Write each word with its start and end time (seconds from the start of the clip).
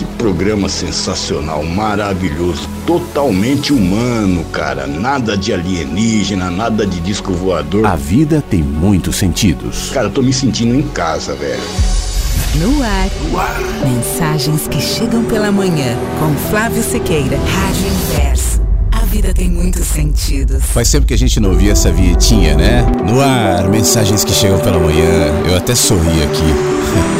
que 0.00 0.04
programa 0.16 0.66
sensacional, 0.66 1.62
maravilhoso, 1.62 2.66
totalmente 2.86 3.70
humano, 3.70 4.46
cara. 4.46 4.86
Nada 4.86 5.36
de 5.36 5.52
alienígena, 5.52 6.50
nada 6.50 6.86
de 6.86 7.00
disco 7.00 7.34
voador. 7.34 7.84
A 7.84 7.96
vida 7.96 8.42
tem 8.48 8.62
muitos 8.62 9.16
sentidos. 9.16 9.90
Cara, 9.90 10.06
eu 10.06 10.10
tô 10.10 10.22
me 10.22 10.32
sentindo 10.32 10.74
em 10.74 10.82
casa, 10.82 11.34
velho. 11.34 11.60
No 12.54 12.82
ar. 12.82 13.10
Mensagens 13.86 14.66
que 14.66 14.80
chegam 14.80 15.22
pela 15.24 15.52
manhã. 15.52 15.94
Com 16.18 16.34
Flávio 16.48 16.82
Sequeira. 16.82 17.36
Rádio 17.36 17.86
Inverso. 17.86 18.62
A 18.92 19.04
vida 19.04 19.34
tem 19.34 19.50
muitos 19.50 19.86
sentidos. 19.86 20.64
Faz 20.64 20.90
tempo 20.90 21.06
que 21.06 21.14
a 21.14 21.18
gente 21.18 21.38
não 21.38 21.50
ouvia 21.50 21.72
essa 21.72 21.92
vinhetinha, 21.92 22.56
né? 22.56 22.86
No 23.06 23.20
ar, 23.20 23.68
mensagens 23.68 24.24
que 24.24 24.32
chegam 24.32 24.58
pela 24.60 24.78
manhã. 24.78 25.26
Eu 25.46 25.58
até 25.58 25.74
sorri 25.74 26.22
aqui. 26.22 27.19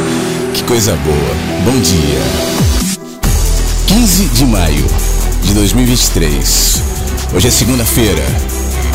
coisa 0.71 0.95
boa. 0.95 1.35
Bom 1.65 1.81
dia. 1.81 2.21
15 3.87 4.23
de 4.27 4.45
maio 4.45 4.85
de 5.43 5.53
2023. 5.53 6.81
Hoje 7.35 7.49
é 7.49 7.51
segunda-feira. 7.51 8.23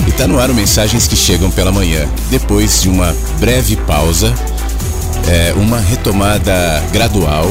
E 0.09 0.13
tá 0.13 0.27
no 0.27 0.41
ar 0.41 0.51
o 0.51 0.55
Mensagens 0.55 1.07
que 1.07 1.15
chegam 1.15 1.51
pela 1.51 1.71
manhã. 1.71 2.09
Depois 2.31 2.81
de 2.81 2.89
uma 2.89 3.15
breve 3.39 3.77
pausa, 3.77 4.33
é, 5.29 5.53
uma 5.53 5.79
retomada 5.79 6.83
gradual, 6.95 7.47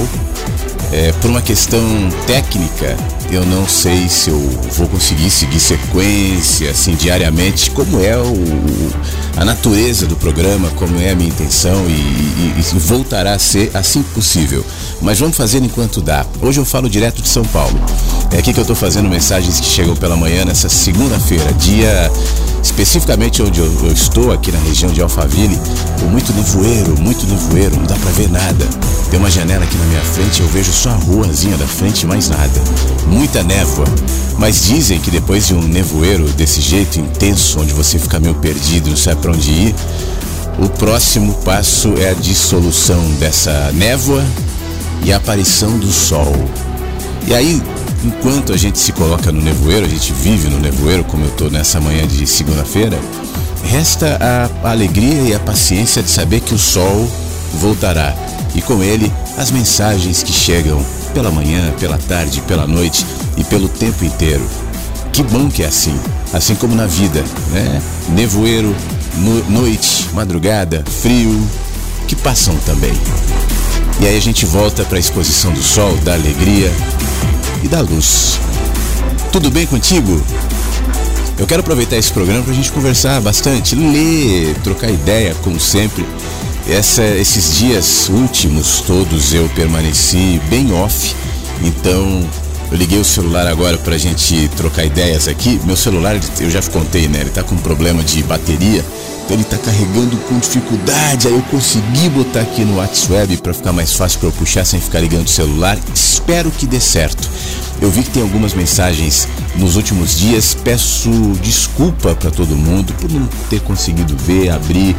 é, 0.91 1.11
por 1.21 1.29
uma 1.29 1.43
questão 1.43 1.83
técnica, 2.25 2.97
eu 3.29 3.45
não 3.45 3.67
sei 3.67 4.09
se 4.09 4.31
eu 4.31 4.39
vou 4.71 4.87
conseguir 4.87 5.29
seguir 5.29 5.59
sequência 5.59 6.71
assim 6.71 6.95
diariamente, 6.95 7.69
como 7.69 8.03
é 8.03 8.17
o, 8.17 8.33
a 9.37 9.43
natureza 9.43 10.05
do 10.05 10.15
programa, 10.15 10.69
como 10.71 10.99
é 10.99 11.11
a 11.11 11.15
minha 11.15 11.29
intenção 11.29 11.85
e, 11.87 11.91
e- 11.91 12.55
e 12.75 12.79
voltará 12.79 13.33
a 13.33 13.39
ser 13.39 13.69
assim 13.73 14.01
que 14.01 14.09
possível. 14.11 14.65
Mas 15.01 15.19
vamos 15.19 15.35
fazer 15.35 15.61
enquanto 15.61 16.01
dá. 16.01 16.25
Hoje 16.41 16.59
eu 16.59 16.65
falo 16.65 16.89
direto 16.89 17.21
de 17.21 17.27
São 17.27 17.43
Paulo. 17.45 17.77
É 18.31 18.37
aqui 18.39 18.53
que 18.53 18.59
eu 18.59 18.63
estou 18.63 18.75
fazendo 18.75 19.09
mensagens 19.09 19.59
que 19.59 19.65
chegam 19.65 19.95
pela 19.95 20.15
manhã 20.15 20.45
nessa 20.45 20.69
segunda-feira, 20.69 21.51
dia 21.53 22.11
especificamente 22.63 23.43
onde 23.43 23.59
eu, 23.59 23.71
eu 23.83 23.91
estou, 23.93 24.31
aqui 24.31 24.51
na 24.51 24.57
região 24.59 24.91
de 24.91 24.99
Alphaville, 24.99 25.55
com 25.99 26.07
muito 26.07 26.33
nevoeiro, 26.33 26.99
muito 26.99 27.25
nevoeiro, 27.27 27.75
não 27.75 27.83
dá 27.85 27.93
pra 27.95 28.09
ver 28.11 28.27
nada. 28.29 28.65
Tem 29.11 29.19
uma 29.19 29.29
janela 29.29 29.63
aqui 29.63 29.77
na 29.77 29.85
minha 29.85 30.01
frente, 30.01 30.41
eu 30.41 30.47
vejo 30.47 30.73
só 30.73 30.89
a 30.89 30.95
ruazinha 30.95 31.55
da 31.57 31.67
frente 31.67 32.07
mais 32.07 32.27
nada. 32.29 32.61
Muita 33.07 33.43
névoa. 33.43 33.85
Mas 34.37 34.63
dizem 34.65 34.99
que 34.99 35.09
depois 35.11 35.47
de 35.47 35.53
um 35.53 35.61
nevoeiro 35.61 36.27
desse 36.29 36.59
jeito 36.59 36.99
intenso, 36.99 37.59
onde 37.61 37.71
você 37.71 37.97
fica 37.99 38.19
meio 38.19 38.33
perdido, 38.35 38.89
não 38.89 38.97
sabe 38.97 39.21
pra 39.25 39.31
onde 39.31 39.49
ir, 39.49 39.75
o 40.59 40.69
próximo 40.69 41.33
passo 41.43 41.95
é 41.97 42.11
a 42.11 42.13
dissolução 42.13 43.01
dessa 43.19 43.71
névoa 43.73 44.23
e 45.03 45.11
a 45.11 45.17
aparição 45.17 45.79
do 45.79 45.91
sol. 45.91 46.31
E 47.27 47.33
aí, 47.33 47.59
enquanto 48.03 48.53
a 48.53 48.57
gente 48.57 48.77
se 48.77 48.91
coloca 48.91 49.31
no 49.31 49.41
nevoeiro, 49.41 49.83
a 49.83 49.89
gente 49.89 50.13
vive 50.13 50.47
no 50.47 50.59
nevoeiro, 50.59 51.03
como 51.05 51.23
eu 51.23 51.29
estou 51.29 51.49
nessa 51.49 51.81
manhã 51.81 52.05
de 52.05 52.27
segunda-feira, 52.27 52.99
resta 53.63 54.19
a 54.63 54.69
alegria 54.69 55.23
e 55.23 55.33
a 55.33 55.39
paciência 55.39 56.03
de 56.03 56.09
saber 56.11 56.41
que 56.41 56.53
o 56.53 56.59
sol 56.59 57.09
voltará. 57.55 58.15
E 58.53 58.61
com 58.61 58.83
ele, 58.83 59.11
as 59.39 59.49
mensagens 59.49 60.21
que 60.21 60.31
chegam 60.31 60.85
pela 61.15 61.31
manhã, 61.31 61.73
pela 61.79 61.97
tarde, 61.97 62.41
pela 62.41 62.67
noite 62.67 63.03
e 63.35 63.43
pelo 63.43 63.67
tempo 63.67 64.05
inteiro. 64.05 64.47
Que 65.11 65.23
bom 65.23 65.49
que 65.49 65.63
é 65.63 65.67
assim, 65.67 65.97
assim 66.31 66.53
como 66.53 66.75
na 66.75 66.85
vida, 66.85 67.23
né? 67.51 67.81
Nevoeiro, 68.09 68.75
no- 69.17 69.43
noite, 69.49 70.07
madrugada, 70.13 70.83
frio, 71.01 71.47
que 72.07 72.15
passam 72.15 72.55
também. 72.65 72.93
E 73.99 74.05
aí 74.07 74.17
a 74.17 74.21
gente 74.21 74.45
volta 74.45 74.83
para 74.83 74.97
a 74.97 74.99
exposição 74.99 75.51
do 75.51 75.61
sol, 75.63 75.95
da 76.03 76.13
alegria 76.13 76.71
e 77.63 77.67
da 77.67 77.81
luz. 77.81 78.39
Tudo 79.31 79.49
bem 79.49 79.65
contigo? 79.65 80.21
Eu 81.37 81.45
quero 81.45 81.61
aproveitar 81.61 81.97
esse 81.97 82.11
programa 82.11 82.43
para 82.43 82.53
a 82.53 82.55
gente 82.55 82.71
conversar 82.71 83.19
bastante, 83.21 83.75
ler, 83.75 84.55
trocar 84.63 84.89
ideia, 84.89 85.35
como 85.43 85.59
sempre. 85.59 86.05
Essa- 86.67 87.03
esses 87.03 87.57
dias 87.57 88.09
últimos 88.09 88.81
todos 88.87 89.33
eu 89.33 89.47
permaneci 89.49 90.41
bem 90.49 90.73
off, 90.73 91.13
então 91.61 92.25
eu 92.71 92.77
liguei 92.77 92.99
o 92.99 93.05
celular 93.05 93.47
agora 93.47 93.77
para 93.77 93.95
a 93.95 93.97
gente 93.97 94.49
trocar 94.57 94.85
ideias 94.85 95.27
aqui. 95.27 95.59
Meu 95.63 95.75
celular, 95.75 96.19
eu 96.39 96.49
já 96.49 96.61
contei, 96.63 97.07
né? 97.07 97.21
Ele 97.21 97.29
tá 97.29 97.43
com 97.43 97.55
problema 97.57 98.03
de 98.03 98.23
bateria, 98.23 98.83
então 99.23 99.35
ele 99.35 99.43
tá 99.43 99.57
carregando 99.57 100.17
com 100.27 100.39
dificuldade. 100.39 101.27
Aí 101.27 101.33
eu 101.33 101.41
consegui 101.43 102.09
botar 102.09 102.41
aqui 102.41 102.65
no 102.65 102.77
WhatsApp 102.77 103.37
para 103.37 103.53
ficar 103.53 103.71
mais 103.71 103.93
fácil 103.93 104.19
para 104.19 104.29
eu 104.29 104.33
puxar 104.33 104.65
sem 104.65 104.79
ficar 104.81 104.99
ligando 104.99 105.27
o 105.27 105.29
celular. 105.29 105.77
Espero 105.93 106.51
que 106.51 106.65
dê 106.65 106.79
certo. 106.79 107.29
Eu 107.81 107.91
vi 107.91 108.03
que 108.03 108.09
tem 108.09 108.23
algumas 108.23 108.53
mensagens 108.53 109.27
nos 109.55 109.75
últimos 109.75 110.17
dias. 110.17 110.55
Peço 110.63 111.09
desculpa 111.41 112.15
para 112.15 112.31
todo 112.31 112.55
mundo 112.55 112.93
por 112.93 113.11
não 113.11 113.27
ter 113.49 113.61
conseguido 113.61 114.15
ver, 114.17 114.49
abrir. 114.49 114.95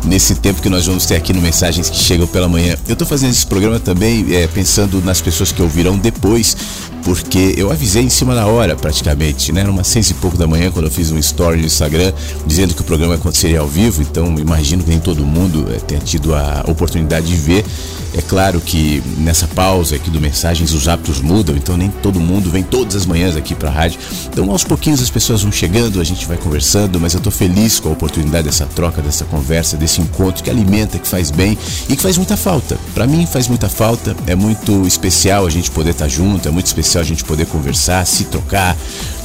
nesse 0.04 0.36
tempo 0.36 0.62
que 0.62 0.69
nós 0.69 0.86
vamos 0.86 1.06
ter 1.06 1.15
aqui 1.15 1.33
no 1.33 1.42
Mensagens 1.42 1.89
que 1.89 1.98
Chegam 1.98 2.27
pela 2.27 2.48
Manhã. 2.48 2.75
Eu 2.88 2.94
estou 2.94 3.07
fazendo 3.07 3.31
esse 3.31 3.45
programa 3.45 3.80
também 3.80 4.25
é, 4.36 4.48
pensando 4.48 5.01
nas 5.04 5.22
pessoas 5.22 5.51
que 5.51 5.62
ouvirão 5.62 5.98
depois, 5.98 6.56
porque 7.04 7.54
eu 7.57 7.72
avisei 7.72 8.04
em 8.04 8.10
cima 8.10 8.36
da 8.36 8.46
hora, 8.48 8.75
praticamente, 8.75 9.51
né? 9.51 9.62
Era 9.62 9.72
umas 9.72 9.88
seis 9.88 10.10
e 10.10 10.13
pouco 10.16 10.38
da 10.38 10.48
manhã 10.48 10.72
quando 10.72 10.86
eu 10.86 10.92
fiz 10.92 11.12
um 11.12 11.18
story 11.18 11.57
no 11.57 11.66
Instagram 11.66 12.12
dizendo 12.46 12.74
que 12.74 12.81
o 12.81 12.84
programa 12.84 13.16
aconteceria 13.16 13.60
ao 13.60 13.68
vivo, 13.68 14.01
então 14.01 14.38
imagino 14.40 14.84
que 14.84 14.90
nem 14.90 15.00
todo 15.00 15.25
mundo 15.25 15.68
é, 15.74 15.80
tenha 15.80 16.01
tido 16.01 16.36
a 16.36 16.63
oportunidade 16.68 17.28
de 17.28 17.36
ver. 17.36 17.66
É 18.13 18.22
claro 18.22 18.60
que 18.60 19.04
nessa 19.19 19.48
pausa 19.48 19.96
aqui 19.96 20.10
do 20.10 20.19
Mensagens 20.19 20.74
os 20.74 20.88
hábitos 20.88 21.22
mudam, 21.22 21.56
então 21.56 21.78
nem 21.78 21.90
todo 21.90 22.19
mundo 22.19 22.50
vem 22.50 22.63
todas 22.63 22.96
as 22.96 23.06
manhãs 23.06 23.36
aqui 23.36 23.54
pra 23.54 23.69
rádio. 23.69 24.00
Então 24.25 24.50
aos 24.50 24.63
pouquinhos 24.63 25.01
as 25.01 25.10
pessoas 25.10 25.44
vão 25.44 25.51
chegando, 25.51 26.01
a 26.01 26.04
gente 26.04 26.25
vai 26.25 26.38
conversando, 26.38 27.00
mas 27.00 27.13
eu 27.13 27.19
tô 27.19 27.30
feliz 27.30 27.80
com 27.80 27.90
a 27.90 27.92
oportunidade 27.92 28.46
dessa 28.46 28.66
troca, 28.66 29.01
dessa 29.01 29.25
conversa, 29.25 29.78
desse 29.78 30.01
encontro 30.01 30.44
que 30.44 30.50
alimenta, 30.50 30.98
que 30.98 31.07
faz 31.07 31.30
bem 31.30 31.57
e 31.88 31.96
que 31.96 32.01
faz 32.01 32.18
muita 32.18 32.36
falta. 32.36 32.78
Para 32.96 33.06
mim 33.06 33.28
faz 33.28 33.48
muita 33.48 33.69
falta, 33.69 34.16
é 34.25 34.36
muito 34.36 34.88
especial 34.88 35.46
a 35.46 35.50
gente 35.50 35.69
poder 35.69 35.92
estar 35.92 36.06
tá 36.06 36.10
junto, 36.10 36.48
é 36.48 36.51
muito 36.51 36.66
especial 36.66 36.88
a 36.97 37.03
gente 37.03 37.24
poder 37.24 37.45
conversar, 37.45 38.06
se 38.07 38.25
trocar, 38.25 38.75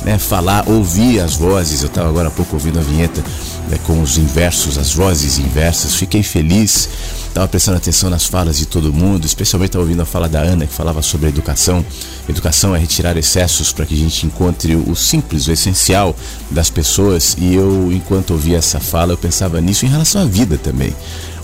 né, 0.04 0.18
falar, 0.18 0.68
ouvir 0.68 1.20
as 1.20 1.34
vozes. 1.34 1.82
Eu 1.82 1.86
estava 1.86 2.08
agora 2.08 2.28
há 2.28 2.30
pouco 2.30 2.56
ouvindo 2.56 2.78
a 2.78 2.82
vinheta 2.82 3.22
né, 3.68 3.78
com 3.86 4.02
os 4.02 4.18
inversos, 4.18 4.76
as 4.76 4.92
vozes 4.92 5.38
inversas. 5.38 5.94
Fiquei 5.94 6.22
feliz, 6.22 6.88
estava 7.28 7.48
prestando 7.48 7.78
atenção 7.78 8.10
nas 8.10 8.26
falas 8.26 8.58
de 8.58 8.66
todo 8.66 8.92
mundo, 8.92 9.24
especialmente 9.24 9.70
estava 9.70 9.84
ouvindo 9.84 10.02
a 10.02 10.04
fala 10.04 10.28
da 10.28 10.40
Ana, 10.40 10.66
que 10.66 10.74
falava 10.74 11.00
sobre 11.00 11.26
a 11.26 11.28
educação. 11.30 11.84
Educação 12.28 12.74
é 12.76 12.78
retirar 12.78 13.16
excessos 13.16 13.72
para 13.72 13.86
que 13.86 13.94
a 13.94 13.98
gente 13.98 14.26
encontre 14.26 14.76
o 14.76 14.94
simples, 14.94 15.46
o 15.46 15.52
essencial 15.52 16.14
das 16.50 16.68
pessoas. 16.68 17.36
E 17.38 17.54
eu, 17.54 17.90
enquanto 17.92 18.32
ouvia 18.32 18.58
essa 18.58 18.80
fala, 18.80 19.12
eu 19.12 19.18
pensava 19.18 19.60
nisso 19.60 19.86
em 19.86 19.88
relação 19.88 20.22
à 20.22 20.24
vida 20.26 20.58
também. 20.58 20.94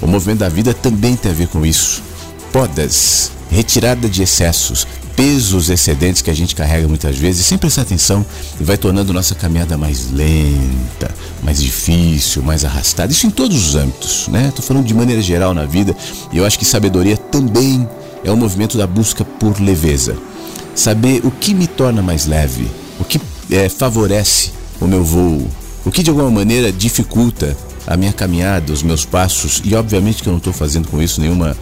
O 0.03 0.07
movimento 0.07 0.41
da 0.41 0.49
vida 0.49 0.75
também 0.75 1.17
tem 1.17 1.31
a 1.31 1.35
ver 1.35 1.49
com 1.49 1.65
isso. 1.65 2.03
Podas, 2.53 3.31
retirada 3.51 4.09
de 4.09 4.23
excessos, 4.23 4.87
pesos 5.21 5.69
excedentes 5.69 6.23
que 6.23 6.31
a 6.31 6.35
gente 6.35 6.55
carrega 6.55 6.89
muitas 6.89 7.19
vezes, 7.19 7.45
sem 7.45 7.59
prestar 7.59 7.83
atenção, 7.83 8.25
e 8.59 8.65
vai 8.65 8.79
tornando 8.79 9.13
nossa 9.13 9.35
caminhada 9.35 9.77
mais 9.77 10.11
lenta, 10.11 11.15
mais 11.43 11.61
difícil, 11.61 12.43
mais 12.43 12.65
arrastada. 12.65 13.13
Isso 13.13 13.27
em 13.27 13.31
todos 13.31 13.69
os 13.69 13.75
âmbitos, 13.75 14.29
né? 14.29 14.49
Estou 14.49 14.65
falando 14.65 14.87
de 14.87 14.95
maneira 14.95 15.21
geral 15.21 15.53
na 15.53 15.67
vida, 15.67 15.95
e 16.33 16.39
eu 16.39 16.47
acho 16.47 16.59
que 16.59 16.65
sabedoria 16.65 17.19
também 17.19 17.87
é 18.25 18.31
o 18.31 18.33
um 18.33 18.37
movimento 18.37 18.79
da 18.79 18.87
busca 18.87 19.23
por 19.23 19.61
leveza. 19.61 20.17
Saber 20.75 21.21
o 21.23 21.31
que 21.31 21.53
me 21.53 21.67
torna 21.67 22.01
mais 22.01 22.25
leve, 22.25 22.67
o 22.99 23.05
que 23.05 23.21
é, 23.51 23.69
favorece 23.69 24.53
o 24.81 24.87
meu 24.87 25.05
voo, 25.05 25.47
o 25.85 25.91
que 25.91 26.03
de 26.03 26.09
alguma 26.09 26.31
maneira 26.31 26.73
dificulta 26.73 27.55
a 27.87 27.95
minha 27.95 28.15
caminhada, 28.15 28.73
os 28.73 28.83
meus 28.83 29.05
passos, 29.05 29.61
e 29.67 29.75
obviamente 29.75 30.23
que 30.23 30.31
eu 30.31 30.33
não 30.33 30.39
estou 30.39 30.55
fazendo 30.55 30.89
com 30.89 31.03
isso 31.03 31.21
nenhuma 31.21 31.55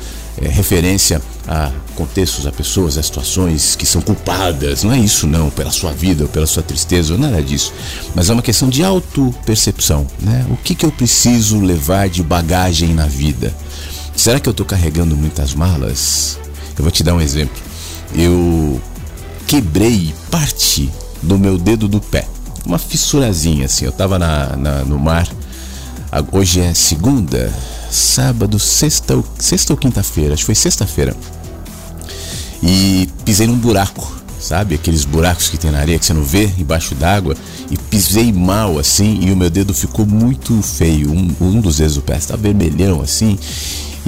é, 0.43 0.49
referência 0.49 1.21
a 1.47 1.71
contextos, 1.95 2.47
a 2.47 2.53
pessoas, 2.53 2.97
a 2.97 3.03
situações 3.03 3.75
que 3.75 3.87
são 3.87 4.01
culpadas. 4.01 4.85
Não 4.85 4.93
é 4.93 4.99
isso, 4.99 5.27
não, 5.27 5.51
pela 5.51 5.71
sua 5.71 5.93
vida 5.93 6.25
ou 6.25 6.29
pela 6.29 6.47
sua 6.47 6.63
tristeza, 6.63 7.15
ou 7.15 7.19
nada 7.19 7.43
disso. 7.43 7.73
Mas 8.15 8.31
é 8.31 8.33
uma 8.33 8.43
questão 8.43 8.69
de 8.69 8.85
autopercepção. 8.85 10.07
Né? 10.21 10.47
O 10.51 10.57
que, 10.57 10.75
que 10.75 10.85
eu 10.85 10.93
preciso 10.93 11.61
levar 11.61 12.09
de 12.09 12.23
bagagem 12.23 12.95
na 12.95 13.07
vida? 13.07 13.55
Será 14.15 14.39
que 14.41 14.49
eu 14.49 14.53
estou 14.53 14.67
carregando 14.67 15.17
muitas 15.17 15.55
malas? 15.55 16.39
Eu 16.77 16.83
vou 16.83 16.91
te 16.91 17.03
dar 17.03 17.15
um 17.15 17.21
exemplo. 17.21 17.57
Eu 18.15 18.81
quebrei 19.47 20.15
parte 20.31 20.91
do 21.23 21.39
meu 21.39 21.59
dedo 21.59 21.89
do 21.89 22.01
pé. 22.01 22.27
Uma 22.65 22.79
fissurazinha 22.79 23.67
assim. 23.67 23.85
Eu 23.85 23.91
estava 23.91 24.19
na, 24.19 24.57
na, 24.57 24.85
no 24.85 24.99
mar. 24.99 25.29
Hoje 26.33 26.61
é 26.61 26.75
segunda, 26.75 27.53
sábado, 27.91 28.59
sexta, 28.59 29.23
sexta 29.39 29.73
ou 29.73 29.77
quinta-feira, 29.77 30.35
acho 30.35 30.43
que 30.43 30.47
foi 30.47 30.55
sexta-feira. 30.55 31.17
E 32.63 33.09
pisei 33.25 33.47
num 33.47 33.57
buraco, 33.57 34.19
sabe? 34.41 34.75
Aqueles 34.75 35.05
buracos 35.05 35.49
que 35.49 35.57
tem 35.59 35.71
na 35.71 35.79
areia 35.79 35.99
que 35.99 36.07
você 36.07 36.13
não 36.13 36.25
vê 36.25 36.51
embaixo 36.59 36.95
d'água. 36.95 37.37
E 37.71 37.77
pisei 37.77 38.33
mal 38.33 38.79
assim 38.79 39.21
e 39.23 39.31
o 39.31 39.37
meu 39.37 39.51
dedo 39.51 39.73
ficou 39.75 40.07
muito 40.07 40.61
feio. 40.63 41.11
Um, 41.11 41.35
um 41.41 41.61
dos 41.61 41.77
dedos 41.77 41.95
do 41.95 42.03
pé 42.03 42.17
estava 42.17 42.43
vermelhão 42.43 43.01
assim. 43.01 43.39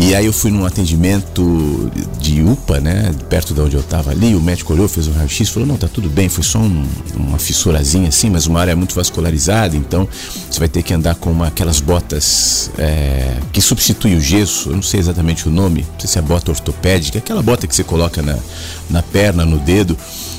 E 0.02 0.14
aí 0.14 0.24
eu 0.24 0.32
fui 0.32 0.50
num 0.50 0.64
atendimento 0.64 1.90
de 2.18 2.42
UPA, 2.42 2.80
né? 2.80 3.14
Perto 3.28 3.52
de 3.52 3.60
onde 3.60 3.76
eu 3.76 3.82
tava 3.82 4.10
ali, 4.10 4.34
o 4.34 4.40
médico 4.40 4.72
olhou, 4.72 4.88
fez 4.88 5.06
um 5.06 5.12
raio-x, 5.12 5.50
falou, 5.50 5.68
não, 5.68 5.76
tá 5.76 5.86
tudo 5.88 6.08
bem, 6.08 6.26
foi 6.26 6.42
só 6.42 6.58
um, 6.58 6.86
uma 7.14 7.38
fissurazinha 7.38 8.08
assim, 8.08 8.30
mas 8.30 8.46
uma 8.46 8.58
área 8.58 8.74
muito 8.74 8.94
vascularizada, 8.94 9.76
então 9.76 10.08
você 10.50 10.58
vai 10.58 10.68
ter 10.68 10.82
que 10.82 10.94
andar 10.94 11.16
com 11.16 11.30
uma, 11.30 11.48
aquelas 11.48 11.80
botas 11.80 12.70
é, 12.78 13.36
que 13.52 13.60
substitui 13.60 14.16
o 14.16 14.20
gesso, 14.20 14.70
eu 14.70 14.76
não 14.76 14.82
sei 14.82 15.00
exatamente 15.00 15.46
o 15.46 15.50
nome, 15.50 15.82
não 15.92 16.00
sei 16.00 16.08
se 16.08 16.18
é 16.18 16.22
bota 16.22 16.50
ortopédica, 16.50 17.18
aquela 17.18 17.42
bota 17.42 17.66
que 17.66 17.76
você 17.76 17.84
coloca 17.84 18.22
na, 18.22 18.38
na 18.88 19.02
perna, 19.02 19.44
no 19.44 19.58
dedo, 19.58 19.98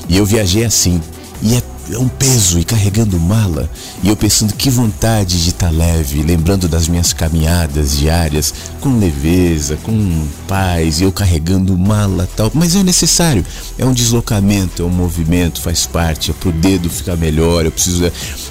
e 0.09 0.17
eu 0.17 0.25
viajei 0.25 0.65
assim. 0.65 0.99
E 1.43 1.55
é 1.55 1.61
é 1.91 1.97
um 1.97 2.07
peso 2.07 2.59
e 2.59 2.63
carregando 2.63 3.19
mala. 3.19 3.69
E 4.01 4.07
eu 4.07 4.15
pensando 4.15 4.53
que 4.53 4.69
vontade 4.69 5.43
de 5.43 5.49
estar 5.49 5.67
tá 5.67 5.71
leve, 5.71 6.23
lembrando 6.23 6.67
das 6.67 6.87
minhas 6.87 7.13
caminhadas 7.13 7.97
diárias, 7.97 8.53
com 8.79 8.97
leveza, 8.97 9.77
com 9.83 10.27
paz, 10.47 10.99
e 10.99 11.03
eu 11.03 11.11
carregando 11.11 11.77
mala 11.77 12.27
tal. 12.35 12.51
Mas 12.53 12.75
é 12.75 12.83
necessário, 12.83 13.45
é 13.77 13.85
um 13.85 13.93
deslocamento, 13.93 14.81
é 14.81 14.85
um 14.85 14.89
movimento, 14.89 15.61
faz 15.61 15.85
parte, 15.85 16.31
é 16.31 16.33
pro 16.33 16.51
dedo 16.51 16.89
ficar 16.89 17.17
melhor, 17.17 17.65
eu 17.65 17.71
preciso. 17.71 18.05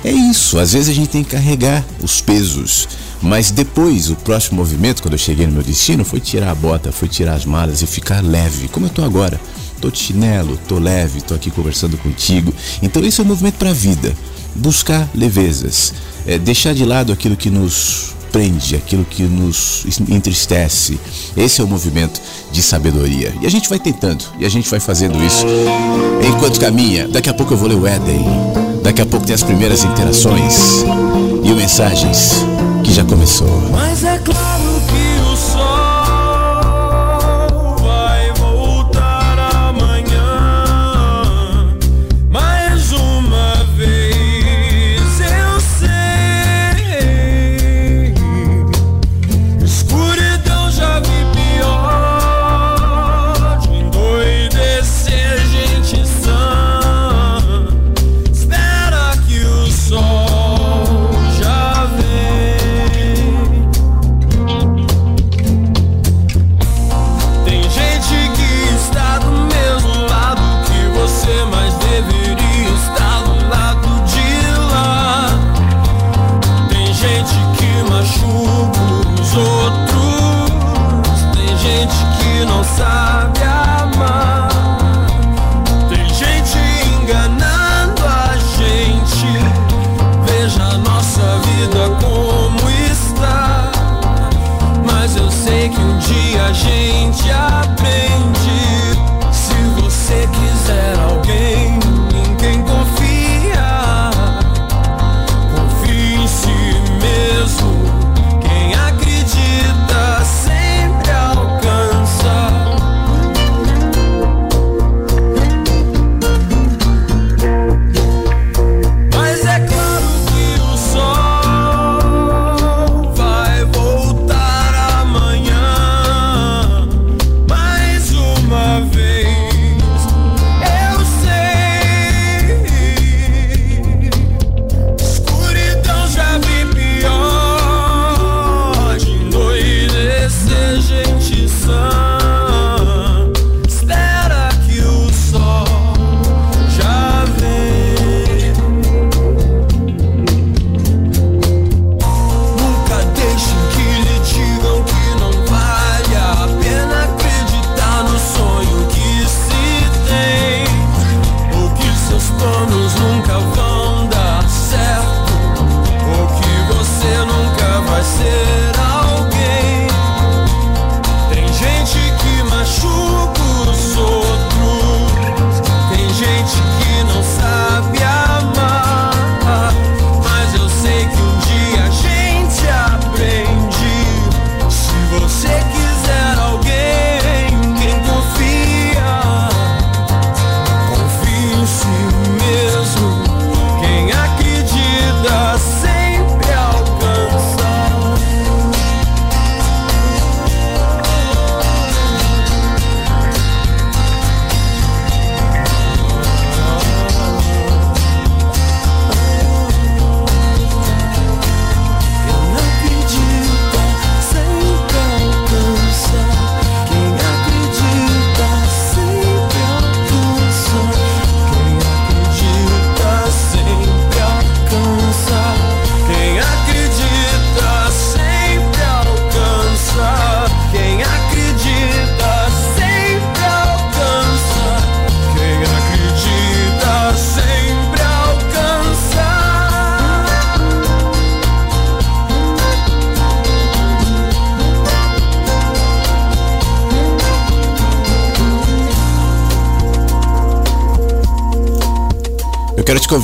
É 0.05 0.11
isso, 0.11 0.59
às 0.59 0.73
vezes 0.73 0.89
a 0.89 0.95
gente 0.95 1.09
tem 1.09 1.25
que 1.25 1.31
carregar 1.31 1.85
os 2.03 2.21
pesos. 2.21 2.89
Mas 3.23 3.51
depois, 3.51 4.09
o 4.09 4.17
próximo 4.17 4.57
movimento, 4.57 5.03
quando 5.03 5.13
eu 5.13 5.19
cheguei 5.19 5.47
no 5.47 5.53
meu 5.53 5.63
destino, 5.63 6.05
foi 6.05 6.21
tirar 6.21 6.51
a 6.51 6.55
bota, 6.55 6.91
foi 6.91 7.07
tirar 7.07 7.35
as 7.35 7.45
malas 7.45 7.83
e 7.83 7.87
ficar 7.87 8.23
leve, 8.23 8.69
como 8.69 8.87
eu 8.87 8.91
tô 8.91 9.05
agora 9.05 9.39
tô 9.81 9.91
de 9.91 9.99
chinelo, 9.99 10.59
tô 10.69 10.79
leve, 10.79 11.21
tô 11.21 11.35
aqui 11.35 11.51
conversando 11.51 11.97
contigo. 11.99 12.53
Então 12.83 13.05
esse 13.05 13.21
é 13.21 13.25
o 13.25 13.27
movimento 13.27 13.55
para 13.55 13.71
a 13.71 13.75
vida. 13.75 14.15
Buscar 14.55 15.09
levezas, 15.15 15.95
é, 16.27 16.39
deixar 16.39 16.75
de 16.75 16.85
lado 16.85 17.13
aquilo 17.13 17.37
que 17.37 17.51
nos 17.51 18.15
prende, 18.31 18.77
aquilo 18.77 19.05
que 19.05 19.23
nos 19.23 19.85
entristece. 20.09 20.99
Esse 21.37 21.61
é 21.61 21.65
o 21.65 21.67
movimento 21.67 22.21
de 22.53 22.63
sabedoria. 22.63 23.35
E 23.41 23.47
a 23.47 23.51
gente 23.51 23.69
vai 23.69 23.79
tentando, 23.79 24.25
e 24.39 24.45
a 24.45 24.49
gente 24.49 24.69
vai 24.69 24.81
fazendo 24.81 25.23
isso 25.25 25.47
enquanto 26.27 26.61
caminha. 26.61 27.09
Daqui 27.09 27.29
a 27.29 27.35
pouco 27.35 27.55
eu 27.55 27.59
vou 27.59 27.69
ler 27.69 27.77
o 27.77 27.87
Éden. 27.87 28.25
Daqui 28.83 29.03
a 29.03 29.07
pouco 29.07 29.27
tem 29.27 29.35
as 29.35 29.43
primeiras 29.43 29.85
interações 29.85 30.85
e 31.45 31.51
mensagens 31.53 32.35
que 32.83 32.93
já 32.93 33.05
começou. 33.05 33.69
Mas 33.71 34.05
é 34.05 34.19
claro 34.19 34.50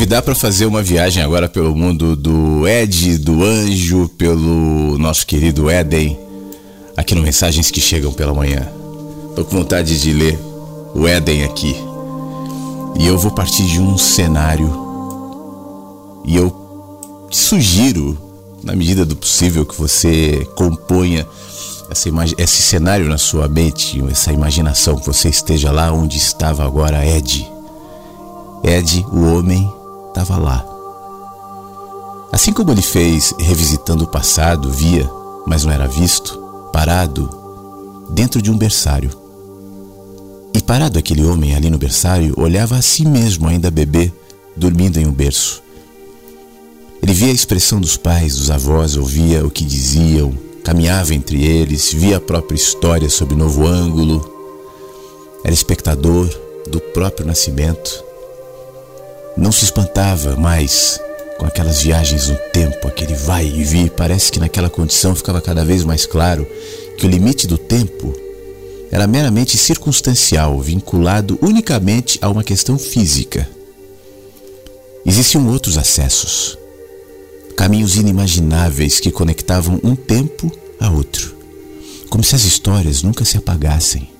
convidar 0.06 0.22
para 0.22 0.36
fazer 0.36 0.66
uma 0.66 0.84
viagem 0.84 1.20
agora 1.20 1.48
pelo 1.48 1.74
mundo 1.74 2.14
do 2.14 2.68
Ed, 2.68 3.18
do 3.18 3.42
Anjo, 3.42 4.08
pelo 4.10 4.96
nosso 4.98 5.26
querido 5.26 5.68
Éden, 5.68 6.16
aqui 6.96 7.12
no 7.12 7.22
Mensagens 7.22 7.72
que 7.72 7.80
Chegam 7.80 8.12
pela 8.12 8.32
Manhã. 8.32 8.68
Tô 9.34 9.44
com 9.44 9.56
vontade 9.56 10.00
de 10.00 10.12
ler 10.12 10.38
o 10.94 11.08
Éden 11.08 11.42
aqui. 11.42 11.74
E 13.00 13.04
eu 13.04 13.18
vou 13.18 13.32
partir 13.32 13.66
de 13.66 13.80
um 13.80 13.98
cenário. 13.98 14.70
E 16.24 16.36
eu 16.36 16.54
sugiro, 17.32 18.16
na 18.62 18.76
medida 18.76 19.04
do 19.04 19.16
possível, 19.16 19.66
que 19.66 19.76
você 19.76 20.46
componha 20.54 21.26
essa 21.90 22.08
esse 22.38 22.62
cenário 22.62 23.08
na 23.08 23.18
sua 23.18 23.48
mente, 23.48 24.00
essa 24.08 24.32
imaginação, 24.32 25.00
que 25.00 25.06
você 25.06 25.30
esteja 25.30 25.72
lá 25.72 25.90
onde 25.90 26.16
estava 26.16 26.64
agora 26.64 27.04
Ed. 27.04 27.44
Ed, 28.62 29.04
o 29.12 29.34
homem, 29.34 29.68
estava 30.16 30.38
lá. 30.38 30.66
Assim 32.32 32.52
como 32.52 32.72
ele 32.72 32.80
fez 32.80 33.34
revisitando 33.38 34.04
o 34.04 34.08
passado, 34.08 34.70
via, 34.70 35.08
mas 35.46 35.64
não 35.64 35.72
era 35.72 35.86
visto, 35.86 36.38
parado 36.72 37.28
dentro 38.10 38.40
de 38.40 38.50
um 38.50 38.56
berçário. 38.56 39.10
E 40.54 40.62
parado 40.62 40.98
aquele 40.98 41.24
homem 41.24 41.54
ali 41.54 41.68
no 41.68 41.76
berçário, 41.76 42.32
olhava 42.38 42.76
a 42.76 42.82
si 42.82 43.06
mesmo, 43.06 43.46
ainda 43.46 43.70
bebê, 43.70 44.10
dormindo 44.56 44.98
em 44.98 45.06
um 45.06 45.12
berço. 45.12 45.62
Ele 47.02 47.12
via 47.12 47.28
a 47.28 47.34
expressão 47.34 47.78
dos 47.78 47.98
pais, 47.98 48.36
dos 48.36 48.50
avós, 48.50 48.96
ouvia 48.96 49.44
o 49.44 49.50
que 49.50 49.64
diziam, 49.64 50.32
caminhava 50.64 51.14
entre 51.14 51.44
eles, 51.44 51.92
via 51.92 52.16
a 52.16 52.20
própria 52.20 52.56
história 52.56 53.10
sob 53.10 53.34
novo 53.34 53.66
ângulo. 53.66 54.26
Era 55.44 55.52
espectador 55.52 56.26
do 56.70 56.80
próprio 56.80 57.26
nascimento 57.26 58.05
não 59.36 59.52
se 59.52 59.64
espantava 59.64 60.34
mais 60.36 60.98
com 61.38 61.44
aquelas 61.44 61.82
viagens 61.82 62.28
no 62.28 62.36
tempo, 62.52 62.88
aquele 62.88 63.14
vai 63.14 63.46
e 63.46 63.62
vir. 63.62 63.90
Parece 63.90 64.32
que 64.32 64.40
naquela 64.40 64.70
condição 64.70 65.14
ficava 65.14 65.40
cada 65.40 65.64
vez 65.64 65.84
mais 65.84 66.06
claro 66.06 66.46
que 66.96 67.06
o 67.06 67.08
limite 67.08 67.46
do 67.46 67.58
tempo 67.58 68.14
era 68.90 69.06
meramente 69.06 69.58
circunstancial, 69.58 70.58
vinculado 70.60 71.38
unicamente 71.42 72.18
a 72.22 72.30
uma 72.30 72.42
questão 72.42 72.78
física. 72.78 73.48
Existiam 75.04 75.46
outros 75.48 75.76
acessos, 75.76 76.56
caminhos 77.56 77.96
inimagináveis 77.96 78.98
que 78.98 79.10
conectavam 79.10 79.78
um 79.84 79.94
tempo 79.94 80.50
a 80.80 80.90
outro, 80.90 81.36
como 82.08 82.24
se 82.24 82.34
as 82.34 82.44
histórias 82.44 83.02
nunca 83.02 83.24
se 83.24 83.36
apagassem 83.36 84.15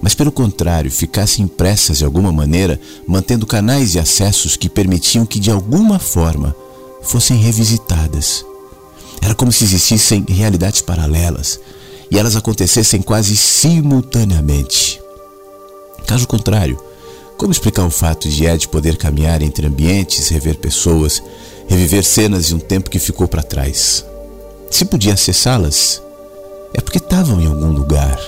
mas 0.00 0.14
pelo 0.14 0.30
contrário, 0.30 0.90
ficassem 0.90 1.44
impressas 1.44 1.98
de 1.98 2.04
alguma 2.04 2.32
maneira, 2.32 2.80
mantendo 3.06 3.46
canais 3.46 3.94
e 3.94 3.98
acessos 3.98 4.56
que 4.56 4.68
permitiam 4.68 5.26
que 5.26 5.40
de 5.40 5.50
alguma 5.50 5.98
forma 5.98 6.54
fossem 7.02 7.36
revisitadas. 7.36 8.44
Era 9.20 9.34
como 9.34 9.50
se 9.50 9.64
existissem 9.64 10.24
realidades 10.28 10.80
paralelas 10.80 11.58
e 12.10 12.18
elas 12.18 12.36
acontecessem 12.36 13.02
quase 13.02 13.36
simultaneamente. 13.36 15.00
Caso 16.06 16.26
contrário, 16.26 16.80
como 17.36 17.52
explicar 17.52 17.84
o 17.84 17.90
fato 17.90 18.28
de 18.28 18.46
Ed 18.46 18.68
poder 18.68 18.96
caminhar 18.96 19.42
entre 19.42 19.66
ambientes, 19.66 20.28
rever 20.28 20.58
pessoas, 20.58 21.22
reviver 21.66 22.04
cenas 22.04 22.46
de 22.46 22.54
um 22.54 22.58
tempo 22.58 22.88
que 22.88 22.98
ficou 22.98 23.26
para 23.26 23.42
trás? 23.42 24.04
Se 24.70 24.84
podia 24.84 25.14
acessá-las, 25.14 26.02
é 26.72 26.80
porque 26.80 26.98
estavam 26.98 27.40
em 27.40 27.46
algum 27.46 27.72
lugar, 27.72 28.18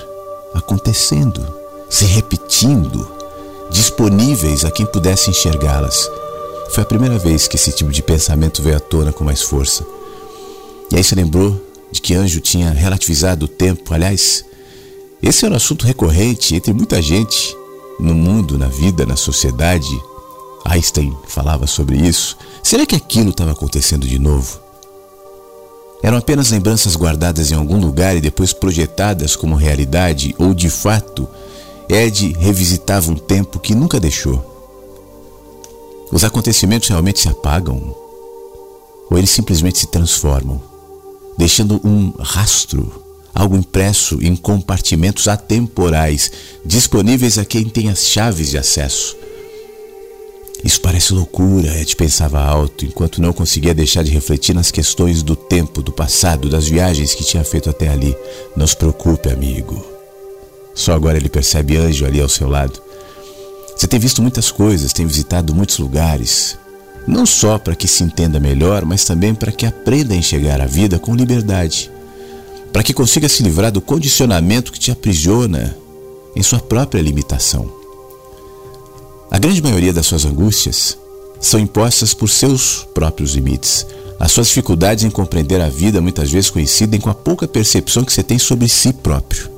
acontecendo 0.53 1.60
se 1.91 2.05
repetindo, 2.05 3.05
disponíveis 3.69 4.63
a 4.63 4.71
quem 4.71 4.85
pudesse 4.85 5.29
enxergá-las. 5.29 6.09
Foi 6.73 6.83
a 6.83 6.85
primeira 6.85 7.19
vez 7.19 7.49
que 7.49 7.57
esse 7.57 7.69
tipo 7.73 7.91
de 7.91 8.01
pensamento 8.01 8.63
veio 8.63 8.77
à 8.77 8.79
tona 8.79 9.11
com 9.11 9.25
mais 9.25 9.41
força. 9.41 9.85
E 10.89 10.95
aí 10.95 11.03
se 11.03 11.13
lembrou 11.13 11.61
de 11.91 12.01
que 12.01 12.15
Anjo 12.15 12.39
tinha 12.39 12.71
relativizado 12.71 13.43
o 13.43 13.47
tempo. 13.47 13.93
Aliás, 13.93 14.45
esse 15.21 15.43
era 15.43 15.53
um 15.53 15.57
assunto 15.57 15.85
recorrente 15.85 16.55
entre 16.55 16.71
muita 16.71 17.01
gente 17.01 17.53
no 17.99 18.15
mundo, 18.15 18.57
na 18.57 18.67
vida, 18.67 19.05
na 19.05 19.17
sociedade. 19.17 20.01
Einstein 20.63 21.13
falava 21.27 21.67
sobre 21.67 21.97
isso. 21.97 22.37
Será 22.63 22.85
que 22.85 22.95
aquilo 22.95 23.31
estava 23.31 23.51
acontecendo 23.51 24.07
de 24.07 24.17
novo? 24.17 24.61
Eram 26.01 26.17
apenas 26.17 26.51
lembranças 26.51 26.95
guardadas 26.95 27.51
em 27.51 27.55
algum 27.55 27.81
lugar 27.81 28.15
e 28.15 28.21
depois 28.21 28.53
projetadas 28.53 29.35
como 29.35 29.55
realidade, 29.55 30.33
ou 30.39 30.53
de 30.53 30.69
fato 30.69 31.27
Ed 31.91 32.33
revisitava 32.39 33.11
um 33.11 33.15
tempo 33.15 33.59
que 33.59 33.75
nunca 33.75 33.99
deixou. 33.99 34.41
Os 36.09 36.23
acontecimentos 36.23 36.87
realmente 36.87 37.19
se 37.19 37.27
apagam? 37.27 37.93
Ou 39.09 39.17
eles 39.17 39.29
simplesmente 39.29 39.79
se 39.79 39.87
transformam, 39.87 40.61
deixando 41.37 41.81
um 41.85 42.13
rastro, 42.17 42.89
algo 43.35 43.57
impresso 43.57 44.19
em 44.21 44.37
compartimentos 44.37 45.27
atemporais, 45.27 46.31
disponíveis 46.65 47.37
a 47.37 47.43
quem 47.43 47.65
tem 47.65 47.89
as 47.89 48.07
chaves 48.07 48.51
de 48.51 48.57
acesso? 48.57 49.17
Isso 50.63 50.79
parece 50.79 51.13
loucura, 51.13 51.77
Ed 51.77 51.93
pensava 51.97 52.39
alto, 52.39 52.85
enquanto 52.85 53.21
não 53.21 53.33
conseguia 53.33 53.73
deixar 53.73 54.01
de 54.01 54.11
refletir 54.11 54.55
nas 54.55 54.71
questões 54.71 55.21
do 55.21 55.35
tempo, 55.35 55.81
do 55.81 55.91
passado, 55.91 56.47
das 56.47 56.69
viagens 56.69 57.13
que 57.13 57.25
tinha 57.25 57.43
feito 57.43 57.69
até 57.69 57.89
ali. 57.89 58.15
Não 58.55 58.65
se 58.65 58.77
preocupe, 58.77 59.29
amigo. 59.29 59.90
Só 60.73 60.93
agora 60.93 61.17
ele 61.17 61.29
percebe 61.29 61.77
anjo 61.77 62.05
ali 62.05 62.21
ao 62.21 62.29
seu 62.29 62.49
lado. 62.49 62.81
Você 63.75 63.87
tem 63.87 63.99
visto 63.99 64.21
muitas 64.21 64.51
coisas, 64.51 64.93
tem 64.93 65.05
visitado 65.05 65.55
muitos 65.55 65.79
lugares, 65.79 66.57
não 67.07 67.25
só 67.25 67.57
para 67.57 67.75
que 67.75 67.87
se 67.87 68.03
entenda 68.03 68.39
melhor, 68.39 68.85
mas 68.85 69.03
também 69.03 69.33
para 69.33 69.51
que 69.51 69.65
aprenda 69.65 70.13
a 70.13 70.17
enxergar 70.17 70.61
a 70.61 70.67
vida 70.67 70.99
com 70.99 71.15
liberdade, 71.15 71.89
para 72.71 72.83
que 72.83 72.93
consiga 72.93 73.27
se 73.27 73.43
livrar 73.43 73.71
do 73.71 73.81
condicionamento 73.81 74.71
que 74.71 74.79
te 74.79 74.91
aprisiona 74.91 75.75
em 76.35 76.43
sua 76.43 76.59
própria 76.59 77.01
limitação. 77.01 77.71
A 79.29 79.39
grande 79.39 79.61
maioria 79.61 79.93
das 79.93 80.05
suas 80.05 80.25
angústias 80.25 80.97
são 81.39 81.59
impostas 81.59 82.13
por 82.13 82.29
seus 82.29 82.87
próprios 82.93 83.33
limites. 83.33 83.85
As 84.19 84.31
suas 84.31 84.47
dificuldades 84.47 85.03
em 85.03 85.09
compreender 85.09 85.59
a 85.59 85.69
vida 85.69 85.99
muitas 85.99 86.29
vezes 86.29 86.51
coincidem 86.51 86.99
com 86.99 87.09
a 87.09 87.15
pouca 87.15 87.47
percepção 87.47 88.05
que 88.05 88.13
você 88.13 88.21
tem 88.21 88.37
sobre 88.37 88.67
si 88.67 88.93
próprio. 88.93 89.49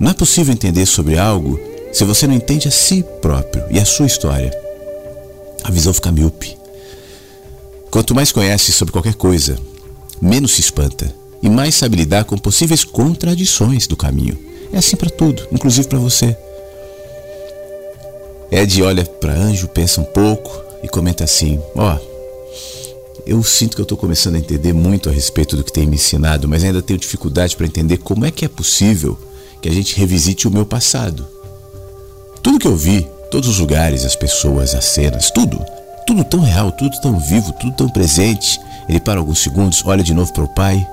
Não 0.00 0.12
é 0.12 0.14
possível 0.14 0.54
entender 0.54 0.86
sobre 0.86 1.18
algo 1.18 1.60
se 1.92 2.04
você 2.04 2.26
não 2.26 2.34
entende 2.34 2.66
a 2.66 2.70
si 2.70 3.04
próprio 3.20 3.62
e 3.70 3.78
a 3.78 3.84
sua 3.84 4.06
história. 4.06 4.50
A 5.62 5.70
visão 5.70 5.92
fica 5.92 6.10
míope. 6.10 6.56
Quanto 7.90 8.14
mais 8.14 8.32
conhece 8.32 8.72
sobre 8.72 8.92
qualquer 8.92 9.12
coisa, 9.12 9.58
menos 10.18 10.52
se 10.52 10.62
espanta 10.62 11.14
e 11.42 11.50
mais 11.50 11.74
sabe 11.74 11.96
lidar 11.96 12.24
com 12.24 12.38
possíveis 12.38 12.82
contradições 12.82 13.86
do 13.86 13.94
caminho. 13.94 14.38
É 14.72 14.78
assim 14.78 14.96
para 14.96 15.10
tudo, 15.10 15.46
inclusive 15.52 15.86
para 15.86 15.98
você. 15.98 16.34
Ed 18.50 18.82
olha 18.82 19.04
para 19.04 19.34
Anjo, 19.34 19.68
pensa 19.68 20.00
um 20.00 20.04
pouco 20.04 20.62
e 20.82 20.88
comenta 20.88 21.24
assim: 21.24 21.60
Ó, 21.74 21.94
oh, 21.94 23.22
eu 23.26 23.44
sinto 23.44 23.74
que 23.74 23.82
eu 23.82 23.84
estou 23.84 23.98
começando 23.98 24.36
a 24.36 24.38
entender 24.38 24.72
muito 24.72 25.10
a 25.10 25.12
respeito 25.12 25.56
do 25.56 25.62
que 25.62 25.72
tem 25.72 25.86
me 25.86 25.96
ensinado, 25.96 26.48
mas 26.48 26.64
ainda 26.64 26.80
tenho 26.80 26.98
dificuldade 26.98 27.54
para 27.54 27.66
entender 27.66 27.98
como 27.98 28.24
é 28.24 28.30
que 28.30 28.46
é 28.46 28.48
possível 28.48 29.18
que 29.60 29.68
a 29.68 29.72
gente 29.72 29.96
revisite 29.96 30.48
o 30.48 30.50
meu 30.50 30.64
passado. 30.64 31.26
Tudo 32.42 32.58
que 32.58 32.66
eu 32.66 32.76
vi, 32.76 33.06
todos 33.30 33.48
os 33.48 33.58
lugares, 33.58 34.04
as 34.04 34.16
pessoas, 34.16 34.74
as 34.74 34.84
cenas, 34.86 35.30
tudo, 35.30 35.62
tudo 36.06 36.24
tão 36.24 36.40
real, 36.40 36.72
tudo 36.72 36.98
tão 37.00 37.18
vivo, 37.18 37.52
tudo 37.52 37.72
tão 37.76 37.88
presente. 37.88 38.58
Ele 38.88 38.98
para 38.98 39.20
alguns 39.20 39.40
segundos, 39.40 39.82
olha 39.84 40.02
de 40.02 40.14
novo 40.14 40.32
para 40.32 40.44
o 40.44 40.54
pai 40.54 40.84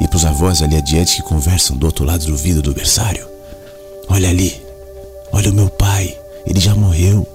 e 0.00 0.08
para 0.08 0.16
os 0.16 0.24
avós 0.24 0.62
ali 0.62 0.76
adiante 0.76 1.16
que 1.16 1.22
conversam 1.22 1.76
do 1.76 1.86
outro 1.86 2.04
lado 2.04 2.24
do 2.24 2.36
vidro 2.36 2.62
do 2.62 2.72
berçário. 2.72 3.26
Olha 4.08 4.28
ali, 4.28 4.60
olha 5.32 5.50
o 5.50 5.54
meu 5.54 5.68
pai, 5.68 6.16
ele 6.46 6.60
já 6.60 6.74
morreu. 6.74 7.26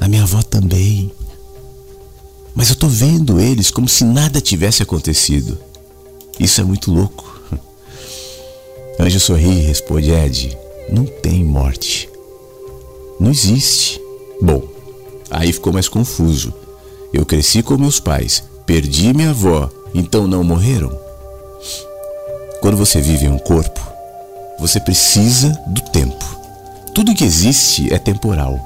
A 0.00 0.08
minha 0.08 0.22
avó 0.22 0.42
também. 0.42 1.10
Mas 2.54 2.68
eu 2.68 2.74
estou 2.74 2.90
vendo 2.90 3.40
eles 3.40 3.70
como 3.70 3.88
se 3.88 4.04
nada 4.04 4.40
tivesse 4.40 4.82
acontecido. 4.82 5.58
Isso 6.38 6.60
é 6.60 6.64
muito 6.64 6.92
louco. 6.92 7.31
Anjo 8.98 9.20
sorri 9.20 9.58
e 9.58 9.62
responde: 9.62 10.10
Ed, 10.10 10.56
não 10.90 11.04
tem 11.04 11.44
morte. 11.44 12.08
Não 13.18 13.30
existe. 13.30 14.00
Bom, 14.40 14.62
aí 15.30 15.52
ficou 15.52 15.72
mais 15.72 15.88
confuso. 15.88 16.52
Eu 17.12 17.26
cresci 17.26 17.62
com 17.62 17.76
meus 17.76 18.00
pais, 18.00 18.42
perdi 18.66 19.12
minha 19.12 19.30
avó, 19.30 19.70
então 19.94 20.26
não 20.26 20.42
morreram? 20.42 20.90
Quando 22.60 22.76
você 22.76 23.00
vive 23.00 23.26
em 23.26 23.30
um 23.30 23.38
corpo, 23.38 23.80
você 24.58 24.80
precisa 24.80 25.48
do 25.66 25.82
tempo. 25.90 26.24
Tudo 26.94 27.14
que 27.14 27.24
existe 27.24 27.92
é 27.92 27.98
temporal. 27.98 28.58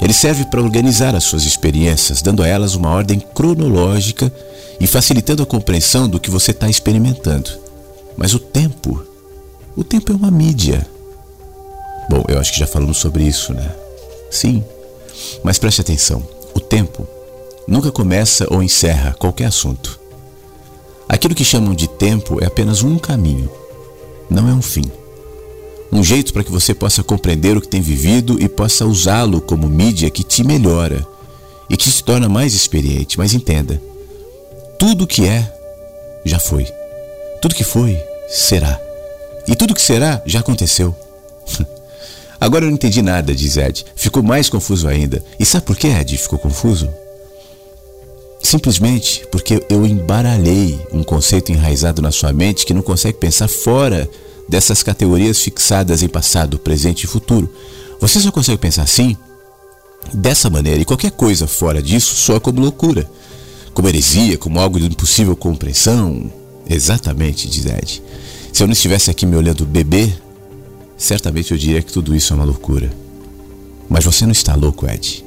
Ele 0.00 0.12
serve 0.12 0.44
para 0.44 0.60
organizar 0.60 1.14
as 1.14 1.24
suas 1.24 1.44
experiências, 1.44 2.20
dando 2.20 2.42
a 2.42 2.46
elas 2.46 2.74
uma 2.74 2.90
ordem 2.90 3.18
cronológica 3.18 4.30
e 4.78 4.86
facilitando 4.86 5.42
a 5.42 5.46
compreensão 5.46 6.08
do 6.08 6.20
que 6.20 6.30
você 6.30 6.50
está 6.50 6.68
experimentando. 6.68 7.50
Mas 8.16 8.34
o 8.34 8.38
tempo 8.38 9.02
o 9.76 9.84
tempo 9.84 10.10
é 10.12 10.16
uma 10.16 10.30
mídia. 10.30 10.86
Bom, 12.08 12.24
eu 12.28 12.38
acho 12.38 12.52
que 12.52 12.60
já 12.60 12.66
falamos 12.66 12.96
sobre 12.96 13.24
isso, 13.24 13.52
né? 13.52 13.70
Sim. 14.30 14.64
Mas 15.44 15.58
preste 15.58 15.80
atenção. 15.80 16.26
O 16.54 16.60
tempo 16.60 17.06
nunca 17.68 17.92
começa 17.92 18.46
ou 18.50 18.62
encerra 18.62 19.14
qualquer 19.18 19.46
assunto. 19.46 20.00
Aquilo 21.08 21.34
que 21.34 21.44
chamam 21.44 21.74
de 21.74 21.88
tempo 21.88 22.42
é 22.42 22.46
apenas 22.46 22.82
um 22.82 22.98
caminho, 22.98 23.50
não 24.30 24.48
é 24.48 24.52
um 24.52 24.62
fim. 24.62 24.90
Um 25.92 26.02
jeito 26.02 26.32
para 26.32 26.42
que 26.42 26.50
você 26.50 26.74
possa 26.74 27.02
compreender 27.02 27.56
o 27.56 27.60
que 27.60 27.68
tem 27.68 27.80
vivido 27.80 28.42
e 28.42 28.48
possa 28.48 28.84
usá-lo 28.86 29.40
como 29.40 29.68
mídia 29.68 30.10
que 30.10 30.24
te 30.24 30.42
melhora 30.42 31.06
e 31.70 31.76
que 31.76 31.90
te 31.90 32.02
torna 32.02 32.28
mais 32.28 32.54
experiente. 32.54 33.18
Mas 33.18 33.34
entenda: 33.34 33.80
tudo 34.78 35.06
que 35.06 35.26
é, 35.26 35.52
já 36.24 36.40
foi. 36.40 36.66
Tudo 37.40 37.54
que 37.54 37.64
foi, 37.64 37.96
será. 38.28 38.85
E 39.48 39.54
tudo 39.54 39.74
que 39.74 39.82
será, 39.82 40.22
já 40.26 40.40
aconteceu. 40.40 40.94
Agora 42.40 42.64
eu 42.64 42.68
não 42.68 42.74
entendi 42.74 43.00
nada, 43.00 43.34
diz 43.34 43.56
Ed. 43.56 43.84
Ficou 43.94 44.22
mais 44.22 44.48
confuso 44.48 44.88
ainda. 44.88 45.24
E 45.38 45.44
sabe 45.46 45.64
por 45.64 45.76
que 45.76 45.86
Ed 45.86 46.16
ficou 46.18 46.38
confuso? 46.38 46.88
Simplesmente 48.42 49.26
porque 49.32 49.64
eu 49.68 49.86
embaralhei 49.86 50.78
um 50.92 51.02
conceito 51.02 51.50
enraizado 51.50 52.02
na 52.02 52.12
sua 52.12 52.32
mente 52.32 52.66
que 52.66 52.74
não 52.74 52.82
consegue 52.82 53.18
pensar 53.18 53.48
fora 53.48 54.08
dessas 54.48 54.82
categorias 54.82 55.40
fixadas 55.40 56.02
em 56.02 56.08
passado, 56.08 56.58
presente 56.58 57.04
e 57.04 57.06
futuro. 57.06 57.52
Você 58.00 58.20
só 58.20 58.30
consegue 58.30 58.58
pensar 58.58 58.82
assim, 58.82 59.16
dessa 60.12 60.48
maneira, 60.50 60.80
e 60.80 60.84
qualquer 60.84 61.10
coisa 61.10 61.46
fora 61.46 61.82
disso 61.82 62.14
soa 62.14 62.38
como 62.38 62.60
loucura, 62.60 63.10
como 63.74 63.88
heresia, 63.88 64.38
como 64.38 64.60
algo 64.60 64.78
de 64.78 64.86
impossível 64.86 65.34
compreensão. 65.34 66.30
Exatamente, 66.68 67.48
diz 67.48 67.64
Ed. 67.64 68.02
Se 68.56 68.62
eu 68.62 68.66
não 68.66 68.72
estivesse 68.72 69.10
aqui 69.10 69.26
me 69.26 69.36
olhando 69.36 69.66
bebê, 69.66 70.10
certamente 70.96 71.52
eu 71.52 71.58
diria 71.58 71.82
que 71.82 71.92
tudo 71.92 72.16
isso 72.16 72.32
é 72.32 72.36
uma 72.36 72.44
loucura. 72.46 72.90
Mas 73.86 74.02
você 74.02 74.24
não 74.24 74.32
está 74.32 74.54
louco, 74.54 74.90
Ed. 74.90 75.22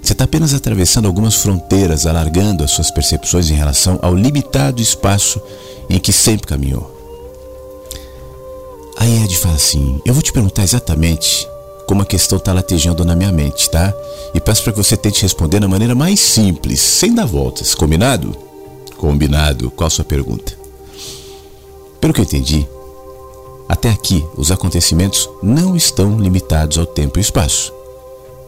Você 0.00 0.12
está 0.12 0.22
apenas 0.22 0.54
atravessando 0.54 1.06
algumas 1.06 1.34
fronteiras, 1.34 2.06
alargando 2.06 2.62
as 2.62 2.70
suas 2.70 2.88
percepções 2.88 3.50
em 3.50 3.54
relação 3.54 3.98
ao 4.00 4.14
limitado 4.14 4.80
espaço 4.80 5.40
em 5.88 5.98
que 5.98 6.12
sempre 6.12 6.46
caminhou. 6.46 6.96
Aí 8.98 9.24
Ed 9.24 9.36
fala 9.38 9.56
assim: 9.56 10.00
Eu 10.06 10.14
vou 10.14 10.22
te 10.22 10.32
perguntar 10.32 10.62
exatamente 10.62 11.48
como 11.88 12.02
a 12.02 12.06
questão 12.06 12.38
está 12.38 12.52
latejando 12.52 13.04
na 13.04 13.16
minha 13.16 13.32
mente, 13.32 13.68
tá? 13.68 13.92
E 14.32 14.38
peço 14.38 14.62
para 14.62 14.74
que 14.74 14.78
você 14.78 14.96
tente 14.96 15.22
responder 15.22 15.58
da 15.58 15.66
maneira 15.66 15.96
mais 15.96 16.20
simples, 16.20 16.78
sem 16.78 17.16
dar 17.16 17.26
voltas. 17.26 17.74
Combinado? 17.74 18.32
Combinado. 18.96 19.72
Qual 19.72 19.88
a 19.88 19.90
sua 19.90 20.04
pergunta? 20.04 20.60
Pelo 22.00 22.14
que 22.14 22.20
eu 22.20 22.24
entendi, 22.24 22.66
até 23.68 23.90
aqui 23.90 24.26
os 24.36 24.50
acontecimentos 24.50 25.28
não 25.42 25.76
estão 25.76 26.18
limitados 26.18 26.78
ao 26.78 26.86
tempo 26.86 27.18
e 27.18 27.22
espaço. 27.22 27.72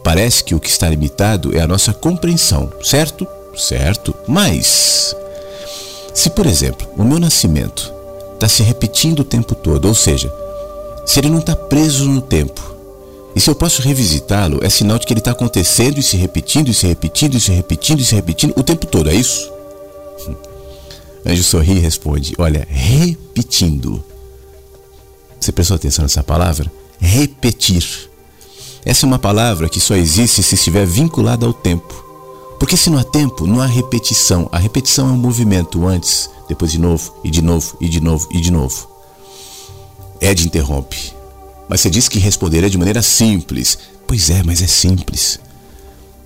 Parece 0.03 0.43
que 0.43 0.55
o 0.55 0.59
que 0.59 0.69
está 0.69 0.89
limitado 0.89 1.55
é 1.55 1.61
a 1.61 1.67
nossa 1.67 1.93
compreensão, 1.93 2.69
certo? 2.81 3.25
Certo. 3.55 4.13
Mas, 4.27 5.15
se 6.13 6.29
por 6.31 6.45
exemplo, 6.45 6.87
o 6.97 7.03
meu 7.03 7.19
nascimento 7.19 7.93
está 8.33 8.49
se 8.49 8.63
repetindo 8.63 9.19
o 9.19 9.23
tempo 9.23 9.55
todo, 9.55 9.87
ou 9.87 9.93
seja, 9.93 10.33
se 11.05 11.19
ele 11.19 11.29
não 11.29 11.39
está 11.39 11.55
preso 11.55 12.09
no 12.09 12.21
tempo, 12.21 12.73
e 13.35 13.39
se 13.39 13.49
eu 13.49 13.55
posso 13.55 13.81
revisitá-lo, 13.81 14.59
é 14.61 14.69
sinal 14.69 14.99
de 14.99 15.05
que 15.05 15.13
ele 15.13 15.19
está 15.19 15.31
acontecendo 15.31 15.99
e 15.99 16.03
se 16.03 16.17
repetindo, 16.17 16.69
e 16.69 16.73
se 16.73 16.85
repetindo, 16.85 17.35
e 17.35 17.39
se 17.39 17.51
repetindo, 17.51 17.99
e 18.01 18.05
se 18.05 18.15
repetindo 18.15 18.53
o 18.57 18.63
tempo 18.63 18.85
todo, 18.87 19.09
é 19.09 19.15
isso? 19.15 19.52
Anjo 21.25 21.43
sorri 21.43 21.73
e 21.73 21.79
responde: 21.79 22.33
Olha, 22.37 22.67
repetindo. 22.69 24.03
Você 25.39 25.51
prestou 25.51 25.75
atenção 25.75 26.03
nessa 26.03 26.23
palavra? 26.23 26.71
Repetir. 26.99 28.09
Essa 28.85 29.05
é 29.05 29.07
uma 29.07 29.19
palavra 29.19 29.69
que 29.69 29.79
só 29.79 29.95
existe 29.95 30.43
se 30.43 30.55
estiver 30.55 30.85
vinculada 30.85 31.45
ao 31.45 31.53
tempo. 31.53 32.03
Porque 32.59 32.77
se 32.77 32.89
não 32.89 32.97
há 32.97 33.03
tempo, 33.03 33.47
não 33.47 33.61
há 33.61 33.65
repetição. 33.65 34.47
A 34.51 34.57
repetição 34.57 35.09
é 35.09 35.11
um 35.11 35.17
movimento 35.17 35.85
antes, 35.85 36.29
depois 36.47 36.71
de 36.71 36.79
novo, 36.79 37.13
e 37.23 37.29
de 37.29 37.41
novo, 37.41 37.77
e 37.79 37.89
de 37.89 38.01
novo, 38.01 38.27
e 38.31 38.39
de 38.39 38.51
novo. 38.51 38.89
Ed 40.21 40.45
interrompe. 40.45 41.13
Mas 41.67 41.81
você 41.81 41.89
disse 41.89 42.09
que 42.09 42.19
responderia 42.19 42.69
de 42.69 42.77
maneira 42.77 43.01
simples. 43.01 43.77
Pois 44.05 44.29
é, 44.29 44.43
mas 44.43 44.61
é 44.61 44.67
simples. 44.67 45.39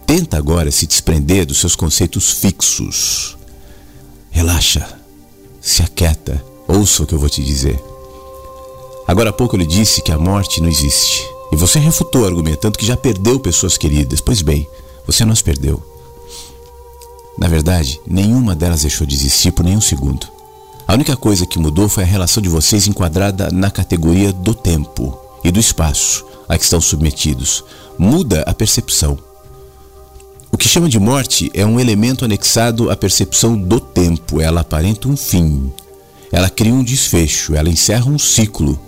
Tenta 0.06 0.38
agora 0.38 0.72
se 0.72 0.88
desprender 0.88 1.46
dos 1.46 1.60
seus 1.60 1.76
conceitos 1.76 2.32
fixos. 2.32 3.37
Relaxa, 4.38 4.88
se 5.60 5.82
aquieta, 5.82 6.46
ouça 6.68 7.02
o 7.02 7.08
que 7.08 7.16
eu 7.16 7.18
vou 7.18 7.28
te 7.28 7.44
dizer. 7.44 7.84
Agora 9.08 9.32
há 9.32 9.34
pouco 9.34 9.56
eu 9.56 9.60
lhe 9.62 9.66
disse 9.66 10.00
que 10.00 10.12
a 10.12 10.20
morte 10.20 10.62
não 10.62 10.70
existe. 10.70 11.28
E 11.52 11.56
você 11.56 11.80
refutou 11.80 12.24
argumentando 12.24 12.78
que 12.78 12.86
já 12.86 12.96
perdeu 12.96 13.40
pessoas 13.40 13.80
queridas. 13.80 14.22
Pois 14.22 14.44
bem, 14.44 14.70
você 15.08 15.26
não 15.26 15.34
as 15.34 15.42
perdeu. 15.42 15.82
Na 17.36 17.48
verdade, 17.48 18.00
nenhuma 18.06 18.54
delas 18.54 18.82
deixou 18.82 19.08
de 19.08 19.16
existir 19.16 19.52
por 19.54 19.66
nenhum 19.66 19.82
segundo. 19.82 20.28
A 20.88 20.94
única 20.94 21.18
coisa 21.18 21.48
que 21.48 21.58
mudou 21.58 21.90
foi 21.90 22.04
a 22.04 22.08
relação 22.08 22.44
de 22.44 22.48
vocês 22.48 22.86
enquadrada 22.86 23.50
na 23.52 23.72
categoria 23.72 24.32
do 24.32 24.54
tempo 24.54 25.18
e 25.44 25.50
do 25.50 25.60
espaço 25.60 26.24
a 26.48 26.56
que 26.60 26.64
estão 26.64 26.80
submetidos. 26.80 27.64
Muda 27.98 28.44
a 28.44 28.54
percepção. 28.54 29.18
O 30.58 30.60
que 30.60 30.68
chama 30.68 30.90
de 30.90 31.00
morte 31.00 31.52
é 31.54 31.64
um 31.64 31.80
elemento 31.80 32.26
anexado 32.26 32.90
à 32.90 32.98
percepção 32.98 33.56
do 33.56 33.80
tempo. 33.80 34.42
Ela 34.42 34.62
aparenta 34.62 35.08
um 35.08 35.16
fim. 35.16 35.72
Ela 36.32 36.50
cria 36.50 36.74
um 36.74 36.84
desfecho, 36.84 37.54
ela 37.54 37.70
encerra 37.70 38.10
um 38.10 38.18
ciclo. 38.18 38.80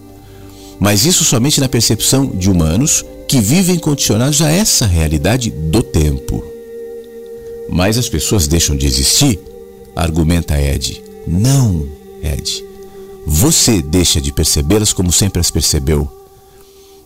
Mas 0.79 1.05
isso 1.05 1.23
somente 1.23 1.61
na 1.61 1.69
percepção 1.69 2.25
de 2.25 2.49
humanos 2.49 3.05
que 3.27 3.39
vivem 3.39 3.77
condicionados 3.77 4.41
a 4.41 4.49
essa 4.49 4.87
realidade 4.87 5.51
do 5.51 5.83
tempo. 5.83 6.43
Mas 7.69 7.99
as 7.99 8.09
pessoas 8.09 8.47
deixam 8.47 8.75
de 8.75 8.87
existir? 8.87 9.39
Argumenta 9.95 10.59
Ed. 10.59 11.03
Não, 11.27 11.87
Ed. 12.23 12.65
Você 13.27 13.79
deixa 13.79 14.19
de 14.19 14.33
percebê-las 14.33 14.91
como 14.91 15.11
sempre 15.11 15.39
as 15.39 15.51
percebeu. 15.51 16.09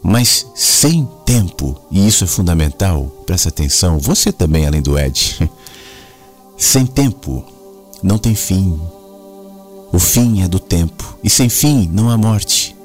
Mas 0.04 0.46
sem 0.54 1.08
tempo, 1.26 1.80
e 1.90 2.06
isso 2.06 2.26
é 2.26 2.28
fundamental, 2.28 3.06
presta 3.26 3.48
atenção, 3.48 3.98
você 3.98 4.34
também, 4.34 4.68
além 4.68 4.82
do 4.82 5.00
Ed. 5.00 5.50
sem 6.58 6.86
tempo 6.86 7.46
não 8.04 8.18
tem 8.18 8.36
fim. 8.36 8.78
O 9.94 10.00
fim 10.00 10.42
é 10.42 10.48
do 10.48 10.60
tempo, 10.60 11.18
e 11.24 11.30
sem 11.30 11.48
fim 11.48 11.90
não 11.94 12.10
há 12.10 12.18
morte. 12.18 12.76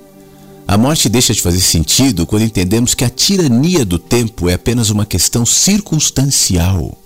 A 0.67 0.77
morte 0.77 1.09
deixa 1.09 1.35
de 1.35 1.41
fazer 1.41 1.61
sentido 1.61 2.27
quando 2.27 2.43
entendemos 2.43 2.95
que 2.95 3.05
a 3.05 3.11
tirania 3.11 3.85
do 3.85 3.99
tempo 3.99 4.49
é 4.49 4.55
apenas 4.55 4.91
uma 4.91 5.07
questão 5.07 5.45
circunstancial. 5.45 6.97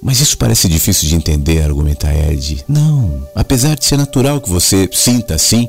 Mas 0.00 0.20
isso 0.20 0.38
parece 0.38 0.68
difícil 0.68 1.08
de 1.08 1.16
entender, 1.16 1.62
argumenta 1.62 2.12
Ed. 2.12 2.64
Não, 2.66 3.26
apesar 3.34 3.76
de 3.76 3.84
ser 3.84 3.96
natural 3.98 4.40
que 4.40 4.48
você 4.48 4.88
sinta 4.92 5.34
assim, 5.34 5.68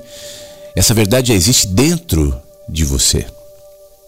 essa 0.76 0.94
verdade 0.94 1.30
já 1.30 1.34
existe 1.34 1.68
dentro 1.68 2.34
de 2.68 2.86
você. 2.86 3.26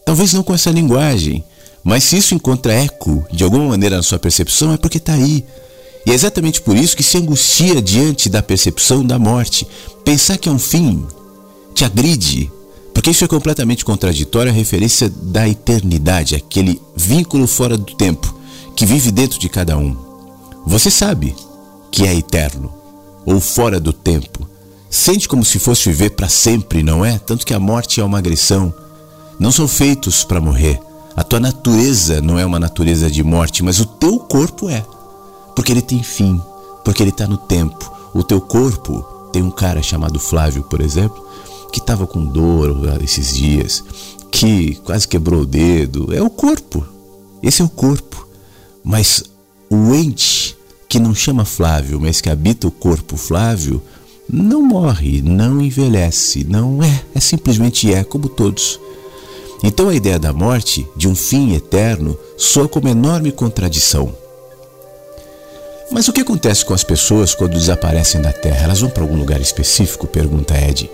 Talvez 0.06 0.34
não 0.34 0.44
com 0.44 0.54
essa 0.54 0.72
linguagem, 0.72 1.44
mas 1.84 2.04
se 2.04 2.18
isso 2.18 2.34
encontra 2.34 2.74
eco 2.74 3.26
de 3.32 3.44
alguma 3.44 3.70
maneira 3.70 3.98
na 3.98 4.04
sua 4.04 4.20
percepção, 4.20 4.74
é 4.74 4.78
porque 4.78 4.98
está 4.98 5.14
aí. 5.14 5.46
E 6.06 6.12
é 6.12 6.14
exatamente 6.14 6.62
por 6.62 6.76
isso 6.76 6.96
que 6.96 7.04
se 7.04 7.18
angustia 7.18 7.82
diante 7.82 8.30
da 8.30 8.44
percepção 8.44 9.06
da 9.06 9.18
morte. 9.18 9.68
Pensar 10.04 10.38
que 10.38 10.48
é 10.48 10.52
um 10.52 10.60
fim 10.60 11.06
te 11.74 11.84
agride, 11.84 12.52
porque 12.94 13.10
isso 13.10 13.26
é 13.26 13.28
completamente 13.28 13.84
contraditório 13.84 14.52
à 14.52 14.56
referência 14.56 15.10
da 15.10 15.48
eternidade, 15.48 16.36
aquele 16.36 16.82
vínculo 16.96 17.48
fora 17.48 17.78
do 17.78 17.96
tempo 17.96 18.34
que 18.76 18.86
vive 18.86 19.12
dentro 19.12 19.40
de 19.40 19.50
cada 19.50 19.78
um. 19.78 19.96
Você 20.66 20.90
sabe 20.90 21.36
que 21.92 22.06
é 22.06 22.16
eterno 22.16 22.74
ou 23.26 23.40
fora 23.40 23.80
do 23.80 23.92
tempo. 23.92 24.48
Sente 24.96 25.28
como 25.28 25.44
se 25.44 25.60
fosse 25.60 25.90
viver 25.90 26.12
para 26.12 26.30
sempre, 26.30 26.82
não 26.82 27.04
é? 27.04 27.20
Tanto 27.20 27.46
que 27.46 27.54
a 27.54 27.60
morte 27.60 28.00
é 28.00 28.04
uma 28.04 28.18
agressão. 28.18 28.74
Não 29.38 29.52
são 29.52 29.68
feitos 29.68 30.24
para 30.24 30.40
morrer. 30.40 30.80
A 31.18 31.22
tua 31.22 31.38
natureza 31.38 32.22
não 32.22 32.40
é 32.40 32.46
uma 32.46 32.58
natureza 32.62 33.12
de 33.12 33.22
morte, 33.22 33.62
mas 33.62 33.82
o 33.82 33.86
teu 33.86 34.18
corpo 34.18 34.70
é. 34.70 34.86
Porque 35.54 35.74
ele 35.74 35.82
tem 35.82 36.02
fim, 36.02 36.42
porque 36.84 37.04
ele 37.04 37.10
está 37.10 37.28
no 37.28 37.36
tempo. 37.36 37.92
O 38.14 38.24
teu 38.24 38.40
corpo 38.40 39.02
tem 39.34 39.44
um 39.44 39.52
cara 39.52 39.84
chamado 39.84 40.18
Flávio, 40.18 40.64
por 40.64 40.80
exemplo, 40.80 41.28
que 41.74 41.80
estava 41.80 42.08
com 42.08 42.24
dor 42.24 42.98
esses 43.04 43.36
dias, 43.36 43.84
que 44.32 44.76
quase 44.76 45.06
quebrou 45.06 45.42
o 45.42 45.46
dedo. 45.46 46.14
É 46.14 46.22
o 46.22 46.30
corpo. 46.30 46.88
Esse 47.44 47.62
é 47.62 47.66
o 47.66 47.70
corpo. 47.70 48.26
Mas 48.82 49.26
o 49.70 49.94
ente 49.94 50.58
que 50.88 51.00
não 51.02 51.14
chama 51.14 51.44
Flávio, 51.44 52.00
mas 52.00 52.22
que 52.22 52.30
habita 52.30 52.66
o 52.66 52.72
corpo 52.72 53.18
Flávio, 53.18 53.84
não 54.30 54.62
morre, 54.62 55.22
não 55.22 55.62
envelhece, 55.62 56.44
não 56.44 56.82
é, 56.84 57.04
é 57.14 57.20
simplesmente 57.20 57.94
é 57.94 58.04
como 58.04 58.28
todos. 58.28 58.80
Então 59.64 59.90
a 59.90 59.96
ideia 59.96 60.20
da 60.20 60.34
morte, 60.34 60.88
de 60.96 61.08
um 61.08 61.16
fim 61.16 61.54
eterno, 61.54 62.18
soa 62.38 62.68
como 62.68 62.88
enorme 62.88 63.32
contradição. 63.32 64.14
Mas 65.92 66.08
o 66.08 66.14
que 66.14 66.22
acontece 66.22 66.66
com 66.66 66.74
as 66.74 66.84
pessoas 66.84 67.36
quando 67.36 67.54
desaparecem 67.54 68.22
da 68.22 68.34
Terra? 68.34 68.66
Elas 68.66 68.82
vão 68.82 68.90
para 68.90 69.04
algum 69.04 69.18
lugar 69.18 69.40
específico? 69.40 70.08
Pergunta 70.08 70.56
Ed. 70.58 70.90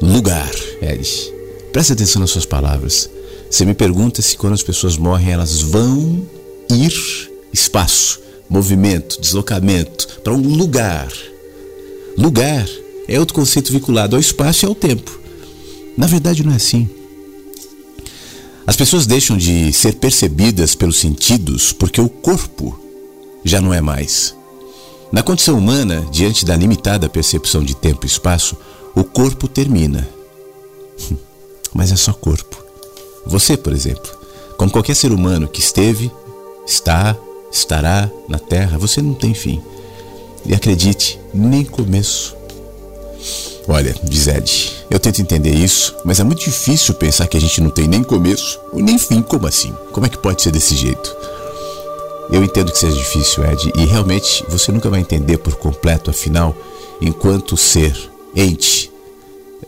Lugar, 0.00 0.50
Ed. 0.80 1.32
Preste 1.72 1.94
atenção 1.94 2.20
nas 2.20 2.30
suas 2.30 2.44
palavras. 2.44 3.08
Você 3.50 3.64
me 3.64 3.74
pergunta 3.74 4.20
se 4.22 4.36
quando 4.36 4.54
as 4.54 4.62
pessoas 4.62 4.96
morrem 4.96 5.32
elas 5.32 5.60
vão 5.60 6.26
ir, 6.70 6.92
espaço, 7.52 8.20
movimento, 8.48 9.20
deslocamento 9.20 10.20
para 10.22 10.32
um 10.32 10.56
lugar. 10.56 11.12
Lugar 12.16 12.66
é 13.08 13.18
outro 13.18 13.34
conceito 13.34 13.72
vinculado 13.72 14.16
ao 14.16 14.20
espaço 14.20 14.64
e 14.64 14.68
ao 14.68 14.74
tempo. 14.74 15.18
Na 15.96 16.06
verdade, 16.06 16.44
não 16.44 16.52
é 16.52 16.56
assim. 16.56 16.88
As 18.66 18.76
pessoas 18.76 19.06
deixam 19.06 19.36
de 19.36 19.72
ser 19.72 19.96
percebidas 19.96 20.74
pelos 20.74 20.98
sentidos 20.98 21.72
porque 21.72 22.00
o 22.00 22.08
corpo 22.08 22.78
já 23.44 23.60
não 23.60 23.74
é 23.74 23.80
mais. 23.80 24.34
Na 25.10 25.22
condição 25.22 25.58
humana, 25.58 26.06
diante 26.10 26.44
da 26.44 26.56
limitada 26.56 27.08
percepção 27.08 27.62
de 27.62 27.74
tempo 27.74 28.06
e 28.06 28.08
espaço, 28.08 28.56
o 28.94 29.04
corpo 29.04 29.48
termina. 29.48 30.08
Mas 31.74 31.92
é 31.92 31.96
só 31.96 32.12
corpo. 32.12 32.62
Você, 33.26 33.56
por 33.56 33.72
exemplo, 33.72 34.10
como 34.56 34.70
qualquer 34.70 34.94
ser 34.94 35.12
humano 35.12 35.48
que 35.48 35.60
esteve, 35.60 36.10
está, 36.66 37.16
estará 37.50 38.10
na 38.28 38.38
Terra, 38.38 38.78
você 38.78 39.02
não 39.02 39.14
tem 39.14 39.34
fim. 39.34 39.60
E 40.44 40.54
acredite, 40.54 41.18
nem 41.32 41.64
começo. 41.64 42.36
Olha, 43.68 43.94
Gisede, 44.10 44.72
eu 44.90 44.98
tento 44.98 45.22
entender 45.22 45.54
isso, 45.54 45.94
mas 46.04 46.18
é 46.18 46.24
muito 46.24 46.44
difícil 46.44 46.94
pensar 46.94 47.28
que 47.28 47.36
a 47.36 47.40
gente 47.40 47.60
não 47.60 47.70
tem 47.70 47.86
nem 47.86 48.02
começo 48.02 48.58
nem 48.72 48.98
fim. 48.98 49.22
Como 49.22 49.46
assim? 49.46 49.72
Como 49.92 50.04
é 50.04 50.08
que 50.08 50.18
pode 50.18 50.42
ser 50.42 50.50
desse 50.50 50.74
jeito? 50.74 51.16
Eu 52.30 52.42
entendo 52.42 52.72
que 52.72 52.78
seja 52.78 52.96
difícil, 52.96 53.44
Ed, 53.44 53.72
e 53.76 53.84
realmente 53.84 54.44
você 54.48 54.72
nunca 54.72 54.88
vai 54.88 55.00
entender 55.00 55.38
por 55.38 55.54
completo, 55.56 56.10
afinal, 56.10 56.56
enquanto 57.00 57.56
ser, 57.56 57.94
ente 58.34 58.90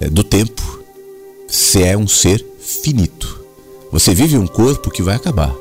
é, 0.00 0.08
do 0.08 0.24
tempo, 0.24 0.80
você 1.46 1.82
é 1.82 1.96
um 1.96 2.08
ser 2.08 2.44
finito. 2.58 3.44
Você 3.92 4.14
vive 4.14 4.36
um 4.38 4.46
corpo 4.46 4.90
que 4.90 5.02
vai 5.02 5.14
acabar, 5.14 5.54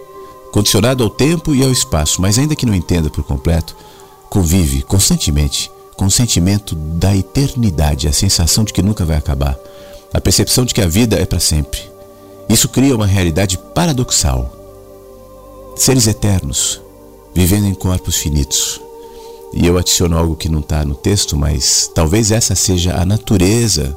condicionado 0.52 1.04
ao 1.04 1.10
tempo 1.10 1.54
e 1.54 1.64
ao 1.64 1.72
espaço, 1.72 2.22
mas 2.22 2.40
ainda 2.40 2.56
que 2.56 2.66
não 2.66 2.74
entenda 2.74 3.10
por 3.10 3.24
completo, 3.24 3.76
convive 4.34 4.82
constantemente 4.82 5.70
com 5.96 6.06
o 6.06 6.12
sentimento 6.12 6.74
da 6.74 7.16
eternidade, 7.16 8.08
a 8.08 8.12
sensação 8.12 8.64
de 8.64 8.74
que 8.74 8.82
nunca 8.82 9.06
vai 9.06 9.16
acabar, 9.16 9.56
a 10.12 10.20
percepção 10.20 10.66
de 10.66 10.74
que 10.74 10.82
a 10.82 10.88
vida 10.88 11.20
é 11.20 11.24
para 11.24 11.40
sempre. 11.40 11.80
Isso 12.50 12.68
cria 12.68 12.96
uma 12.96 13.06
realidade 13.06 13.60
paradoxal. 13.76 14.52
Seres 15.76 16.08
eternos, 16.08 16.82
vivendo 17.32 17.68
em 17.68 17.76
corpos 17.76 18.16
finitos. 18.16 18.82
E 19.54 19.68
eu 19.68 19.78
adiciono 19.78 20.18
algo 20.18 20.36
que 20.36 20.50
não 20.50 20.62
está 20.62 20.84
no 20.84 20.96
texto, 20.96 21.38
mas 21.38 21.92
talvez 21.94 22.32
essa 22.32 22.56
seja 22.56 22.96
a 22.96 23.06
natureza 23.06 23.96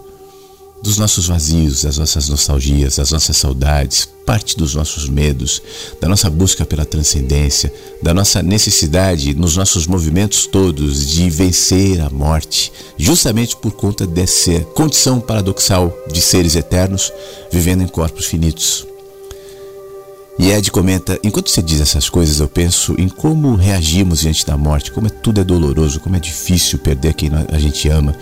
dos 0.83 0.99
nossos 0.99 1.27
vazios, 1.27 1.83
das 1.83 1.99
nossas 1.99 2.29
nostalgias, 2.29 2.97
das 2.97 3.11
nossas 3.11 3.37
saudades, 3.37 4.09
parte 4.25 4.57
dos 4.57 4.75
nossos 4.75 5.09
medos, 5.09 5.63
da 6.01 6.09
nossa 6.09 6.29
busca 6.29 6.65
pela 6.65 6.85
transcendência, 6.85 7.73
da 8.03 8.13
nossa 8.13 8.43
necessidade 8.43 9.35
nos 9.35 9.57
nossos 9.57 9.87
movimentos 9.87 10.47
todos 10.47 11.07
de 11.07 11.31
vencer 11.31 12.01
a 12.01 12.11
morte, 12.11 12.73
justamente 12.99 13.57
por 13.57 13.73
conta 13.73 14.07
dessa 14.07 14.61
condição 14.75 15.21
paradoxal 15.21 15.97
de 16.13 16.21
seres 16.21 16.55
eternos 16.57 17.13
vivendo 17.51 17.83
em 17.83 17.89
corpos 17.89 18.27
finitos. 18.27 18.87
E 20.39 20.51
Ed 20.51 20.71
comenta: 20.71 21.19
enquanto 21.25 21.51
você 21.51 21.63
diz 21.63 21.81
essas 21.81 22.11
coisas, 22.11 22.41
eu 22.41 22.49
penso 22.49 22.95
em 22.99 23.09
como 23.09 23.55
reagimos 23.55 24.21
diante 24.21 24.45
da 24.45 24.57
morte, 24.57 24.93
como 24.93 25.07
é, 25.07 25.11
tudo 25.11 25.41
é 25.41 25.45
doloroso, 25.45 25.99
como 26.01 26.17
é 26.17 26.21
difícil 26.21 26.79
perder 26.79 27.15
quem 27.15 27.31
a 27.51 27.59
gente 27.59 27.89
ama. 27.89 28.15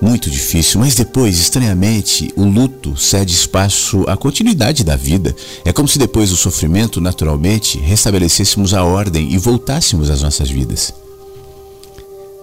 Muito 0.00 0.30
difícil, 0.30 0.78
mas 0.78 0.94
depois, 0.94 1.38
estranhamente, 1.38 2.32
o 2.36 2.44
luto 2.44 2.96
cede 2.96 3.34
espaço 3.34 4.04
à 4.06 4.16
continuidade 4.16 4.84
da 4.84 4.94
vida. 4.94 5.34
É 5.64 5.72
como 5.72 5.88
se 5.88 5.98
depois 5.98 6.30
do 6.30 6.36
sofrimento, 6.36 7.00
naturalmente, 7.00 7.78
restabelecêssemos 7.78 8.74
a 8.74 8.84
ordem 8.84 9.32
e 9.32 9.38
voltássemos 9.38 10.10
às 10.10 10.22
nossas 10.22 10.50
vidas. 10.50 10.92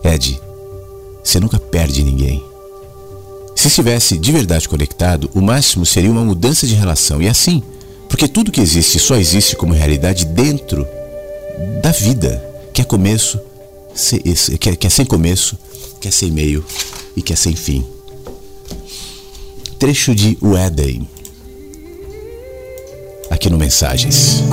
Ed, 0.04 0.40
você 1.24 1.40
nunca 1.40 1.60
perde 1.60 2.04
ninguém. 2.04 2.44
Se 3.56 3.68
estivesse 3.68 4.18
de 4.18 4.32
verdade 4.32 4.68
conectado, 4.68 5.30
o 5.34 5.42
máximo 5.42 5.86
seria 5.86 6.12
uma 6.12 6.26
mudança 6.26 6.66
de 6.66 6.74
relação. 6.74 7.22
E 7.22 7.30
assim, 7.30 7.62
porque 8.10 8.28
tudo 8.28 8.52
que 8.52 8.60
existe 8.60 9.00
só 9.00 9.16
existe 9.16 9.56
como 9.56 9.74
realidade 9.74 10.26
dentro 10.26 10.86
da 11.82 11.92
vida, 11.92 12.44
que 12.74 12.82
é 12.82 12.84
começo, 12.84 13.40
que 14.60 14.88
é 14.88 14.90
sem 14.90 15.06
começo, 15.06 15.58
que 16.02 16.08
é 16.08 16.12
sem 16.12 16.32
meio 16.32 16.66
e 17.16 17.22
que 17.22 17.34
é 17.34 17.36
sem 17.36 17.56
fim. 17.56 17.86
Trecho 19.80 20.16
de 20.16 20.38
O 20.42 20.56
Éden, 20.56 21.08
aqui 23.30 23.50
no 23.50 23.58
Mensagens. 23.58 24.44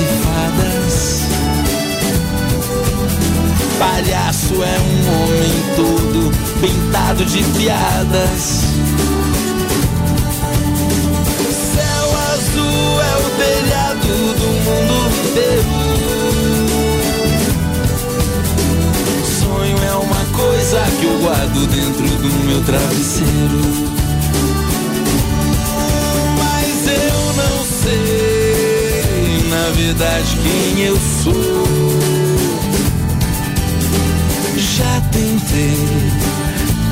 e 0.00 0.04
fadas. 0.24 1.22
Palhaço 3.78 4.54
é 4.62 4.80
um 4.80 5.22
homem 5.22 5.52
todo 5.76 6.30
pintado 6.60 7.24
de 7.24 7.42
piadas. 7.58 8.71
verdade 30.02 30.36
quem 30.42 30.84
eu 30.84 30.96
sou. 31.22 31.32
Já 34.56 35.00
tentei 35.12 35.76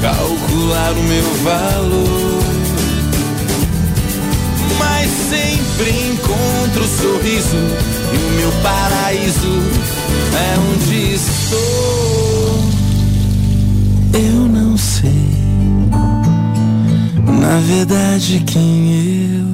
calcular 0.00 0.92
o 0.92 1.02
meu 1.02 1.34
valor, 1.42 2.42
mas 4.78 5.10
sempre 5.28 5.90
encontro 6.12 6.84
o 6.84 6.88
sorriso 6.88 7.56
e 8.12 8.16
o 8.16 8.30
meu 8.38 8.52
paraíso 8.62 9.60
é 10.36 10.58
onde 10.72 11.14
estou. 11.14 11.60
Eu 14.12 14.48
não 14.48 14.76
sei, 14.76 15.10
na 17.40 17.58
verdade, 17.66 18.42
quem 18.46 19.40
eu 19.44 19.49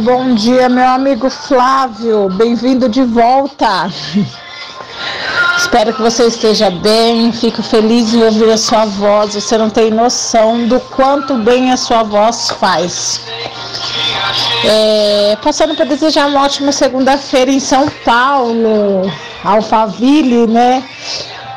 bom 0.00 0.34
dia, 0.34 0.68
meu 0.68 0.86
amigo 0.86 1.30
Flávio. 1.30 2.28
Bem-vindo 2.30 2.88
de 2.88 3.02
volta. 3.04 3.88
Espero 5.56 5.94
que 5.94 6.02
você 6.02 6.26
esteja 6.26 6.70
bem. 6.70 7.32
Fico 7.32 7.62
feliz 7.62 8.12
em 8.12 8.22
ouvir 8.24 8.50
a 8.50 8.58
sua 8.58 8.84
voz. 8.84 9.34
Você 9.34 9.56
não 9.56 9.70
tem 9.70 9.90
noção 9.90 10.66
do 10.66 10.80
quanto 10.80 11.34
bem 11.34 11.70
a 11.70 11.76
sua 11.76 12.02
voz 12.02 12.50
faz. 12.58 13.20
É, 14.64 15.38
passando 15.42 15.74
para 15.74 15.84
desejar 15.84 16.26
uma 16.26 16.42
ótima 16.42 16.72
segunda-feira 16.72 17.50
em 17.50 17.60
São 17.60 17.88
Paulo, 18.04 19.10
Alphaville, 19.44 20.46
né? 20.48 20.82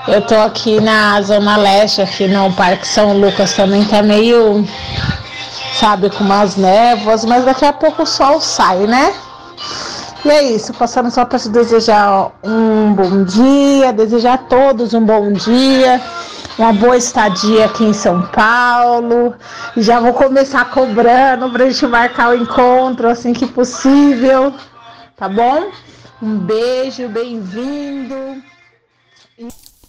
Eu 0.08 0.22
tô 0.22 0.36
aqui 0.36 0.80
na 0.80 1.22
Zona 1.22 1.58
Leste, 1.58 2.02
aqui 2.02 2.28
no 2.28 2.52
Parque 2.54 2.88
São 2.88 3.18
Lucas 3.18 3.54
também 3.54 3.84
tá 3.84 4.02
meio 4.02 4.66
sabe, 5.80 6.10
com 6.10 6.24
umas 6.24 6.56
névoas, 6.56 7.24
mas 7.24 7.46
daqui 7.46 7.63
a 7.63 7.72
pouco 7.72 8.04
o 8.04 8.06
sol 8.06 8.42
sai, 8.42 8.88
né? 8.88 9.13
E 10.26 10.30
é 10.30 10.44
isso, 10.44 10.74
passando 10.74 11.12
só 11.12 11.24
para 11.24 11.38
te 11.40 11.50
desejar 11.50 12.32
um 12.44 12.94
bom 12.94 13.24
dia, 13.24 13.94
desejar 13.94 14.34
a 14.34 14.38
todos 14.38 14.94
um 14.94 15.06
bom 15.06 15.32
dia, 15.32 16.02
uma 16.58 16.74
boa 16.74 16.98
estadia 16.98 17.66
aqui 17.66 17.84
em 17.84 17.94
São 17.94 18.24
Paulo. 18.28 19.36
E 19.76 19.82
já 19.82 20.00
vou 20.00 20.13
começar 20.13 20.66
cobrando 20.72 21.50
para 21.52 21.66
a 21.66 21.70
gente 21.70 21.86
marcar 21.86 22.30
o 22.30 22.36
encontro 22.36 23.08
assim 23.08 23.32
que 23.32 23.46
possível, 23.46 24.54
tá 25.16 25.30
bom? 25.30 25.70
Um 26.22 26.40
beijo, 26.40 27.08
bem-vindo. 27.08 28.42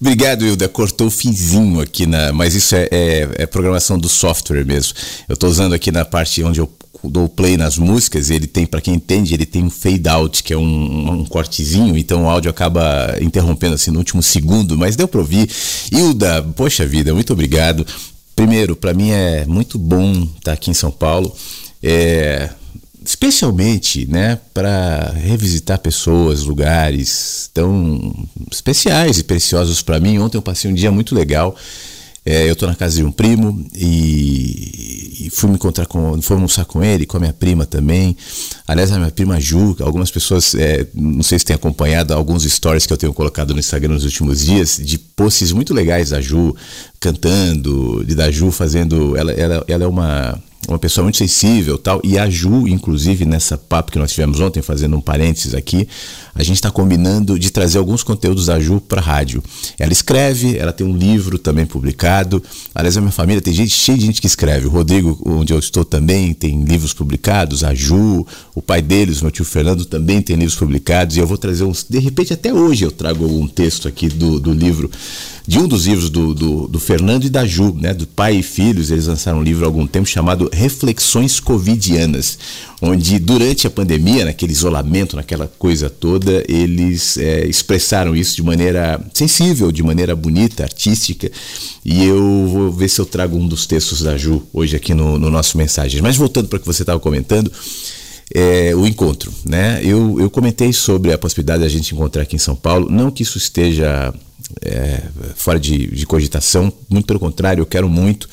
Obrigado, 0.00 0.46
Hilda. 0.46 0.68
Cortou 0.68 1.08
o 1.08 1.11
finzinho 1.11 1.80
aqui 1.80 2.06
na. 2.06 2.32
Mas 2.32 2.54
isso 2.54 2.74
é, 2.74 2.88
é, 2.90 3.28
é 3.34 3.46
programação 3.46 3.98
do 3.98 4.08
software 4.08 4.64
mesmo. 4.64 4.94
Eu 5.28 5.34
estou 5.34 5.50
usando 5.50 5.74
aqui 5.74 5.90
na 5.90 6.04
parte 6.04 6.42
onde 6.44 6.61
eu 6.61 6.70
dou 7.04 7.28
play 7.28 7.56
nas 7.56 7.76
músicas, 7.76 8.30
ele 8.30 8.46
tem, 8.46 8.66
para 8.66 8.80
quem 8.80 8.94
entende, 8.94 9.34
ele 9.34 9.46
tem 9.46 9.62
um 9.62 9.70
fade 9.70 10.08
out, 10.08 10.42
que 10.42 10.52
é 10.52 10.56
um, 10.56 11.12
um, 11.12 11.24
cortezinho, 11.24 11.96
então 11.96 12.24
o 12.24 12.28
áudio 12.28 12.50
acaba 12.50 13.16
interrompendo 13.20 13.74
assim 13.74 13.90
no 13.90 13.98
último 13.98 14.22
segundo, 14.22 14.76
mas 14.76 14.96
deu 14.96 15.06
para 15.06 15.20
ouvir. 15.20 15.48
Hilda, 15.92 16.42
poxa 16.56 16.84
vida, 16.87 17.14
muito 17.14 17.32
obrigado. 17.32 17.87
Primeiro, 18.34 18.74
para 18.74 18.94
mim 18.94 19.11
é 19.11 19.44
muito 19.46 19.78
bom 19.78 20.12
estar 20.22 20.40
tá 20.42 20.52
aqui 20.52 20.70
em 20.70 20.74
São 20.74 20.90
Paulo. 20.90 21.34
É, 21.82 22.50
especialmente 23.09 24.07
né, 24.07 24.38
para 24.53 25.14
revisitar 25.16 25.79
pessoas, 25.79 26.42
lugares 26.42 27.49
tão 27.55 28.14
especiais 28.53 29.18
e 29.18 29.25
preciosos 29.25 29.81
para 29.81 29.99
mim. 29.99 30.18
Ontem 30.18 30.37
eu 30.37 30.42
passei 30.42 30.71
um 30.71 30.75
dia 30.75 30.92
muito 30.92 31.14
legal. 31.14 31.57
É, 32.23 32.47
eu 32.47 32.53
estou 32.53 32.68
na 32.68 32.75
casa 32.75 32.97
de 32.97 33.03
um 33.03 33.11
primo 33.11 33.66
e, 33.75 35.25
e, 35.25 35.31
fui 35.31 35.49
me 35.49 35.55
encontrar 35.55 35.87
com, 35.87 36.21
fui 36.21 36.37
almoçar 36.37 36.66
com 36.66 36.85
ele, 36.85 37.07
com 37.07 37.16
a 37.16 37.21
minha 37.21 37.33
prima 37.33 37.64
também. 37.64 38.14
Aliás, 38.66 38.92
a 38.92 38.99
minha 38.99 39.11
prima 39.11 39.40
Ju, 39.40 39.75
algumas 39.81 40.11
pessoas, 40.11 40.55
é, 40.55 40.87
não 40.92 41.23
sei 41.23 41.38
se 41.38 41.47
têm 41.47 41.57
acompanhado 41.57 42.12
alguns 42.12 42.44
stories 42.44 42.85
que 42.85 42.92
eu 42.92 42.99
tenho 42.99 43.14
colocado 43.14 43.55
no 43.55 43.61
Instagram 43.61 43.94
nos 43.94 44.05
últimos 44.05 44.44
dias, 44.44 44.79
de 44.79 44.99
posts 44.99 45.51
muito 45.51 45.73
legais 45.73 46.11
da 46.11 46.21
Ju 46.21 46.55
cantando, 47.01 48.05
de 48.05 48.14
da 48.14 48.31
Ju 48.31 48.51
fazendo. 48.51 49.16
Ela, 49.16 49.33
ela, 49.33 49.64
ela 49.66 49.85
é 49.85 49.87
uma 49.87 50.38
uma 50.66 50.79
pessoa 50.79 51.05
muito 51.05 51.18
sensível 51.18 51.79
tal. 51.79 52.01
E 52.03 52.18
a 52.18 52.29
Ju, 52.29 52.66
inclusive, 52.66 53.25
nessa 53.25 53.57
papo 53.57 53.92
que 53.92 53.99
nós 53.99 54.12
tivemos 54.12 54.40
ontem, 54.40 54.61
fazendo 54.61 54.97
um 54.97 55.01
parênteses 55.01 55.55
aqui, 55.55 55.87
a 56.35 56.42
gente 56.42 56.57
está 56.57 56.71
combinando 56.71 57.38
de 57.38 57.51
trazer 57.51 57.79
alguns 57.79 58.03
conteúdos 58.03 58.47
da 58.47 58.59
Ju 58.59 58.81
para 58.81 59.01
rádio. 59.01 59.42
Ela 59.79 59.92
escreve, 59.92 60.57
ela 60.57 60.73
tem 60.73 60.87
um 60.87 60.97
livro 60.97 61.38
também 61.38 61.66
publicado. 61.66 62.42
Aliás, 62.75 62.97
a 62.97 63.01
minha 63.01 63.12
família 63.12 63.40
tem 63.40 63.53
gente 63.53 63.71
cheia 63.71 63.99
de 63.99 64.07
gente 64.07 64.21
que 64.21 64.27
escreve. 64.27 64.66
O 64.66 64.71
Rodrigo, 64.71 65.21
onde 65.25 65.53
eu 65.53 65.59
estou 65.59 65.85
também, 65.85 66.35
tem 66.35 66.62
livros 66.62 66.92
publicados. 66.92 67.64
A 67.64 67.75
Ju, 67.75 68.27
o 68.55 68.62
pai 68.62 68.83
deles, 68.83 69.23
meu 69.23 69.31
tio 69.31 69.44
Fernando, 69.44 69.85
também 69.85 70.21
tem 70.21 70.37
livros 70.37 70.57
publicados. 70.57 71.16
E 71.16 71.21
eu 71.21 71.27
vou 71.27 71.38
trazer 71.38 71.64
uns. 71.64 71.85
De 71.88 71.99
repente, 71.99 72.33
até 72.33 72.53
hoje 72.53 72.85
eu 72.85 72.90
trago 72.90 73.25
algum 73.25 73.47
texto 73.49 73.88
aqui 73.88 74.09
do, 74.09 74.38
do 74.38 74.53
livro 74.53 74.90
de 75.48 75.58
um 75.58 75.66
dos 75.66 75.87
livros 75.87 76.11
do, 76.11 76.34
do, 76.34 76.68
do, 76.68 76.78
Fernando 76.78 77.24
e 77.24 77.30
da 77.30 77.46
Ju, 77.46 77.74
né, 77.74 77.94
do 77.94 78.06
pai 78.06 78.37
e 78.37 78.42
filhos. 78.42 78.90
Eles 78.90 79.06
lançaram 79.06 79.38
um 79.38 79.42
livro 79.42 79.64
há 79.64 79.66
algum 79.66 79.87
tempo 79.87 80.06
chamado 80.06 80.50
Reflexões 80.52 81.40
Covidianas, 81.40 82.38
onde 82.82 83.18
durante 83.18 83.66
a 83.66 83.70
pandemia, 83.70 84.26
naquele 84.26 84.52
isolamento, 84.52 85.16
naquela 85.16 85.50
coisa 85.58 85.88
toda, 85.88 86.44
eles 86.46 87.16
é, 87.16 87.46
expressaram 87.46 88.14
isso 88.14 88.37
de 88.37 88.42
maneira 88.42 89.00
sensível, 89.14 89.72
de 89.72 89.82
maneira 89.82 90.14
bonita, 90.14 90.64
artística. 90.64 91.32
E 91.82 92.04
eu 92.04 92.46
vou 92.46 92.70
ver 92.70 92.90
se 92.90 93.00
eu 93.00 93.06
trago 93.06 93.34
um 93.34 93.48
dos 93.48 93.64
textos 93.64 94.02
da 94.02 94.18
Ju 94.18 94.46
hoje 94.52 94.76
aqui 94.76 94.92
no, 94.92 95.18
no 95.18 95.30
nosso 95.30 95.56
mensagem. 95.56 96.02
Mas 96.02 96.18
voltando 96.18 96.48
para 96.48 96.58
o 96.58 96.61
que 96.61 96.66
você 96.66 96.82
estava 96.82 97.00
comentando 97.00 97.50
é, 98.35 98.75
o 98.75 98.87
encontro. 98.87 99.33
Né? 99.45 99.81
Eu, 99.83 100.21
eu 100.21 100.31
comentei 100.31 100.73
sobre 100.73 101.12
a 101.12 101.19
possibilidade 101.19 101.62
da 101.62 101.69
gente 101.69 101.95
encontrar 101.95 102.23
aqui 102.23 102.37
em 102.37 102.41
São 102.41 102.55
Paulo, 102.57 102.91
não 102.91 103.11
que 103.11 103.23
isso 103.23 103.38
esteja 103.38 104.12
é, 104.62 105.03
fora 105.37 105.59
de, 105.59 105.87
de 105.88 106.07
cogitação, 106.07 106.73
muito 106.88 107.07
pelo 107.07 107.21
contrário, 107.21 107.62
eu 107.62 107.67
quero 107.67 107.88
muito, 107.88 108.29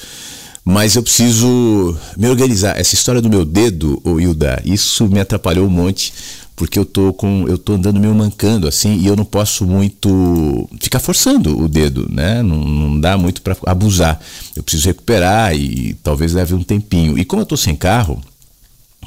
mas 0.63 0.95
eu 0.95 1.03
preciso 1.03 1.95
me 2.17 2.27
organizar. 2.27 2.79
Essa 2.79 2.95
história 2.95 3.21
do 3.21 3.29
meu 3.29 3.45
dedo, 3.45 4.01
Hilda, 4.03 4.61
isso 4.65 5.07
me 5.07 5.19
atrapalhou 5.19 5.67
um 5.67 5.69
monte, 5.69 6.11
porque 6.55 6.79
eu 6.79 6.85
tô 6.85 7.13
com 7.13 7.45
eu 7.47 7.57
tô 7.57 7.73
andando 7.73 7.99
meio 7.99 8.15
mancando 8.15 8.67
assim 8.67 8.97
e 8.97 9.05
eu 9.05 9.15
não 9.15 9.25
posso 9.25 9.65
muito 9.67 10.67
ficar 10.79 10.99
forçando 10.99 11.61
o 11.61 11.67
dedo, 11.67 12.07
né? 12.09 12.41
Não, 12.41 12.57
não 12.57 12.99
dá 12.99 13.17
muito 13.17 13.41
para 13.41 13.57
abusar. 13.65 14.19
Eu 14.55 14.63
preciso 14.63 14.87
recuperar 14.87 15.55
e 15.55 15.93
talvez 16.01 16.33
leve 16.33 16.55
um 16.55 16.63
tempinho. 16.63 17.19
E 17.19 17.25
como 17.25 17.41
eu 17.41 17.45
tô 17.45 17.57
sem 17.57 17.75
carro, 17.75 18.21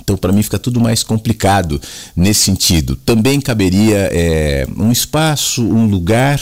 então, 0.00 0.16
para 0.16 0.32
mim, 0.32 0.42
fica 0.42 0.58
tudo 0.58 0.80
mais 0.80 1.02
complicado 1.02 1.80
nesse 2.16 2.40
sentido. 2.40 2.96
Também 2.96 3.40
caberia 3.40 4.08
é, 4.12 4.66
um 4.76 4.90
espaço, 4.90 5.62
um 5.62 5.87
lugar, 5.87 6.40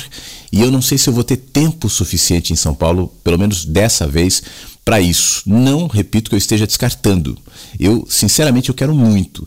e 0.53 0.61
eu 0.61 0.71
não 0.71 0.81
sei 0.81 0.99
se 0.99 1.09
eu 1.09 1.14
vou 1.14 1.25
ter 1.25 1.37
tempo 1.37 1.88
suficiente 1.88 2.53
em 2.53 2.57
São 2.57 2.75
Paulo, 2.75 3.12
pelo 3.25 3.38
menos 3.38 3.64
dessa 3.64 4.07
vez, 4.07 4.42
para 4.85 5.01
isso. 5.01 5.42
Não, 5.45 5.87
repito, 5.87 6.31
que 6.31 6.37
eu 6.37 6.38
esteja 6.38 6.66
descartando. 6.66 7.37
Eu, 7.79 8.07
sinceramente, 8.09 8.69
eu 8.69 8.75
quero 8.75 8.95
muito. 8.95 9.47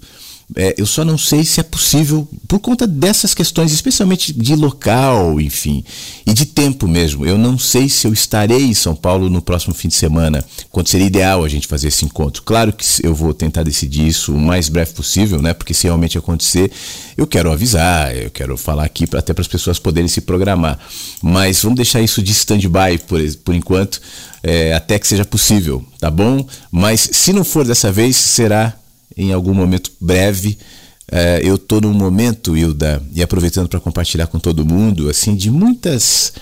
É, 0.56 0.74
eu 0.78 0.86
só 0.86 1.06
não 1.06 1.18
sei 1.18 1.44
se 1.44 1.60
é 1.60 1.64
possível 1.64 2.28
por 2.48 2.60
conta 2.60 2.88
dessas 2.88 3.36
questões, 3.36 3.72
especialmente 3.72 4.34
de 4.34 4.56
local, 4.56 5.40
enfim, 5.40 5.84
e 6.26 6.34
de 6.34 6.44
tempo 6.44 6.88
mesmo. 6.88 7.24
Eu 7.24 7.38
não 7.38 7.58
sei 7.60 7.88
se 7.88 8.08
eu 8.08 8.14
estarei 8.14 8.64
em 8.64 8.74
São 8.74 8.96
Paulo 8.96 9.30
no 9.30 9.44
próximo 9.44 9.76
fim 9.76 9.88
de 9.88 9.94
semana, 9.94 10.44
quando 10.72 10.88
seria 10.88 11.06
ideal 11.06 11.44
a 11.44 11.48
gente 11.48 11.68
fazer 11.68 11.90
esse 11.90 12.04
encontro. 12.04 12.42
Claro 12.42 12.74
que 12.74 12.84
eu 13.04 13.14
vou 13.14 13.32
tentar 13.32 13.62
decidir 13.62 14.08
isso 14.08 14.34
o 14.34 14.40
mais 14.40 14.70
breve 14.70 14.92
possível, 14.94 15.40
né? 15.40 15.54
Porque 15.54 15.74
se 15.74 15.84
realmente 15.84 16.18
acontecer, 16.18 16.72
eu 17.16 17.28
quero 17.28 17.52
avisar, 17.52 18.16
eu 18.16 18.32
quero 18.32 18.58
falar 18.58 18.86
aqui 18.86 19.06
até 19.14 19.34
para 19.34 19.42
as 19.42 19.48
pessoas 19.48 19.78
poderem 19.78 20.08
se 20.08 20.22
programar. 20.22 20.80
Mas 21.22 21.62
vamos 21.62 21.76
deixar 21.76 22.02
isso 22.02 22.24
de 22.24 22.32
stand-by 22.32 22.98
por, 23.08 23.22
por 23.46 23.54
enquanto, 23.54 24.02
é, 24.42 24.74
até 24.74 24.98
que 24.98 25.08
seja 25.08 25.26
possível, 25.26 25.86
tá 26.00 26.10
bom? 26.10 26.44
Mas 26.72 27.08
se 27.12 27.32
não 27.32 27.44
for 27.44 27.66
dessa 27.66 27.92
vez, 27.92 28.16
será 28.16 28.76
em 29.20 29.34
algum 29.34 29.54
momento 29.54 29.92
breve. 30.00 30.58
É, 31.12 31.42
eu 31.44 31.56
estou 31.56 31.82
num 31.82 31.94
momento, 31.94 32.56
Hilda, 32.56 33.04
e 33.14 33.22
aproveitando 33.22 33.68
para 33.68 33.80
compartilhar 33.80 34.28
com 34.28 34.40
todo 34.40 34.66
mundo, 34.66 35.10
assim, 35.10 35.36
de 35.36 35.52
muitas. 35.52 36.34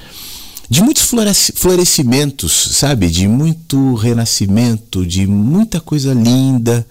De 0.70 0.82
muitos 0.82 1.10
florescimentos, 1.56 2.52
sabe? 2.74 3.08
De 3.08 3.26
muito 3.26 3.96
renascimento, 3.96 5.06
de 5.06 5.26
muita 5.26 5.80
coisa 5.80 6.14
linda, 6.14 6.86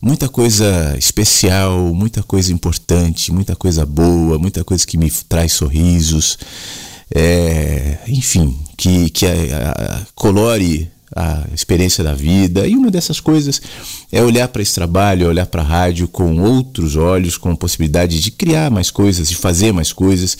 muita 0.00 0.28
coisa 0.28 0.96
especial, 0.98 1.94
muita 1.94 2.20
coisa 2.24 2.52
importante, 2.52 3.32
muita 3.32 3.54
coisa 3.54 3.86
boa, 3.86 4.40
muita 4.40 4.64
coisa 4.64 4.84
que 4.84 4.98
me 4.98 5.08
traz 5.28 5.52
sorrisos, 5.52 6.36
é, 7.14 7.98
enfim, 8.08 8.58
que, 8.76 9.08
que 9.10 9.24
a, 9.24 9.30
a, 9.30 10.06
colore 10.16 10.90
a 11.14 11.44
experiência 11.54 12.02
da 12.02 12.14
vida. 12.14 12.66
E 12.66 12.76
uma 12.76 12.90
dessas 12.90 13.20
coisas 13.20 13.60
é 14.10 14.22
olhar 14.22 14.48
para 14.48 14.62
esse 14.62 14.74
trabalho, 14.74 15.28
olhar 15.28 15.46
para 15.46 15.62
a 15.62 15.64
rádio 15.64 16.08
com 16.08 16.40
outros 16.40 16.96
olhos, 16.96 17.36
com 17.36 17.54
possibilidade 17.54 18.20
de 18.20 18.30
criar 18.30 18.70
mais 18.70 18.90
coisas, 18.90 19.28
de 19.28 19.36
fazer 19.36 19.72
mais 19.72 19.92
coisas. 19.92 20.36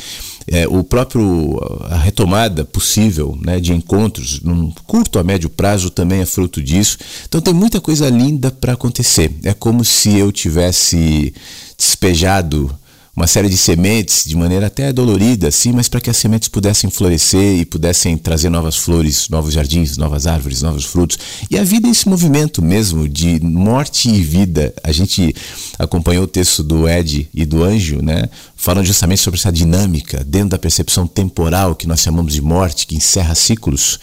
É, 0.46 0.66
o 0.66 0.82
próprio 0.82 1.60
a 1.88 1.96
retomada 1.96 2.64
possível 2.64 3.38
né, 3.40 3.60
de 3.60 3.72
encontros 3.72 4.40
num 4.40 4.72
curto 4.86 5.18
a 5.18 5.24
médio 5.24 5.48
prazo 5.48 5.90
também 5.90 6.20
é 6.20 6.26
fruto 6.26 6.62
disso. 6.62 6.98
Então 7.28 7.40
tem 7.40 7.54
muita 7.54 7.80
coisa 7.80 8.08
linda 8.08 8.50
para 8.50 8.72
acontecer. 8.72 9.30
É 9.44 9.54
como 9.54 9.84
se 9.84 10.16
eu 10.16 10.32
tivesse 10.32 11.32
despejado 11.78 12.74
uma 13.14 13.26
série 13.26 13.48
de 13.48 13.58
sementes 13.58 14.24
de 14.24 14.34
maneira 14.34 14.68
até 14.68 14.90
dolorida, 14.90 15.48
assim, 15.48 15.70
mas 15.70 15.86
para 15.86 16.00
que 16.00 16.08
as 16.08 16.16
sementes 16.16 16.48
pudessem 16.48 16.90
florescer 16.90 17.58
e 17.58 17.64
pudessem 17.64 18.16
trazer 18.16 18.48
novas 18.48 18.76
flores, 18.76 19.28
novos 19.28 19.52
jardins, 19.52 19.98
novas 19.98 20.26
árvores, 20.26 20.62
novos 20.62 20.86
frutos. 20.86 21.18
E 21.50 21.58
a 21.58 21.64
vida 21.64 21.88
é 21.88 21.90
esse 21.90 22.08
movimento 22.08 22.62
mesmo 22.62 23.06
de 23.06 23.38
morte 23.42 24.08
e 24.08 24.22
vida. 24.22 24.72
A 24.82 24.90
gente 24.92 25.34
acompanhou 25.78 26.24
o 26.24 26.28
texto 26.28 26.62
do 26.62 26.88
Ed 26.88 27.28
e 27.34 27.44
do 27.44 27.62
Anjo, 27.62 28.00
né? 28.02 28.30
Falando 28.62 28.86
justamente 28.86 29.20
sobre 29.20 29.40
essa 29.40 29.50
dinâmica 29.50 30.22
dentro 30.22 30.50
da 30.50 30.58
percepção 30.58 31.04
temporal 31.04 31.74
que 31.74 31.84
nós 31.84 31.98
chamamos 31.98 32.32
de 32.32 32.40
morte, 32.40 32.86
que 32.86 32.94
encerra 32.94 33.34
ciclos. 33.34 33.98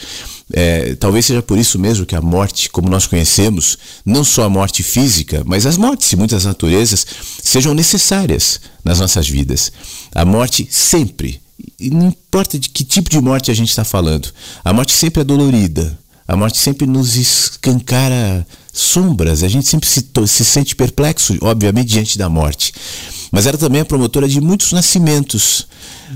É, 0.52 0.96
talvez 0.96 1.28
seja 1.28 1.42
por 1.42 1.58
isso 1.58 1.80
mesmo 1.80 2.06
que 2.06 2.14
a 2.14 2.20
morte, 2.22 2.70
como 2.70 2.90
nós 2.90 3.08
conhecemos, 3.08 3.78
não 4.06 4.22
só 4.22 4.44
a 4.44 4.50
morte 4.50 4.84
física, 4.84 5.44
mas 5.46 5.66
as 5.66 5.78
mortes 5.78 6.10
de 6.10 6.18
muitas 6.18 6.44
naturezas 6.44 7.08
sejam 7.42 7.74
necessárias 7.74 8.60
nas 8.84 9.00
nossas 9.00 9.30
vidas. 9.30 9.72
A 10.14 10.26
morte 10.26 10.68
sempre, 10.70 11.40
não 11.80 12.10
importa 12.10 12.60
de 12.60 12.68
que 12.68 12.84
tipo 12.84 13.10
de 13.10 13.22
morte 13.22 13.50
a 13.50 13.54
gente 13.54 13.70
está 13.70 13.86
falando, 13.86 14.28
a 14.62 14.74
morte 14.74 14.92
sempre 14.92 15.22
é 15.22 15.24
dolorida, 15.24 15.98
a 16.28 16.36
morte 16.36 16.58
sempre 16.58 16.86
nos 16.86 17.16
escancara 17.16 18.46
sombras, 18.74 19.44
a 19.44 19.48
gente 19.48 19.68
sempre 19.68 19.88
se, 19.88 20.06
se 20.28 20.46
sente 20.46 20.76
perplexo, 20.76 21.38
obviamente, 21.42 21.90
diante 21.90 22.18
da 22.18 22.30
morte. 22.30 22.74
Mas 23.32 23.46
ela 23.46 23.58
também 23.58 23.82
é 23.82 23.84
promotora 23.84 24.28
de 24.28 24.42
muitos 24.42 24.72
nascimentos. 24.72 25.68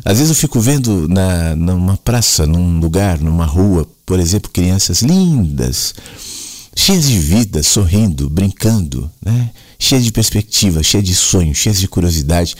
Às 0.04 0.18
vezes 0.18 0.30
eu 0.30 0.36
fico 0.36 0.60
vendo 0.60 1.08
na, 1.08 1.56
numa 1.56 1.98
praça, 1.98 2.46
num 2.46 2.80
lugar, 2.80 3.20
numa 3.20 3.46
rua, 3.46 3.88
por 4.06 4.20
exemplo, 4.20 4.50
crianças 4.52 5.02
lindas, 5.02 5.94
cheias 6.76 7.08
de 7.08 7.20
vida, 7.20 7.62
sorrindo, 7.62 8.30
brincando, 8.30 9.12
né? 9.24 9.52
cheias 9.78 10.04
de 10.04 10.12
perspectiva, 10.12 10.82
cheias 10.82 11.06
de 11.06 11.14
sonho, 11.14 11.54
cheias 11.54 11.80
de 11.80 11.88
curiosidade. 11.88 12.56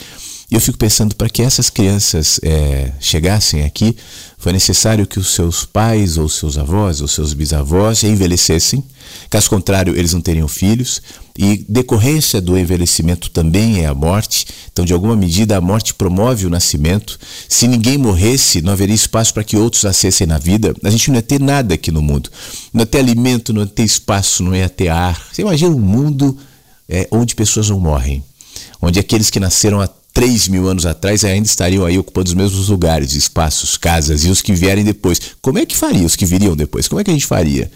E 0.54 0.56
eu 0.56 0.60
fico 0.60 0.78
pensando, 0.78 1.16
para 1.16 1.28
que 1.28 1.42
essas 1.42 1.68
crianças 1.68 2.38
é, 2.40 2.92
chegassem 3.00 3.64
aqui, 3.64 3.96
foi 4.38 4.52
necessário 4.52 5.04
que 5.04 5.18
os 5.18 5.34
seus 5.34 5.64
pais, 5.64 6.16
ou 6.16 6.28
seus 6.28 6.56
avós, 6.56 7.00
ou 7.00 7.08
seus 7.08 7.32
bisavós 7.32 8.04
envelhecessem, 8.04 8.84
caso 9.28 9.50
contrário, 9.50 9.98
eles 9.98 10.12
não 10.12 10.20
teriam 10.20 10.46
filhos, 10.46 11.02
e 11.36 11.56
decorrência 11.68 12.40
do 12.40 12.56
envelhecimento 12.56 13.30
também 13.30 13.80
é 13.80 13.86
a 13.86 13.94
morte. 13.94 14.46
Então, 14.72 14.84
de 14.84 14.92
alguma 14.92 15.16
medida, 15.16 15.56
a 15.56 15.60
morte 15.60 15.92
promove 15.92 16.46
o 16.46 16.50
nascimento. 16.50 17.18
Se 17.48 17.66
ninguém 17.66 17.98
morresse, 17.98 18.62
não 18.62 18.74
haveria 18.74 18.94
espaço 18.94 19.34
para 19.34 19.42
que 19.42 19.56
outros 19.56 19.82
nascessem 19.82 20.24
na 20.24 20.38
vida. 20.38 20.72
A 20.84 20.90
gente 20.90 21.08
não 21.08 21.16
ia 21.16 21.22
ter 21.22 21.40
nada 21.40 21.74
aqui 21.74 21.90
no 21.90 22.00
mundo. 22.00 22.30
Não 22.72 22.82
ia 22.82 22.86
ter 22.86 22.98
alimento, 22.98 23.52
não 23.52 23.62
ia 23.62 23.66
ter 23.66 23.82
espaço, 23.82 24.44
não 24.44 24.54
ia 24.54 24.68
ter 24.68 24.86
ar. 24.86 25.20
Você 25.32 25.42
imagina 25.42 25.74
um 25.74 25.80
mundo 25.80 26.38
é, 26.88 27.08
onde 27.10 27.34
pessoas 27.34 27.68
não 27.68 27.80
morrem, 27.80 28.22
onde 28.80 29.00
aqueles 29.00 29.30
que 29.30 29.40
nasceram 29.40 29.80
há 29.80 29.88
3 30.14 30.48
mil 30.48 30.68
anos 30.68 30.86
atrás 30.86 31.24
ainda 31.24 31.46
estariam 31.46 31.84
aí 31.84 31.98
ocupando 31.98 32.28
os 32.28 32.34
mesmos 32.34 32.68
lugares, 32.68 33.14
espaços, 33.14 33.76
casas, 33.76 34.24
e 34.24 34.30
os 34.30 34.40
que 34.40 34.54
vierem 34.54 34.84
depois. 34.84 35.20
Como 35.42 35.58
é 35.58 35.66
que 35.66 35.76
faria 35.76 36.06
os 36.06 36.14
que 36.14 36.24
viriam 36.24 36.56
depois? 36.56 36.86
Como 36.86 37.00
é 37.00 37.04
que 37.04 37.10
a 37.10 37.14
gente 37.14 37.26
faria? 37.26 37.68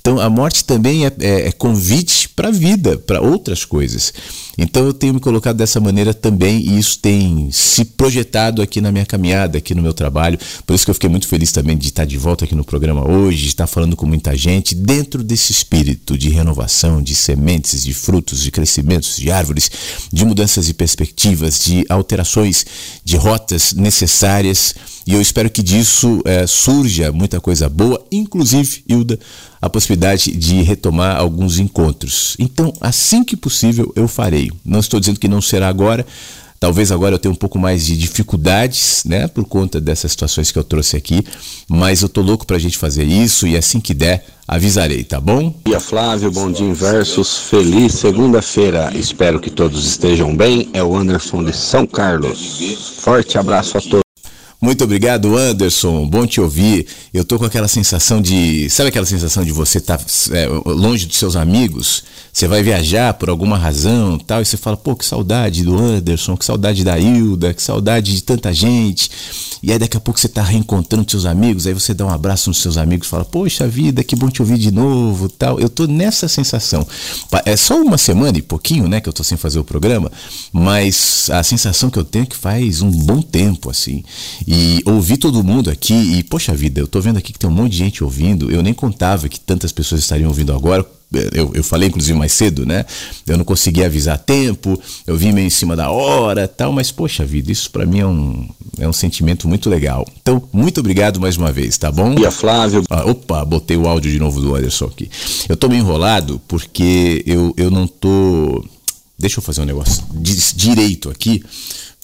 Então 0.00 0.18
a 0.18 0.28
morte 0.28 0.64
também 0.64 1.06
é, 1.06 1.12
é, 1.20 1.48
é 1.48 1.52
convite 1.52 2.28
para 2.30 2.48
a 2.48 2.50
vida, 2.50 2.98
para 2.98 3.20
outras 3.20 3.64
coisas. 3.64 4.12
Então 4.56 4.84
eu 4.84 4.92
tenho 4.92 5.14
me 5.14 5.20
colocado 5.20 5.56
dessa 5.56 5.80
maneira 5.80 6.14
também 6.14 6.60
e 6.60 6.78
isso 6.78 6.98
tem 6.98 7.48
se 7.50 7.84
projetado 7.84 8.62
aqui 8.62 8.80
na 8.80 8.92
minha 8.92 9.06
caminhada, 9.06 9.58
aqui 9.58 9.74
no 9.74 9.82
meu 9.82 9.92
trabalho. 9.92 10.38
Por 10.66 10.74
isso 10.74 10.84
que 10.84 10.90
eu 10.90 10.94
fiquei 10.94 11.10
muito 11.10 11.26
feliz 11.26 11.52
também 11.52 11.76
de 11.76 11.88
estar 11.88 12.04
de 12.04 12.16
volta 12.16 12.44
aqui 12.44 12.54
no 12.54 12.64
programa 12.64 13.08
hoje, 13.08 13.42
de 13.42 13.48
estar 13.48 13.66
falando 13.66 13.96
com 13.96 14.06
muita 14.06 14.36
gente 14.36 14.74
dentro 14.74 15.22
desse 15.22 15.52
espírito 15.52 16.16
de 16.16 16.28
renovação, 16.28 17.02
de 17.02 17.14
sementes, 17.14 17.82
de 17.82 17.92
frutos, 17.92 18.42
de 18.42 18.50
crescimentos, 18.50 19.16
de 19.16 19.30
árvores, 19.30 19.70
de 20.12 20.24
mudanças 20.24 20.66
de 20.66 20.74
perspectivas, 20.74 21.64
de 21.64 21.84
alterações 21.88 22.64
de 23.04 23.16
rotas 23.16 23.72
necessárias. 23.72 24.74
E 25.06 25.12
eu 25.12 25.20
espero 25.20 25.50
que 25.50 25.62
disso 25.62 26.22
é, 26.24 26.46
surja 26.46 27.12
muita 27.12 27.40
coisa 27.40 27.68
boa, 27.68 28.02
inclusive, 28.10 28.82
Hilda, 28.88 29.18
a 29.60 29.68
possibilidade 29.68 30.30
de 30.30 30.62
retomar 30.62 31.16
alguns 31.16 31.58
encontros. 31.58 32.36
Então, 32.38 32.72
assim 32.80 33.22
que 33.22 33.36
possível, 33.36 33.92
eu 33.96 34.08
farei. 34.08 34.43
Não 34.64 34.80
estou 34.80 35.00
dizendo 35.00 35.20
que 35.20 35.28
não 35.28 35.40
será 35.40 35.68
agora. 35.68 36.06
Talvez 36.64 36.90
agora 36.90 37.16
eu 37.16 37.18
tenha 37.18 37.30
um 37.30 37.36
pouco 37.36 37.58
mais 37.58 37.84
de 37.84 37.94
dificuldades, 37.94 39.02
né, 39.04 39.28
por 39.28 39.44
conta 39.44 39.78
dessas 39.78 40.12
situações 40.12 40.50
que 40.50 40.58
eu 40.58 40.64
trouxe 40.64 40.96
aqui, 40.96 41.22
mas 41.68 42.00
eu 42.00 42.08
tô 42.08 42.22
louco 42.22 42.46
pra 42.46 42.58
gente 42.58 42.78
fazer 42.78 43.04
isso 43.04 43.46
e 43.46 43.54
assim 43.54 43.80
que 43.80 43.92
der, 43.92 44.24
avisarei, 44.48 45.04
tá 45.04 45.20
bom? 45.20 45.50
Bom 45.50 45.60
dia, 45.66 45.78
Flávio, 45.78 46.30
bom 46.30 46.50
dia, 46.50 46.66
Inversos. 46.66 47.36
Feliz 47.50 47.92
segunda-feira. 47.94 48.90
Espero 48.94 49.40
que 49.40 49.50
todos 49.50 49.84
estejam 49.86 50.34
bem. 50.34 50.70
É 50.72 50.82
o 50.82 50.96
Anderson 50.96 51.44
de 51.44 51.54
São 51.54 51.86
Carlos. 51.86 52.58
Forte 52.98 53.36
abraço 53.36 53.76
a 53.76 53.80
todos. 53.82 54.03
Muito 54.64 54.82
obrigado, 54.82 55.36
Anderson. 55.36 56.06
Bom 56.08 56.26
te 56.26 56.40
ouvir. 56.40 56.86
Eu 57.12 57.22
tô 57.22 57.38
com 57.38 57.44
aquela 57.44 57.68
sensação 57.68 58.22
de. 58.22 58.70
Sabe 58.70 58.88
aquela 58.88 59.04
sensação 59.04 59.44
de 59.44 59.52
você 59.52 59.76
estar 59.76 59.98
tá, 59.98 60.04
é, 60.32 60.46
longe 60.64 61.04
dos 61.04 61.18
seus 61.18 61.36
amigos? 61.36 62.02
Você 62.32 62.48
vai 62.48 62.62
viajar 62.62 63.12
por 63.12 63.28
alguma 63.28 63.58
razão 63.58 64.18
tal, 64.18 64.40
e 64.40 64.44
você 64.46 64.56
fala, 64.56 64.76
pô, 64.76 64.96
que 64.96 65.04
saudade 65.04 65.62
do 65.62 65.78
Anderson, 65.78 66.34
que 66.34 66.46
saudade 66.46 66.82
da 66.82 66.98
Hilda, 66.98 67.52
que 67.52 67.62
saudade 67.62 68.12
de 68.14 68.22
tanta 68.22 68.54
gente. 68.54 69.10
E 69.62 69.70
aí 69.70 69.78
daqui 69.78 69.96
a 69.96 70.00
pouco 70.00 70.18
você 70.18 70.28
tá 70.28 70.42
reencontrando 70.42 71.10
seus 71.10 71.24
amigos, 71.26 71.66
aí 71.66 71.72
você 71.72 71.94
dá 71.94 72.04
um 72.04 72.10
abraço 72.10 72.50
nos 72.50 72.58
seus 72.58 72.76
amigos 72.76 73.08
fala, 73.08 73.24
poxa 73.24 73.68
vida, 73.68 74.02
que 74.02 74.16
bom 74.16 74.28
te 74.28 74.42
ouvir 74.42 74.58
de 74.58 74.70
novo 74.70 75.28
tal. 75.28 75.60
Eu 75.60 75.68
tô 75.68 75.86
nessa 75.86 76.26
sensação. 76.26 76.86
É 77.46 77.56
só 77.56 77.80
uma 77.80 77.96
semana 77.96 78.36
e 78.36 78.42
pouquinho, 78.42 78.88
né, 78.88 79.00
que 79.00 79.08
eu 79.08 79.12
tô 79.12 79.22
sem 79.22 79.38
fazer 79.38 79.58
o 79.58 79.64
programa, 79.64 80.10
mas 80.52 81.30
a 81.30 81.42
sensação 81.42 81.88
que 81.88 81.98
eu 81.98 82.04
tenho 82.04 82.24
é 82.24 82.26
que 82.26 82.36
faz 82.36 82.82
um 82.82 82.90
bom 82.90 83.22
tempo, 83.22 83.70
assim. 83.70 84.04
E 84.46 84.53
ouvir 84.84 85.16
todo 85.16 85.42
mundo 85.42 85.70
aqui, 85.70 85.94
e 85.94 86.22
poxa 86.22 86.54
vida, 86.54 86.80
eu 86.80 86.86
tô 86.86 87.00
vendo 87.00 87.18
aqui 87.18 87.32
que 87.32 87.38
tem 87.38 87.48
um 87.48 87.52
monte 87.52 87.72
de 87.72 87.78
gente 87.78 88.04
ouvindo, 88.04 88.50
eu 88.50 88.62
nem 88.62 88.74
contava 88.74 89.28
que 89.28 89.40
tantas 89.40 89.72
pessoas 89.72 90.00
estariam 90.00 90.28
ouvindo 90.28 90.52
agora 90.52 90.86
eu, 91.32 91.52
eu 91.54 91.64
falei 91.64 91.88
inclusive 91.88 92.16
mais 92.18 92.32
cedo, 92.32 92.66
né? 92.66 92.84
Eu 93.26 93.36
não 93.36 93.44
consegui 93.44 93.84
avisar 93.84 94.16
a 94.16 94.18
tempo, 94.18 94.80
eu 95.06 95.16
vim 95.16 95.32
meio 95.32 95.46
em 95.46 95.50
cima 95.50 95.76
da 95.76 95.90
hora 95.90 96.48
tal, 96.48 96.72
mas 96.72 96.90
poxa 96.90 97.24
vida, 97.24 97.52
isso 97.52 97.70
para 97.70 97.86
mim 97.86 98.00
é 98.00 98.06
um, 98.06 98.48
é 98.78 98.88
um 98.88 98.92
sentimento 98.92 99.48
muito 99.48 99.68
legal. 99.70 100.06
Então, 100.20 100.42
muito 100.52 100.80
obrigado 100.80 101.20
mais 101.20 101.36
uma 101.36 101.52
vez, 101.52 101.78
tá 101.78 101.90
bom? 101.90 102.14
E 102.18 102.26
a 102.26 102.30
Flávio. 102.30 102.82
Ah, 102.90 103.04
opa, 103.04 103.44
botei 103.44 103.76
o 103.76 103.86
áudio 103.86 104.10
de 104.10 104.18
novo 104.18 104.40
do 104.40 104.54
Anderson 104.54 104.86
aqui. 104.86 105.10
Eu 105.48 105.56
tô 105.56 105.68
meio 105.68 105.80
enrolado 105.80 106.40
porque 106.48 107.22
eu, 107.26 107.54
eu 107.56 107.70
não 107.70 107.86
tô. 107.86 108.64
Deixa 109.18 109.38
eu 109.38 109.42
fazer 109.42 109.60
um 109.60 109.64
negócio 109.64 110.02
direito 110.56 111.08
aqui 111.08 111.42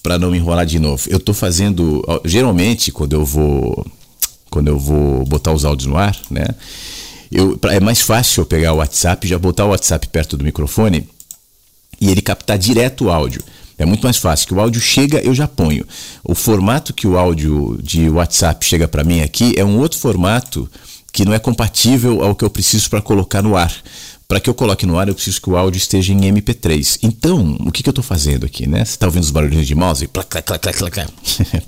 para 0.02 0.18
não 0.18 0.30
me 0.30 0.38
enrolar 0.38 0.66
de 0.66 0.78
novo. 0.78 1.02
Eu 1.08 1.20
tô 1.20 1.32
fazendo. 1.32 2.04
Geralmente, 2.24 2.90
quando 2.92 3.14
eu 3.14 3.24
vou. 3.24 3.86
Quando 4.50 4.68
eu 4.68 4.78
vou 4.78 5.24
botar 5.24 5.52
os 5.52 5.64
áudios 5.64 5.86
no 5.86 5.96
ar, 5.96 6.16
né? 6.30 6.46
Eu, 7.30 7.56
é 7.70 7.78
mais 7.78 8.00
fácil 8.00 8.40
eu 8.40 8.46
pegar 8.46 8.72
o 8.72 8.78
WhatsApp, 8.78 9.28
já 9.28 9.38
botar 9.38 9.64
o 9.64 9.68
WhatsApp 9.68 10.08
perto 10.08 10.36
do 10.36 10.42
microfone 10.42 11.08
e 12.00 12.10
ele 12.10 12.20
captar 12.20 12.58
direto 12.58 13.04
o 13.04 13.10
áudio. 13.10 13.42
É 13.78 13.86
muito 13.86 14.02
mais 14.02 14.16
fácil, 14.16 14.48
que 14.48 14.52
o 14.52 14.60
áudio 14.60 14.80
chega, 14.80 15.20
eu 15.20 15.32
já 15.32 15.46
ponho. 15.46 15.86
O 16.24 16.34
formato 16.34 16.92
que 16.92 17.06
o 17.06 17.16
áudio 17.16 17.78
de 17.82 18.10
WhatsApp 18.10 18.66
chega 18.66 18.88
para 18.88 19.04
mim 19.04 19.22
aqui 19.22 19.54
é 19.56 19.64
um 19.64 19.78
outro 19.78 19.98
formato 19.98 20.68
que 21.12 21.24
não 21.24 21.32
é 21.32 21.38
compatível 21.38 22.22
ao 22.22 22.34
que 22.34 22.44
eu 22.44 22.50
preciso 22.50 22.90
para 22.90 23.00
colocar 23.00 23.42
no 23.42 23.56
ar. 23.56 23.72
Para 24.30 24.38
que 24.38 24.48
eu 24.48 24.54
coloque 24.54 24.86
no 24.86 24.96
ar, 24.96 25.08
eu 25.08 25.14
preciso 25.16 25.42
que 25.42 25.50
o 25.50 25.56
áudio 25.56 25.76
esteja 25.76 26.12
em 26.12 26.20
MP3. 26.20 27.00
Então, 27.02 27.56
o 27.66 27.72
que, 27.72 27.82
que 27.82 27.88
eu 27.88 27.90
estou 27.90 28.04
fazendo 28.04 28.46
aqui, 28.46 28.64
né? 28.64 28.84
Você 28.84 28.92
está 28.92 29.06
ouvindo 29.06 29.24
os 29.24 29.32
barulhinhos 29.32 29.66
de 29.66 29.74
mouse? 29.74 30.06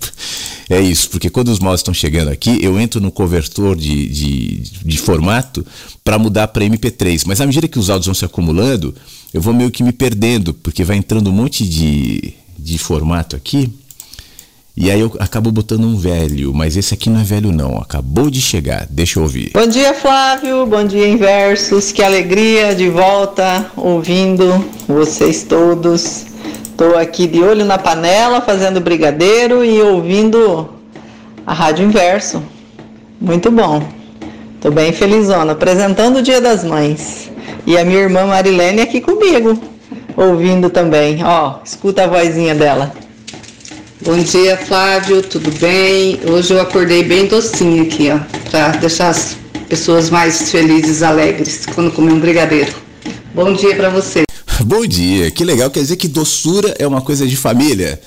é 0.70 0.80
isso, 0.80 1.10
porque 1.10 1.28
quando 1.28 1.48
os 1.48 1.58
mouses 1.58 1.80
estão 1.80 1.92
chegando 1.92 2.28
aqui, 2.28 2.62
eu 2.62 2.78
entro 2.78 3.00
no 3.00 3.10
convertor 3.10 3.74
de, 3.74 4.06
de, 4.06 4.58
de 4.84 4.96
formato 4.96 5.66
para 6.04 6.16
mudar 6.20 6.46
para 6.46 6.64
MP3. 6.64 7.24
Mas 7.26 7.40
à 7.40 7.46
medida 7.46 7.66
que 7.66 7.80
os 7.80 7.90
áudios 7.90 8.06
vão 8.06 8.14
se 8.14 8.24
acumulando, 8.24 8.94
eu 9.34 9.42
vou 9.42 9.52
meio 9.52 9.72
que 9.72 9.82
me 9.82 9.90
perdendo, 9.90 10.54
porque 10.54 10.84
vai 10.84 10.96
entrando 10.96 11.30
um 11.30 11.32
monte 11.32 11.68
de, 11.68 12.32
de 12.56 12.78
formato 12.78 13.34
aqui 13.34 13.74
e 14.76 14.90
aí 14.90 15.00
eu 15.00 15.12
acabo 15.18 15.52
botando 15.52 15.84
um 15.84 15.96
velho, 15.96 16.54
mas 16.54 16.76
esse 16.76 16.94
aqui 16.94 17.10
não 17.10 17.20
é 17.20 17.24
velho 17.24 17.52
não, 17.52 17.76
acabou 17.76 18.30
de 18.30 18.40
chegar, 18.40 18.86
deixa 18.88 19.18
eu 19.18 19.24
ouvir. 19.24 19.50
Bom 19.52 19.66
dia 19.66 19.92
Flávio, 19.92 20.64
bom 20.64 20.84
dia 20.84 21.06
Inversos, 21.06 21.92
que 21.92 22.02
alegria 22.02 22.74
de 22.74 22.88
volta 22.88 23.66
ouvindo 23.76 24.64
vocês 24.88 25.42
todos. 25.44 26.24
Estou 26.64 26.96
aqui 26.96 27.26
de 27.26 27.40
olho 27.42 27.66
na 27.66 27.76
panela 27.76 28.40
fazendo 28.40 28.80
brigadeiro 28.80 29.62
e 29.62 29.80
ouvindo 29.82 30.70
a 31.46 31.52
Rádio 31.52 31.84
Inverso. 31.84 32.42
Muito 33.20 33.50
bom. 33.50 33.86
Estou 34.54 34.72
bem 34.72 34.92
felizona, 34.92 35.52
apresentando 35.52 36.20
o 36.20 36.22
Dia 36.22 36.40
das 36.40 36.64
Mães. 36.64 37.30
E 37.66 37.76
a 37.76 37.84
minha 37.84 38.00
irmã 38.00 38.24
Marilene 38.24 38.80
aqui 38.80 39.00
comigo, 39.00 39.60
ouvindo 40.16 40.70
também. 40.70 41.22
Ó, 41.22 41.56
escuta 41.64 42.04
a 42.04 42.06
vozinha 42.06 42.54
dela. 42.54 42.92
Bom 44.04 44.18
dia, 44.18 44.56
Flávio, 44.56 45.22
tudo 45.22 45.52
bem? 45.60 46.18
Hoje 46.28 46.52
eu 46.52 46.60
acordei 46.60 47.04
bem 47.04 47.28
docinho 47.28 47.84
aqui, 47.84 48.10
ó, 48.10 48.18
para 48.50 48.72
deixar 48.72 49.10
as 49.10 49.36
pessoas 49.68 50.10
mais 50.10 50.50
felizes, 50.50 51.04
alegres, 51.04 51.66
quando 51.72 51.92
comer 51.92 52.12
um 52.12 52.18
brigadeiro. 52.18 52.74
Bom 53.32 53.52
dia 53.52 53.76
para 53.76 53.90
você. 53.90 54.24
Bom 54.64 54.84
dia, 54.84 55.30
que 55.30 55.44
legal, 55.44 55.70
quer 55.70 55.80
dizer 55.80 55.94
que 55.94 56.08
doçura 56.08 56.74
é 56.80 56.86
uma 56.86 57.00
coisa 57.00 57.24
de 57.28 57.36
família. 57.36 58.00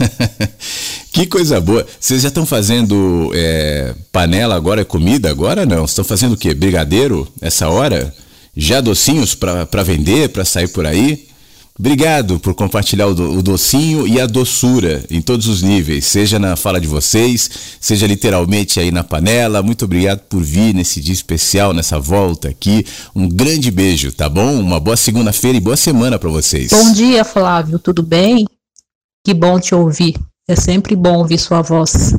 que 1.10 1.26
coisa 1.26 1.58
boa. 1.62 1.86
Vocês 1.98 2.20
já 2.20 2.28
estão 2.28 2.44
fazendo 2.44 3.30
é, 3.32 3.94
panela 4.12 4.54
agora, 4.54 4.84
comida 4.84 5.30
agora? 5.30 5.64
Não, 5.64 5.86
estão 5.86 6.04
fazendo 6.04 6.34
o 6.34 6.36
quê? 6.36 6.52
Brigadeiro 6.52 7.26
essa 7.40 7.70
hora? 7.70 8.14
Já 8.54 8.82
docinhos 8.82 9.34
para 9.34 9.82
vender, 9.82 10.28
para 10.28 10.44
sair 10.44 10.68
por 10.68 10.86
aí? 10.86 11.29
Obrigado 11.78 12.38
por 12.38 12.54
compartilhar 12.54 13.06
o, 13.06 13.14
do, 13.14 13.38
o, 13.38 13.42
docinho 13.42 14.06
e 14.06 14.20
a 14.20 14.26
doçura 14.26 15.02
em 15.10 15.22
todos 15.22 15.46
os 15.46 15.62
níveis, 15.62 16.04
seja 16.04 16.38
na 16.38 16.54
fala 16.54 16.80
de 16.80 16.86
vocês, 16.86 17.50
seja 17.80 18.06
literalmente 18.06 18.78
aí 18.78 18.90
na 18.90 19.02
panela. 19.02 19.62
Muito 19.62 19.86
obrigado 19.86 20.20
por 20.20 20.42
vir 20.42 20.74
nesse 20.74 21.00
dia 21.00 21.14
especial, 21.14 21.72
nessa 21.72 21.98
volta 21.98 22.48
aqui. 22.48 22.84
Um 23.14 23.28
grande 23.28 23.70
beijo, 23.70 24.12
tá 24.12 24.28
bom? 24.28 24.60
Uma 24.60 24.78
boa 24.78 24.96
segunda-feira 24.96 25.56
e 25.56 25.60
boa 25.60 25.76
semana 25.76 26.18
para 26.18 26.28
vocês. 26.28 26.70
Bom 26.70 26.92
dia, 26.92 27.24
Flávio, 27.24 27.78
tudo 27.78 28.02
bem? 28.02 28.44
Que 29.24 29.32
bom 29.32 29.58
te 29.58 29.74
ouvir. 29.74 30.16
É 30.46 30.56
sempre 30.56 30.94
bom 30.96 31.18
ouvir 31.18 31.38
sua 31.38 31.62
voz. 31.62 32.14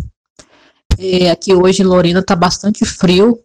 É, 0.97 1.29
aqui 1.29 1.53
hoje 1.53 1.81
em 1.81 1.85
Lorena 1.85 2.23
tá 2.23 2.35
bastante 2.35 2.85
frio, 2.85 3.39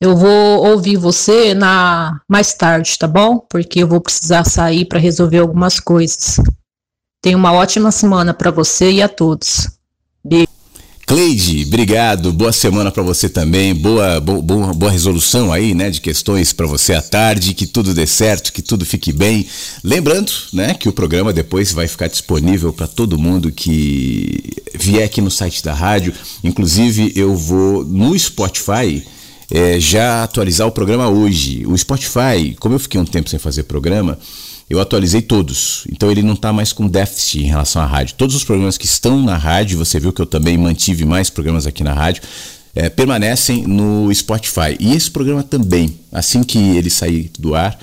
eu 0.00 0.16
vou 0.16 0.66
ouvir 0.66 0.96
você 0.96 1.54
na 1.54 2.20
mais 2.28 2.54
tarde, 2.54 2.96
tá 2.98 3.08
bom? 3.08 3.38
Porque 3.38 3.82
eu 3.82 3.88
vou 3.88 4.00
precisar 4.00 4.44
sair 4.44 4.84
para 4.84 4.98
resolver 4.98 5.38
algumas 5.38 5.80
coisas. 5.80 6.40
Tenha 7.20 7.36
uma 7.36 7.52
ótima 7.52 7.90
semana 7.90 8.32
para 8.32 8.50
você 8.50 8.92
e 8.92 9.02
a 9.02 9.08
todos. 9.08 9.68
Beijo. 10.24 10.46
Cleide, 11.04 11.64
obrigado. 11.66 12.32
Boa 12.34 12.52
semana 12.52 12.92
para 12.92 13.02
você 13.02 13.30
também. 13.30 13.74
Boa, 13.74 14.20
boa, 14.20 14.74
boa 14.74 14.92
resolução 14.92 15.50
aí, 15.50 15.74
né, 15.74 15.88
de 15.88 16.02
questões 16.02 16.52
para 16.52 16.66
você 16.66 16.92
à 16.92 17.00
tarde. 17.00 17.54
Que 17.54 17.66
tudo 17.66 17.94
dê 17.94 18.06
certo, 18.06 18.52
que 18.52 18.60
tudo 18.60 18.84
fique 18.84 19.10
bem. 19.10 19.48
Lembrando, 19.82 20.30
né, 20.52 20.74
que 20.74 20.86
o 20.86 20.92
programa 20.92 21.32
depois 21.32 21.72
vai 21.72 21.88
ficar 21.88 22.08
disponível 22.08 22.74
para 22.74 22.86
todo 22.86 23.18
mundo 23.18 23.50
que 23.50 24.38
vier 24.74 25.02
aqui 25.02 25.22
no 25.22 25.30
site 25.30 25.64
da 25.64 25.72
rádio. 25.72 26.12
Inclusive, 26.44 27.10
eu 27.16 27.34
vou 27.34 27.86
no 27.86 28.16
Spotify 28.16 29.02
é, 29.50 29.80
já 29.80 30.22
atualizar 30.22 30.66
o 30.66 30.72
programa 30.72 31.08
hoje. 31.08 31.64
O 31.66 31.76
Spotify, 31.76 32.54
como 32.58 32.74
eu 32.74 32.78
fiquei 32.78 33.00
um 33.00 33.04
tempo 33.04 33.28
sem 33.28 33.38
fazer 33.38 33.64
programa, 33.64 34.18
eu 34.68 34.80
atualizei 34.80 35.22
todos. 35.22 35.84
Então 35.90 36.10
ele 36.10 36.22
não 36.22 36.34
está 36.34 36.52
mais 36.52 36.72
com 36.72 36.86
déficit 36.86 37.40
em 37.40 37.46
relação 37.46 37.80
à 37.80 37.86
rádio. 37.86 38.14
Todos 38.16 38.34
os 38.34 38.44
programas 38.44 38.76
que 38.76 38.86
estão 38.86 39.22
na 39.22 39.36
rádio, 39.36 39.78
você 39.78 39.98
viu 39.98 40.12
que 40.12 40.20
eu 40.20 40.26
também 40.26 40.58
mantive 40.58 41.04
mais 41.04 41.30
programas 41.30 41.66
aqui 41.66 41.82
na 41.82 41.94
rádio, 41.94 42.22
é, 42.74 42.88
permanecem 42.88 43.66
no 43.66 44.12
Spotify. 44.14 44.76
E 44.78 44.94
esse 44.94 45.10
programa 45.10 45.42
também, 45.42 45.98
assim 46.12 46.42
que 46.42 46.58
ele 46.58 46.90
sair 46.90 47.30
do 47.38 47.54
ar, 47.54 47.78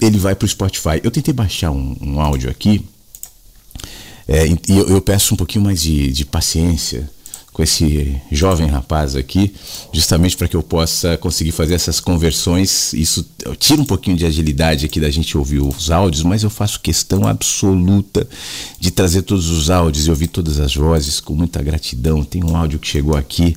ele 0.00 0.18
vai 0.18 0.34
para 0.34 0.46
o 0.46 0.48
Spotify. 0.48 1.00
Eu 1.02 1.10
tentei 1.10 1.32
baixar 1.32 1.70
um, 1.70 1.96
um 2.00 2.20
áudio 2.20 2.50
aqui. 2.50 2.84
É, 4.26 4.46
e 4.46 4.58
eu, 4.68 4.88
eu, 4.88 5.00
peço 5.00 5.34
um 5.34 5.36
pouquinho 5.36 5.64
mais 5.64 5.82
de, 5.82 6.10
de 6.10 6.24
paciência, 6.24 7.10
com 7.54 7.62
esse 7.62 8.20
jovem 8.32 8.66
rapaz 8.66 9.14
aqui, 9.14 9.54
justamente 9.92 10.36
para 10.36 10.48
que 10.48 10.56
eu 10.56 10.62
possa 10.62 11.16
conseguir 11.16 11.52
fazer 11.52 11.74
essas 11.74 12.00
conversões. 12.00 12.92
Isso 12.92 13.24
tira 13.60 13.80
um 13.80 13.84
pouquinho 13.84 14.16
de 14.16 14.26
agilidade 14.26 14.84
aqui 14.84 14.98
da 14.98 15.08
gente 15.08 15.38
ouvir 15.38 15.60
os 15.60 15.88
áudios, 15.88 16.24
mas 16.24 16.42
eu 16.42 16.50
faço 16.50 16.80
questão 16.80 17.28
absoluta 17.28 18.28
de 18.80 18.90
trazer 18.90 19.22
todos 19.22 19.50
os 19.50 19.70
áudios 19.70 20.08
e 20.08 20.10
ouvir 20.10 20.26
todas 20.26 20.58
as 20.58 20.74
vozes 20.74 21.20
com 21.20 21.32
muita 21.32 21.62
gratidão. 21.62 22.24
Tem 22.24 22.42
um 22.42 22.56
áudio 22.56 22.80
que 22.80 22.88
chegou 22.88 23.16
aqui 23.16 23.56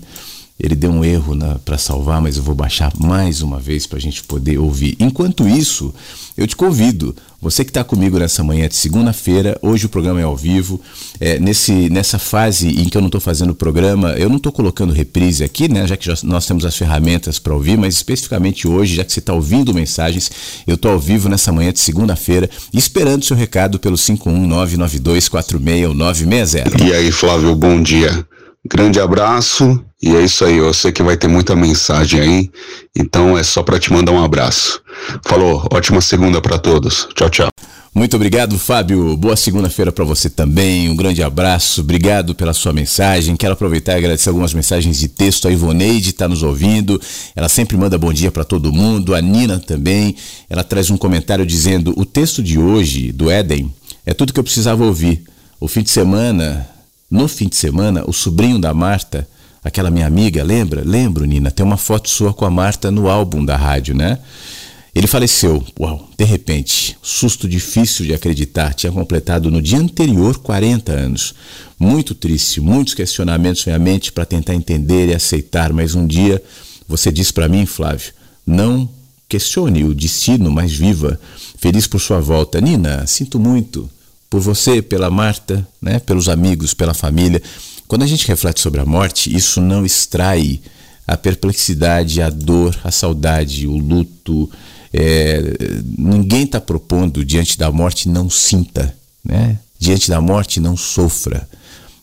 ele 0.59 0.75
deu 0.75 0.91
um 0.91 1.05
erro 1.05 1.37
para 1.63 1.77
salvar, 1.77 2.21
mas 2.21 2.37
eu 2.37 2.43
vou 2.43 2.55
baixar 2.55 2.91
mais 2.97 3.41
uma 3.41 3.59
vez 3.59 3.85
para 3.85 3.97
a 3.97 4.01
gente 4.01 4.23
poder 4.23 4.57
ouvir. 4.57 4.95
Enquanto 4.99 5.47
isso, 5.47 5.93
eu 6.35 6.47
te 6.47 6.55
convido, 6.55 7.15
você 7.39 7.63
que 7.63 7.69
está 7.69 7.83
comigo 7.83 8.17
nessa 8.17 8.43
manhã 8.43 8.67
de 8.67 8.75
segunda-feira, 8.75 9.59
hoje 9.61 9.85
o 9.85 9.89
programa 9.89 10.19
é 10.19 10.23
ao 10.23 10.35
vivo, 10.35 10.81
é, 11.19 11.37
nesse, 11.39 11.87
nessa 11.89 12.17
fase 12.17 12.69
em 12.69 12.89
que 12.89 12.97
eu 12.97 13.01
não 13.01 13.07
estou 13.07 13.21
fazendo 13.21 13.51
o 13.51 13.55
programa, 13.55 14.13
eu 14.13 14.29
não 14.29 14.37
estou 14.37 14.51
colocando 14.51 14.91
reprise 14.91 15.43
aqui, 15.43 15.71
né, 15.71 15.85
já 15.85 15.95
que 15.95 16.07
já, 16.07 16.15
nós 16.23 16.47
temos 16.47 16.65
as 16.65 16.75
ferramentas 16.75 17.37
para 17.37 17.53
ouvir, 17.53 17.77
mas 17.77 17.93
especificamente 17.93 18.67
hoje, 18.67 18.95
já 18.95 19.03
que 19.03 19.13
você 19.13 19.19
está 19.19 19.33
ouvindo 19.33 19.71
mensagens, 19.73 20.31
eu 20.65 20.73
estou 20.73 20.91
ao 20.91 20.99
vivo 20.99 21.29
nessa 21.29 21.51
manhã 21.51 21.71
de 21.71 21.79
segunda-feira, 21.79 22.49
esperando 22.73 23.23
seu 23.23 23.37
recado 23.37 23.77
pelo 23.77 23.95
51992461960. 23.95 26.81
E 26.83 26.93
aí, 26.93 27.11
Flávio, 27.11 27.55
bom 27.55 27.79
dia. 27.81 28.25
Grande 28.69 28.99
abraço 28.99 29.83
e 30.01 30.15
é 30.15 30.21
isso 30.21 30.43
aí. 30.43 30.57
Eu 30.57 30.73
sei 30.73 30.91
que 30.91 31.01
vai 31.01 31.15
ter 31.15 31.27
muita 31.27 31.55
mensagem 31.55 32.19
aí, 32.19 32.51
então 32.95 33.37
é 33.37 33.43
só 33.43 33.63
para 33.63 33.79
te 33.79 33.91
mandar 33.93 34.11
um 34.11 34.23
abraço. 34.23 34.81
Falou, 35.25 35.65
ótima 35.71 36.01
segunda 36.01 36.41
para 36.41 36.57
todos. 36.57 37.07
Tchau, 37.15 37.29
tchau. 37.29 37.49
Muito 37.95 38.15
obrigado, 38.15 38.59
Fábio. 38.59 39.17
Boa 39.17 39.35
segunda-feira 39.35 39.91
para 39.91 40.03
você 40.03 40.29
também. 40.29 40.89
Um 40.89 40.95
grande 40.95 41.23
abraço. 41.23 41.81
Obrigado 41.81 42.35
pela 42.35 42.53
sua 42.53 42.71
mensagem. 42.71 43.35
Quero 43.35 43.53
aproveitar 43.53 43.93
e 43.93 43.97
agradecer 43.97 44.29
algumas 44.29 44.53
mensagens 44.53 44.99
de 44.99 45.07
texto. 45.07 45.47
A 45.47 45.51
Ivoneide 45.51 46.11
está 46.11 46.27
nos 46.27 46.43
ouvindo. 46.43 47.01
Ela 47.35 47.49
sempre 47.49 47.75
manda 47.75 47.97
bom 47.97 48.13
dia 48.13 48.31
para 48.31 48.43
todo 48.43 48.71
mundo. 48.71 49.15
A 49.15 49.21
Nina 49.21 49.59
também. 49.59 50.15
Ela 50.47 50.63
traz 50.63 50.91
um 50.91 50.97
comentário 50.97 51.45
dizendo: 51.45 51.91
"O 51.97 52.05
texto 52.05 52.43
de 52.43 52.59
hoje 52.59 53.11
do 53.11 53.31
Éden 53.31 53.73
é 54.05 54.13
tudo 54.13 54.31
que 54.31 54.39
eu 54.39 54.43
precisava 54.43 54.85
ouvir. 54.85 55.23
O 55.59 55.67
fim 55.67 55.81
de 55.81 55.89
semana, 55.89 56.69
no 57.09 57.27
fim 57.27 57.47
de 57.47 57.55
semana, 57.55 58.03
o 58.05 58.13
sobrinho 58.13 58.59
da 58.59 58.73
Marta, 58.73 59.27
aquela 59.63 59.89
minha 59.89 60.05
amiga, 60.05 60.43
lembra? 60.43 60.83
Lembro, 60.85 61.25
Nina, 61.25 61.49
tem 61.49 61.65
uma 61.65 61.77
foto 61.77 62.09
sua 62.09 62.33
com 62.33 62.45
a 62.45 62.49
Marta 62.49 62.91
no 62.91 63.09
álbum 63.09 63.43
da 63.43 63.55
rádio, 63.55 63.95
né? 63.95 64.19
Ele 64.93 65.05
faleceu, 65.05 65.63
uau, 65.79 66.09
de 66.17 66.25
repente, 66.25 66.97
susto 67.03 67.47
difícil 67.47 68.05
de 68.05 68.13
acreditar, 68.13 68.73
tinha 68.73 68.91
completado 68.91 69.51
no 69.51 69.61
dia 69.61 69.77
anterior 69.77 70.39
40 70.39 70.91
anos. 70.91 71.35
Muito 71.79 72.15
triste, 72.15 72.59
muitos 72.59 72.95
questionamentos 72.95 73.65
em 73.65 73.69
minha 73.69 73.79
mente 73.79 74.11
para 74.11 74.25
tentar 74.25 74.55
entender 74.55 75.09
e 75.09 75.13
aceitar, 75.13 75.71
mas 75.71 75.93
um 75.93 76.07
dia 76.07 76.41
você 76.87 77.11
disse 77.11 77.31
para 77.31 77.47
mim, 77.47 77.65
Flávio, 77.65 78.11
não 78.45 78.89
questione 79.29 79.83
o 79.83 79.93
destino, 79.93 80.51
mas 80.51 80.73
viva, 80.73 81.19
feliz 81.57 81.85
por 81.85 81.99
sua 81.99 82.19
volta. 82.19 82.59
Nina, 82.59 83.05
sinto 83.05 83.39
muito 83.39 83.87
por 84.29 84.41
você, 84.41 84.81
pela 84.81 85.09
Marta, 85.09 85.67
né, 85.81 85.99
pelos 85.99 86.27
amigos, 86.27 86.73
pela 86.73 86.93
família. 86.93 87.41
Quando 87.87 88.03
a 88.03 88.07
gente 88.07 88.27
reflete 88.27 88.59
sobre 88.59 88.81
a 88.81 88.85
morte, 88.85 89.33
isso 89.33 89.61
não 89.61 89.85
extrai 89.85 90.59
a 91.07 91.15
perplexidade, 91.15 92.21
a 92.21 92.29
dor, 92.29 92.77
a 92.83 92.91
saudade, 92.91 93.65
o 93.65 93.77
luto, 93.77 94.49
é, 94.93 95.41
ninguém 95.97 96.43
está 96.43 96.59
propondo 96.59 97.23
diante 97.23 97.57
da 97.57 97.71
morte 97.71 98.09
não 98.09 98.29
sinta, 98.29 98.93
né? 99.23 99.57
diante 99.79 100.09
da 100.09 100.19
morte 100.19 100.59
não 100.59 100.75
sofra. 100.75 101.47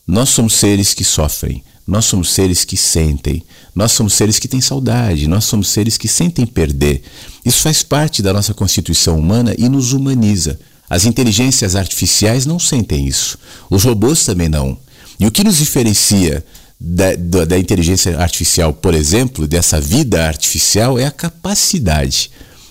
Nós 0.07 0.31
somos 0.31 0.55
seres 0.55 0.95
que 0.95 1.05
sofrem, 1.05 1.63
nós 1.87 2.07
somos 2.07 2.31
seres 2.33 2.65
que 2.65 2.77
sentem, 2.77 3.43
nós 3.75 3.93
somos 3.93 4.15
seres 4.15 4.39
que 4.39 4.49
têm 4.49 4.61
saudade, 4.61 5.27
nós 5.29 5.45
somos 5.45 5.69
seres 5.69 5.99
que 5.99 6.09
sentem 6.09 6.47
perder. 6.47 7.03
Isso 7.45 7.61
faz 7.61 7.83
parte 7.83 8.23
da 8.23 8.33
nossa 8.33 8.55
constituição 8.55 9.19
humana 9.19 9.55
e 9.59 9.69
nos 9.69 9.93
humaniza. 9.93 10.59
As 10.89 11.05
inteligências 11.05 11.75
artificiais 11.77 12.47
não 12.47 12.59
sentem 12.59 13.07
isso, 13.07 13.39
os 13.71 13.85
robôs 13.85 14.25
também 14.25 14.49
não. 14.49 14.79
E 15.19 15.27
o 15.27 15.31
que 15.31 15.45
nos 15.45 15.57
diferencia 15.57 16.45
da, 16.79 17.15
da, 17.17 17.45
da 17.45 17.59
inteligência 17.59 18.19
artificial, 18.19 18.73
por 18.73 18.95
exemplo, 18.95 19.47
dessa 19.47 19.81
vida 19.81 20.27
artificial, 20.27 20.99
é 20.99 21.07
a 21.07 21.11
capacidade 21.11 22.31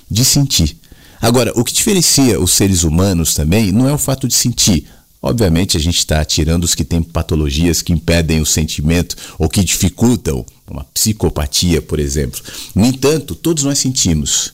de 0.10 0.24
sentir. 0.24 0.78
Agora, 1.22 1.52
o 1.56 1.64
que 1.64 1.74
diferencia 1.74 2.40
os 2.40 2.52
seres 2.52 2.84
humanos 2.84 3.34
também 3.34 3.72
não 3.72 3.88
é 3.88 3.94
o 3.94 3.98
fato 3.98 4.28
de 4.28 4.34
sentir. 4.36 4.86
Obviamente, 5.22 5.78
a 5.78 5.80
gente 5.80 5.98
está 5.98 6.24
tirando 6.26 6.66
os 6.66 6.76
que 6.76 6.84
têm 6.84 7.02
patologias 7.02 7.82
que 7.82 7.94
impedem 7.94 8.42
o 8.42 8.46
sentimento 8.46 9.16
ou 9.40 9.48
que 9.48 9.64
dificultam 9.64 10.46
uma 10.70 10.84
psicopatia, 10.84 11.82
por 11.82 11.98
exemplo. 11.98 12.42
No 12.76 12.86
entanto, 12.86 13.34
todos 13.34 13.64
nós 13.64 13.80
sentimos. 13.80 14.54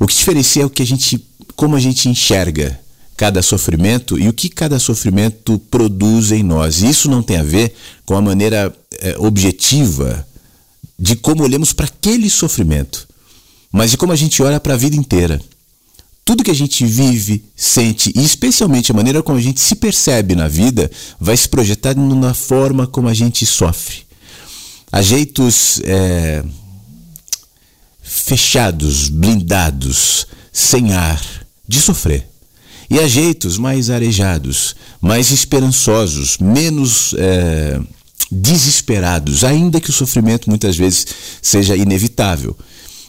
O 0.00 0.06
que 0.06 0.16
diferencia 0.16 0.62
é 0.62 0.66
o 0.66 0.70
que 0.70 0.82
a 0.82 0.86
gente, 0.86 1.22
como 1.56 1.76
a 1.76 1.80
gente 1.80 2.08
enxerga 2.08 2.78
cada 3.16 3.42
sofrimento 3.42 4.18
e 4.18 4.28
o 4.28 4.32
que 4.32 4.48
cada 4.48 4.78
sofrimento 4.78 5.58
produz 5.70 6.32
em 6.32 6.42
nós. 6.42 6.82
E 6.82 6.88
isso 6.88 7.10
não 7.10 7.22
tem 7.22 7.36
a 7.36 7.42
ver 7.42 7.74
com 8.04 8.16
a 8.16 8.20
maneira 8.20 8.74
é, 9.00 9.16
objetiva 9.18 10.26
de 10.98 11.16
como 11.16 11.42
olhamos 11.42 11.72
para 11.72 11.86
aquele 11.86 12.28
sofrimento 12.28 13.12
mas 13.72 13.90
de 13.90 13.96
como 13.96 14.12
a 14.12 14.16
gente 14.16 14.42
olha 14.42 14.60
para 14.60 14.74
a 14.74 14.76
vida 14.76 14.94
inteira. 14.94 15.40
Tudo 16.24 16.44
que 16.44 16.50
a 16.50 16.54
gente 16.54 16.84
vive, 16.84 17.42
sente 17.56 18.12
e 18.14 18.22
especialmente 18.22 18.92
a 18.92 18.94
maneira 18.94 19.22
como 19.22 19.38
a 19.38 19.40
gente 19.40 19.58
se 19.58 19.74
percebe 19.74 20.36
na 20.36 20.46
vida 20.46 20.90
vai 21.18 21.36
se 21.36 21.48
projetar 21.48 21.96
na 21.96 22.34
forma 22.34 22.86
como 22.86 23.08
a 23.08 23.14
gente 23.14 23.44
sofre. 23.46 24.02
Há 24.92 25.00
jeitos 25.00 25.80
é, 25.84 26.44
fechados, 28.02 29.08
blindados, 29.08 30.26
sem 30.52 30.92
ar, 30.92 31.20
de 31.66 31.80
sofrer. 31.80 32.28
E 32.90 32.98
há 32.98 33.06
jeitos 33.06 33.56
mais 33.56 33.88
arejados, 33.88 34.76
mais 35.00 35.30
esperançosos, 35.30 36.36
menos 36.38 37.14
é, 37.16 37.80
desesperados, 38.30 39.44
ainda 39.44 39.80
que 39.80 39.90
o 39.90 39.92
sofrimento 39.92 40.48
muitas 40.48 40.76
vezes 40.76 41.06
seja 41.40 41.76
inevitável. 41.76 42.56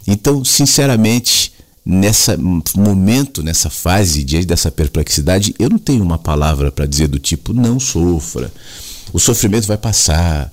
Então, 0.07 0.43
sinceramente, 0.43 1.53
nessa 1.85 2.37
momento, 2.37 3.43
nessa 3.43 3.69
fase, 3.69 4.23
diante 4.23 4.45
dessa 4.45 4.71
perplexidade, 4.71 5.53
eu 5.59 5.69
não 5.69 5.77
tenho 5.77 6.03
uma 6.03 6.17
palavra 6.17 6.71
para 6.71 6.85
dizer 6.85 7.07
do 7.07 7.19
tipo 7.19 7.53
não 7.53 7.79
sofra. 7.79 8.51
O 9.11 9.19
sofrimento 9.19 9.67
vai 9.67 9.77
passar. 9.77 10.51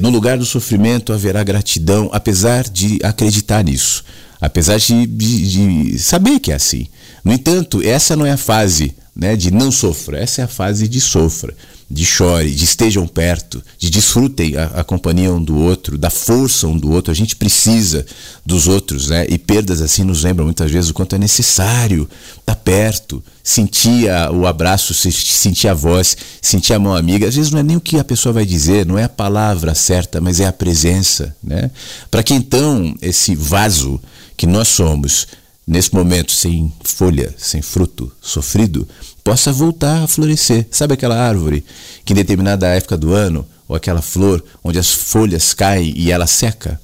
No 0.00 0.08
lugar 0.08 0.38
do 0.38 0.46
sofrimento 0.46 1.12
haverá 1.12 1.42
gratidão, 1.44 2.08
apesar 2.12 2.64
de 2.64 2.98
acreditar 3.02 3.62
nisso, 3.62 4.02
apesar 4.40 4.78
de, 4.78 5.06
de, 5.06 5.90
de 5.92 5.98
saber 5.98 6.40
que 6.40 6.50
é 6.50 6.54
assim. 6.54 6.88
No 7.24 7.32
entanto, 7.32 7.82
essa 7.82 8.14
não 8.14 8.26
é 8.26 8.32
a 8.32 8.36
fase 8.36 8.94
né, 9.16 9.36
de 9.36 9.50
não 9.50 9.70
sofra, 9.70 10.18
essa 10.18 10.42
é 10.42 10.44
a 10.44 10.48
fase 10.48 10.86
de 10.86 11.00
sofra 11.00 11.54
de 11.90 12.04
chore, 12.04 12.50
de 12.50 12.64
estejam 12.64 13.06
perto, 13.06 13.62
de 13.78 13.90
desfrutem 13.90 14.56
a, 14.56 14.64
a, 14.80 14.84
companhia 14.84 15.32
um 15.32 15.42
do 15.42 15.56
outro, 15.56 15.98
da 15.98 16.10
força 16.10 16.66
um 16.66 16.76
do 16.76 16.90
outro. 16.90 17.12
A 17.12 17.14
gente 17.14 17.36
precisa 17.36 18.04
dos 18.44 18.66
outros, 18.66 19.08
né? 19.08 19.26
E 19.28 19.38
perdas 19.38 19.82
assim 19.82 20.02
nos 20.02 20.24
lembram 20.24 20.46
muitas 20.46 20.70
vezes 20.70 20.90
o 20.90 20.94
quanto 20.94 21.14
é 21.14 21.18
necessário 21.18 22.08
estar 22.38 22.54
tá 22.54 22.56
perto, 22.56 23.22
sentir 23.42 24.08
a, 24.10 24.30
o 24.30 24.46
abraço, 24.46 24.94
sentir 24.94 25.68
a 25.68 25.74
voz, 25.74 26.16
sentir 26.40 26.72
a 26.72 26.78
mão 26.78 26.96
amiga. 26.96 27.28
Às 27.28 27.36
vezes 27.36 27.50
não 27.50 27.60
é 27.60 27.62
nem 27.62 27.76
o 27.76 27.80
que 27.80 27.98
a 27.98 28.04
pessoa 28.04 28.32
vai 28.32 28.46
dizer, 28.46 28.86
não 28.86 28.98
é 28.98 29.04
a 29.04 29.08
palavra 29.08 29.74
certa, 29.74 30.20
mas 30.20 30.40
é 30.40 30.46
a 30.46 30.52
presença, 30.52 31.36
né? 31.42 31.70
Para 32.10 32.22
que 32.22 32.34
então 32.34 32.94
esse 33.00 33.34
vaso 33.34 34.00
que 34.36 34.46
nós 34.46 34.68
somos 34.68 35.26
nesse 35.66 35.94
momento 35.94 36.32
sem 36.32 36.72
folha, 36.82 37.34
sem 37.38 37.62
fruto, 37.62 38.10
sofrido, 38.20 38.86
possa 39.22 39.52
voltar 39.52 40.02
a 40.02 40.06
florescer. 40.06 40.66
Sabe 40.70 40.94
aquela 40.94 41.16
árvore 41.16 41.64
que 42.04 42.12
em 42.12 42.16
determinada 42.16 42.68
época 42.68 42.96
do 42.96 43.12
ano, 43.12 43.46
ou 43.66 43.74
aquela 43.74 44.02
flor 44.02 44.44
onde 44.62 44.78
as 44.78 44.90
folhas 44.90 45.54
caem 45.54 45.94
e 45.96 46.10
ela 46.10 46.26
seca? 46.26 46.80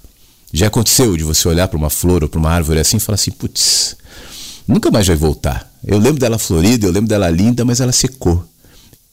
Já 0.52 0.66
aconteceu 0.66 1.16
de 1.16 1.22
você 1.22 1.46
olhar 1.46 1.68
para 1.68 1.76
uma 1.76 1.90
flor 1.90 2.22
ou 2.22 2.28
para 2.28 2.40
uma 2.40 2.50
árvore 2.50 2.80
assim 2.80 2.96
e 2.96 3.00
falar 3.00 3.14
assim: 3.14 3.30
putz, 3.30 3.96
nunca 4.66 4.90
mais 4.90 5.06
vai 5.06 5.16
voltar. 5.16 5.70
Eu 5.84 5.98
lembro 5.98 6.18
dela 6.18 6.38
florida, 6.38 6.86
eu 6.86 6.92
lembro 6.92 7.08
dela 7.08 7.30
linda, 7.30 7.64
mas 7.64 7.80
ela 7.80 7.92
secou. 7.92 8.44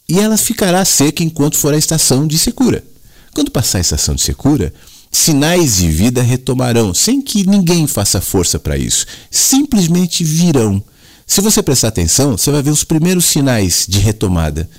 E 0.10 0.20
ela 0.20 0.38
ficará 0.38 0.84
seca 0.86 1.24
enquanto 1.24 1.58
for 1.58 1.74
a 1.74 1.78
estação 1.78 2.26
de 2.26 2.38
secura. 2.38 2.84
Quando 3.34 3.52
passar 3.52 3.78
a 3.78 3.82
estação 3.82 4.16
de 4.16 4.22
secura, 4.22 4.74
sinais 5.18 5.78
de 5.78 5.90
vida 5.90 6.22
retomarão, 6.22 6.94
sem 6.94 7.22
que 7.22 7.48
ninguém 7.48 7.88
faça 7.88 8.22
força 8.22 8.60
para 8.60 8.78
isso. 8.78 9.06
Simplesmente 9.30 10.24
virão. 10.24 10.84
Se 11.26 11.42
você 11.42 11.62
prestar 11.62 11.90
atenção, 11.90 12.38
você 12.38 12.52
vai 12.52 12.62
ver 12.62 12.72
os 12.72 12.84
primeiros 12.84 13.26
sinais 13.26 13.86
de 13.88 14.00
retomada. 14.00 14.70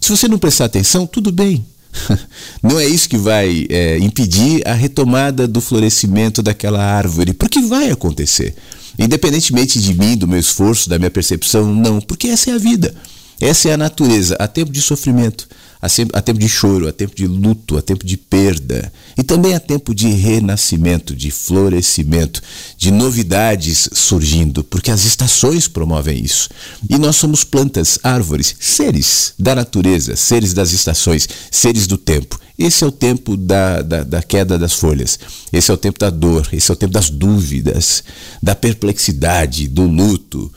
Se 0.00 0.10
você 0.10 0.26
não 0.26 0.38
prestar 0.38 0.64
atenção, 0.66 1.06
tudo 1.06 1.30
bem. 1.30 1.64
Não 2.62 2.78
é 2.78 2.86
isso 2.86 3.08
que 3.08 3.16
vai 3.16 3.66
é, 3.68 3.98
impedir 3.98 4.66
a 4.66 4.72
retomada 4.72 5.48
do 5.48 5.60
florescimento 5.60 6.42
daquela 6.42 6.82
árvore, 6.82 7.32
porque 7.32 7.60
vai 7.60 7.90
acontecer. 7.90 8.54
Independentemente 8.98 9.80
de 9.80 9.94
mim, 9.94 10.16
do 10.16 10.28
meu 10.28 10.38
esforço, 10.38 10.88
da 10.88 10.98
minha 10.98 11.10
percepção, 11.10 11.74
não, 11.74 12.00
porque 12.00 12.28
essa 12.28 12.50
é 12.50 12.54
a 12.54 12.58
vida. 12.58 12.94
Essa 13.40 13.68
é 13.68 13.72
a 13.72 13.76
natureza. 13.76 14.36
Há 14.38 14.46
tempo 14.48 14.72
de 14.72 14.82
sofrimento, 14.82 15.48
há 15.80 16.20
tempo 16.20 16.38
de 16.38 16.48
choro, 16.48 16.88
há 16.88 16.92
tempo 16.92 17.14
de 17.14 17.26
luto, 17.26 17.76
há 17.76 17.82
tempo 17.82 18.04
de 18.04 18.16
perda. 18.16 18.92
E 19.16 19.22
também 19.22 19.54
há 19.54 19.60
tempo 19.60 19.94
de 19.94 20.08
renascimento, 20.08 21.14
de 21.14 21.30
florescimento, 21.30 22.42
de 22.76 22.90
novidades 22.90 23.88
surgindo, 23.92 24.64
porque 24.64 24.90
as 24.90 25.04
estações 25.04 25.68
promovem 25.68 26.22
isso. 26.22 26.48
E 26.88 26.98
nós 26.98 27.16
somos 27.16 27.44
plantas, 27.44 27.98
árvores, 28.02 28.54
seres 28.58 29.34
da 29.38 29.54
natureza, 29.54 30.16
seres 30.16 30.52
das 30.52 30.72
estações, 30.72 31.28
seres 31.50 31.86
do 31.86 31.96
tempo. 31.96 32.38
Esse 32.58 32.82
é 32.82 32.86
o 32.86 32.92
tempo 32.92 33.36
da, 33.36 33.82
da, 33.82 34.02
da, 34.02 34.20
queda 34.20 34.58
das 34.58 34.72
folhas. 34.72 35.16
Esse 35.52 35.70
é 35.70 35.74
o 35.74 35.76
tempo 35.76 35.98
da 35.98 36.10
dor. 36.10 36.48
Esse 36.52 36.70
é 36.70 36.74
o 36.74 36.76
tempo 36.76 36.92
das 36.92 37.08
dúvidas, 37.08 38.02
da 38.42 38.54
perplexidade, 38.56 39.68
do 39.68 39.84
luto. 39.84 40.52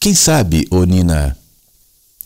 Quem 0.00 0.14
sabe, 0.14 0.66
ô 0.70 0.84
Nina, 0.84 1.36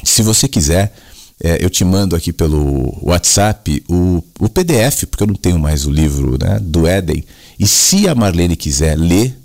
se 0.05 0.23
você 0.23 0.47
quiser, 0.47 0.95
é, 1.43 1.65
eu 1.65 1.71
te 1.71 1.85
mando 1.85 2.17
aqui 2.17 2.33
pelo 2.33 2.99
WhatsApp 3.03 3.83
o, 3.89 4.23
o 4.41 4.49
PDF, 4.49 5.05
porque 5.09 5.23
eu 5.23 5.29
não 5.29 5.35
tenho 5.35 5.59
mais 5.59 5.87
o 5.87 5.91
livro 5.91 6.37
né, 6.41 6.59
do 6.61 6.87
Éden. 6.87 7.25
E 7.59 7.67
se 7.67 8.09
a 8.09 8.15
Marlene 8.15 8.57
quiser 8.57 8.97
ler, 8.99 9.37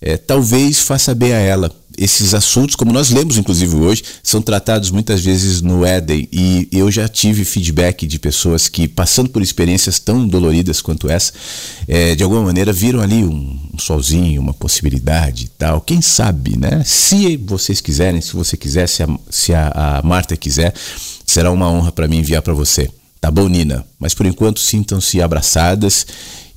é, 0.00 0.16
talvez 0.16 0.80
faça 0.80 1.14
bem 1.14 1.32
a 1.32 1.38
ela. 1.38 1.70
esses 1.96 2.32
assuntos, 2.32 2.74
como 2.74 2.90
nós 2.90 3.10
lemos 3.10 3.36
inclusive 3.36 3.76
hoje, 3.76 4.02
são 4.22 4.40
tratados 4.40 4.90
muitas 4.90 5.20
vezes 5.20 5.60
no 5.60 5.84
Éden 5.84 6.26
e 6.32 6.66
eu 6.72 6.90
já 6.90 7.06
tive 7.06 7.44
feedback 7.44 8.06
de 8.06 8.18
pessoas 8.18 8.66
que, 8.66 8.88
passando 8.88 9.28
por 9.28 9.42
experiências 9.42 9.98
tão 9.98 10.26
doloridas 10.26 10.80
quanto 10.80 11.08
essa, 11.08 11.32
é, 11.86 12.14
de 12.14 12.24
alguma 12.24 12.42
maneira 12.42 12.72
viram 12.72 13.00
ali 13.00 13.22
um, 13.22 13.60
um 13.74 13.78
solzinho, 13.78 14.40
uma 14.40 14.54
possibilidade 14.54 15.44
e 15.44 15.48
tal. 15.48 15.82
Quem 15.82 16.00
sabe, 16.00 16.58
né? 16.58 16.82
Se 16.84 17.36
vocês 17.36 17.80
quiserem, 17.80 18.22
se 18.22 18.32
você 18.32 18.56
quiser, 18.56 18.88
se 18.88 19.02
a, 19.02 19.18
se 19.30 19.54
a, 19.54 19.98
a 19.98 20.02
Marta 20.02 20.36
quiser, 20.36 20.74
será 21.26 21.50
uma 21.50 21.70
honra 21.70 21.92
para 21.92 22.08
mim 22.08 22.18
enviar 22.18 22.42
para 22.42 22.54
você. 22.54 22.90
Tá 23.20 23.30
bom, 23.30 23.48
Nina? 23.48 23.84
Mas 23.98 24.14
por 24.14 24.26
enquanto 24.26 24.60
sintam-se 24.60 25.22
abraçadas 25.22 26.06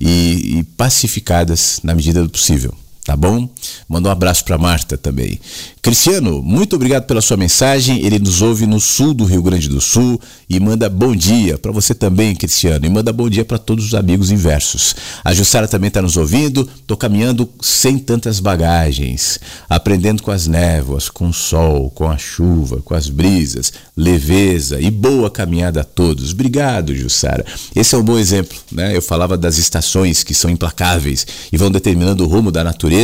e, 0.00 0.58
e 0.58 0.62
pacificadas 0.76 1.80
na 1.82 1.94
medida 1.94 2.22
do 2.22 2.28
possível 2.28 2.74
tá 3.06 3.14
bom? 3.14 3.48
Manda 3.88 4.08
um 4.08 4.12
abraço 4.12 4.44
para 4.44 4.58
Marta 4.58 4.98
também. 4.98 5.38
Cristiano, 5.80 6.42
muito 6.42 6.74
obrigado 6.74 7.04
pela 7.04 7.20
sua 7.20 7.36
mensagem. 7.36 8.04
Ele 8.04 8.18
nos 8.18 8.42
ouve 8.42 8.66
no 8.66 8.80
sul 8.80 9.14
do 9.14 9.24
Rio 9.24 9.40
Grande 9.40 9.68
do 9.68 9.80
Sul 9.80 10.20
e 10.50 10.58
manda 10.58 10.90
bom 10.90 11.14
dia 11.14 11.56
para 11.56 11.70
você 11.70 11.94
também, 11.94 12.34
Cristiano, 12.34 12.84
e 12.84 12.88
manda 12.88 13.12
bom 13.12 13.30
dia 13.30 13.44
para 13.44 13.58
todos 13.58 13.84
os 13.84 13.94
amigos 13.94 14.32
inversos. 14.32 14.96
A 15.22 15.32
Jussara 15.32 15.68
também 15.68 15.86
está 15.86 16.02
nos 16.02 16.16
ouvindo. 16.16 16.68
Tô 16.84 16.96
caminhando 16.96 17.48
sem 17.60 17.96
tantas 17.96 18.40
bagagens, 18.40 19.38
aprendendo 19.70 20.24
com 20.24 20.32
as 20.32 20.48
névoas, 20.48 21.08
com 21.08 21.28
o 21.28 21.32
sol, 21.32 21.88
com 21.90 22.10
a 22.10 22.18
chuva, 22.18 22.82
com 22.84 22.94
as 22.94 23.08
brisas, 23.08 23.72
leveza 23.96 24.80
e 24.80 24.90
boa 24.90 25.30
caminhada 25.30 25.82
a 25.82 25.84
todos. 25.84 26.32
Obrigado, 26.32 26.92
Jussara. 26.96 27.46
Esse 27.76 27.94
é 27.94 27.98
um 27.98 28.02
bom 28.02 28.18
exemplo, 28.18 28.58
né? 28.72 28.96
Eu 28.96 29.02
falava 29.02 29.38
das 29.38 29.58
estações 29.58 30.24
que 30.24 30.34
são 30.34 30.50
implacáveis 30.50 31.24
e 31.52 31.56
vão 31.56 31.70
determinando 31.70 32.24
o 32.24 32.26
rumo 32.26 32.50
da 32.50 32.64
natureza. 32.64 32.95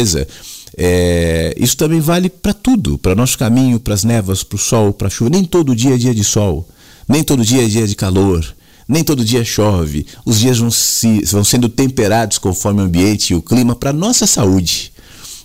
É, 0.77 1.55
isso 1.59 1.77
também 1.77 2.01
vale 2.01 2.31
para 2.31 2.55
tudo, 2.55 2.97
para 2.99 3.15
nosso 3.15 3.37
caminho, 3.39 3.79
para 3.79 3.95
as 3.95 4.05
névoas, 4.05 4.43
para 4.43 4.57
o 4.57 4.59
sol, 4.59 4.93
para 4.93 5.09
a 5.09 5.11
chuva. 5.11 5.31
Nem 5.31 5.45
todo 5.45 5.77
dia 5.77 5.95
é 5.95 5.99
dia 5.99 6.15
de 6.15 6.25
sol, 6.25 6.69
nem 7.09 7.23
todo 7.23 7.45
dia 7.45 7.65
é 7.65 7.69
dia 7.69 7.87
de 7.87 7.95
calor, 7.95 8.45
nem 8.89 9.05
todo 9.05 9.25
dia 9.25 9.45
chove. 9.45 10.07
Os 10.25 10.41
dias 10.41 10.59
vão, 10.59 10.71
se, 10.71 11.21
vão 11.27 11.45
sendo 11.45 11.69
temperados 11.69 12.39
conforme 12.39 12.81
o 12.81 12.85
ambiente 12.85 13.33
e 13.33 13.37
o 13.37 13.43
clima 13.43 13.75
para 13.75 13.93
nossa 13.93 14.27
saúde. 14.27 14.93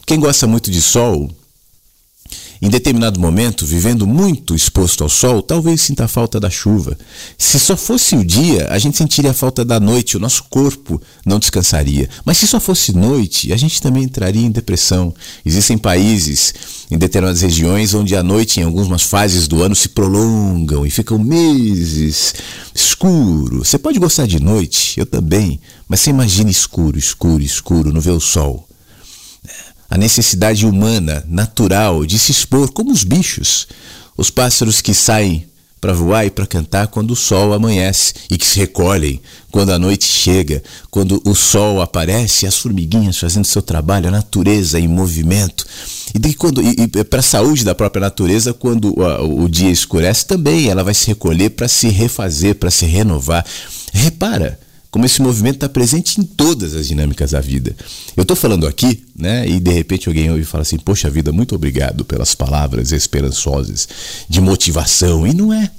Quem 0.06 0.20
gosta 0.20 0.48
muito 0.48 0.72
de 0.72 0.82
sol 0.82 1.30
em 2.62 2.70
determinado 2.70 3.20
momento, 3.20 3.66
vivendo 3.66 4.08
muito 4.08 4.56
exposto 4.56 5.04
ao 5.04 5.10
sol, 5.10 5.42
talvez 5.42 5.82
sinta 5.82 6.06
a 6.06 6.08
falta 6.08 6.40
da 6.40 6.50
chuva. 6.50 6.98
Se 7.38 7.60
só 7.60 7.78
fosse 7.78 8.16
o 8.16 8.26
dia, 8.26 8.68
a 8.70 8.78
gente 8.80 8.98
sentiria 8.98 9.32
a 9.32 9.34
falta 9.34 9.64
da 9.64 9.80
noite, 9.80 10.18
o 10.18 10.20
nosso 10.20 10.44
corpo 10.50 11.02
não 11.26 11.40
descansaria. 11.40 12.10
Mas 12.26 12.38
se 12.38 12.48
só 12.48 12.60
fosse 12.60 12.94
noite, 12.94 13.54
a 13.54 13.58
gente 13.58 13.82
também 13.82 14.04
entraria 14.04 14.46
em 14.46 14.52
depressão. 14.52 15.14
Existem 15.46 15.78
países, 15.78 16.54
em 16.90 16.98
determinadas 16.98 17.42
regiões, 17.42 17.94
onde 17.94 18.16
a 18.16 18.24
noite, 18.24 18.60
em 18.60 18.64
algumas 18.64 19.04
fases 19.04 19.48
do 19.48 19.62
ano, 19.62 19.76
se 19.76 19.90
prolongam 19.90 20.86
e 20.86 20.90
ficam 20.90 21.20
meses 21.20 22.34
escuro. 22.74 23.64
Você 23.64 23.78
pode 23.78 24.00
gostar 24.00 24.28
de 24.28 24.40
noite, 24.40 25.00
eu 25.00 25.06
também, 25.06 25.60
mas 25.88 26.00
você 26.00 26.10
imagina 26.10 26.50
escuro, 26.50 26.98
escuro, 26.98 27.44
escuro, 27.44 27.94
não 27.94 28.02
vê 28.02 28.12
o 28.12 28.20
sol 28.20 28.67
a 29.90 29.98
necessidade 29.98 30.66
humana, 30.66 31.24
natural, 31.28 32.06
de 32.06 32.20
se 32.20 32.32
expor 32.32 32.72
como 32.72 32.92
os 32.92 33.04
bichos, 33.04 33.68
os 34.18 34.30
pássaros 34.30 34.82
que 34.82 34.94
saem 34.94 35.48
para 35.80 35.94
voar 35.94 36.26
e 36.26 36.32
para 36.32 36.48
cantar 36.48 36.88
quando 36.88 37.12
o 37.12 37.16
sol 37.16 37.54
amanhece 37.54 38.14
e 38.30 38.38
que 38.38 38.46
se 38.46 38.60
recolhem 38.60 39.22
quando 39.52 39.72
a 39.72 39.80
noite 39.80 40.06
chega, 40.06 40.62
quando 40.90 41.22
o 41.24 41.36
sol 41.36 41.82
aparece, 41.82 42.48
as 42.48 42.58
formiguinhas 42.58 43.18
fazendo 43.18 43.46
seu 43.46 43.62
trabalho, 43.62 44.08
a 44.08 44.12
natureza 44.12 44.80
em 44.80 44.88
movimento. 44.88 45.66
E, 46.14 46.18
e, 46.18 47.00
e 47.00 47.04
para 47.04 47.20
a 47.20 47.24
saúde 47.24 47.64
da 47.64 47.76
própria 47.76 48.02
natureza, 48.02 48.54
quando 48.54 48.94
o 48.98 49.48
dia 49.48 49.70
escurece, 49.70 50.26
também 50.26 50.68
ela 50.68 50.84
vai 50.84 50.94
se 50.94 51.08
recolher 51.08 51.52
para 51.52 51.68
se 51.68 51.90
refazer, 51.90 52.56
para 52.56 52.72
se 52.72 52.86
renovar. 52.86 53.46
Repara, 53.94 54.60
como 54.90 55.06
esse 55.06 55.22
movimento 55.22 55.56
está 55.56 55.70
presente 55.70 56.20
em 56.20 56.24
todas 56.24 56.74
as 56.74 56.88
dinâmicas 56.88 57.32
da 57.32 57.42
vida. 57.42 57.76
Eu 58.16 58.22
estou 58.22 58.36
falando 58.36 58.66
aqui, 58.66 59.04
né, 59.16 59.48
e 59.48 59.60
de 59.60 59.72
repente 59.72 60.08
alguém 60.08 60.30
ouve 60.30 60.44
e 60.44 60.46
fala 60.46 60.62
assim: 60.62 60.78
Poxa 60.78 61.10
vida, 61.10 61.32
muito 61.32 61.56
obrigado 61.56 62.06
pelas 62.06 62.34
palavras 62.34 62.92
esperançosas 62.92 63.88
de 64.28 64.40
motivação. 64.40 65.28
E 65.28 65.34
não 65.34 65.54
é. 65.54 65.70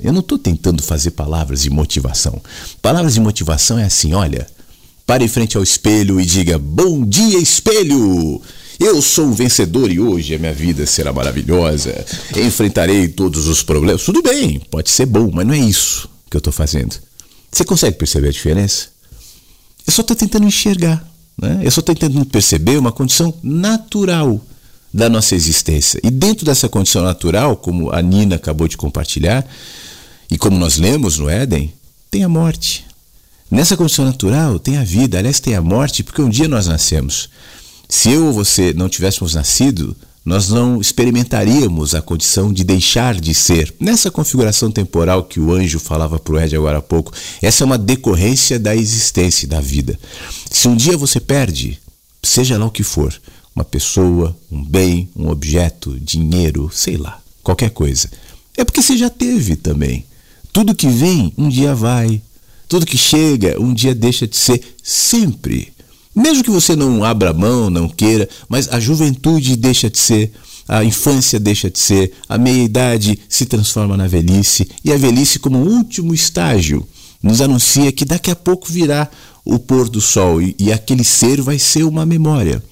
Eu 0.00 0.12
não 0.12 0.20
estou 0.20 0.38
tentando 0.38 0.82
fazer 0.82 1.12
palavras 1.12 1.62
de 1.62 1.70
motivação. 1.70 2.40
Palavras 2.80 3.14
de 3.14 3.20
motivação 3.20 3.78
é 3.78 3.84
assim: 3.84 4.14
olha, 4.14 4.46
pare 5.06 5.24
em 5.24 5.28
frente 5.28 5.56
ao 5.56 5.62
espelho 5.62 6.20
e 6.20 6.26
diga: 6.26 6.58
Bom 6.58 7.04
dia, 7.04 7.38
espelho! 7.38 8.40
Eu 8.78 9.02
sou 9.02 9.26
um 9.26 9.32
vencedor 9.32 9.92
e 9.92 10.00
hoje 10.00 10.34
a 10.34 10.38
minha 10.38 10.54
vida 10.54 10.86
será 10.86 11.12
maravilhosa. 11.12 12.04
Enfrentarei 12.34 13.08
todos 13.08 13.46
os 13.46 13.62
problemas. 13.62 14.02
Tudo 14.02 14.22
bem, 14.22 14.58
pode 14.70 14.88
ser 14.88 15.04
bom, 15.04 15.30
mas 15.30 15.46
não 15.46 15.52
é 15.52 15.58
isso 15.58 16.08
que 16.30 16.36
eu 16.36 16.38
estou 16.38 16.52
fazendo. 16.52 16.96
Você 17.50 17.64
consegue 17.64 17.96
perceber 17.96 18.28
a 18.28 18.32
diferença? 18.32 18.88
Eu 19.86 19.92
só 19.92 20.02
estou 20.02 20.16
tentando 20.16 20.46
enxergar. 20.46 21.04
Né? 21.40 21.60
Eu 21.62 21.70
só 21.70 21.80
estou 21.80 21.94
tentando 21.94 22.24
perceber 22.26 22.78
uma 22.78 22.92
condição 22.92 23.34
natural 23.42 24.40
da 24.92 25.08
nossa 25.08 25.34
existência. 25.34 26.00
E 26.02 26.10
dentro 26.10 26.44
dessa 26.44 26.68
condição 26.68 27.02
natural, 27.02 27.56
como 27.56 27.90
a 27.90 28.02
Nina 28.02 28.36
acabou 28.36 28.68
de 28.68 28.76
compartilhar, 28.76 29.46
e 30.30 30.38
como 30.38 30.58
nós 30.58 30.78
lemos 30.78 31.18
no 31.18 31.28
Éden, 31.28 31.72
tem 32.10 32.24
a 32.24 32.28
morte. 32.28 32.86
Nessa 33.50 33.76
condição 33.76 34.04
natural 34.04 34.58
tem 34.58 34.76
a 34.76 34.84
vida, 34.84 35.18
aliás, 35.18 35.40
tem 35.40 35.54
a 35.54 35.62
morte, 35.62 36.04
porque 36.04 36.22
um 36.22 36.28
dia 36.28 36.46
nós 36.46 36.66
nascemos. 36.66 37.28
Se 37.88 38.10
eu 38.10 38.26
ou 38.26 38.32
você 38.32 38.72
não 38.72 38.88
tivéssemos 38.88 39.34
nascido, 39.34 39.96
nós 40.30 40.48
não 40.48 40.80
experimentaríamos 40.80 41.92
a 41.92 42.00
condição 42.00 42.52
de 42.52 42.62
deixar 42.62 43.20
de 43.20 43.34
ser. 43.34 43.74
Nessa 43.80 44.12
configuração 44.12 44.70
temporal 44.70 45.24
que 45.24 45.40
o 45.40 45.52
anjo 45.52 45.80
falava 45.80 46.20
para 46.20 46.32
o 46.32 46.40
Ed 46.40 46.54
agora 46.54 46.78
há 46.78 46.80
pouco, 46.80 47.12
essa 47.42 47.64
é 47.64 47.66
uma 47.66 47.76
decorrência 47.76 48.56
da 48.56 48.76
existência 48.76 49.48
da 49.48 49.60
vida. 49.60 49.98
Se 50.48 50.68
um 50.68 50.76
dia 50.76 50.96
você 50.96 51.18
perde, 51.18 51.80
seja 52.22 52.56
lá 52.56 52.64
o 52.64 52.70
que 52.70 52.84
for, 52.84 53.12
uma 53.56 53.64
pessoa, 53.64 54.36
um 54.52 54.64
bem, 54.64 55.08
um 55.16 55.28
objeto, 55.28 55.98
dinheiro, 55.98 56.70
sei 56.72 56.96
lá, 56.96 57.20
qualquer 57.42 57.70
coisa, 57.70 58.08
é 58.56 58.64
porque 58.64 58.82
você 58.82 58.96
já 58.96 59.10
teve 59.10 59.56
também. 59.56 60.06
Tudo 60.52 60.76
que 60.76 60.86
vem, 60.86 61.34
um 61.36 61.48
dia 61.48 61.74
vai. 61.74 62.22
Tudo 62.68 62.86
que 62.86 62.96
chega, 62.96 63.60
um 63.60 63.74
dia 63.74 63.96
deixa 63.96 64.28
de 64.28 64.36
ser 64.36 64.62
sempre. 64.80 65.72
Mesmo 66.14 66.42
que 66.42 66.50
você 66.50 66.74
não 66.74 67.04
abra 67.04 67.32
mão, 67.32 67.70
não 67.70 67.88
queira, 67.88 68.28
mas 68.48 68.68
a 68.68 68.80
juventude 68.80 69.56
deixa 69.56 69.88
de 69.88 69.98
ser, 69.98 70.32
a 70.66 70.84
infância 70.84 71.38
deixa 71.38 71.70
de 71.70 71.78
ser, 71.78 72.12
a 72.28 72.36
meia-idade 72.36 73.18
se 73.28 73.46
transforma 73.46 73.96
na 73.96 74.06
velhice, 74.06 74.68
e 74.84 74.92
a 74.92 74.96
velhice, 74.96 75.38
como 75.38 75.58
último 75.58 76.12
estágio, 76.12 76.86
nos 77.22 77.40
anuncia 77.40 77.92
que 77.92 78.04
daqui 78.04 78.30
a 78.30 78.36
pouco 78.36 78.72
virá 78.72 79.08
o 79.44 79.58
pôr 79.58 79.88
do 79.88 80.00
sol 80.00 80.40
e, 80.40 80.54
e 80.58 80.72
aquele 80.72 81.04
ser 81.04 81.40
vai 81.40 81.58
ser 81.58 81.84
uma 81.84 82.04
memória 82.04 82.62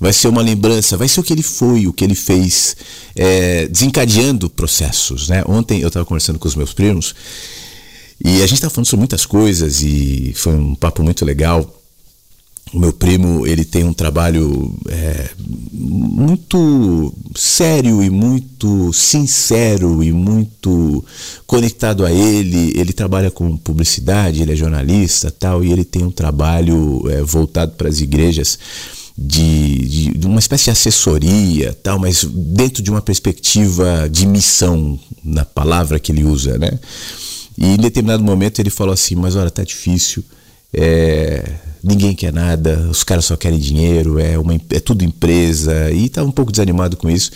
vai 0.00 0.12
ser 0.12 0.28
uma 0.28 0.42
lembrança, 0.42 0.96
vai 0.96 1.08
ser 1.08 1.20
o 1.20 1.22
que 1.22 1.32
ele 1.32 1.42
foi, 1.42 1.86
o 1.86 1.92
que 1.92 2.04
ele 2.04 2.14
fez, 2.14 2.76
é, 3.16 3.66
desencadeando 3.66 4.48
processos. 4.48 5.28
Né? 5.28 5.42
Ontem 5.46 5.80
eu 5.80 5.88
estava 5.88 6.06
conversando 6.06 6.38
com 6.38 6.46
os 6.46 6.54
meus 6.54 6.72
primos 6.72 7.14
e 8.24 8.36
a 8.36 8.46
gente 8.46 8.54
estava 8.54 8.72
falando 8.72 8.86
sobre 8.86 9.00
muitas 9.00 9.26
coisas 9.26 9.82
e 9.82 10.32
foi 10.36 10.54
um 10.54 10.74
papo 10.74 11.02
muito 11.02 11.24
legal 11.24 11.77
o 12.72 12.78
meu 12.78 12.92
primo 12.92 13.46
ele 13.46 13.64
tem 13.64 13.84
um 13.84 13.92
trabalho 13.92 14.74
é, 14.88 15.30
muito 15.72 17.14
sério 17.34 18.02
e 18.02 18.10
muito 18.10 18.92
sincero 18.92 20.02
e 20.02 20.12
muito 20.12 21.04
conectado 21.46 22.04
a 22.04 22.12
ele. 22.12 22.78
Ele 22.78 22.92
trabalha 22.92 23.30
com 23.30 23.56
publicidade, 23.56 24.42
ele 24.42 24.52
é 24.52 24.56
jornalista 24.56 25.30
tal 25.30 25.64
e 25.64 25.72
ele 25.72 25.84
tem 25.84 26.04
um 26.04 26.10
trabalho 26.10 27.02
é, 27.08 27.22
voltado 27.22 27.72
para 27.72 27.88
as 27.88 28.00
igrejas 28.00 28.58
de, 29.16 30.12
de, 30.12 30.26
uma 30.26 30.38
espécie 30.38 30.64
de 30.64 30.70
assessoria 30.70 31.76
tal, 31.82 31.98
mas 31.98 32.22
dentro 32.24 32.82
de 32.82 32.90
uma 32.90 33.02
perspectiva 33.02 34.08
de 34.10 34.26
missão 34.26 34.98
na 35.24 35.44
palavra 35.44 35.98
que 35.98 36.12
ele 36.12 36.22
usa, 36.22 36.56
né? 36.56 36.78
E 37.56 37.74
em 37.74 37.76
determinado 37.76 38.22
momento 38.22 38.60
ele 38.60 38.70
falou 38.70 38.92
assim, 38.92 39.16
mas 39.16 39.34
olha, 39.34 39.50
tá 39.50 39.64
difícil. 39.64 40.22
É, 40.72 41.42
ninguém 41.88 42.14
quer 42.14 42.32
nada, 42.32 42.86
os 42.90 43.02
caras 43.02 43.24
só 43.24 43.36
querem 43.36 43.58
dinheiro, 43.58 44.18
é, 44.18 44.38
uma, 44.38 44.54
é 44.70 44.80
tudo 44.80 45.04
empresa, 45.04 45.90
e 45.90 46.08
tá 46.08 46.22
um 46.22 46.30
pouco 46.30 46.52
desanimado 46.52 46.96
com 46.96 47.08
isso. 47.08 47.30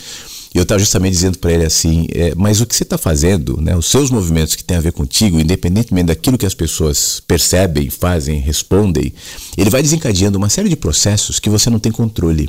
E 0.53 0.57
eu 0.57 0.63
estava 0.63 0.79
justamente 0.79 1.13
dizendo 1.13 1.39
para 1.39 1.51
ele 1.51 1.65
assim: 1.65 2.05
é, 2.13 2.33
mas 2.35 2.61
o 2.61 2.65
que 2.65 2.75
você 2.75 2.83
está 2.83 2.97
fazendo, 2.97 3.59
né, 3.59 3.75
os 3.75 3.87
seus 3.87 4.11
movimentos 4.11 4.55
que 4.55 4.63
têm 4.63 4.77
a 4.77 4.81
ver 4.81 4.91
contigo, 4.91 5.39
independentemente 5.39 6.07
daquilo 6.07 6.37
que 6.37 6.45
as 6.45 6.53
pessoas 6.53 7.19
percebem, 7.27 7.89
fazem, 7.89 8.39
respondem, 8.39 9.11
ele 9.57 9.69
vai 9.71 9.81
desencadeando 9.81 10.37
uma 10.37 10.49
série 10.49 10.69
de 10.69 10.75
processos 10.75 11.39
que 11.39 11.49
você 11.49 11.69
não 11.69 11.79
tem 11.79 11.91
controle. 11.91 12.47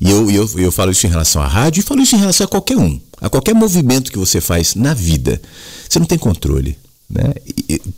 E 0.00 0.08
eu, 0.08 0.30
eu, 0.30 0.48
eu 0.56 0.72
falo 0.72 0.92
isso 0.92 1.06
em 1.06 1.10
relação 1.10 1.42
à 1.42 1.46
rádio 1.46 1.80
e 1.80 1.82
falo 1.82 2.00
isso 2.00 2.14
em 2.14 2.18
relação 2.18 2.44
a 2.44 2.48
qualquer 2.48 2.78
um, 2.78 2.98
a 3.20 3.28
qualquer 3.28 3.54
movimento 3.54 4.10
que 4.10 4.18
você 4.18 4.40
faz 4.40 4.74
na 4.74 4.94
vida. 4.94 5.42
Você 5.88 5.98
não 5.98 6.06
tem 6.06 6.16
controle. 6.16 6.78
Né? 7.10 7.34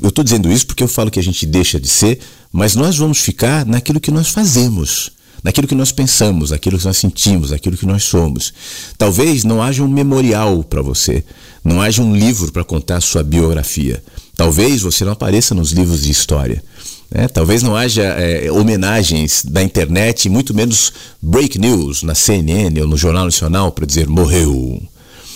Eu 0.03 0.09
estou 0.09 0.25
dizendo 0.25 0.51
isso 0.51 0.67
porque 0.67 0.83
eu 0.83 0.89
falo 0.89 1.11
que 1.11 1.21
a 1.21 1.23
gente 1.23 1.45
deixa 1.45 1.79
de 1.79 1.89
ser, 1.89 2.19
mas 2.53 2.75
nós 2.77 2.99
vamos 2.99 3.19
ficar 3.19 3.65
naquilo 3.65 4.01
que 4.01 4.11
nós 4.11 4.29
fazemos. 4.29 5.11
naquilo 5.43 5.67
que 5.67 5.75
nós 5.75 5.91
pensamos, 5.91 6.53
aquilo 6.53 6.79
que 6.79 6.85
nós 6.85 6.97
sentimos, 6.97 7.51
aquilo 7.51 7.77
que 7.77 7.85
nós 7.85 8.05
somos. 8.05 8.55
Talvez 8.97 9.43
não 9.43 9.61
haja 9.61 9.83
um 9.83 9.89
memorial 9.89 10.63
para 10.63 10.81
você, 10.81 11.25
não 11.65 11.83
haja 11.83 12.01
um 12.01 12.15
livro 12.15 12.53
para 12.53 12.63
contar 12.63 12.99
a 12.99 13.01
sua 13.01 13.25
biografia. 13.25 14.01
Talvez 14.37 14.83
você 14.83 15.05
não 15.05 15.11
apareça 15.11 15.53
nos 15.53 15.73
livros 15.73 16.03
de 16.03 16.13
história. 16.13 16.63
Né? 17.11 17.27
Talvez 17.27 17.63
não 17.63 17.75
haja 17.75 18.03
é, 18.03 18.53
homenagens 18.53 19.45
da 19.45 19.63
internet, 19.63 20.29
muito 20.29 20.55
menos 20.55 20.93
break 21.21 21.59
news 21.59 22.05
na 22.05 22.15
CNN 22.15 22.81
ou 22.81 22.87
no 22.87 22.97
Jornal 22.97 23.25
Nacional 23.25 23.73
para 23.73 23.85
dizer 23.85 24.09
morreu. 24.09 24.81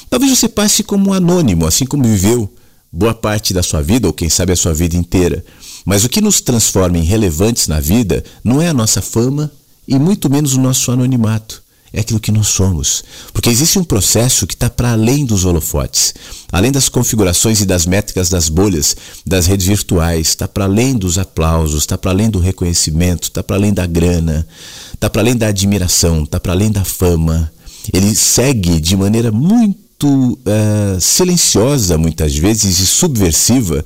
Talvez 0.09 0.31
você 0.31 0.49
passe 0.49 0.83
como 0.83 1.13
anônimo, 1.13 1.67
assim 1.67 1.85
como 1.85 2.05
viveu 2.05 2.49
boa 2.93 3.13
parte 3.13 3.53
da 3.53 3.63
sua 3.63 3.83
vida, 3.83 4.07
ou 4.07 4.13
quem 4.13 4.31
sabe 4.31 4.53
a 4.53 4.57
sua 4.57 4.73
vida 4.73 4.97
inteira. 4.97 5.45
Mas 5.87 6.05
o 6.05 6.09
que 6.09 6.21
nos 6.21 6.41
transforma 6.41 6.99
em 6.99 7.05
relevantes 7.05 7.69
na 7.69 7.79
vida 7.79 8.25
não 8.43 8.61
é 8.61 8.69
a 8.69 8.75
nossa 8.75 9.01
fama 9.01 9.53
e 9.87 9.97
muito 9.97 10.29
menos 10.29 10.55
o 10.55 10.61
nosso 10.61 10.91
anonimato. 10.91 11.63
É 11.93 12.01
aquilo 12.01 12.19
que 12.19 12.33
nós 12.33 12.49
somos. 12.49 13.05
Porque 13.33 13.49
existe 13.49 13.79
um 13.79 13.85
processo 13.85 14.49
que 14.49 14.55
está 14.55 14.69
para 14.69 14.93
além 14.93 15.25
dos 15.25 15.45
holofotes, 15.45 16.13
além 16.51 16.73
das 16.73 16.89
configurações 16.89 17.61
e 17.61 17.65
das 17.65 17.87
métricas 17.87 18.29
das 18.29 18.49
bolhas, 18.49 18.97
das 19.25 19.47
redes 19.47 19.67
virtuais, 19.67 20.29
está 20.29 20.49
para 20.49 20.65
além 20.65 20.95
dos 20.95 21.19
aplausos, 21.19 21.85
está 21.85 21.97
para 21.97 22.11
além 22.11 22.29
do 22.29 22.41
reconhecimento, 22.41 23.25
está 23.25 23.43
para 23.43 23.57
além 23.57 23.73
da 23.73 23.87
grana, 23.87 24.47
está 24.93 25.09
para 25.09 25.23
além 25.23 25.37
da 25.37 25.47
admiração, 25.47 26.25
está 26.25 26.41
para 26.41 26.53
além 26.53 26.73
da 26.73 26.85
fama. 26.85 27.51
Ele 27.95 28.13
segue 28.15 28.81
de 28.81 28.97
maneira 28.97 29.31
muito 29.31 30.35
uh, 30.35 31.01
silenciosa, 31.01 31.97
muitas 31.97 32.35
vezes, 32.35 32.81
e 32.81 32.87
subversiva, 32.87 33.85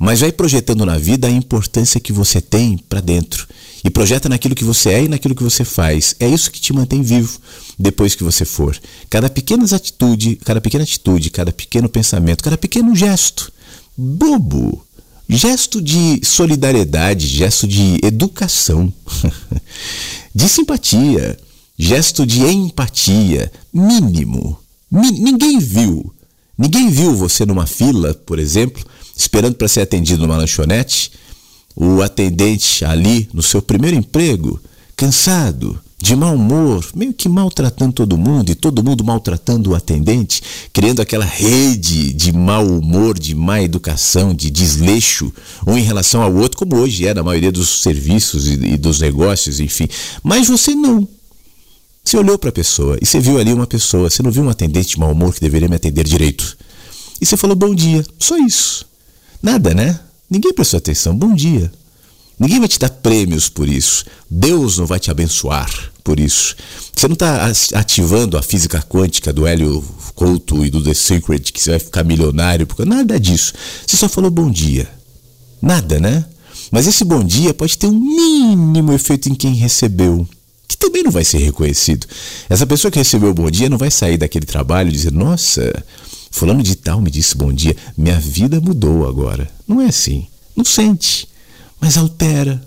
mas 0.00 0.20
vai 0.20 0.32
projetando 0.32 0.86
na 0.86 0.96
vida 0.96 1.28
a 1.28 1.30
importância 1.30 2.00
que 2.00 2.12
você 2.12 2.40
tem 2.40 2.78
para 2.78 3.02
dentro. 3.02 3.46
E 3.84 3.90
projeta 3.90 4.28
naquilo 4.28 4.54
que 4.54 4.64
você 4.64 4.88
é 4.88 5.04
e 5.04 5.08
naquilo 5.08 5.34
que 5.34 5.42
você 5.42 5.64
faz. 5.64 6.16
É 6.18 6.26
isso 6.26 6.50
que 6.50 6.60
te 6.60 6.72
mantém 6.72 7.02
vivo 7.02 7.38
depois 7.78 8.14
que 8.14 8.24
você 8.24 8.46
for. 8.46 8.76
Cada 9.10 9.28
pequena 9.28 9.64
atitude, 9.64 10.36
cada 10.36 10.60
pequena 10.60 10.84
atitude, 10.84 11.28
cada 11.28 11.52
pequeno 11.52 11.88
pensamento, 11.88 12.42
cada 12.42 12.56
pequeno 12.56 12.96
gesto, 12.96 13.52
bobo, 13.96 14.82
gesto 15.28 15.80
de 15.80 16.20
solidariedade, 16.24 17.26
gesto 17.26 17.68
de 17.68 17.98
educação, 18.02 18.90
de 20.34 20.48
simpatia, 20.48 21.38
gesto 21.78 22.26
de 22.26 22.40
empatia, 22.40 23.52
mínimo, 23.72 24.58
Ninguém 24.90 25.58
viu. 25.58 26.12
Ninguém 26.58 26.90
viu 26.90 27.14
você 27.14 27.46
numa 27.46 27.66
fila, 27.66 28.12
por 28.12 28.38
exemplo, 28.38 28.84
esperando 29.20 29.54
para 29.54 29.68
ser 29.68 29.82
atendido 29.82 30.26
numa 30.26 30.38
lanchonete, 30.38 31.12
o 31.76 32.00
atendente 32.00 32.84
ali 32.84 33.28
no 33.34 33.42
seu 33.42 33.60
primeiro 33.60 33.96
emprego, 33.96 34.58
cansado, 34.96 35.78
de 36.02 36.16
mau 36.16 36.34
humor, 36.34 36.86
meio 36.94 37.12
que 37.12 37.28
maltratando 37.28 37.92
todo 37.92 38.16
mundo 38.16 38.50
e 38.50 38.54
todo 38.54 38.82
mundo 38.82 39.04
maltratando 39.04 39.70
o 39.70 39.74
atendente, 39.74 40.42
criando 40.72 41.02
aquela 41.02 41.26
rede 41.26 42.14
de 42.14 42.32
mau 42.32 42.66
humor, 42.66 43.18
de 43.18 43.34
má 43.34 43.60
educação, 43.60 44.32
de 44.34 44.50
desleixo, 44.50 45.30
um 45.66 45.76
em 45.76 45.82
relação 45.82 46.22
ao 46.22 46.34
outro, 46.34 46.56
como 46.56 46.76
hoje 46.76 47.06
é 47.06 47.12
na 47.12 47.22
maioria 47.22 47.52
dos 47.52 47.82
serviços 47.82 48.48
e, 48.48 48.78
dos 48.78 48.98
negócios, 48.98 49.60
enfim. 49.60 49.86
Mas 50.22 50.48
você 50.48 50.74
não. 50.74 51.06
Você 52.02 52.16
olhou 52.16 52.38
para 52.38 52.48
a 52.48 52.52
pessoa 52.52 52.96
e 53.02 53.04
você 53.04 53.20
viu 53.20 53.38
ali 53.38 53.52
uma 53.52 53.66
pessoa, 53.66 54.08
você 54.08 54.22
não 54.22 54.30
viu 54.30 54.42
um 54.42 54.48
atendente 54.48 54.90
de 54.90 54.98
mau 54.98 55.12
humor 55.12 55.34
que 55.34 55.40
deveria 55.40 55.68
me 55.68 55.76
atender 55.76 56.04
direito. 56.04 56.56
E 57.20 57.26
você 57.26 57.36
falou 57.36 57.54
bom 57.54 57.74
dia, 57.74 58.02
só 58.18 58.38
isso. 58.38 58.89
Nada, 59.42 59.74
né? 59.74 59.98
Ninguém 60.28 60.52
prestou 60.52 60.78
atenção, 60.78 61.16
bom 61.16 61.34
dia. 61.34 61.72
Ninguém 62.38 62.58
vai 62.58 62.68
te 62.68 62.78
dar 62.78 62.88
prêmios 62.88 63.48
por 63.48 63.68
isso. 63.68 64.04
Deus 64.30 64.78
não 64.78 64.86
vai 64.86 64.98
te 64.98 65.10
abençoar 65.10 65.70
por 66.02 66.18
isso. 66.18 66.56
Você 66.96 67.06
não 67.06 67.12
está 67.12 67.52
ativando 67.74 68.38
a 68.38 68.42
física 68.42 68.82
quântica 68.82 69.32
do 69.32 69.46
Hélio 69.46 69.84
Couto 70.14 70.64
e 70.64 70.70
do 70.70 70.82
The 70.82 70.94
Secret 70.94 71.52
que 71.52 71.62
você 71.62 71.70
vai 71.70 71.78
ficar 71.78 72.02
milionário. 72.02 72.66
Porque 72.66 72.84
nada 72.84 73.20
disso. 73.20 73.52
Você 73.86 73.96
só 73.96 74.08
falou 74.08 74.30
bom 74.30 74.50
dia. 74.50 74.88
Nada, 75.60 76.00
né? 76.00 76.24
Mas 76.70 76.86
esse 76.86 77.04
bom 77.04 77.22
dia 77.22 77.52
pode 77.52 77.76
ter 77.76 77.88
um 77.88 78.00
mínimo 78.00 78.92
efeito 78.92 79.28
em 79.28 79.34
quem 79.34 79.54
recebeu 79.54 80.26
que 80.70 80.76
também 80.76 81.02
não 81.02 81.10
vai 81.10 81.24
ser 81.24 81.38
reconhecido. 81.38 82.06
Essa 82.48 82.64
pessoa 82.64 82.92
que 82.92 82.98
recebeu 82.98 83.30
o 83.30 83.34
bom 83.34 83.50
dia 83.50 83.68
não 83.68 83.76
vai 83.76 83.90
sair 83.90 84.16
daquele 84.16 84.46
trabalho 84.46 84.88
e 84.88 84.92
dizer: 84.92 85.10
Nossa, 85.10 85.84
Fulano 86.30 86.62
de 86.62 86.76
Tal 86.76 87.00
me 87.00 87.10
disse 87.10 87.36
bom 87.36 87.52
dia, 87.52 87.76
minha 87.96 88.18
vida 88.18 88.60
mudou 88.60 89.06
agora. 89.06 89.50
Não 89.66 89.80
é 89.80 89.86
assim. 89.86 90.26
Não 90.56 90.64
sente, 90.64 91.28
mas 91.80 91.96
altera. 91.96 92.62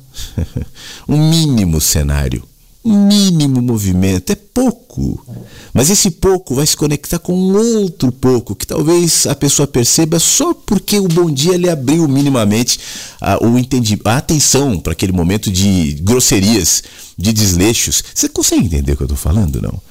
um 1.07 1.29
mínimo 1.29 1.81
cenário 1.81 2.43
mínimo 2.83 3.61
movimento, 3.61 4.31
é 4.31 4.35
pouco. 4.35 5.25
Mas 5.73 5.89
esse 5.89 6.11
pouco 6.11 6.53
vai 6.53 6.67
se 6.67 6.75
conectar 6.75 7.17
com 7.17 7.33
um 7.33 7.55
outro 7.55 8.11
pouco, 8.11 8.55
que 8.55 8.67
talvez 8.67 9.25
a 9.25 9.33
pessoa 9.33 9.65
perceba 9.65 10.19
só 10.19 10.53
porque 10.53 10.99
o 10.99 11.07
bom 11.07 11.31
dia 11.31 11.57
lhe 11.57 11.69
abriu 11.69 12.07
minimamente 12.07 12.79
a, 13.21 13.43
o 13.43 13.57
entendi, 13.57 13.99
a 14.03 14.17
atenção 14.17 14.79
para 14.79 14.91
aquele 14.91 15.13
momento 15.13 15.49
de 15.49 15.93
grosserias, 16.01 16.83
de 17.17 17.31
desleixos. 17.31 18.03
Você 18.13 18.27
consegue 18.27 18.65
entender 18.65 18.91
o 18.91 18.97
que 18.97 19.03
eu 19.03 19.05
estou 19.05 19.17
falando, 19.17 19.61
não? 19.61 19.81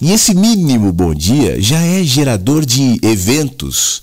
E 0.00 0.12
esse 0.12 0.34
mínimo 0.34 0.90
bom 0.92 1.14
dia 1.14 1.60
já 1.60 1.78
é 1.78 2.02
gerador 2.02 2.64
de 2.64 2.98
eventos 3.02 4.02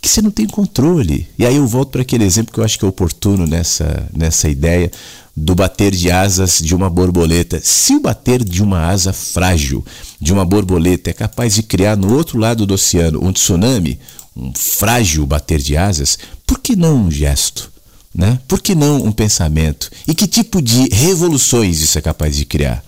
que 0.00 0.08
você 0.08 0.20
não 0.20 0.30
tem 0.30 0.46
controle. 0.46 1.26
E 1.38 1.46
aí 1.46 1.56
eu 1.56 1.66
volto 1.66 1.92
para 1.92 2.02
aquele 2.02 2.24
exemplo 2.24 2.52
que 2.52 2.60
eu 2.60 2.64
acho 2.64 2.78
que 2.78 2.84
é 2.84 2.88
oportuno 2.88 3.46
nessa, 3.46 4.06
nessa 4.14 4.50
ideia 4.50 4.90
do 5.34 5.54
bater 5.54 5.92
de 5.92 6.10
asas 6.10 6.58
de 6.58 6.74
uma 6.74 6.90
borboleta. 6.90 7.58
Se 7.62 7.94
o 7.94 8.00
bater 8.00 8.44
de 8.44 8.62
uma 8.62 8.86
asa 8.86 9.14
frágil 9.14 9.82
de 10.20 10.30
uma 10.30 10.44
borboleta 10.44 11.08
é 11.08 11.14
capaz 11.14 11.54
de 11.54 11.62
criar 11.62 11.96
no 11.96 12.14
outro 12.14 12.38
lado 12.38 12.66
do 12.66 12.74
oceano 12.74 13.24
um 13.24 13.32
tsunami, 13.32 13.98
um 14.36 14.52
frágil 14.54 15.24
bater 15.24 15.58
de 15.58 15.74
asas, 15.74 16.18
por 16.46 16.58
que 16.58 16.76
não 16.76 17.06
um 17.06 17.10
gesto? 17.10 17.70
Né? 18.14 18.38
Por 18.46 18.60
que 18.60 18.74
não 18.74 19.02
um 19.02 19.12
pensamento? 19.12 19.90
E 20.06 20.14
que 20.14 20.26
tipo 20.26 20.60
de 20.60 20.88
revoluções 20.90 21.80
isso 21.80 21.98
é 21.98 22.02
capaz 22.02 22.36
de 22.36 22.44
criar? 22.44 22.84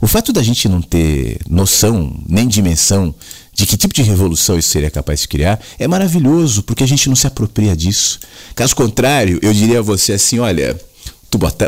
O 0.00 0.06
fato 0.06 0.32
da 0.32 0.42
gente 0.42 0.68
não 0.68 0.80
ter 0.80 1.38
noção 1.48 2.22
nem 2.28 2.46
dimensão 2.46 3.14
de 3.52 3.66
que 3.66 3.76
tipo 3.76 3.94
de 3.94 4.02
revolução 4.02 4.58
isso 4.58 4.68
seria 4.70 4.90
capaz 4.90 5.20
de 5.20 5.28
criar 5.28 5.60
é 5.78 5.86
maravilhoso, 5.86 6.62
porque 6.62 6.82
a 6.82 6.88
gente 6.88 7.08
não 7.08 7.16
se 7.16 7.26
apropria 7.26 7.76
disso. 7.76 8.18
Caso 8.54 8.74
contrário, 8.74 9.38
eu 9.42 9.52
diria 9.52 9.78
a 9.78 9.82
você 9.82 10.14
assim: 10.14 10.38
olha, 10.38 10.78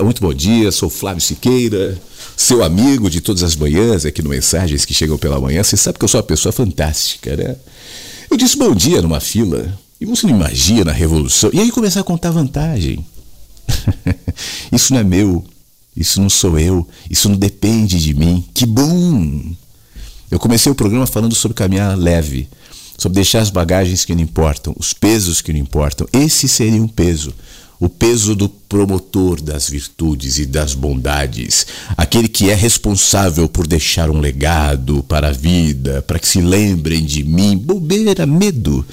muito 0.02 0.20
bom 0.20 0.32
dia, 0.32 0.70
sou 0.70 0.88
Flávio 0.88 1.20
Siqueira, 1.20 1.98
seu 2.36 2.62
amigo 2.62 3.10
de 3.10 3.20
todas 3.20 3.42
as 3.42 3.56
manhãs 3.56 4.04
aqui 4.04 4.22
no 4.22 4.30
Mensagens 4.30 4.84
que 4.84 4.94
chegam 4.94 5.18
pela 5.18 5.40
manhã. 5.40 5.62
Você 5.62 5.76
sabe 5.76 5.98
que 5.98 6.04
eu 6.04 6.08
sou 6.08 6.20
uma 6.20 6.26
pessoa 6.26 6.52
fantástica, 6.52 7.36
né? 7.36 7.56
Eu 8.30 8.36
disse 8.36 8.56
bom 8.56 8.74
dia 8.74 9.02
numa 9.02 9.20
fila 9.20 9.76
e 10.00 10.06
você 10.06 10.26
não 10.26 10.34
imagina 10.34 10.90
a 10.90 10.94
revolução. 10.94 11.50
E 11.52 11.60
aí 11.60 11.70
começar 11.70 12.00
a 12.00 12.04
contar 12.04 12.30
vantagem. 12.30 13.04
isso 14.72 14.92
não 14.92 15.00
é 15.00 15.04
meu, 15.04 15.44
isso 15.96 16.20
não 16.20 16.28
sou 16.28 16.58
eu, 16.58 16.86
isso 17.10 17.28
não 17.28 17.36
depende 17.36 17.98
de 17.98 18.14
mim. 18.14 18.44
Que 18.52 18.66
bom! 18.66 19.42
Eu 20.30 20.38
comecei 20.38 20.70
o 20.70 20.74
programa 20.74 21.06
falando 21.06 21.34
sobre 21.34 21.54
caminhar 21.54 21.96
leve, 21.96 22.48
sobre 22.98 23.16
deixar 23.16 23.40
as 23.40 23.50
bagagens 23.50 24.04
que 24.04 24.14
não 24.14 24.22
importam, 24.22 24.74
os 24.76 24.92
pesos 24.92 25.40
que 25.40 25.52
não 25.52 25.60
importam. 25.60 26.06
Esse 26.12 26.48
seria 26.48 26.82
um 26.82 26.88
peso 26.88 27.32
o 27.78 27.88
peso 27.88 28.34
do 28.34 28.48
promotor 28.48 29.40
das 29.40 29.68
virtudes 29.68 30.38
e 30.38 30.46
das 30.46 30.74
bondades, 30.74 31.66
aquele 31.96 32.28
que 32.28 32.50
é 32.50 32.54
responsável 32.54 33.48
por 33.48 33.66
deixar 33.66 34.10
um 34.10 34.18
legado 34.18 35.02
para 35.02 35.28
a 35.28 35.32
vida, 35.32 36.02
para 36.02 36.18
que 36.18 36.26
se 36.26 36.40
lembrem 36.40 37.04
de 37.04 37.22
mim. 37.22 37.56
Bobeira, 37.56 38.24
medo. 38.26 38.84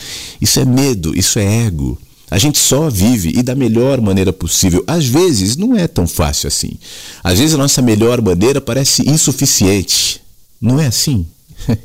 Isso 0.41 0.59
é 0.59 0.65
medo, 0.65 1.17
isso 1.17 1.39
é 1.39 1.65
ego. 1.65 1.97
A 2.33 2.39
gente 2.39 2.57
só 2.57 2.89
vive 2.89 3.31
e 3.35 3.43
da 3.43 3.53
melhor 3.53 4.01
maneira 4.01 4.33
possível. 4.33 4.83
Às 4.87 5.05
vezes 5.05 5.55
não 5.55 5.77
é 5.77 5.87
tão 5.87 6.07
fácil 6.07 6.47
assim. 6.47 6.79
Às 7.23 7.37
vezes 7.37 7.53
a 7.53 7.59
nossa 7.59 7.79
melhor 7.79 8.19
maneira 8.23 8.59
parece 8.59 9.07
insuficiente. 9.07 10.19
Não 10.59 10.79
é 10.79 10.87
assim? 10.87 11.27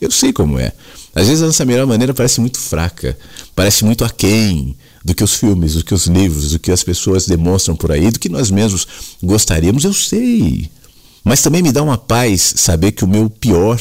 Eu 0.00 0.10
sei 0.10 0.32
como 0.32 0.58
é. 0.58 0.72
Às 1.14 1.28
vezes 1.28 1.42
a 1.42 1.48
nossa 1.48 1.66
melhor 1.66 1.86
maneira 1.86 2.14
parece 2.14 2.40
muito 2.40 2.58
fraca, 2.58 3.14
parece 3.54 3.84
muito 3.84 4.02
aquém 4.02 4.74
do 5.04 5.14
que 5.14 5.22
os 5.22 5.34
filmes, 5.34 5.74
do 5.74 5.84
que 5.84 5.92
os 5.92 6.06
livros, 6.06 6.52
do 6.52 6.58
que 6.58 6.72
as 6.72 6.82
pessoas 6.82 7.26
demonstram 7.26 7.76
por 7.76 7.92
aí, 7.92 8.10
do 8.10 8.18
que 8.18 8.30
nós 8.30 8.50
mesmos 8.50 8.88
gostaríamos, 9.22 9.84
eu 9.84 9.92
sei. 9.92 10.70
Mas 11.22 11.42
também 11.42 11.62
me 11.62 11.72
dá 11.72 11.82
uma 11.82 11.98
paz 11.98 12.54
saber 12.56 12.92
que 12.92 13.04
o 13.04 13.08
meu 13.08 13.28
pior, 13.28 13.78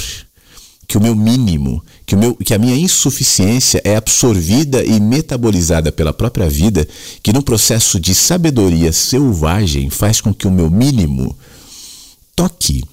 que 0.85 0.97
o 0.97 1.01
meu 1.01 1.15
mínimo, 1.15 1.81
que, 2.09 2.15
meu, 2.15 2.33
que 2.33 2.55
a 2.55 2.57
minha 2.57 2.75
insuficiência 2.75 3.79
é 3.83 3.95
absorvida 3.95 4.83
e 4.83 4.99
metabolizada 4.99 5.91
pela 5.91 6.11
própria 6.11 6.49
vida, 6.49 6.87
que 7.21 7.31
num 7.31 7.41
processo 7.43 7.99
de 7.99 8.15
sabedoria 8.15 8.91
selvagem 8.91 9.91
faz 9.91 10.19
com 10.19 10.33
que 10.33 10.47
o 10.47 10.51
meu 10.51 10.71
mínimo 10.71 11.37
toque, 12.35 12.83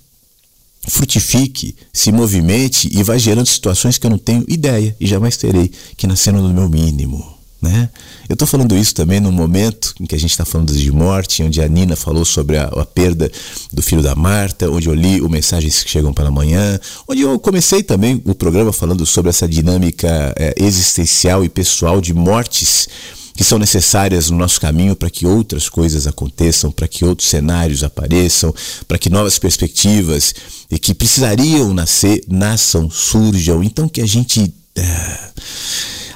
frutifique, 0.86 1.74
se 1.94 2.12
movimente 2.12 2.90
e 2.92 3.02
vá 3.02 3.16
gerando 3.16 3.46
situações 3.46 3.96
que 3.96 4.06
eu 4.06 4.10
não 4.10 4.18
tenho 4.18 4.44
ideia 4.46 4.94
e 5.00 5.06
jamais 5.06 5.38
terei, 5.38 5.72
que 5.96 6.06
nasceram 6.06 6.42
do 6.42 6.52
meu 6.52 6.68
mínimo. 6.68 7.35
Né? 7.60 7.88
Eu 8.28 8.34
estou 8.34 8.46
falando 8.46 8.76
isso 8.76 8.94
também 8.94 9.18
no 9.18 9.32
momento 9.32 9.94
em 9.98 10.04
que 10.04 10.14
a 10.14 10.18
gente 10.18 10.30
está 10.30 10.44
falando 10.44 10.72
de 10.74 10.92
morte, 10.92 11.42
onde 11.42 11.62
a 11.62 11.68
Nina 11.68 11.96
falou 11.96 12.24
sobre 12.24 12.58
a, 12.58 12.64
a, 12.64 12.84
perda 12.84 13.30
do 13.72 13.82
filho 13.82 14.02
da 14.02 14.14
Marta, 14.14 14.70
onde 14.70 14.88
eu 14.88 14.94
li 14.94 15.20
o 15.22 15.28
Mensagens 15.28 15.82
que 15.82 15.90
Chegam 15.90 16.12
pela 16.12 16.30
Manhã, 16.30 16.78
onde 17.08 17.22
eu 17.22 17.38
comecei 17.38 17.82
também 17.82 18.20
o 18.26 18.34
programa 18.34 18.72
falando 18.72 19.06
sobre 19.06 19.30
essa 19.30 19.48
dinâmica 19.48 20.34
é, 20.36 20.54
existencial 20.58 21.44
e 21.44 21.48
pessoal 21.48 22.00
de 22.00 22.12
mortes 22.12 22.88
que 23.36 23.44
são 23.44 23.58
necessárias 23.58 24.30
no 24.30 24.38
nosso 24.38 24.58
caminho 24.58 24.96
para 24.96 25.10
que 25.10 25.26
outras 25.26 25.68
coisas 25.68 26.06
aconteçam, 26.06 26.72
para 26.72 26.88
que 26.88 27.04
outros 27.04 27.28
cenários 27.28 27.84
apareçam, 27.84 28.52
para 28.88 28.98
que 28.98 29.10
novas 29.10 29.38
perspectivas 29.38 30.34
e 30.70 30.78
que 30.78 30.94
precisariam 30.94 31.74
nascer, 31.74 32.24
nasçam, 32.26 32.90
surjam. 32.90 33.62
Então 33.62 33.88
que 33.88 34.00
a 34.00 34.06
gente. 34.06 34.52
É, 34.74 35.18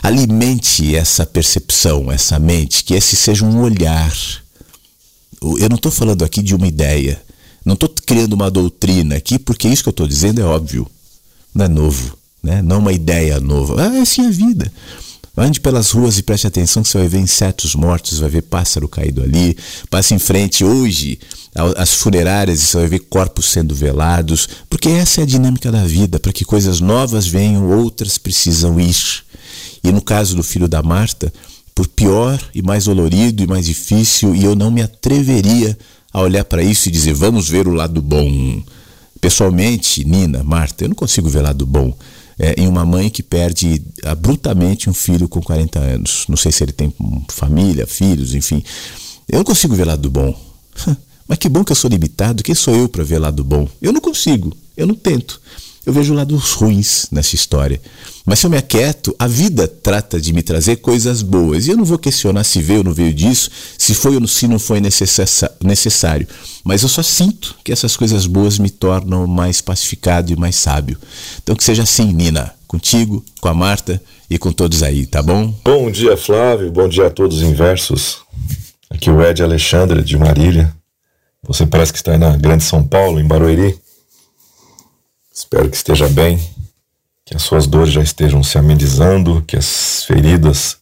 alimente 0.03 0.95
essa 0.95 1.27
percepção, 1.27 2.11
essa 2.11 2.39
mente, 2.39 2.85
que 2.85 2.95
esse 2.95 3.17
seja 3.17 3.45
um 3.45 3.61
olhar. 3.61 4.13
Eu 5.43 5.69
não 5.69 5.77
estou 5.77 5.93
falando 5.93 6.25
aqui 6.25 6.43
de 6.43 6.55
uma 6.55 6.67
ideia, 6.67 7.21
não 7.65 7.75
estou 7.75 7.89
criando 8.07 8.35
uma 8.35 8.51
doutrina 8.51 9.17
aqui, 9.17 9.39
porque 9.39 9.69
isso 9.69 9.83
que 9.83 9.89
eu 9.89 9.93
estou 9.93 10.07
dizendo 10.07 10.41
é 10.41 10.45
óbvio, 10.45 10.87
não 11.55 11.65
é 11.65 11.69
novo, 11.69 12.19
né? 12.43 12.63
não 12.63 12.79
uma 12.79 12.93
ideia 12.93 13.41
nova. 13.41 13.83
Ah, 13.83 13.97
é 13.97 14.01
assim 14.01 14.27
a 14.27 14.31
vida. 14.31 14.71
Ande 15.37 15.61
pelas 15.61 15.91
ruas 15.91 16.19
e 16.19 16.23
preste 16.23 16.47
atenção 16.47 16.83
que 16.83 16.89
você 16.89 16.99
vai 16.99 17.09
ver 17.09 17.19
insetos 17.19 17.75
mortos, 17.75 18.19
vai 18.19 18.29
ver 18.29 18.43
pássaro 18.43 18.87
caído 18.87 19.23
ali. 19.23 19.57
Passe 19.89 20.13
em 20.13 20.19
frente 20.19 20.63
hoje 20.65 21.19
às 21.77 21.95
funerárias 21.95 22.63
e 22.63 22.67
você 22.67 22.77
vai 22.77 22.87
ver 22.89 22.99
corpos 23.01 23.47
sendo 23.47 23.75
velados, 23.75 24.49
porque 24.69 24.91
essa 24.91 25.21
é 25.21 25.25
a 25.25 25.27
dinâmica 25.27 25.73
da 25.73 25.85
vida. 25.85 26.19
Para 26.19 26.33
que 26.33 26.45
coisas 26.45 26.81
novas 26.81 27.27
venham, 27.27 27.71
outras 27.71 28.19
precisam 28.19 28.79
ir. 28.79 29.25
E 29.83 29.91
no 29.93 30.03
caso 30.03 30.37
do 30.37 30.43
filho 30.43 30.69
da 30.69 30.83
Marta, 30.83 31.33
por 31.75 31.89
pior 31.89 32.39
e 32.55 32.63
mais 32.63 32.85
dolorido 32.85 33.43
e 33.43 33.47
mais 33.47 33.67
difícil, 33.67 34.35
e 34.35 34.45
eu 34.45 34.55
não 34.55 34.71
me 34.71 34.83
atreveria 34.83 35.77
a 36.13 36.21
olhar 36.21 36.45
para 36.45 36.63
isso 36.63 36.89
e 36.89 36.93
dizer, 36.93 37.15
vamos 37.15 37.49
ver 37.49 37.67
o 37.67 37.73
lado 37.73 38.03
bom. 38.03 38.63
Pessoalmente, 39.21 40.05
Nina, 40.05 40.43
Marta, 40.43 40.85
eu 40.85 40.89
não 40.89 40.95
consigo 40.95 41.29
ver 41.29 41.43
lado 41.43 41.67
bom 41.67 41.95
é, 42.41 42.55
em 42.59 42.67
uma 42.67 42.87
mãe 42.87 43.11
que 43.11 43.23
perde 43.23 43.83
abruptamente 44.03 44.89
um 44.89 44.95
filho 44.95 45.29
com 45.29 45.43
40 45.43 45.79
anos. 45.79 46.25
Não 46.27 46.39
sei 46.39 46.51
se 46.51 46.65
ele 46.65 46.73
tem 46.73 46.93
família, 47.29 47.87
filhos, 47.87 48.35
enfim. 48.35 48.65
Eu 49.29 49.39
não 49.39 49.45
consigo 49.45 49.75
ver 49.75 49.87
lado 49.87 50.11
bom. 50.11 50.35
Mas 51.29 51.39
que 51.39 51.49
bom 51.49 51.63
que 51.63 51.71
eu 51.71 51.77
sou 51.77 51.91
limitado. 51.91 52.43
Quem 52.43 52.55
sou 52.55 52.75
eu 52.75 52.89
para 52.89 53.05
ver 53.05 53.19
lado 53.19 53.45
bom? 53.45 53.69
Eu 53.81 53.93
não 53.93 54.01
consigo. 54.01 54.57
Eu 54.75 54.87
não 54.87 54.95
tento 54.95 55.41
eu 55.91 55.95
vejo 55.95 56.15
lados 56.15 56.53
ruins 56.53 57.09
nessa 57.11 57.35
história. 57.35 57.81
Mas 58.25 58.39
se 58.39 58.47
eu 58.47 58.51
me 58.51 58.57
aquieto, 58.57 59.13
a 59.19 59.27
vida 59.27 59.67
trata 59.67 60.21
de 60.21 60.33
me 60.33 60.41
trazer 60.41 60.77
coisas 60.77 61.21
boas. 61.21 61.67
E 61.67 61.71
eu 61.71 61.77
não 61.77 61.85
vou 61.85 61.99
questionar 61.99 62.45
se 62.45 62.63
veio 62.63 62.79
ou 62.79 62.85
não 62.85 62.95
veio 62.95 63.13
disso, 63.13 63.51
se 63.77 63.93
foi 63.93 64.17
ou 64.17 64.25
se 64.29 64.47
não 64.47 64.61
foi 64.61 64.81
necessário. 64.81 66.29
Mas 66.63 66.85
eu 66.85 66.89
só 66.89 67.03
sinto 67.03 67.57
que 67.65 67.73
essas 67.73 67.97
coisas 67.97 68.25
boas 68.27 68.57
me 68.57 68.71
tornam 68.71 69.27
mais 69.27 69.61
pacificado 69.61 70.33
e 70.33 70.37
mais 70.37 70.55
sábio. 70.55 70.97
Então 71.43 71.57
que 71.57 71.65
seja 71.65 71.83
assim, 71.83 72.13
Nina. 72.13 72.55
Contigo, 72.69 73.25
com 73.41 73.49
a 73.49 73.55
Marta 73.55 74.01
e 74.31 74.39
com 74.39 74.53
todos 74.53 74.85
aí, 74.85 75.07
tá 75.07 75.21
bom? 75.21 75.53
Bom 75.65 75.91
dia, 75.91 76.17
Flávio. 76.17 76.71
Bom 76.71 76.89
dia 76.89 77.09
a 77.09 77.11
todos 77.11 77.39
os 77.39 77.43
inversos. 77.43 78.19
Aqui 78.89 79.11
o 79.11 79.21
Ed 79.21 79.43
Alexandre, 79.43 80.03
de 80.03 80.17
Marília. 80.17 80.73
Você 81.43 81.67
parece 81.67 81.93
que 81.93 81.99
está 81.99 82.17
na 82.17 82.37
Grande 82.37 82.63
São 82.63 82.85
Paulo, 82.85 83.19
em 83.19 83.27
Barueri. 83.27 83.77
Espero 85.41 85.71
que 85.71 85.77
esteja 85.77 86.07
bem, 86.07 86.39
que 87.25 87.35
as 87.35 87.43
suas 87.43 87.67
dores 87.67 87.95
já 87.95 88.03
estejam 88.03 88.43
se 88.43 88.59
amenizando, 88.59 89.43
que 89.47 89.57
as 89.57 90.05
feridas 90.05 90.77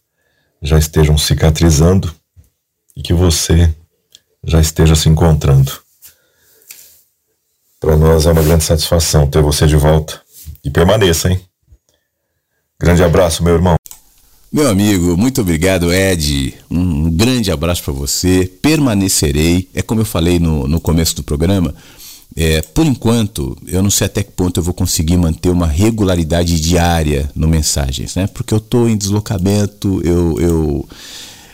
já 0.61 0.77
estejam 0.77 1.17
cicatrizando 1.17 2.13
e 2.93 3.01
que 3.01 3.13
você 3.13 3.73
já 4.43 4.59
esteja 4.59 4.95
se 4.97 5.07
encontrando. 5.07 5.71
Para 7.79 7.95
nós 7.95 8.25
é 8.25 8.33
uma 8.33 8.43
grande 8.43 8.65
satisfação 8.65 9.27
ter 9.27 9.41
você 9.41 9.65
de 9.65 9.77
volta. 9.77 10.21
E 10.61 10.69
permaneça, 10.69 11.31
hein? 11.31 11.39
Grande 12.77 13.01
abraço, 13.01 13.41
meu 13.41 13.53
irmão. 13.53 13.77
Meu 14.51 14.67
amigo, 14.67 15.15
muito 15.15 15.39
obrigado, 15.39 15.93
Ed. 15.93 16.53
Um 16.69 17.09
grande 17.09 17.49
abraço 17.49 17.81
para 17.81 17.93
você. 17.93 18.51
Permanecerei. 18.61 19.69
É 19.73 19.81
como 19.81 20.01
eu 20.01 20.05
falei 20.05 20.37
no, 20.37 20.67
no 20.67 20.81
começo 20.81 21.15
do 21.15 21.23
programa. 21.23 21.73
É, 22.35 22.61
por 22.61 22.85
enquanto, 22.85 23.57
eu 23.67 23.81
não 23.81 23.89
sei 23.89 24.05
até 24.05 24.23
que 24.23 24.31
ponto 24.31 24.59
eu 24.59 24.63
vou 24.63 24.73
conseguir 24.73 25.17
manter 25.17 25.49
uma 25.49 25.67
regularidade 25.67 26.59
diária 26.59 27.29
no 27.35 27.47
Mensagens, 27.47 28.15
né? 28.15 28.27
Porque 28.27 28.53
eu 28.53 28.59
estou 28.59 28.87
em 28.87 28.95
deslocamento, 28.95 30.01
eu, 30.05 30.39
eu 30.39 30.89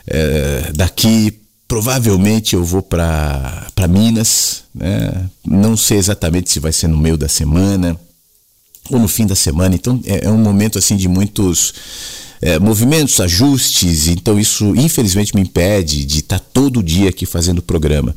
é, 0.05 0.71
daqui 0.76 1.39
provavelmente 1.67 2.55
eu 2.55 2.63
vou 2.63 2.82
para 2.82 3.67
Minas, 3.89 4.63
né? 4.73 5.30
Não 5.45 5.76
sei 5.76 5.97
exatamente 5.97 6.51
se 6.51 6.59
vai 6.59 6.71
ser 6.71 6.88
no 6.88 6.97
meio 6.97 7.17
da 7.17 7.28
semana 7.28 7.99
ou 8.89 8.99
no 8.99 9.07
fim 9.07 9.26
da 9.26 9.36
semana. 9.36 9.76
Então 9.76 9.99
é, 10.05 10.26
é 10.26 10.30
um 10.30 10.38
momento 10.38 10.78
assim 10.78 10.95
de 10.95 11.07
muitos 11.07 11.73
é, 12.41 12.59
movimentos, 12.59 13.19
ajustes. 13.19 14.07
Então 14.07 14.39
isso 14.39 14.76
infelizmente 14.76 15.34
me 15.34 15.41
impede 15.41 16.05
de 16.05 16.19
estar 16.19 16.39
tá 16.39 16.45
todo 16.53 16.84
dia 16.84 17.09
aqui 17.09 17.26
fazendo 17.26 17.59
o 17.59 17.63
programa. 17.63 18.15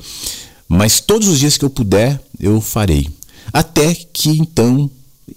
Mas 0.69 1.01
todos 1.01 1.29
os 1.29 1.39
dias 1.39 1.57
que 1.57 1.65
eu 1.65 1.71
puder, 1.71 2.21
eu 2.39 2.61
farei. 2.61 3.09
Até 3.53 3.95
que 3.95 4.31
então, 4.31 4.91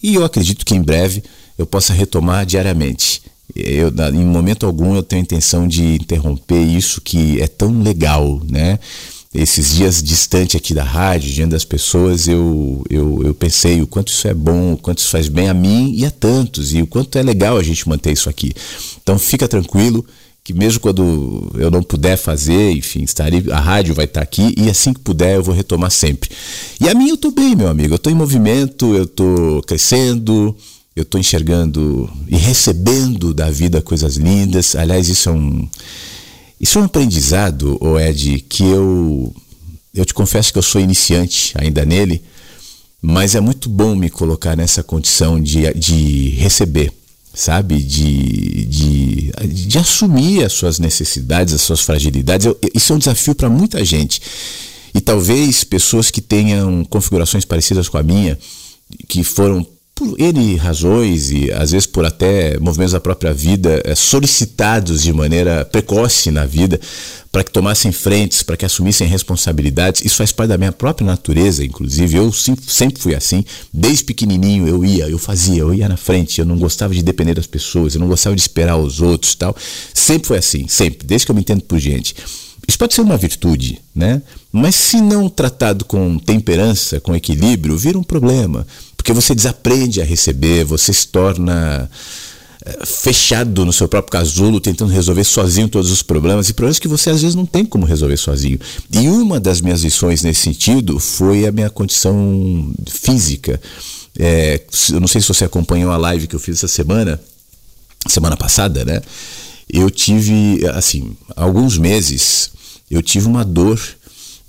e 0.03 0.15
eu 0.15 0.25
acredito 0.25 0.65
que 0.65 0.75
em 0.75 0.81
breve, 0.81 1.23
eu 1.57 1.65
possa 1.65 1.93
retomar 1.93 2.45
diariamente. 2.45 3.21
Eu, 3.55 3.91
em 4.13 4.25
momento 4.25 4.65
algum 4.65 4.95
eu 4.95 5.03
tenho 5.03 5.21
a 5.21 5.23
intenção 5.23 5.67
de 5.67 5.95
interromper 5.95 6.61
isso 6.61 7.01
que 7.01 7.41
é 7.41 7.47
tão 7.47 7.81
legal, 7.81 8.41
né? 8.49 8.79
Esses 9.33 9.75
dias 9.75 10.03
distante 10.03 10.57
aqui 10.57 10.73
da 10.73 10.83
rádio, 10.83 11.31
diante 11.31 11.51
das 11.51 11.63
pessoas, 11.63 12.27
eu, 12.27 12.83
eu, 12.89 13.23
eu 13.23 13.33
pensei 13.33 13.81
o 13.81 13.87
quanto 13.87 14.09
isso 14.09 14.27
é 14.27 14.33
bom, 14.33 14.73
o 14.73 14.77
quanto 14.77 14.97
isso 14.97 15.07
faz 15.07 15.29
bem 15.29 15.47
a 15.47 15.53
mim 15.53 15.93
e 15.95 16.05
a 16.05 16.11
tantos, 16.11 16.73
e 16.73 16.81
o 16.81 16.87
quanto 16.87 17.17
é 17.17 17.23
legal 17.23 17.57
a 17.57 17.63
gente 17.63 17.87
manter 17.87 18.11
isso 18.11 18.29
aqui. 18.29 18.53
Então 19.01 19.17
fica 19.17 19.47
tranquilo, 19.47 20.05
que 20.51 20.57
mesmo 20.57 20.79
quando 20.79 21.51
eu 21.55 21.71
não 21.71 21.81
puder 21.81 22.17
fazer, 22.17 22.71
enfim, 22.71 23.03
estarei, 23.03 23.43
a 23.51 23.59
rádio 23.59 23.95
vai 23.95 24.05
estar 24.05 24.21
aqui 24.21 24.53
e 24.57 24.69
assim 24.69 24.93
que 24.93 24.99
puder 24.99 25.35
eu 25.35 25.43
vou 25.43 25.55
retomar 25.55 25.91
sempre. 25.91 26.29
E 26.79 26.89
a 26.89 26.93
mim 26.93 27.09
eu 27.09 27.15
estou 27.15 27.31
bem, 27.31 27.55
meu 27.55 27.69
amigo, 27.69 27.93
eu 27.93 27.97
estou 27.97 28.11
em 28.11 28.15
movimento, 28.15 28.93
eu 28.95 29.03
estou 29.03 29.61
crescendo, 29.63 30.55
eu 30.95 31.03
estou 31.03 31.19
enxergando 31.19 32.09
e 32.27 32.35
recebendo 32.35 33.33
da 33.33 33.49
vida 33.49 33.81
coisas 33.81 34.17
lindas. 34.17 34.75
Aliás, 34.75 35.07
isso 35.09 35.29
é 35.29 35.31
um 35.31 35.67
isso 36.59 36.77
é 36.77 36.81
um 36.81 36.85
aprendizado, 36.85 37.79
Ed, 37.99 38.45
que 38.47 38.63
eu 38.63 39.33
eu 39.93 40.05
te 40.05 40.13
confesso 40.13 40.51
que 40.51 40.59
eu 40.59 40.63
sou 40.63 40.79
iniciante 40.79 41.53
ainda 41.55 41.85
nele, 41.85 42.21
mas 43.01 43.35
é 43.35 43.41
muito 43.41 43.67
bom 43.67 43.95
me 43.95 44.09
colocar 44.09 44.55
nessa 44.55 44.83
condição 44.83 45.41
de, 45.41 45.73
de 45.73 46.29
receber 46.29 47.00
sabe? 47.33 47.77
De, 47.81 48.65
de, 48.65 49.31
de 49.47 49.77
assumir 49.77 50.43
as 50.43 50.53
suas 50.53 50.79
necessidades, 50.79 51.53
as 51.53 51.61
suas 51.61 51.81
fragilidades. 51.81 52.45
Eu, 52.45 52.59
isso 52.73 52.93
é 52.93 52.95
um 52.95 52.99
desafio 52.99 53.35
para 53.35 53.49
muita 53.49 53.83
gente. 53.83 54.21
E 54.93 54.99
talvez 54.99 55.63
pessoas 55.63 56.11
que 56.11 56.21
tenham 56.21 56.83
configurações 56.85 57.45
parecidas 57.45 57.87
com 57.87 57.97
a 57.97 58.03
minha, 58.03 58.37
que 59.07 59.23
foram 59.23 59.65
por 60.01 60.19
N 60.19 60.55
razões 60.55 61.29
e 61.29 61.51
às 61.51 61.71
vezes 61.71 61.85
por 61.85 62.03
até 62.03 62.57
movimentos 62.59 62.93
da 62.93 62.99
própria 62.99 63.31
vida, 63.31 63.81
é, 63.85 63.93
solicitados 63.93 65.03
de 65.03 65.13
maneira 65.13 65.63
precoce 65.63 66.31
na 66.31 66.43
vida 66.43 66.79
para 67.31 67.43
que 67.43 67.51
tomassem 67.51 67.91
frentes, 67.91 68.41
para 68.41 68.57
que 68.57 68.65
assumissem 68.65 69.07
responsabilidades. 69.07 70.03
Isso 70.03 70.15
faz 70.15 70.31
parte 70.31 70.49
da 70.49 70.57
minha 70.57 70.71
própria 70.71 71.05
natureza, 71.05 71.63
inclusive. 71.63 72.17
Eu 72.17 72.33
sempre 72.33 72.99
fui 72.99 73.13
assim. 73.13 73.45
Desde 73.71 74.03
pequenininho 74.03 74.67
eu 74.67 74.83
ia, 74.83 75.07
eu 75.07 75.19
fazia, 75.19 75.61
eu 75.61 75.73
ia 75.73 75.87
na 75.87 75.97
frente. 75.97 76.39
Eu 76.39 76.45
não 76.45 76.57
gostava 76.57 76.93
de 76.95 77.03
depender 77.03 77.35
das 77.35 77.47
pessoas, 77.47 77.93
eu 77.93 78.01
não 78.01 78.07
gostava 78.07 78.35
de 78.35 78.41
esperar 78.41 78.77
os 78.77 79.01
outros 79.01 79.35
tal. 79.35 79.55
Sempre 79.93 80.27
foi 80.27 80.37
assim, 80.39 80.67
sempre, 80.67 81.05
desde 81.05 81.25
que 81.25 81.31
eu 81.31 81.35
me 81.35 81.41
entendo 81.41 81.61
por 81.61 81.79
gente. 81.79 82.15
Isso 82.67 82.77
pode 82.77 82.93
ser 82.93 83.01
uma 83.01 83.17
virtude, 83.17 83.81
né? 83.93 84.21
Mas 84.51 84.75
se 84.75 85.01
não 85.01 85.29
tratado 85.29 85.85
com 85.85 86.17
temperança, 86.19 86.99
com 86.99 87.15
equilíbrio, 87.15 87.77
vira 87.77 87.97
um 87.97 88.03
problema. 88.03 88.67
Porque 89.01 89.13
você 89.13 89.33
desaprende 89.33 89.99
a 89.99 90.05
receber, 90.05 90.63
você 90.63 90.93
se 90.93 91.07
torna 91.07 91.89
eh, 92.63 92.85
fechado 92.85 93.65
no 93.65 93.73
seu 93.73 93.87
próprio 93.87 94.11
casulo, 94.11 94.59
tentando 94.59 94.93
resolver 94.93 95.23
sozinho 95.23 95.67
todos 95.67 95.89
os 95.89 96.03
problemas 96.03 96.49
e 96.49 96.53
problemas 96.53 96.77
que 96.77 96.87
você 96.87 97.09
às 97.09 97.19
vezes 97.19 97.35
não 97.35 97.47
tem 97.47 97.65
como 97.65 97.83
resolver 97.83 98.15
sozinho. 98.17 98.59
E 98.93 99.07
uma 99.09 99.39
das 99.39 99.59
minhas 99.59 99.81
lições 99.81 100.21
nesse 100.21 100.41
sentido 100.41 100.99
foi 100.99 101.47
a 101.47 101.51
minha 101.51 101.67
condição 101.71 102.71
física. 102.87 103.59
É, 104.19 104.61
eu 104.91 104.99
não 104.99 105.07
sei 105.07 105.19
se 105.19 105.27
você 105.27 105.45
acompanhou 105.45 105.91
a 105.91 105.97
live 105.97 106.27
que 106.27 106.35
eu 106.35 106.39
fiz 106.39 106.57
essa 106.57 106.67
semana, 106.67 107.19
semana 108.07 108.37
passada, 108.37 108.85
né? 108.85 109.01
Eu 109.67 109.89
tive, 109.89 110.63
assim, 110.75 111.17
alguns 111.35 111.75
meses, 111.75 112.51
eu 112.91 113.01
tive 113.01 113.25
uma 113.25 113.43
dor 113.43 113.81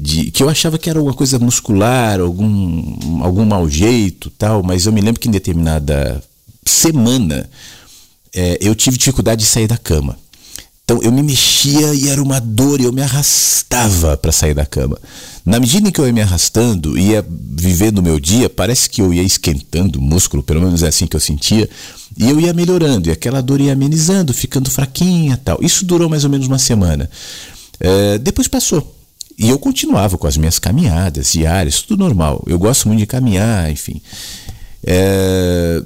de 0.03 0.32
que 0.32 0.42
eu 0.42 0.48
achava 0.48 0.78
que 0.78 0.90
era 0.90 0.98
alguma 0.98 1.14
coisa 1.14 1.38
muscular, 1.38 2.18
algum, 2.18 3.22
algum 3.22 3.44
mau 3.44 3.68
jeito 3.68 4.30
tal, 4.30 4.61
mas 4.61 4.84
eu 4.84 4.92
me 4.92 5.00
lembro 5.00 5.20
que 5.20 5.28
em 5.28 5.32
determinada 5.32 6.20
semana 6.66 7.48
é, 8.34 8.59
eu 8.61 8.74
tive 8.74 8.98
dificuldade 8.98 9.42
de 9.42 9.46
sair 9.46 9.68
da 9.68 9.78
cama. 9.78 10.18
Então 10.84 11.00
eu 11.03 11.12
me 11.12 11.22
mexia 11.22 11.94
e 11.94 12.09
era 12.09 12.20
uma 12.20 12.40
dor 12.40 12.80
e 12.80 12.84
eu 12.84 12.92
me 12.92 13.00
arrastava 13.00 14.16
para 14.16 14.32
sair 14.32 14.55
da 14.55 14.66
cama. 14.66 14.98
Na 15.46 15.61
medida 15.61 15.88
em 15.88 15.92
que 15.92 16.00
eu 16.00 16.07
ia 16.07 16.12
me 16.12 16.20
arrastando, 16.20 16.98
ia 16.98 17.24
vivendo 17.28 17.98
o 17.98 18.03
meu 18.03 18.18
dia, 18.18 18.50
parece 18.50 18.90
que 18.90 19.00
eu 19.00 19.14
ia 19.14 19.22
esquentando 19.22 20.00
o 20.00 20.03
músculo, 20.03 20.42
pelo 20.42 20.61
menos 20.61 20.82
é 20.82 20.88
assim 20.88 21.07
que 21.07 21.14
eu 21.14 21.20
sentia, 21.20 21.70
e 22.18 22.28
eu 22.28 22.40
ia 22.40 22.53
melhorando, 22.53 23.09
e 23.09 23.12
aquela 23.12 23.40
dor 23.40 23.61
ia 23.61 23.72
amenizando, 23.72 24.34
ficando 24.34 24.68
fraquinha 24.68 25.40
tal. 25.44 25.59
Isso 25.62 25.84
durou 25.84 26.09
mais 26.09 26.24
ou 26.24 26.30
menos 26.30 26.48
uma 26.48 26.59
semana. 26.59 27.09
É, 27.78 28.18
depois 28.18 28.48
passou. 28.48 29.01
E 29.39 29.49
eu 29.49 29.59
continuava 29.59 30.18
com 30.18 30.26
as 30.26 30.37
minhas 30.37 30.59
caminhadas 30.59 31.33
diárias, 31.33 31.83
tudo 31.83 32.05
normal. 32.05 32.43
Eu 32.47 32.59
gosto 32.59 32.89
muito 32.89 33.01
de 33.01 33.07
caminhar, 33.07 33.70
enfim. 33.70 34.01
É, 34.85 35.83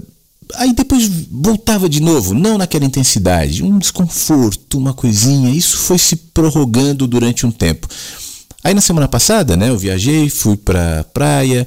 aí 0.55 0.72
depois 0.72 1.09
voltava 1.30 1.88
de 1.88 2.01
novo, 2.01 2.34
não 2.34 2.59
naquela 2.59 2.84
intensidade, 2.84 3.62
um 3.62 3.78
desconforto, 3.78 4.78
uma 4.78 4.92
coisinha. 4.92 5.51
Isso 5.51 5.76
foi 5.78 5.99
se 5.99 6.16
prorrogando 6.16 7.07
durante 7.07 7.47
um 7.47 7.51
tempo. 7.51 7.88
Aí 8.62 8.74
na 8.74 8.80
semana 8.80 9.07
passada, 9.07 9.57
né, 9.57 9.68
eu 9.68 9.78
viajei, 9.78 10.28
fui 10.28 10.57
pra 10.57 11.05
praia 11.14 11.66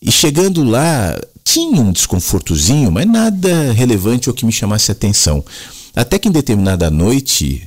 e 0.00 0.12
chegando 0.12 0.62
lá 0.62 1.18
tinha 1.42 1.80
um 1.80 1.90
desconfortozinho, 1.90 2.92
mas 2.92 3.06
nada 3.06 3.72
relevante 3.72 4.28
ou 4.28 4.34
que 4.34 4.44
me 4.44 4.52
chamasse 4.52 4.92
atenção. 4.92 5.44
Até 5.96 6.18
que 6.18 6.28
em 6.28 6.32
determinada 6.32 6.90
noite 6.90 7.66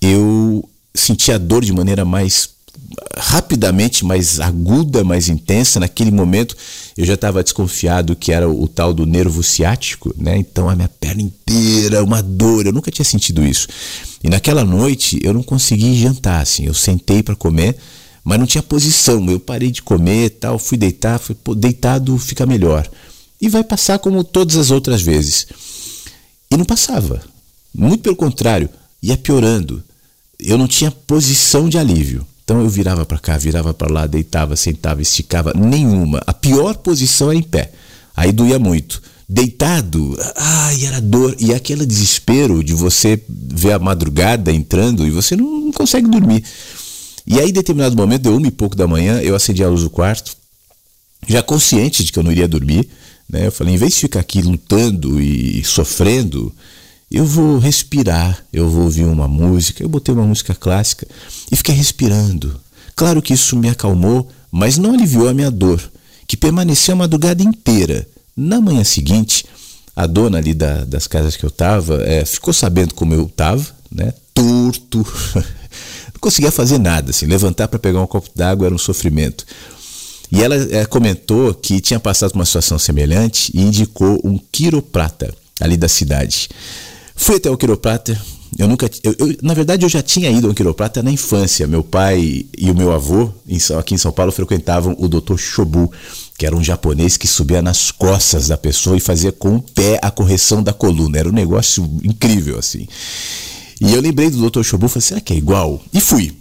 eu 0.00 0.68
senti 0.94 1.32
a 1.32 1.38
dor 1.38 1.64
de 1.64 1.72
maneira 1.72 2.04
mais 2.04 2.48
rapidamente, 3.16 4.04
mais 4.04 4.40
aguda, 4.40 5.04
mais 5.04 5.28
intensa. 5.28 5.80
Naquele 5.80 6.10
momento 6.10 6.56
eu 6.96 7.04
já 7.04 7.14
estava 7.14 7.42
desconfiado 7.42 8.16
que 8.16 8.32
era 8.32 8.48
o, 8.48 8.68
tal 8.68 8.92
do 8.92 9.06
nervo 9.06 9.42
ciático, 9.42 10.14
né? 10.16 10.36
Então 10.36 10.68
a 10.68 10.76
minha 10.76 10.88
perna 10.88 11.22
inteira, 11.22 12.02
uma 12.02 12.22
dor, 12.22 12.66
eu 12.66 12.72
nunca 12.72 12.90
tinha 12.90 13.04
sentido 13.04 13.44
isso. 13.44 13.68
E 14.22 14.28
naquela 14.28 14.64
noite 14.64 15.18
eu 15.22 15.32
não 15.32 15.42
consegui 15.42 15.94
jantar, 16.00 16.42
assim, 16.42 16.66
eu 16.66 16.74
sentei 16.74 17.22
para 17.22 17.36
comer, 17.36 17.76
mas 18.24 18.38
não 18.38 18.46
tinha 18.46 18.62
posição. 18.62 19.24
Eu 19.30 19.40
parei 19.40 19.70
de 19.70 19.82
comer, 19.82 20.30
tal, 20.30 20.58
fui 20.58 20.78
deitar, 20.78 21.18
fui 21.18 21.34
pô, 21.34 21.54
deitado 21.54 22.16
fica 22.18 22.46
melhor. 22.46 22.88
E 23.40 23.48
vai 23.48 23.64
passar 23.64 23.98
como 23.98 24.22
todas 24.22 24.56
as 24.56 24.70
outras 24.70 25.02
vezes. 25.02 25.46
E 26.50 26.56
não 26.56 26.64
passava. 26.64 27.22
Muito 27.74 28.02
pelo 28.02 28.14
contrário, 28.14 28.68
ia 29.02 29.16
piorando. 29.16 29.82
Eu 30.38 30.58
não 30.58 30.68
tinha 30.68 30.90
posição 30.90 31.68
de 31.68 31.78
alívio. 31.78 32.26
Então 32.44 32.60
eu 32.60 32.68
virava 32.68 33.06
para 33.06 33.18
cá, 33.18 33.38
virava 33.38 33.72
para 33.72 33.92
lá, 33.92 34.06
deitava, 34.06 34.56
sentava, 34.56 35.00
esticava, 35.00 35.52
nenhuma. 35.54 36.22
A 36.26 36.32
pior 36.32 36.76
posição 36.76 37.30
era 37.30 37.38
em 37.38 37.42
pé. 37.42 37.72
Aí 38.16 38.32
doía 38.32 38.58
muito. 38.58 39.00
Deitado, 39.28 40.16
ai, 40.36 40.84
era 40.84 41.00
dor. 41.00 41.34
E 41.38 41.54
aquele 41.54 41.86
desespero 41.86 42.62
de 42.62 42.74
você 42.74 43.20
ver 43.28 43.72
a 43.72 43.78
madrugada 43.78 44.52
entrando 44.52 45.06
e 45.06 45.10
você 45.10 45.36
não, 45.36 45.70
consegue 45.72 46.08
dormir. 46.08 46.44
E 47.26 47.40
aí, 47.40 47.50
em 47.50 47.52
determinado 47.52 47.96
momento, 47.96 48.22
deu 48.22 48.36
uma 48.36 48.46
e 48.46 48.50
pouco 48.50 48.76
da 48.76 48.86
manhã, 48.86 49.20
eu 49.20 49.34
acendi 49.34 49.62
a 49.62 49.68
luz 49.68 49.82
do 49.82 49.90
quarto, 49.90 50.36
já 51.26 51.42
consciente 51.42 52.04
de 52.04 52.12
que 52.12 52.18
eu 52.18 52.22
não 52.22 52.32
iria 52.32 52.48
dormir. 52.48 52.88
Né? 53.28 53.46
Eu 53.46 53.52
falei, 53.52 53.74
em 53.74 53.78
vez 53.78 53.94
de 53.94 54.00
ficar 54.00 54.20
aqui 54.20 54.42
lutando 54.42 55.20
e 55.20 55.64
sofrendo, 55.64 56.52
eu 57.12 57.26
vou 57.26 57.58
respirar, 57.58 58.42
eu 58.50 58.68
vou 58.68 58.84
ouvir 58.84 59.04
uma 59.04 59.28
música. 59.28 59.82
Eu 59.82 59.88
botei 59.88 60.14
uma 60.14 60.24
música 60.24 60.54
clássica 60.54 61.06
e 61.50 61.56
fiquei 61.56 61.74
respirando. 61.74 62.58
Claro 62.96 63.20
que 63.20 63.34
isso 63.34 63.56
me 63.56 63.68
acalmou, 63.68 64.28
mas 64.50 64.78
não 64.78 64.94
aliviou 64.94 65.28
a 65.28 65.34
minha 65.34 65.50
dor, 65.50 65.80
que 66.26 66.36
permaneceu 66.36 66.94
a 66.94 66.98
madrugada 66.98 67.42
inteira. 67.42 68.06
Na 68.34 68.60
manhã 68.60 68.82
seguinte, 68.82 69.44
a 69.94 70.06
dona 70.06 70.38
ali 70.38 70.54
da, 70.54 70.84
das 70.84 71.06
casas 71.06 71.36
que 71.36 71.44
eu 71.44 71.48
estava 71.48 72.02
é, 72.02 72.24
ficou 72.24 72.54
sabendo 72.54 72.94
como 72.94 73.12
eu 73.12 73.26
estava, 73.26 73.66
né? 73.90 74.14
torto, 74.32 74.98
não 75.36 76.20
conseguia 76.20 76.50
fazer 76.50 76.78
nada, 76.78 77.10
assim, 77.10 77.26
levantar 77.26 77.68
para 77.68 77.78
pegar 77.78 78.00
um 78.00 78.06
copo 78.06 78.30
d'água 78.34 78.66
era 78.66 78.74
um 78.74 78.78
sofrimento. 78.78 79.44
E 80.30 80.42
ela 80.42 80.54
é, 80.54 80.86
comentou 80.86 81.52
que 81.52 81.78
tinha 81.78 82.00
passado 82.00 82.34
uma 82.34 82.46
situação 82.46 82.78
semelhante 82.78 83.52
e 83.54 83.60
indicou 83.60 84.18
um 84.24 84.38
quiroprata 84.50 85.34
ali 85.60 85.76
da 85.76 85.88
cidade. 85.88 86.48
Fui 87.14 87.36
até 87.36 87.50
o 87.50 87.56
quiroprata. 87.56 88.20
Eu 88.58 88.68
nunca, 88.68 88.90
eu, 89.02 89.14
eu, 89.18 89.36
na 89.42 89.54
verdade, 89.54 89.84
eu 89.84 89.88
já 89.88 90.02
tinha 90.02 90.30
ido 90.30 90.46
ao 90.46 90.54
quiroprata 90.54 91.02
na 91.02 91.10
infância. 91.10 91.66
Meu 91.66 91.82
pai 91.82 92.44
e 92.56 92.70
o 92.70 92.74
meu 92.74 92.92
avô, 92.92 93.30
em, 93.48 93.58
aqui 93.78 93.94
em 93.94 93.98
São 93.98 94.12
Paulo, 94.12 94.30
frequentavam 94.30 94.94
o 94.98 95.08
Dr. 95.08 95.36
Shobu, 95.38 95.90
que 96.36 96.44
era 96.44 96.54
um 96.54 96.62
japonês 96.62 97.16
que 97.16 97.26
subia 97.26 97.62
nas 97.62 97.90
costas 97.90 98.48
da 98.48 98.58
pessoa 98.58 98.96
e 98.96 99.00
fazia 99.00 99.32
com 99.32 99.56
o 99.56 99.62
pé 99.62 99.98
a 100.02 100.10
correção 100.10 100.62
da 100.62 100.72
coluna. 100.72 101.18
Era 101.18 101.28
um 101.28 101.32
negócio 101.32 101.82
incrível, 102.02 102.58
assim. 102.58 102.86
E 103.80 103.94
eu 103.94 104.00
lembrei 104.00 104.28
do 104.28 104.50
Dr. 104.50 104.62
Shobu 104.62 104.86
falei, 104.86 105.02
será 105.02 105.20
que 105.20 105.32
é 105.32 105.36
igual? 105.36 105.82
E 105.92 106.00
fui. 106.00 106.32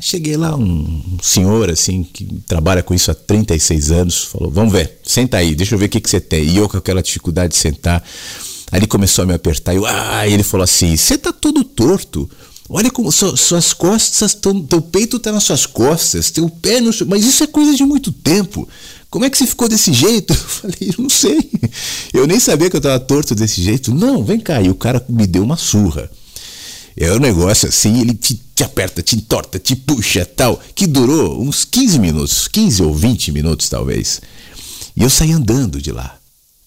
Cheguei 0.00 0.36
lá, 0.36 0.56
um 0.56 1.16
senhor 1.22 1.70
assim, 1.70 2.02
que 2.02 2.24
trabalha 2.46 2.82
com 2.82 2.92
isso 2.92 3.10
há 3.10 3.14
36 3.14 3.92
anos, 3.92 4.24
falou: 4.24 4.50
Vamos 4.50 4.72
ver, 4.72 4.98
senta 5.04 5.36
aí, 5.36 5.54
deixa 5.54 5.76
eu 5.76 5.78
ver 5.78 5.86
o 5.86 5.88
que, 5.88 6.00
que 6.00 6.10
você 6.10 6.20
tem. 6.20 6.44
E 6.44 6.56
eu 6.56 6.68
com 6.68 6.76
aquela 6.76 7.00
dificuldade 7.00 7.52
de 7.52 7.58
sentar. 7.58 8.02
Aí 8.70 8.80
ele 8.80 8.86
começou 8.86 9.22
a 9.22 9.26
me 9.26 9.34
apertar 9.34 9.74
eu, 9.74 9.86
ah, 9.86 10.26
ele 10.26 10.42
falou 10.42 10.64
assim: 10.64 10.96
Você 10.96 11.16
tá 11.16 11.32
todo 11.32 11.64
torto. 11.64 12.28
Olha 12.68 12.90
como 12.90 13.12
suas 13.12 13.72
costas, 13.72 14.34
tão, 14.34 14.60
teu 14.60 14.82
peito 14.82 15.20
tá 15.20 15.30
nas 15.30 15.44
suas 15.44 15.66
costas, 15.66 16.32
teu 16.32 16.48
pé 16.48 16.80
no 16.80 16.90
Mas 17.06 17.24
isso 17.24 17.44
é 17.44 17.46
coisa 17.46 17.72
de 17.74 17.84
muito 17.84 18.10
tempo. 18.10 18.68
Como 19.08 19.24
é 19.24 19.30
que 19.30 19.38
você 19.38 19.46
ficou 19.46 19.68
desse 19.68 19.92
jeito? 19.92 20.32
Eu 20.34 20.36
falei, 20.36 20.94
não 20.98 21.08
sei. 21.08 21.48
Eu 22.12 22.26
nem 22.26 22.40
sabia 22.40 22.68
que 22.68 22.76
eu 22.76 22.80
tava 22.80 22.98
torto 22.98 23.36
desse 23.36 23.62
jeito. 23.62 23.94
Não, 23.94 24.24
vem 24.24 24.40
cá. 24.40 24.60
E 24.60 24.68
o 24.68 24.74
cara 24.74 25.04
me 25.08 25.26
deu 25.26 25.44
uma 25.44 25.56
surra. 25.56 26.10
É 26.96 27.12
um 27.12 27.18
negócio 27.18 27.68
assim, 27.68 28.00
ele 28.00 28.14
te, 28.14 28.40
te 28.54 28.64
aperta, 28.64 29.02
te 29.02 29.14
entorta, 29.16 29.58
te 29.58 29.76
puxa 29.76 30.24
tal, 30.24 30.60
que 30.74 30.86
durou 30.86 31.42
uns 31.42 31.64
15 31.64 31.98
minutos, 31.98 32.48
15 32.48 32.82
ou 32.82 32.94
20 32.94 33.32
minutos 33.32 33.68
talvez. 33.68 34.20
E 34.96 35.02
eu 35.02 35.10
saí 35.10 35.30
andando 35.30 35.80
de 35.80 35.92
lá 35.92 36.15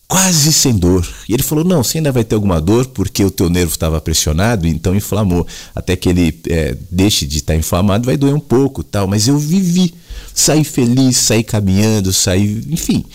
quase 0.10 0.52
sem 0.52 0.76
dor. 0.76 1.08
E 1.30 1.34
ele 1.34 1.44
falou: 1.44 1.64
Não, 1.64 1.84
você 1.84 2.00
ainda 2.00 2.12
vai 2.12 2.24
ter 2.24 2.34
alguma 2.34 2.60
dor 2.60 2.88
porque 2.88 3.24
o 3.24 3.32
teu 3.32 3.50
nervo 3.50 3.72
estava 3.72 4.02
pressionado, 4.02 4.68
então 4.68 4.96
inflamou. 4.96 5.48
Até 5.74 5.96
que 5.96 6.10
ele 6.10 6.38
é, 6.50 6.76
deixe 6.92 7.26
de 7.28 7.38
estar 7.38 7.54
tá 7.54 7.60
inflamado, 7.60 8.08
vai 8.08 8.18
doer 8.18 8.34
um 8.34 8.40
pouco, 8.40 8.84
tal. 8.84 9.08
Mas 9.08 9.28
eu 9.28 9.38
vivi, 9.38 9.94
saí 10.34 10.64
feliz, 10.64 11.16
saí 11.18 11.44
caminhando, 11.44 12.12
saí. 12.12 12.66
Enfim. 12.70 13.06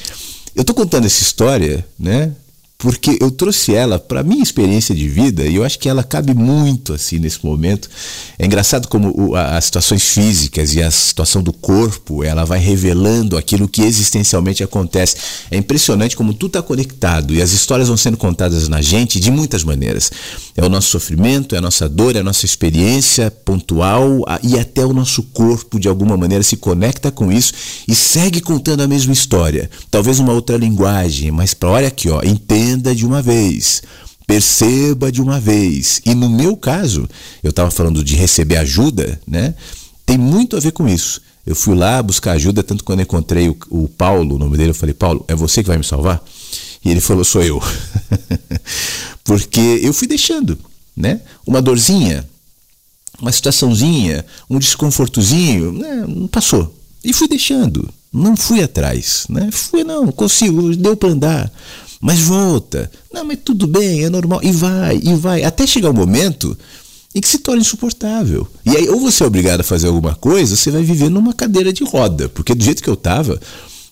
Eu 0.55 0.61
estou 0.61 0.75
contando 0.75 1.05
essa 1.05 1.21
história, 1.21 1.85
né? 1.99 2.33
Porque 2.85 3.17
eu 3.19 3.31
trouxe 3.31 3.75
ela 3.75 3.99
para 3.99 4.23
minha 4.23 4.43
experiência 4.43 4.95
de 4.95 5.09
vida 5.09 5.43
e 5.47 5.55
eu 5.55 5.65
acho 5.65 5.79
que 5.79 5.89
ela 5.89 6.05
cabe 6.05 6.35
muito 6.35 6.93
assim 6.93 7.19
nesse 7.19 7.43
momento. 7.43 7.89
É 8.39 8.45
engraçado 8.45 8.89
como 8.89 9.11
o, 9.19 9.35
a, 9.35 9.57
as 9.57 9.65
situações 9.65 10.03
físicas 10.03 10.75
e 10.75 10.83
a 10.83 10.91
situação 10.91 11.43
do 11.43 11.51
corpo, 11.51 12.23
ela 12.23 12.45
vai 12.45 12.59
revelando 12.59 13.39
aquilo 13.39 13.67
que 13.67 13.81
existencialmente 13.81 14.63
acontece. 14.63 15.17
É 15.51 15.57
impressionante 15.57 16.15
como 16.15 16.35
tudo 16.35 16.49
está 16.51 16.63
conectado 16.63 17.33
e 17.33 17.41
as 17.41 17.53
histórias 17.53 17.89
vão 17.89 17.97
sendo 17.97 18.19
contadas 18.19 18.69
na 18.69 18.83
gente 18.83 19.19
de 19.19 19.31
muitas 19.31 19.65
maneiras. 19.65 20.13
É 20.55 20.63
o 20.63 20.69
nosso 20.69 20.89
sofrimento, 20.89 21.55
é 21.55 21.59
a 21.59 21.63
nossa 21.63 21.89
dor, 21.89 22.17
é 22.17 22.19
a 22.19 22.23
nossa 22.23 22.45
experiência 22.45 23.31
pontual 23.31 24.23
a, 24.29 24.39
e 24.43 24.59
até 24.59 24.85
o 24.85 24.93
nosso 24.93 25.23
corpo 25.23 25.81
de 25.81 25.89
alguma 25.89 26.19
maneira 26.19 26.45
se 26.45 26.59
conecta 26.59 27.11
com 27.11 27.33
isso 27.33 27.55
e 27.89 27.95
segue 27.95 28.43
contando 28.43 28.83
a 28.83 28.87
mesma 28.87 29.15
história. 29.15 29.71
Talvez 29.91 30.19
uma 30.19 30.35
outra 30.35 30.59
linguagem, 30.59 31.31
mas 31.31 31.55
para 31.55 31.71
olha 31.71 31.89
aqui, 31.89 32.11
ó, 32.11 32.21
entenda 32.23 32.74
entenda 32.75 32.95
de 32.95 33.07
uma 33.07 33.23
vez. 33.23 33.83
Perceba 34.27 35.13
de 35.13 35.23
uma 35.23 35.39
vez. 35.39 36.01
E 36.05 36.15
no 36.15 36.29
meu 36.29 36.57
caso, 36.57 37.09
eu 37.43 37.51
estava 37.51 37.71
falando 37.71 38.03
de 38.03 38.17
receber 38.17 38.57
ajuda, 38.57 39.21
né? 39.27 39.55
Tem 40.05 40.19
muito 40.19 40.57
a 40.57 40.61
ver 40.61 40.73
com 40.73 40.89
isso. 40.89 41.21
Eu 41.47 41.55
fui 41.55 41.75
lá 41.75 42.03
buscar 42.03 42.33
ajuda, 42.33 42.63
tanto 42.63 42.85
quando 42.85 43.03
encontrei 43.03 43.49
o, 43.49 43.57
o 43.69 43.89
Paulo, 43.89 44.35
o 44.35 44.39
nome 44.39 44.57
dele, 44.57 44.71
eu 44.71 44.75
falei, 44.75 44.95
Paulo, 44.95 45.25
é 45.29 45.35
você 45.35 45.63
que 45.63 45.69
vai 45.69 45.77
me 45.77 45.85
salvar? 45.85 46.23
E 46.85 46.91
ele 46.91 47.01
falou, 47.01 47.25
sou 47.25 47.43
eu. 47.43 47.63
Porque 49.23 49.81
eu 49.83 49.93
fui 49.93 50.09
deixando, 50.09 50.59
né? 50.97 51.21
Uma 51.47 51.61
dorzinha, 51.61 52.27
uma 53.21 53.33
situaçãozinha, 53.33 54.25
um 54.49 54.59
desconfortozinho, 54.59 55.73
né? 55.73 56.05
não 56.09 56.29
passou. 56.29 56.75
E 57.03 57.13
fui 57.13 57.29
deixando, 57.29 57.93
não 58.11 58.37
fui 58.37 58.63
atrás, 58.63 59.27
né? 59.29 59.51
Fui, 59.53 59.85
não, 59.85 60.11
consigo, 60.11 60.75
deu 60.75 60.97
para 60.97 61.11
andar 61.11 61.53
mas 62.05 62.21
volta. 62.21 62.91
Não, 63.11 63.25
mas 63.25 63.39
tudo 63.43 63.67
bem, 63.67 64.05
é 64.05 64.11
normal. 64.11 64.39
E 64.43 64.53
vai, 64.53 65.01
e 65.03 65.15
vai. 65.15 65.43
Até 65.43 65.67
chegar 65.67 65.89
o 65.89 65.93
um 65.93 65.97
momento 65.97 66.55
em 67.15 67.21
que 67.21 67.27
se 67.27 67.39
torna 67.39 67.63
insuportável. 67.63 68.47
E 68.63 68.77
aí, 68.77 68.87
ou 68.91 69.01
você 69.01 69.25
é 69.25 69.27
obrigado 69.27 69.61
a 69.61 69.65
fazer 69.65 69.87
alguma 69.87 70.15
coisa, 70.15 70.55
você 70.55 70.71
vai 70.71 70.83
viver 70.83 71.09
numa 71.09 71.33
cadeira 71.33 71.73
de 71.73 71.83
roda. 71.83 72.29
Porque 72.29 72.55
do 72.55 72.63
jeito 72.63 72.83
que 72.83 72.91
eu 72.91 72.95
estava, 72.95 73.41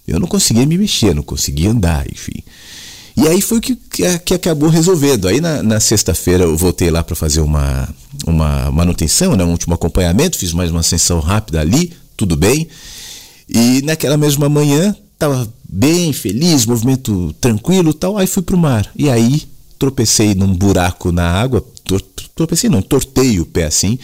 eu 0.06 0.20
não 0.20 0.28
conseguia 0.28 0.66
me 0.66 0.76
mexer, 0.76 1.14
não 1.14 1.22
conseguia 1.22 1.70
andar, 1.70 2.04
enfim. 2.12 2.42
E 3.16 3.26
aí 3.26 3.40
foi 3.40 3.56
o 3.56 3.60
que, 3.62 3.78
que 4.26 4.34
acabou 4.34 4.68
resolvendo. 4.68 5.26
Aí 5.26 5.40
na, 5.40 5.62
na 5.62 5.80
sexta-feira 5.80 6.44
eu 6.44 6.54
voltei 6.54 6.90
lá 6.90 7.02
para 7.02 7.16
fazer 7.16 7.40
uma, 7.40 7.88
uma 8.26 8.70
manutenção, 8.70 9.34
né, 9.36 9.42
um 9.42 9.52
último 9.52 9.72
acompanhamento, 9.72 10.36
fiz 10.36 10.52
mais 10.52 10.70
uma 10.70 10.80
ascensão 10.80 11.18
rápida 11.18 11.62
ali, 11.62 11.94
tudo 12.14 12.36
bem. 12.36 12.68
E 13.48 13.80
naquela 13.80 14.18
mesma 14.18 14.50
manhã 14.50 14.94
Tava 15.22 15.48
bem, 15.72 16.12
feliz, 16.12 16.66
movimento 16.66 17.34
tranquilo 17.40 17.94
tal. 17.94 18.18
Aí 18.18 18.26
fui 18.26 18.42
pro 18.42 18.58
mar. 18.58 18.90
E 18.94 19.08
aí 19.08 19.44
tropecei 19.78 20.34
num 20.34 20.54
buraco 20.54 21.10
na 21.10 21.28
água, 21.28 21.64
tropecei 22.36 22.70
não, 22.70 22.80
tortei 22.80 23.40
o 23.40 23.44
pé 23.44 23.64
assim, 23.64 23.98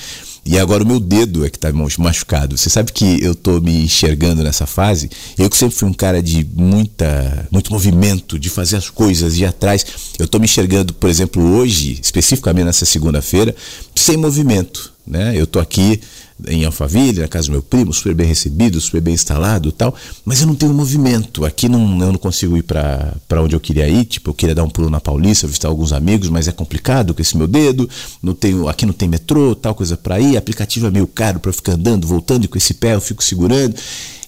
e 0.44 0.58
agora 0.58 0.82
o 0.82 0.86
meu 0.86 0.98
dedo 0.98 1.44
é 1.44 1.50
que 1.50 1.58
está 1.58 1.70
machucado. 1.98 2.56
Você 2.56 2.70
sabe 2.70 2.90
que 2.90 3.22
eu 3.22 3.32
estou 3.32 3.60
me 3.60 3.84
enxergando 3.84 4.42
nessa 4.42 4.66
fase. 4.66 5.10
Eu 5.36 5.50
que 5.50 5.56
sempre 5.56 5.76
fui 5.76 5.86
um 5.86 5.92
cara 5.92 6.22
de 6.22 6.46
muita, 6.54 7.46
muito 7.50 7.70
movimento, 7.70 8.38
de 8.38 8.48
fazer 8.48 8.76
as 8.76 8.88
coisas, 8.88 9.36
de 9.36 9.42
ir 9.42 9.46
atrás. 9.46 9.84
Eu 10.18 10.24
estou 10.24 10.40
me 10.40 10.46
enxergando, 10.46 10.94
por 10.94 11.10
exemplo, 11.10 11.42
hoje, 11.42 11.98
especificamente 12.02 12.64
nessa 12.64 12.86
segunda-feira, 12.86 13.54
sem 13.94 14.16
movimento. 14.16 14.90
Né? 15.06 15.38
Eu 15.38 15.44
estou 15.44 15.60
aqui 15.60 16.00
em 16.46 16.64
Alphaville, 16.64 17.20
na 17.20 17.28
casa 17.28 17.46
do 17.46 17.52
meu 17.52 17.62
primo, 17.62 17.92
super 17.92 18.14
bem 18.14 18.26
recebido, 18.26 18.80
super 18.80 19.00
bem 19.00 19.14
instalado 19.14 19.72
tal, 19.72 19.94
mas 20.24 20.40
eu 20.40 20.46
não 20.46 20.54
tenho 20.54 20.72
movimento. 20.72 21.44
Aqui 21.44 21.68
não, 21.68 22.00
eu 22.00 22.12
não 22.12 22.18
consigo 22.18 22.56
ir 22.56 22.62
para 22.62 23.42
onde 23.42 23.56
eu 23.56 23.60
queria 23.60 23.88
ir, 23.88 24.04
tipo, 24.04 24.30
eu 24.30 24.34
queria 24.34 24.54
dar 24.54 24.64
um 24.64 24.70
pulo 24.70 24.88
na 24.88 25.00
Paulista, 25.00 25.46
visitar 25.46 25.68
alguns 25.68 25.92
amigos, 25.92 26.28
mas 26.28 26.46
é 26.46 26.52
complicado 26.52 27.12
com 27.12 27.20
esse 27.20 27.36
meu 27.36 27.48
dedo, 27.48 27.88
não 28.22 28.34
tenho, 28.34 28.68
aqui 28.68 28.86
não 28.86 28.92
tem 28.92 29.08
metrô, 29.08 29.54
tal 29.54 29.74
coisa 29.74 29.96
para 29.96 30.20
ir, 30.20 30.36
aplicativo 30.36 30.86
é 30.86 30.90
meio 30.90 31.06
caro 31.06 31.40
para 31.40 31.52
ficar 31.52 31.72
andando, 31.72 32.06
voltando 32.06 32.44
e 32.44 32.48
com 32.48 32.56
esse 32.56 32.74
pé 32.74 32.94
eu 32.94 33.00
fico 33.00 33.22
segurando, 33.22 33.74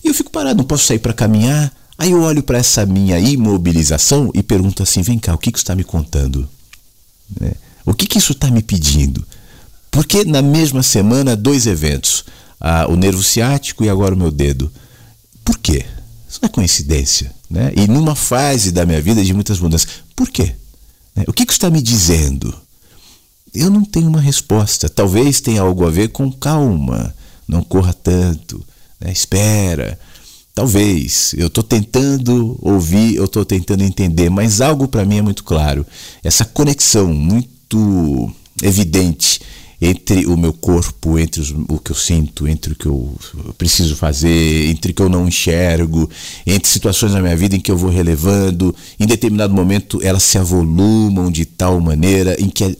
e 0.02 0.08
eu 0.08 0.14
fico 0.14 0.30
parado, 0.30 0.58
não 0.58 0.64
posso 0.64 0.86
sair 0.86 0.98
para 0.98 1.12
caminhar. 1.12 1.72
Aí 1.96 2.12
eu 2.12 2.22
olho 2.22 2.42
para 2.42 2.56
essa 2.56 2.86
minha 2.86 3.18
imobilização 3.18 4.30
e 4.32 4.42
pergunto 4.42 4.82
assim: 4.82 5.02
vem 5.02 5.18
cá, 5.18 5.34
o 5.34 5.38
que, 5.38 5.52
que 5.52 5.58
está 5.58 5.74
me 5.74 5.84
contando? 5.84 6.48
Né? 7.38 7.52
O 7.84 7.92
que, 7.92 8.06
que 8.06 8.16
isso 8.16 8.32
está 8.32 8.50
me 8.50 8.62
pedindo? 8.62 9.22
Porque 9.90 10.24
na 10.24 10.40
mesma 10.40 10.82
semana, 10.82 11.36
dois 11.36 11.66
eventos. 11.66 12.24
Ah, 12.60 12.86
o 12.88 12.96
nervo 12.96 13.22
ciático 13.22 13.84
e 13.84 13.88
agora 13.88 14.14
o 14.14 14.18
meu 14.18 14.30
dedo. 14.30 14.70
Por 15.44 15.58
quê? 15.58 15.84
Isso 16.28 16.38
não 16.42 16.46
é 16.46 16.50
coincidência. 16.50 17.32
Né? 17.50 17.72
E 17.76 17.88
numa 17.88 18.14
fase 18.14 18.70
da 18.70 18.86
minha 18.86 19.00
vida 19.00 19.24
de 19.24 19.34
muitas 19.34 19.58
mudanças. 19.58 19.88
Por 20.14 20.28
quê? 20.30 20.54
Né? 21.16 21.24
O 21.26 21.32
que, 21.32 21.44
que 21.44 21.52
está 21.52 21.68
me 21.68 21.82
dizendo? 21.82 22.54
Eu 23.52 23.68
não 23.70 23.84
tenho 23.84 24.08
uma 24.08 24.20
resposta. 24.20 24.88
Talvez 24.88 25.40
tenha 25.40 25.62
algo 25.62 25.84
a 25.86 25.90
ver 25.90 26.10
com 26.10 26.30
calma. 26.30 27.12
Não 27.48 27.64
corra 27.64 27.92
tanto. 27.92 28.64
Né? 29.00 29.10
Espera. 29.10 29.98
Talvez. 30.54 31.34
Eu 31.36 31.48
estou 31.48 31.64
tentando 31.64 32.56
ouvir, 32.60 33.16
eu 33.16 33.24
estou 33.24 33.44
tentando 33.44 33.82
entender, 33.82 34.30
mas 34.30 34.60
algo 34.60 34.86
para 34.86 35.04
mim 35.04 35.18
é 35.18 35.22
muito 35.22 35.42
claro. 35.42 35.86
Essa 36.22 36.44
conexão 36.44 37.12
muito 37.12 38.30
evidente 38.62 39.40
entre 39.80 40.26
o 40.26 40.36
meu 40.36 40.52
corpo, 40.52 41.18
entre 41.18 41.40
os, 41.40 41.50
o 41.50 41.78
que 41.78 41.92
eu 41.92 41.96
sinto, 41.96 42.46
entre 42.46 42.74
o 42.74 42.76
que 42.76 42.86
eu 42.86 43.16
preciso 43.56 43.96
fazer, 43.96 44.68
entre 44.68 44.92
o 44.92 44.94
que 44.94 45.00
eu 45.00 45.08
não 45.08 45.26
enxergo, 45.26 46.08
entre 46.46 46.68
situações 46.68 47.12
na 47.12 47.22
minha 47.22 47.36
vida 47.36 47.56
em 47.56 47.60
que 47.60 47.70
eu 47.70 47.76
vou 47.76 47.90
relevando, 47.90 48.74
em 48.98 49.06
determinado 49.06 49.54
momento 49.54 49.98
elas 50.02 50.22
se 50.22 50.36
avolumam 50.36 51.30
de 51.30 51.46
tal 51.46 51.80
maneira 51.80 52.36
em 52.38 52.48
que 52.48 52.64
é 52.64 52.76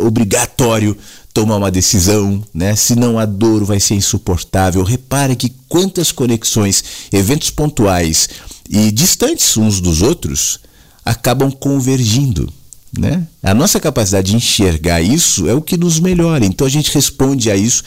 obrigatório 0.00 0.96
tomar 1.34 1.56
uma 1.56 1.70
decisão, 1.70 2.42
né? 2.54 2.74
Senão 2.76 3.18
a 3.18 3.26
dor 3.26 3.64
vai 3.64 3.80
ser 3.80 3.94
insuportável. 3.94 4.82
Repare 4.82 5.36
que 5.36 5.52
quantas 5.68 6.12
conexões, 6.12 6.82
eventos 7.12 7.50
pontuais 7.50 8.28
e 8.70 8.90
distantes 8.90 9.56
uns 9.56 9.80
dos 9.80 10.02
outros 10.02 10.60
acabam 11.04 11.50
convergindo. 11.50 12.50
Né? 12.96 13.26
A 13.42 13.54
nossa 13.54 13.78
capacidade 13.78 14.30
de 14.30 14.36
enxergar 14.36 15.00
isso 15.00 15.48
é 15.48 15.54
o 15.54 15.60
que 15.60 15.76
nos 15.76 16.00
melhora. 16.00 16.44
Então 16.44 16.66
a 16.66 16.70
gente 16.70 16.92
responde 16.92 17.50
a 17.50 17.56
isso 17.56 17.82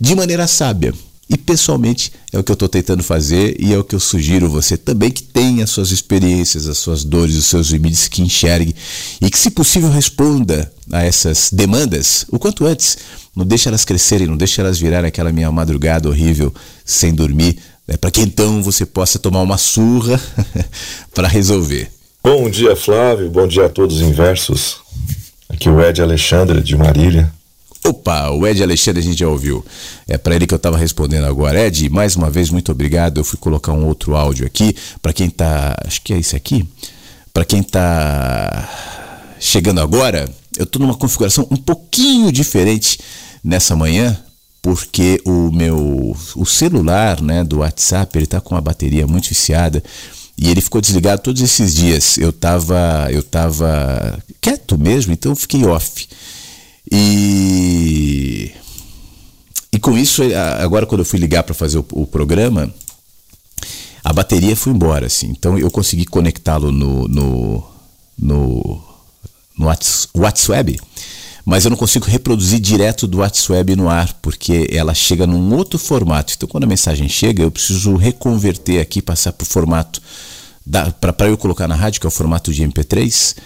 de 0.00 0.14
maneira 0.14 0.46
sábia. 0.46 0.92
E 1.30 1.36
pessoalmente 1.36 2.10
é 2.32 2.38
o 2.40 2.42
que 2.42 2.50
eu 2.50 2.54
estou 2.54 2.68
tentando 2.68 3.04
fazer 3.04 3.54
e 3.60 3.72
é 3.72 3.78
o 3.78 3.84
que 3.84 3.94
eu 3.94 4.00
sugiro 4.00 4.50
você 4.50 4.76
também 4.76 5.12
que 5.12 5.22
tenha 5.22 5.62
as 5.62 5.70
suas 5.70 5.92
experiências, 5.92 6.66
as 6.66 6.78
suas 6.78 7.04
dores, 7.04 7.36
os 7.36 7.46
seus 7.46 7.68
limites, 7.68 8.08
que 8.08 8.20
enxergue 8.20 8.74
e 9.20 9.30
que, 9.30 9.38
se 9.38 9.52
possível, 9.52 9.88
responda 9.88 10.72
a 10.90 11.04
essas 11.04 11.50
demandas 11.52 12.26
o 12.32 12.38
quanto 12.38 12.66
antes. 12.66 12.98
Não 13.34 13.46
deixe 13.46 13.68
elas 13.68 13.84
crescerem, 13.84 14.26
não 14.26 14.36
deixe 14.36 14.60
elas 14.60 14.80
virarem 14.80 15.06
aquela 15.06 15.30
minha 15.30 15.52
madrugada 15.52 16.08
horrível 16.08 16.52
sem 16.84 17.14
dormir, 17.14 17.58
né? 17.86 17.96
para 17.96 18.10
que 18.10 18.20
então 18.20 18.60
você 18.60 18.84
possa 18.84 19.16
tomar 19.16 19.42
uma 19.42 19.56
surra 19.56 20.20
para 21.14 21.28
resolver. 21.28 21.92
Bom 22.22 22.50
dia, 22.50 22.76
Flávio. 22.76 23.30
Bom 23.30 23.46
dia 23.46 23.64
a 23.64 23.68
todos 23.70 24.02
inversos. 24.02 24.76
Aqui 25.48 25.70
o 25.70 25.80
Ed 25.80 26.02
Alexandre 26.02 26.60
de 26.60 26.76
Marília. 26.76 27.32
Opa, 27.82 28.28
o 28.28 28.46
Ed 28.46 28.62
Alexandre 28.62 29.00
a 29.00 29.02
gente 29.02 29.18
já 29.18 29.26
ouviu. 29.26 29.64
É 30.06 30.18
para 30.18 30.34
ele 30.36 30.46
que 30.46 30.52
eu 30.52 30.58
estava 30.58 30.76
respondendo 30.76 31.24
agora. 31.24 31.66
Ed, 31.66 31.88
mais 31.88 32.16
uma 32.16 32.28
vez, 32.28 32.50
muito 32.50 32.70
obrigado. 32.72 33.18
Eu 33.18 33.24
fui 33.24 33.38
colocar 33.38 33.72
um 33.72 33.86
outro 33.86 34.14
áudio 34.14 34.44
aqui. 34.46 34.76
Para 35.00 35.14
quem 35.14 35.30
tá. 35.30 35.74
Acho 35.82 36.02
que 36.02 36.12
é 36.12 36.18
esse 36.18 36.36
aqui. 36.36 36.68
Para 37.32 37.46
quem 37.46 37.62
tá 37.62 38.68
chegando 39.40 39.80
agora, 39.80 40.28
eu 40.58 40.64
estou 40.64 40.82
numa 40.82 40.94
configuração 40.94 41.48
um 41.50 41.56
pouquinho 41.56 42.30
diferente 42.30 42.98
nessa 43.42 43.74
manhã, 43.74 44.14
porque 44.60 45.22
o 45.24 45.50
meu 45.50 46.14
o 46.36 46.44
celular 46.44 47.22
né, 47.22 47.42
do 47.42 47.60
WhatsApp 47.60 48.18
ele 48.18 48.24
está 48.24 48.42
com 48.42 48.54
a 48.54 48.60
bateria 48.60 49.06
muito 49.06 49.30
viciada 49.30 49.82
e 50.40 50.48
ele 50.48 50.62
ficou 50.62 50.80
desligado 50.80 51.20
todos 51.20 51.42
esses 51.42 51.74
dias. 51.74 52.16
Eu 52.16 52.30
estava 52.30 53.08
eu 53.10 53.22
tava 53.22 54.18
quieto 54.40 54.78
mesmo, 54.78 55.12
então 55.12 55.36
fiquei 55.36 55.66
off. 55.66 56.08
E 56.90 58.50
e 59.70 59.78
com 59.78 59.98
isso, 59.98 60.22
agora 60.58 60.86
quando 60.86 61.00
eu 61.00 61.04
fui 61.04 61.18
ligar 61.18 61.42
para 61.42 61.54
fazer 61.54 61.78
o, 61.78 61.84
o, 61.92 62.06
programa, 62.06 62.72
a 64.02 64.12
bateria 64.14 64.56
foi 64.56 64.72
embora, 64.72 65.06
assim. 65.06 65.28
Então 65.28 65.58
eu 65.58 65.70
consegui 65.70 66.06
conectá-lo 66.06 66.72
no 66.72 67.06
no 67.06 67.62
no, 68.18 68.82
no 69.58 69.66
WhatsApp, 70.14 70.80
mas 71.44 71.64
eu 71.66 71.70
não 71.70 71.76
consigo 71.76 72.06
reproduzir 72.06 72.60
direto 72.60 73.06
do 73.06 73.18
WhatsApp 73.18 73.76
no 73.76 73.90
ar, 73.90 74.14
porque 74.22 74.68
ela 74.72 74.94
chega 74.94 75.26
num 75.26 75.54
outro 75.54 75.78
formato. 75.78 76.32
Então 76.34 76.48
quando 76.48 76.64
a 76.64 76.66
mensagem 76.66 77.10
chega, 77.10 77.42
eu 77.42 77.50
preciso 77.50 77.94
reconverter 77.94 78.80
aqui, 78.80 79.02
passar 79.02 79.34
para 79.34 79.44
o 79.44 79.48
formato 79.48 80.00
para 81.00 81.28
eu 81.28 81.36
colocar 81.36 81.66
na 81.66 81.74
rádio, 81.74 82.00
que 82.00 82.06
é 82.06 82.08
o 82.08 82.10
formato 82.10 82.52
de 82.52 82.62
MP3. 82.62 83.36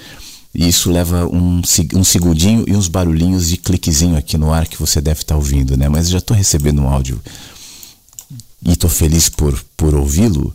E 0.54 0.68
isso 0.68 0.90
leva 0.90 1.26
um, 1.26 1.60
um 1.94 2.04
segundinho 2.04 2.64
e 2.68 2.76
uns 2.76 2.86
barulhinhos 2.86 3.48
de 3.48 3.56
cliquezinho 3.56 4.16
aqui 4.16 4.38
no 4.38 4.52
ar 4.52 4.68
que 4.68 4.78
você 4.78 5.00
deve 5.00 5.20
estar 5.20 5.34
tá 5.34 5.36
ouvindo, 5.36 5.76
né? 5.76 5.88
Mas 5.88 6.06
eu 6.06 6.12
já 6.12 6.18
estou 6.18 6.36
recebendo 6.36 6.80
um 6.80 6.88
áudio 6.88 7.20
e 8.64 8.72
estou 8.72 8.88
feliz 8.88 9.28
por, 9.28 9.60
por 9.76 9.94
ouvi-lo 9.94 10.54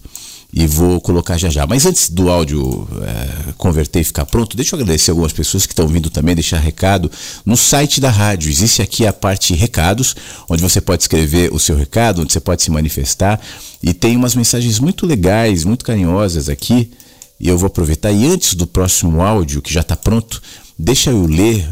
e 0.52 0.66
vou 0.66 1.00
colocar 1.00 1.38
já 1.38 1.50
já. 1.50 1.68
Mas 1.68 1.86
antes 1.86 2.10
do 2.10 2.30
áudio 2.30 2.88
é, 3.04 3.54
converter 3.58 4.00
e 4.00 4.04
ficar 4.04 4.26
pronto, 4.26 4.58
deixa 4.58 4.76
eu 4.76 4.82
agradecer 4.82 5.12
algumas 5.12 5.32
pessoas 5.32 5.66
que 5.66 5.74
estão 5.74 5.88
vindo 5.88 6.10
também, 6.10 6.34
deixar 6.34 6.58
recado. 6.58 7.12
No 7.46 7.56
site 7.56 8.02
da 8.02 8.10
rádio 8.10 8.50
existe 8.50 8.82
aqui 8.82 9.06
a 9.06 9.14
parte 9.14 9.54
recados, 9.54 10.16
onde 10.50 10.62
você 10.62 10.82
pode 10.82 11.04
escrever 11.04 11.54
o 11.54 11.60
seu 11.60 11.76
recado, 11.76 12.22
onde 12.22 12.34
você 12.34 12.40
pode 12.40 12.64
se 12.64 12.72
manifestar. 12.72 13.40
E 13.82 13.94
tem 13.94 14.16
umas 14.16 14.36
mensagens 14.36 14.80
muito 14.80 15.06
legais, 15.06 15.64
muito 15.64 15.86
carinhosas 15.86 16.50
aqui. 16.50 16.92
E 17.40 17.48
eu 17.48 17.58
vou 17.58 17.68
aproveitar. 17.68 18.12
E 18.12 18.26
antes 18.26 18.56
do 18.56 18.68
próximo 18.68 19.22
áudio, 19.22 19.62
que 19.62 19.72
já 19.72 19.82
está 19.82 19.96
pronto, 19.96 20.42
deixa 20.78 21.12
eu 21.12 21.26
ler 21.26 21.64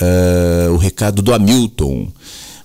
uh, 0.00 0.72
o 0.72 0.76
recado 0.76 1.22
do 1.22 1.32
Hamilton. 1.32 2.08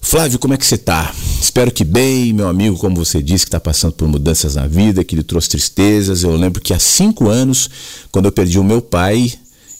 Flávio, 0.01 0.39
como 0.39 0.53
é 0.53 0.57
que 0.57 0.65
você 0.65 0.75
está? 0.75 1.13
Espero 1.39 1.71
que 1.71 1.85
bem, 1.85 2.33
meu 2.33 2.47
amigo, 2.47 2.75
como 2.77 2.95
você 3.05 3.21
disse, 3.21 3.45
que 3.45 3.49
está 3.49 3.59
passando 3.59 3.93
por 3.93 4.07
mudanças 4.07 4.55
na 4.55 4.67
vida, 4.67 5.03
que 5.03 5.15
lhe 5.15 5.23
trouxe 5.23 5.49
tristezas. 5.49 6.23
Eu 6.23 6.35
lembro 6.35 6.59
que 6.59 6.73
há 6.73 6.79
cinco 6.79 7.29
anos, 7.29 7.69
quando 8.11 8.25
eu 8.25 8.31
perdi 8.31 8.59
o 8.59 8.63
meu 8.63 8.81
pai, 8.81 9.31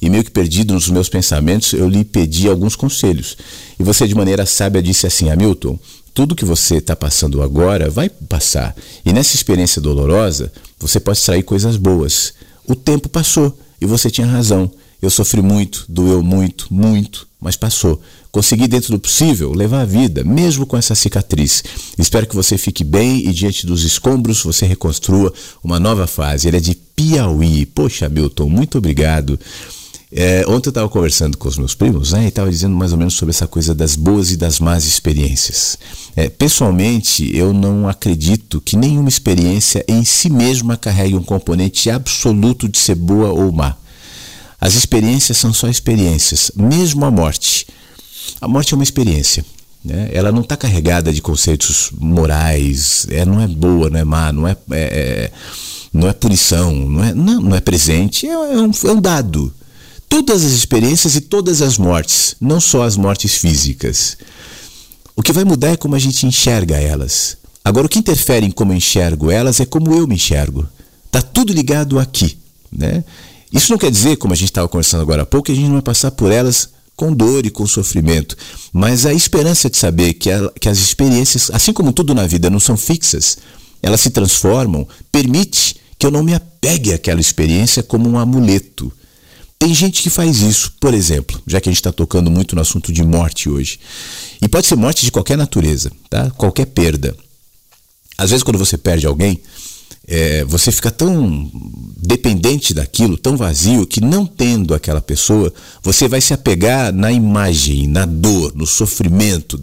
e 0.01 0.09
meio 0.09 0.23
que 0.23 0.31
perdido 0.31 0.73
nos 0.73 0.89
meus 0.89 1.09
pensamentos, 1.09 1.73
eu 1.73 1.87
lhe 1.89 2.05
pedi 2.05 2.47
alguns 2.47 2.75
conselhos. 2.75 3.37
E 3.79 3.83
você, 3.83 4.07
de 4.07 4.15
maneira 4.15 4.45
sábia, 4.45 4.81
disse 4.81 5.05
assim: 5.05 5.29
Hamilton, 5.29 5.77
tudo 6.13 6.35
que 6.35 6.45
você 6.45 6.77
está 6.77 6.95
passando 6.95 7.41
agora 7.41 7.89
vai 7.89 8.09
passar. 8.09 8.75
E 9.05 9.11
nessa 9.11 9.35
experiência 9.35 9.81
dolorosa, 9.81 10.51
você 10.79 10.99
pode 10.99 11.17
extrair 11.19 11.43
coisas 11.43 11.77
boas. 11.77 12.33
O 12.67 12.75
tempo 12.75 13.09
passou 13.09 13.57
e 13.79 13.85
você 13.85 14.09
tinha 14.09 14.27
razão. 14.27 14.71
Eu 15.01 15.09
sofri 15.09 15.41
muito, 15.41 15.85
doeu 15.89 16.21
muito, 16.23 16.67
muito, 16.71 17.27
mas 17.39 17.55
passou. 17.55 18.01
Consegui, 18.31 18.67
dentro 18.67 18.91
do 18.91 18.99
possível, 18.99 19.51
levar 19.51 19.81
a 19.81 19.85
vida, 19.85 20.23
mesmo 20.23 20.65
com 20.65 20.77
essa 20.77 20.95
cicatriz. 20.95 21.63
Espero 21.97 22.25
que 22.25 22.35
você 22.35 22.57
fique 22.57 22.83
bem 22.83 23.27
e, 23.27 23.33
diante 23.33 23.65
dos 23.65 23.83
escombros, 23.83 24.41
você 24.41 24.65
reconstrua 24.65 25.33
uma 25.61 25.79
nova 25.79 26.07
fase. 26.07 26.47
Ele 26.47 26.57
é 26.57 26.61
de 26.61 26.73
Piauí. 26.73 27.65
Poxa, 27.65 28.07
Milton, 28.07 28.47
muito 28.47 28.77
obrigado. 28.77 29.37
É, 30.13 30.43
ontem 30.45 30.67
eu 30.67 30.71
estava 30.71 30.89
conversando 30.89 31.37
com 31.37 31.47
os 31.47 31.57
meus 31.57 31.73
primos 31.73 32.11
né, 32.11 32.25
e 32.25 32.27
estava 32.27 32.51
dizendo 32.51 32.75
mais 32.75 32.91
ou 32.91 32.97
menos 32.97 33.13
sobre 33.13 33.31
essa 33.33 33.47
coisa 33.47 33.73
das 33.73 33.95
boas 33.95 34.29
e 34.29 34.35
das 34.35 34.59
más 34.59 34.83
experiências. 34.83 35.77
É, 36.17 36.27
pessoalmente, 36.27 37.35
eu 37.35 37.53
não 37.53 37.87
acredito 37.87 38.59
que 38.59 38.75
nenhuma 38.75 39.07
experiência 39.07 39.85
em 39.87 40.03
si 40.03 40.29
mesma 40.29 40.75
carregue 40.75 41.15
um 41.15 41.23
componente 41.23 41.89
absoluto 41.89 42.67
de 42.67 42.77
ser 42.77 42.95
boa 42.95 43.29
ou 43.29 43.53
má. 43.53 43.77
As 44.59 44.75
experiências 44.75 45.37
são 45.37 45.53
só 45.53 45.69
experiências, 45.69 46.51
mesmo 46.55 47.05
a 47.05 47.11
morte. 47.11 47.65
A 48.41 48.47
morte 48.47 48.73
é 48.73 48.75
uma 48.75 48.83
experiência. 48.83 49.45
Né? 49.85 50.09
Ela 50.11 50.31
não 50.31 50.41
está 50.41 50.57
carregada 50.57 51.13
de 51.13 51.21
conceitos 51.21 51.91
morais, 51.97 53.05
é, 53.09 53.23
não 53.23 53.39
é 53.39 53.47
boa, 53.47 53.89
não 53.89 53.99
é 53.99 54.03
má, 54.03 54.31
não 54.31 54.47
é, 54.47 54.57
é, 54.71 54.77
é 54.81 55.31
não 55.93 56.07
é 56.07 56.13
punição, 56.13 56.73
não 56.73 57.03
é, 57.03 57.13
não, 57.13 57.41
não 57.41 57.55
é 57.55 57.59
presente, 57.59 58.25
é, 58.25 58.31
é, 58.31 58.35
um, 58.35 58.71
é 58.85 58.91
um 58.91 59.01
dado. 59.01 59.53
todas 60.07 60.43
as 60.43 60.51
experiências 60.51 61.15
e 61.15 61.21
todas 61.21 61.61
as 61.61 61.77
mortes, 61.77 62.35
não 62.39 62.59
só 62.59 62.83
as 62.83 62.95
mortes 62.95 63.35
físicas. 63.35 64.17
O 65.15 65.21
que 65.21 65.33
vai 65.33 65.43
mudar 65.43 65.71
é 65.71 65.77
como 65.77 65.95
a 65.95 65.99
gente 65.99 66.25
enxerga 66.25 66.77
elas. 66.77 67.37
Agora, 67.63 67.85
o 67.85 67.89
que 67.89 67.99
interfere 67.99 68.45
em 68.45 68.51
como 68.51 68.71
eu 68.71 68.77
enxergo 68.77 69.29
elas 69.29 69.59
é 69.59 69.65
como 69.65 69.93
eu 69.93 70.07
me 70.07 70.15
enxergo. 70.15 70.67
Tá 71.11 71.21
tudo 71.21 71.53
ligado 71.53 71.99
aqui, 71.99 72.37
né? 72.71 73.03
Isso 73.51 73.69
não 73.69 73.77
quer 73.77 73.91
dizer, 73.91 74.15
como 74.15 74.33
a 74.33 74.37
gente 74.37 74.49
estava 74.49 74.67
conversando 74.69 75.01
agora 75.01 75.23
há 75.23 75.25
pouco, 75.25 75.47
que 75.47 75.51
a 75.51 75.55
gente 75.55 75.65
não 75.65 75.73
vai 75.73 75.81
passar 75.81 76.11
por 76.11 76.31
elas 76.31 76.69
com 76.95 77.13
dor 77.13 77.45
e 77.45 77.49
com 77.49 77.65
sofrimento, 77.65 78.35
mas 78.71 79.05
a 79.05 79.13
esperança 79.13 79.69
de 79.69 79.77
saber 79.77 80.13
que, 80.13 80.29
a, 80.29 80.51
que 80.59 80.69
as 80.69 80.77
experiências, 80.77 81.49
assim 81.51 81.73
como 81.73 81.91
tudo 81.91 82.13
na 82.13 82.27
vida, 82.27 82.49
não 82.49 82.59
são 82.59 82.77
fixas, 82.77 83.37
elas 83.81 84.01
se 84.01 84.11
transformam, 84.11 84.87
permite 85.11 85.77
que 85.97 86.05
eu 86.05 86.11
não 86.11 86.23
me 86.23 86.33
apegue 86.33 86.93
àquela 86.93 87.19
experiência 87.19 87.81
como 87.81 88.09
um 88.09 88.17
amuleto. 88.17 88.91
Tem 89.57 89.73
gente 89.75 90.01
que 90.01 90.09
faz 90.09 90.41
isso, 90.41 90.73
por 90.79 90.93
exemplo, 90.93 91.39
já 91.45 91.61
que 91.61 91.69
a 91.69 91.71
gente 91.71 91.79
está 91.79 91.91
tocando 91.91 92.31
muito 92.31 92.55
no 92.55 92.61
assunto 92.61 92.91
de 92.91 93.03
morte 93.03 93.47
hoje. 93.47 93.79
E 94.41 94.47
pode 94.47 94.65
ser 94.65 94.75
morte 94.75 95.05
de 95.05 95.11
qualquer 95.11 95.37
natureza, 95.37 95.91
tá? 96.09 96.31
qualquer 96.31 96.65
perda. 96.65 97.15
Às 98.17 98.31
vezes, 98.31 98.43
quando 98.43 98.57
você 98.57 98.77
perde 98.77 99.05
alguém, 99.05 99.39
é, 100.07 100.43
você 100.45 100.71
fica 100.71 100.91
tão 100.91 101.49
dependente 101.97 102.73
daquilo, 102.73 103.17
tão 103.17 103.37
vazio, 103.37 103.85
que 103.85 104.01
não 104.01 104.25
tendo 104.25 104.73
aquela 104.73 105.01
pessoa, 105.01 105.53
você 105.81 106.07
vai 106.07 106.19
se 106.19 106.33
apegar 106.33 106.91
na 106.91 107.11
imagem, 107.11 107.87
na 107.87 108.05
dor, 108.05 108.53
no 108.55 108.65
sofrimento 108.65 109.61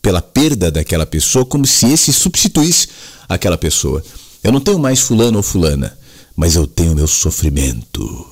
pela 0.00 0.22
perda 0.22 0.70
daquela 0.70 1.04
pessoa, 1.04 1.44
como 1.44 1.66
se 1.66 1.86
esse 1.86 2.12
substituísse 2.12 2.88
aquela 3.28 3.58
pessoa. 3.58 4.02
Eu 4.42 4.52
não 4.52 4.60
tenho 4.60 4.78
mais 4.78 5.00
fulano 5.00 5.38
ou 5.38 5.42
fulana, 5.42 5.96
mas 6.36 6.54
eu 6.54 6.66
tenho 6.66 6.94
meu 6.94 7.06
sofrimento, 7.06 8.26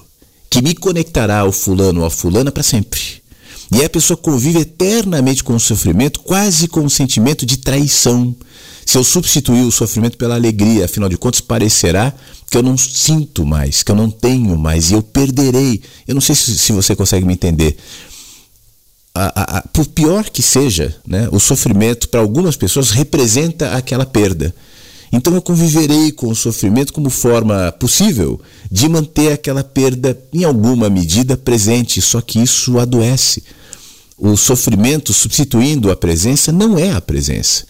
que 0.48 0.62
me 0.62 0.74
conectará 0.74 1.40
ao 1.40 1.52
fulano 1.52 2.00
ou 2.00 2.06
à 2.06 2.10
fulana 2.10 2.50
para 2.50 2.62
sempre. 2.62 3.19
E 3.72 3.84
a 3.84 3.88
pessoa 3.88 4.16
convive 4.16 4.60
eternamente 4.60 5.44
com 5.44 5.54
o 5.54 5.60
sofrimento, 5.60 6.20
quase 6.20 6.66
com 6.66 6.80
um 6.80 6.88
sentimento 6.88 7.46
de 7.46 7.56
traição, 7.56 8.34
se 8.90 8.98
eu 8.98 9.04
substituir 9.04 9.62
o 9.62 9.70
sofrimento 9.70 10.18
pela 10.18 10.34
alegria, 10.34 10.84
afinal 10.84 11.08
de 11.08 11.16
contas, 11.16 11.40
parecerá 11.40 12.12
que 12.50 12.56
eu 12.56 12.62
não 12.64 12.76
sinto 12.76 13.46
mais, 13.46 13.84
que 13.84 13.92
eu 13.92 13.94
não 13.94 14.10
tenho 14.10 14.58
mais 14.58 14.90
e 14.90 14.94
eu 14.94 15.02
perderei. 15.02 15.80
Eu 16.08 16.14
não 16.14 16.20
sei 16.20 16.34
se, 16.34 16.58
se 16.58 16.72
você 16.72 16.96
consegue 16.96 17.24
me 17.24 17.34
entender. 17.34 17.76
A, 19.14 19.26
a, 19.26 19.58
a, 19.58 19.62
por 19.62 19.86
pior 19.86 20.28
que 20.28 20.42
seja, 20.42 20.96
né, 21.06 21.28
o 21.30 21.38
sofrimento 21.38 22.08
para 22.08 22.18
algumas 22.20 22.56
pessoas 22.56 22.90
representa 22.90 23.76
aquela 23.76 24.04
perda. 24.04 24.52
Então 25.12 25.36
eu 25.36 25.42
conviverei 25.42 26.10
com 26.10 26.28
o 26.28 26.34
sofrimento 26.34 26.92
como 26.92 27.10
forma 27.10 27.70
possível 27.78 28.40
de 28.68 28.88
manter 28.88 29.32
aquela 29.32 29.62
perda 29.62 30.20
em 30.32 30.42
alguma 30.42 30.90
medida 30.90 31.36
presente, 31.36 32.02
só 32.02 32.20
que 32.20 32.40
isso 32.40 32.76
adoece. 32.80 33.44
O 34.20 34.36
sofrimento 34.36 35.12
substituindo 35.12 35.90
a 35.90 35.96
presença 35.96 36.52
não 36.52 36.78
é 36.78 36.92
a 36.92 37.00
presença 37.00 37.64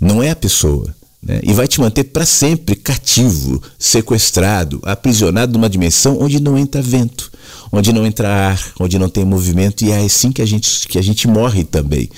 não 0.00 0.22
é 0.22 0.30
a 0.30 0.36
pessoa. 0.36 0.94
Né? 1.22 1.40
E 1.42 1.52
vai 1.52 1.66
te 1.66 1.80
manter 1.80 2.04
para 2.04 2.26
sempre 2.26 2.76
cativo, 2.76 3.62
sequestrado, 3.78 4.80
aprisionado 4.84 5.52
numa 5.52 5.68
dimensão 5.68 6.18
onde 6.20 6.40
não 6.40 6.56
entra 6.56 6.82
vento, 6.82 7.30
onde 7.70 7.92
não 7.92 8.06
entra 8.06 8.28
ar, 8.28 8.72
onde 8.80 8.98
não 8.98 9.08
tem 9.08 9.24
movimento, 9.24 9.84
e 9.84 9.90
é 9.90 9.98
assim 9.98 10.32
que 10.32 10.42
a 10.42 10.46
gente, 10.46 10.86
que 10.88 10.98
a 10.98 11.02
gente 11.02 11.26
morre 11.26 11.64
também. 11.64 12.08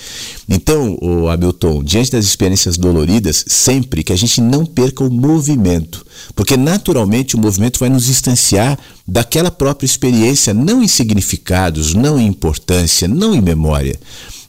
Então, 0.49 0.99
o 1.01 1.29
Hamilton, 1.29 1.83
diante 1.83 2.13
das 2.13 2.25
experiências 2.25 2.77
doloridas, 2.77 3.45
sempre 3.47 4.03
que 4.03 4.13
a 4.13 4.17
gente 4.17 4.41
não 4.41 4.65
perca 4.65 5.05
o 5.05 5.11
movimento, 5.11 6.05
porque 6.35 6.57
naturalmente 6.57 7.37
o 7.37 7.39
movimento 7.39 7.79
vai 7.79 7.89
nos 7.89 8.07
distanciar 8.07 8.79
daquela 9.07 9.51
própria 9.51 9.87
experiência, 9.87 10.53
não 10.55 10.83
em 10.83 10.89
significados, 10.89 11.95
não 11.95 12.19
em 12.19 12.27
importância, 12.27 13.09
não 13.09 13.35
em 13.35 13.41
memória 13.41 13.99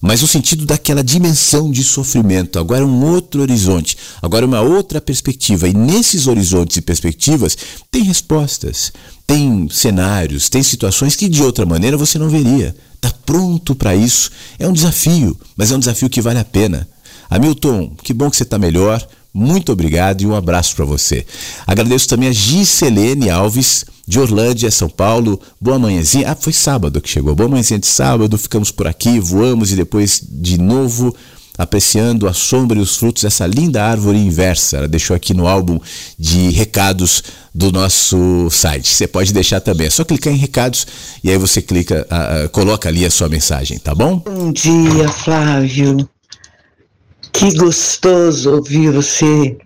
mas 0.02 0.22
o 0.24 0.28
sentido 0.28 0.66
daquela 0.66 1.04
dimensão 1.04 1.70
de 1.72 1.84
sofrimento. 1.84 2.58
Agora 2.58 2.82
é 2.82 2.86
um 2.86 3.04
outro 3.06 3.42
horizonte, 3.42 3.98
agora 4.22 4.46
é 4.46 4.48
uma 4.48 4.62
outra 4.62 5.02
perspectiva. 5.02 5.68
E 5.68 5.74
nesses 5.74 6.28
horizontes 6.28 6.78
e 6.78 6.82
perspectivas 6.82 7.58
tem 7.92 8.04
respostas, 8.04 8.92
tem 9.28 9.68
cenários, 9.70 10.50
tem 10.50 10.64
situações 10.64 11.16
que 11.16 11.28
de 11.28 11.44
outra 11.44 11.66
maneira 11.66 11.98
você 11.98 12.18
não 12.18 12.30
veria. 12.30 12.76
Está 12.96 13.14
pronto 13.26 13.76
para 13.76 13.96
isso. 13.96 14.32
É 14.58 14.68
um 14.68 14.74
desafio, 14.74 15.38
mas 15.56 15.72
é 15.72 15.76
um 15.76 15.80
desafio 15.80 16.10
que 16.10 16.22
vale 16.22 16.40
a 16.40 16.46
pena. 16.46 16.88
Hamilton, 17.30 17.96
que 18.04 18.14
bom 18.14 18.30
que 18.30 18.38
você 18.38 18.44
está 18.44 18.58
melhor. 18.58 19.06
Muito 19.34 19.72
obrigado 19.72 20.22
e 20.22 20.26
um 20.26 20.36
abraço 20.36 20.76
para 20.76 20.86
você. 20.86 21.26
Agradeço 21.66 22.08
também 22.08 22.30
a 22.30 22.32
Giselene 22.32 23.30
Alves, 23.30 23.86
de 24.08 24.20
Orlândia, 24.20 24.72
São 24.72 24.90
Paulo. 24.90 25.40
Boa 25.62 25.78
manhãzinha. 25.78 26.32
Ah, 26.32 26.36
foi 26.36 26.52
sábado 26.52 27.00
que 27.00 27.10
chegou. 27.10 27.36
Boa 27.36 27.48
manhãzinha 27.48 27.80
de 27.80 27.88
sábado. 27.88 28.38
Ficamos 28.38 28.72
por 28.72 28.88
aqui, 28.88 29.20
voamos 29.20 29.72
e 29.72 29.76
depois 29.76 30.22
de 30.28 30.58
novo 30.58 31.16
apreciando 31.60 32.26
a 32.26 32.34
sombra 32.34 32.80
e 32.80 32.82
os 32.82 32.96
frutos 32.96 33.24
dessa 33.24 33.46
linda 33.46 33.84
árvore 33.84 34.18
inversa. 34.18 34.78
Ela 34.78 34.88
deixou 34.88 35.14
aqui 35.14 35.34
no 35.34 35.46
álbum 35.46 35.78
de 36.18 36.50
recados 36.52 37.22
do 37.54 37.70
nosso 37.70 38.50
site. 38.50 38.88
Você 38.88 39.08
pode 39.08 39.34
deixar 39.34 39.60
também. 39.60 39.88
É 39.88 39.90
só 39.90 40.06
clicar 40.06 40.34
em 40.34 40.38
recados 40.38 40.88
e 41.22 41.30
aí 41.30 41.38
você 41.38 41.62
clica, 41.62 42.08
uh, 42.10 42.50
coloca 42.50 42.88
ali 42.88 43.06
a 43.06 43.12
sua 43.12 43.28
mensagem, 43.28 43.78
tá 43.78 43.94
bom? 43.94 44.20
Bom 44.20 44.54
dia, 44.54 45.10
Flávio. 45.10 46.08
Que 47.32 47.56
gostoso 47.58 48.56
ouvir 48.56 48.92
você 48.92 49.58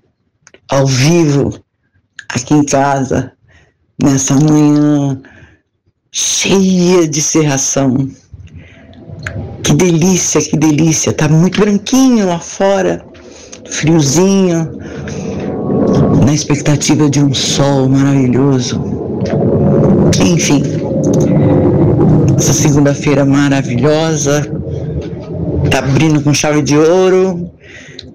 ao 0.69 0.85
vivo 0.85 1.53
aqui 2.29 2.53
em 2.53 2.63
casa, 2.63 3.31
nessa 4.01 4.35
manhã 4.35 5.21
cheia 6.11 7.07
de 7.07 7.21
serração. 7.21 8.09
Que 9.63 9.73
delícia, 9.73 10.41
que 10.41 10.57
delícia. 10.57 11.13
Tá 11.13 11.27
muito 11.27 11.59
branquinho 11.59 12.27
lá 12.27 12.39
fora, 12.39 13.03
friozinho, 13.69 14.77
na 16.25 16.33
expectativa 16.33 17.09
de 17.09 17.23
um 17.23 17.33
sol 17.33 17.89
maravilhoso. 17.89 18.81
Enfim, 20.21 20.63
essa 22.37 22.53
segunda-feira 22.53 23.25
maravilhosa, 23.25 24.41
tá 25.73 25.79
abrindo 25.79 26.21
com 26.21 26.31
chave 26.31 26.61
de 26.61 26.77
ouro, 26.77 27.51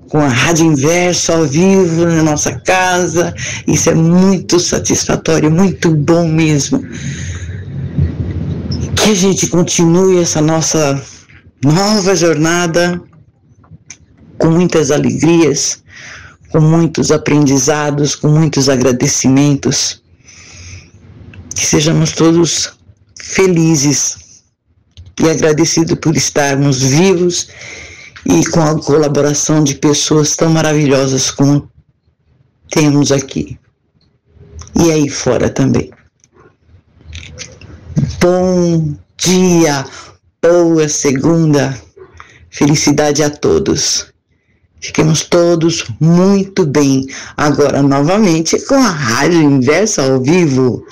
com 0.09 0.19
a 0.19 0.29
Rádio 0.29 0.67
Inverso 0.67 1.33
ao 1.33 1.45
vivo 1.45 2.07
na 2.07 2.23
nossa 2.23 2.53
casa. 2.61 3.35
Isso 3.67 3.91
é 3.91 3.95
muito 3.97 4.61
satisfatório, 4.61 5.51
muito 5.51 5.93
bom 5.93 6.29
mesmo. 6.29 6.81
Que 8.95 9.11
a 9.11 9.15
gente 9.15 9.49
continue 9.49 10.23
essa 10.23 10.41
nossa 10.41 11.03
nova 11.65 12.15
jornada 12.15 13.03
com 14.39 14.51
muitas 14.51 14.93
alegrias, 14.93 15.83
com 16.51 16.61
muitos 16.61 17.11
aprendizados, 17.11 18.15
com 18.15 18.29
muitos 18.29 18.69
agradecimentos. 18.69 20.01
Que 21.57 21.67
sejamos 21.67 22.13
todos 22.13 22.73
felizes 23.21 24.28
e 25.21 25.29
agradecidos 25.29 25.99
por 25.99 26.17
estarmos 26.17 26.81
vivos 26.81 27.49
e 28.25 28.47
com 28.47 28.61
a 28.61 28.81
colaboração 28.81 29.63
de 29.65 29.75
pessoas 29.75 30.37
tão 30.37 30.51
maravilhosas 30.51 31.31
como 31.31 31.71
temos 32.71 33.11
aqui 33.11 33.59
e 34.79 34.93
aí 34.93 35.09
fora 35.09 35.49
também. 35.51 35.91
Bom 38.21 38.95
dia, 39.17 39.85
boa 40.43 40.89
segunda, 40.89 41.77
felicidade 42.51 43.23
a 43.23 43.31
todos. 43.31 44.07
Fiquemos 44.81 45.25
todos 45.25 45.87
muito 45.99 46.65
bem. 46.65 47.07
Agora, 47.37 47.83
novamente, 47.83 48.61
com 48.67 48.77
a 48.77 48.91
Rádio 48.91 49.43
Inversa 49.43 50.03
ao 50.03 50.23
vivo. 50.23 50.87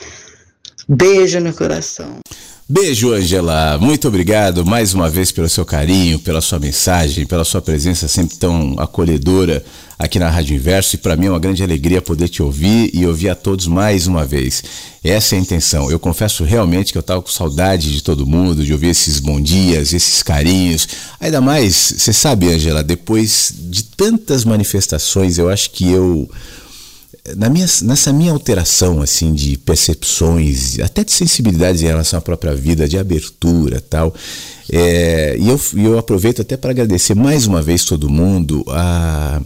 Beijo 0.89 1.39
no 1.39 1.53
coração. 1.53 2.19
Beijo, 2.68 3.12
Angela. 3.12 3.78
Muito 3.78 4.09
obrigado 4.09 4.66
mais 4.66 4.93
uma 4.93 5.09
vez 5.09 5.30
pelo 5.30 5.48
seu 5.48 5.64
carinho, 5.64 6.18
pela 6.18 6.40
sua 6.40 6.59
mensagem, 6.59 7.24
pela 7.24 7.44
sua 7.44 7.62
presença 7.62 8.09
sempre 8.09 8.36
tão 8.36 8.74
acolhedora 8.76 9.64
aqui 9.97 10.18
na 10.18 10.28
Rádio 10.28 10.56
Inverso. 10.56 10.97
E 10.97 10.98
para 10.98 11.14
mim 11.14 11.26
é 11.26 11.30
uma 11.30 11.38
grande 11.38 11.62
alegria 11.62 12.02
poder 12.02 12.28
te 12.28 12.43
ouvir 12.43 12.90
e 12.93 13.06
ouvir 13.06 13.28
a 13.28 13.36
todos 13.36 13.68
mais 13.68 14.09
uma 14.09 14.24
vez. 14.24 14.64
Essa 15.05 15.36
é 15.36 15.38
a 15.38 15.40
intenção. 15.40 15.88
Eu 15.93 16.01
confesso 16.01 16.43
realmente 16.43 16.90
que 16.90 16.98
eu 16.98 17.02
estava 17.02 17.22
com 17.22 17.30
saudade 17.30 17.93
de 17.93 18.02
todo 18.02 18.26
mundo, 18.26 18.64
de 18.64 18.72
ouvir 18.72 18.88
esses 18.88 19.20
bom 19.20 19.40
dias, 19.40 19.93
esses 19.93 20.20
carinhos. 20.24 20.88
Ainda 21.20 21.40
mais, 21.40 21.94
você 21.97 22.12
sabe, 22.12 22.52
Angela, 22.52 22.82
depois 22.82 23.55
de 23.56 23.84
tantas 23.84 24.44
manifestações, 24.44 25.38
eu 25.38 25.48
acho 25.48 25.70
que 25.70 25.88
eu 25.88 26.28
na 27.36 27.48
minha, 27.48 27.66
nessa 27.82 28.12
minha 28.12 28.32
alteração 28.32 29.01
assim 29.01 29.32
de 29.32 29.57
percepções, 29.59 30.78
até 30.81 31.03
de 31.03 31.12
sensibilidades 31.12 31.82
em 31.82 31.86
relação 31.86 32.19
à 32.19 32.23
própria 32.23 32.55
vida, 32.55 32.89
de 32.89 32.98
abertura 32.98 33.81
tal, 33.81 34.15
é, 34.73 35.36
e 35.39 35.48
eu, 35.48 35.61
eu 35.74 35.98
aproveito 35.98 36.43
até 36.43 36.57
para 36.57 36.70
agradecer 36.70 37.15
mais 37.15 37.47
uma 37.47 37.62
vez 37.62 37.85
todo 37.85 38.09
mundo 38.09 38.65
a, 38.69 39.40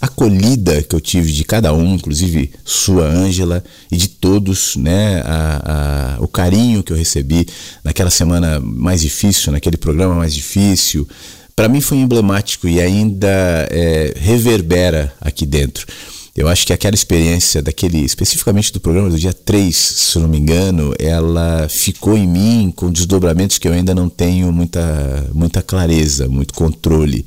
acolhida 0.00 0.82
que 0.82 0.96
eu 0.96 1.00
tive 1.00 1.30
de 1.30 1.44
cada 1.44 1.72
um, 1.72 1.94
inclusive 1.94 2.50
sua 2.64 3.04
Ângela 3.04 3.62
e 3.90 3.96
de 3.96 4.08
todos, 4.08 4.74
né? 4.76 5.22
A, 5.24 6.16
a, 6.16 6.22
o 6.22 6.26
carinho 6.26 6.82
que 6.82 6.92
eu 6.92 6.96
recebi 6.96 7.46
naquela 7.84 8.10
semana 8.10 8.58
mais 8.58 9.02
difícil, 9.02 9.52
naquele 9.52 9.76
programa 9.76 10.14
mais 10.14 10.34
difícil, 10.34 11.06
para 11.54 11.68
mim 11.68 11.80
foi 11.80 11.98
emblemático 11.98 12.66
e 12.66 12.80
ainda 12.80 13.28
é, 13.70 14.14
reverbera 14.16 15.12
aqui 15.20 15.46
dentro. 15.46 15.86
Eu 16.34 16.48
acho 16.48 16.66
que 16.66 16.72
aquela 16.72 16.94
experiência 16.94 17.60
daquele, 17.60 17.98
especificamente 17.98 18.72
do 18.72 18.80
programa 18.80 19.10
do 19.10 19.18
dia 19.18 19.34
3, 19.34 19.76
se 19.76 20.18
não 20.18 20.28
me 20.28 20.38
engano, 20.38 20.94
ela 20.98 21.68
ficou 21.68 22.16
em 22.16 22.26
mim 22.26 22.72
com 22.74 22.90
desdobramentos 22.90 23.58
que 23.58 23.68
eu 23.68 23.72
ainda 23.72 23.94
não 23.94 24.08
tenho 24.08 24.50
muita, 24.50 25.30
muita 25.34 25.60
clareza, 25.60 26.28
muito 26.28 26.54
controle, 26.54 27.26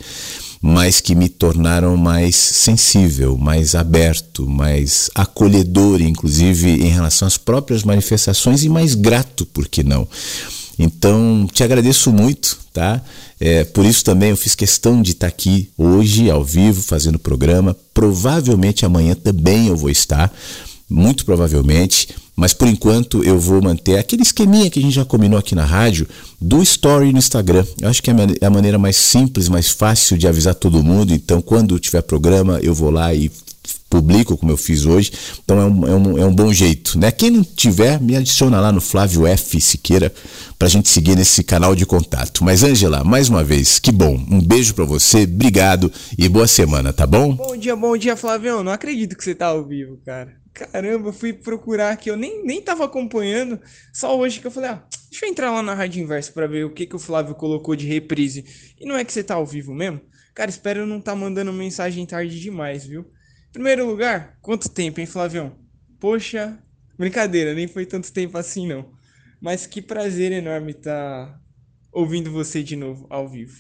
mas 0.60 1.00
que 1.00 1.14
me 1.14 1.30
tornaram 1.30 1.96
mais 1.96 2.36
sensível, 2.36 3.38
mais 3.38 3.76
aberto, 3.76 4.50
mais 4.50 5.12
acolhedor, 5.14 6.02
inclusive 6.02 6.68
em 6.68 6.90
relação 6.90 7.28
às 7.28 7.38
próprias 7.38 7.84
manifestações 7.84 8.64
e 8.64 8.70
mais 8.70 8.96
grato, 8.96 9.46
por 9.46 9.68
que 9.68 9.84
não? 9.84 10.08
Então, 10.80 11.48
te 11.54 11.64
agradeço 11.64 12.12
muito, 12.12 12.58
tá? 12.74 13.02
É, 13.40 13.64
por 13.66 13.86
isso 13.86 14.04
também 14.04 14.30
eu 14.30 14.38
fiz 14.38 14.56
questão 14.56 15.02
de 15.02 15.12
estar 15.12 15.28
aqui 15.28 15.70
hoje, 15.78 16.30
ao 16.30 16.44
vivo, 16.44 16.82
fazendo 16.82 17.16
o 17.16 17.20
programa. 17.20 17.76
Provavelmente 17.94 18.86
amanhã 18.86 19.14
também 19.14 19.68
eu 19.68 19.76
vou 19.76 19.90
estar, 19.90 20.34
muito 20.90 21.26
provavelmente, 21.26 22.10
mas 22.36 22.54
por 22.54 22.68
enquanto 22.68 23.24
eu 23.24 23.40
vou 23.40 23.62
manter 23.62 23.98
aquele 23.98 24.22
esqueminha 24.22 24.70
que 24.70 24.80
a 24.80 24.82
gente 24.82 24.94
já 24.94 25.06
combinou 25.06 25.40
aqui 25.40 25.56
na 25.56 25.66
rádio 25.66 26.08
do 26.40 26.62
story 26.62 27.12
no 27.12 27.18
Instagram. 27.18 27.66
Eu 27.82 27.90
acho 27.90 28.04
que 28.04 28.12
é 28.12 28.14
a 28.46 28.50
maneira 28.50 28.78
mais 28.78 28.96
simples, 28.96 29.50
mais 29.50 29.70
fácil 29.70 30.18
de 30.18 30.28
avisar 30.28 30.56
todo 30.56 30.84
mundo. 30.84 31.14
Então, 31.14 31.42
quando 31.42 31.80
tiver 31.80 32.02
programa, 32.02 32.60
eu 32.62 32.74
vou 32.74 32.92
lá 32.92 33.14
e 33.14 33.32
publico, 33.96 34.38
como 34.38 34.52
eu 34.52 34.58
fiz 34.58 34.86
hoje. 34.86 35.12
Então 35.44 35.60
é 35.60 35.66
um, 35.66 35.88
é 35.88 35.96
um, 35.96 36.18
é 36.20 36.26
um 36.26 36.36
bom 36.36 36.52
jeito. 36.52 37.00
Né? 37.00 37.12
Quem 37.12 37.32
não 37.32 37.44
tiver, 37.44 38.02
me 38.02 38.16
adiciona 38.16 38.60
lá 38.60 38.72
no 38.72 38.82
Flávio 38.82 39.26
F. 39.26 39.62
Siqueira 39.62 40.12
para 40.60 40.68
a 40.68 40.72
gente 40.72 40.90
seguir 40.90 41.16
nesse 41.16 41.44
canal 41.44 41.76
de 41.76 41.86
contato. 41.86 42.44
Mas, 42.44 42.64
Angela, 42.64 43.04
mais 43.04 43.30
uma 43.30 43.44
vez, 43.44 43.80
que 43.80 43.92
bom. 43.92 44.16
Um 44.30 44.42
beijo 44.42 44.74
para 44.74 44.84
você, 44.84 45.24
obrigado 45.24 45.92
e 46.18 46.28
boa 46.28 46.48
semana, 46.48 46.92
tá 46.92 47.08
bom? 47.08 47.34
Bom 47.36 47.56
dia, 47.56 47.76
bom 47.76 47.96
dia, 47.96 48.18
Flávio. 48.18 48.64
Não 48.64 48.72
acredito 48.72 49.16
que 49.16 49.24
você 49.24 49.34
tá 49.34 49.48
ao 49.48 49.66
vivo, 49.66 49.98
cara. 50.06 50.34
Caramba, 50.54 51.12
fui 51.12 51.34
procurar 51.34 51.92
aqui, 51.92 52.10
eu 52.10 52.16
nem, 52.16 52.46
nem 52.46 52.62
tava 52.62 52.86
acompanhando, 52.86 53.60
só 53.94 54.18
hoje 54.18 54.40
que 54.40 54.48
eu 54.48 54.52
falei, 54.52 54.70
ah, 54.70 54.82
deixa 55.10 55.26
eu 55.26 55.30
entrar 55.30 55.52
lá 55.52 55.62
na 55.62 55.74
Rádio 55.74 56.02
Inverso 56.02 56.32
para 56.32 56.48
ver 56.48 56.66
o 56.66 56.70
que, 56.70 56.86
que 56.86 56.96
o 56.96 57.00
Flávio 57.00 57.36
colocou 57.36 57.76
de 57.76 57.86
reprise. 57.86 58.46
E 58.80 58.86
não 58.86 58.96
é 58.96 59.04
que 59.04 59.12
você 59.12 59.22
tá 59.22 59.36
ao 59.36 59.46
vivo 59.46 59.74
mesmo? 59.74 60.00
Cara, 60.34 60.50
espero 60.50 60.86
não 60.86 61.02
tá 61.02 61.14
mandando 61.14 61.52
mensagem 61.52 62.06
tarde 62.06 62.40
demais, 62.40 62.86
viu? 62.86 63.06
Primeiro 63.56 63.88
lugar, 63.88 64.38
quanto 64.42 64.68
tempo, 64.68 65.00
hein, 65.00 65.06
Flavião? 65.06 65.58
Poxa, 65.98 66.62
brincadeira, 66.98 67.54
nem 67.54 67.70
foi 67.70 67.86
tanto 67.86 68.12
tempo 68.12 68.38
assim, 68.38 68.68
não. 68.68 68.92
Mas 69.40 69.66
que 69.66 69.82
prazer 69.82 70.34
enorme 70.34 70.72
estar 70.74 70.92
tá 71.32 71.42
ouvindo 71.90 72.30
você 72.30 72.62
de 72.62 72.76
novo 72.76 73.08
ao 73.10 73.30
vivo. 73.30 73.56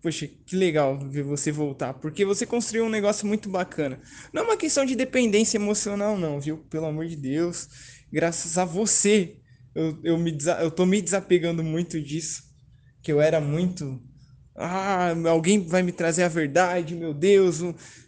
Poxa, 0.00 0.26
que 0.26 0.56
legal 0.56 0.98
ver 1.10 1.24
você 1.24 1.52
voltar, 1.52 1.92
porque 1.92 2.24
você 2.24 2.46
construiu 2.46 2.86
um 2.86 2.88
negócio 2.88 3.26
muito 3.26 3.50
bacana. 3.50 4.00
Não 4.32 4.44
é 4.44 4.44
uma 4.46 4.56
questão 4.56 4.86
de 4.86 4.96
dependência 4.96 5.58
emocional, 5.58 6.16
não, 6.16 6.40
viu? 6.40 6.64
Pelo 6.70 6.86
amor 6.86 7.06
de 7.06 7.16
Deus, 7.16 7.68
graças 8.10 8.56
a 8.56 8.64
você, 8.64 9.36
eu, 9.74 10.00
eu, 10.04 10.16
me, 10.18 10.38
eu 10.62 10.70
tô 10.70 10.86
me 10.86 11.02
desapegando 11.02 11.62
muito 11.62 12.00
disso, 12.00 12.44
que 13.02 13.12
eu 13.12 13.20
era 13.20 13.42
muito 13.42 14.02
ah, 14.60 15.14
alguém 15.28 15.60
vai 15.60 15.82
me 15.82 15.92
trazer 15.92 16.24
a 16.24 16.28
verdade, 16.28 16.94
meu 16.96 17.14
Deus, 17.14 17.60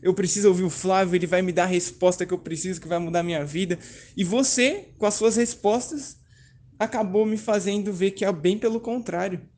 eu 0.03 0.13
preciso 0.13 0.49
ouvir 0.49 0.65
o 0.65 0.71
Flávio, 0.71 1.15
ele 1.15 1.27
vai 1.27 1.43
me 1.43 1.53
dar 1.53 1.65
a 1.65 1.67
resposta 1.67 2.27
que 2.27 2.35
eu 2.35 2.39
preciso, 2.39 2.81
que 2.81 2.89
vai 2.89 2.99
mudar 2.99 3.23
minha 3.23 3.45
vida. 3.45 3.79
E 4.17 4.25
você, 4.25 4.93
com 4.99 5.07
as 5.07 5.15
suas 5.15 5.37
respostas, 5.37 6.21
acabou 6.77 7.25
me 7.25 7.37
fazendo 7.37 7.93
ver 7.93 8.11
que 8.11 8.25
é 8.25 8.33
bem 8.33 8.59
pelo 8.59 8.81
contrário. 8.81 9.49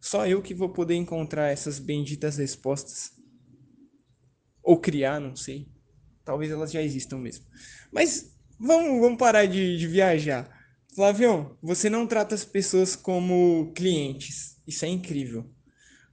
Só 0.00 0.26
eu 0.26 0.40
que 0.40 0.54
vou 0.54 0.70
poder 0.70 0.94
encontrar 0.94 1.48
essas 1.48 1.78
benditas 1.78 2.38
respostas. 2.38 3.10
Ou 4.62 4.80
criar, 4.80 5.20
não 5.20 5.36
sei. 5.36 5.68
Talvez 6.24 6.50
elas 6.50 6.72
já 6.72 6.80
existam 6.80 7.18
mesmo. 7.18 7.44
Mas 7.92 8.34
vamos, 8.58 9.00
vamos 9.00 9.18
parar 9.18 9.44
de, 9.44 9.76
de 9.76 9.86
viajar. 9.86 10.48
Flavião, 10.94 11.58
você 11.62 11.90
não 11.90 12.06
trata 12.06 12.34
as 12.34 12.44
pessoas 12.44 12.96
como 12.96 13.70
clientes. 13.74 14.56
Isso 14.66 14.84
é 14.86 14.88
incrível 14.88 15.57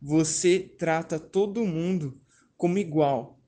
você 0.05 0.59
trata 0.59 1.19
todo 1.19 1.65
mundo 1.65 2.21
como 2.55 2.77
igual. 2.77 3.39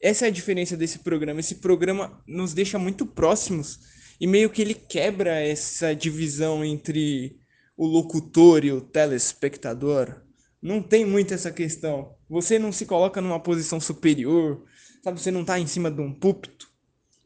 Essa 0.00 0.26
é 0.26 0.28
a 0.28 0.32
diferença 0.32 0.76
desse 0.76 1.00
programa. 1.00 1.40
Esse 1.40 1.56
programa 1.56 2.22
nos 2.28 2.54
deixa 2.54 2.78
muito 2.78 3.04
próximos 3.04 3.80
e 4.20 4.26
meio 4.28 4.50
que 4.50 4.62
ele 4.62 4.74
quebra 4.74 5.40
essa 5.40 5.92
divisão 5.92 6.64
entre 6.64 7.40
o 7.76 7.88
locutor 7.88 8.64
e 8.64 8.70
o 8.70 8.80
telespectador. 8.80 10.22
Não 10.62 10.80
tem 10.80 11.04
muito 11.04 11.34
essa 11.34 11.50
questão. 11.50 12.14
Você 12.28 12.56
não 12.56 12.70
se 12.70 12.86
coloca 12.86 13.20
numa 13.20 13.40
posição 13.40 13.80
superior, 13.80 14.64
sabe? 15.02 15.20
Você 15.20 15.32
não 15.32 15.40
está 15.40 15.58
em 15.58 15.66
cima 15.66 15.90
de 15.90 16.00
um 16.00 16.14
púlpito. 16.14 16.70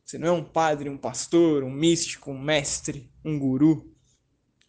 Você 0.06 0.16
não 0.16 0.28
é 0.28 0.32
um 0.32 0.44
padre, 0.44 0.88
um 0.88 0.96
pastor, 0.96 1.62
um 1.62 1.70
místico, 1.70 2.30
um 2.30 2.40
mestre, 2.40 3.12
um 3.22 3.38
guru. 3.38 3.94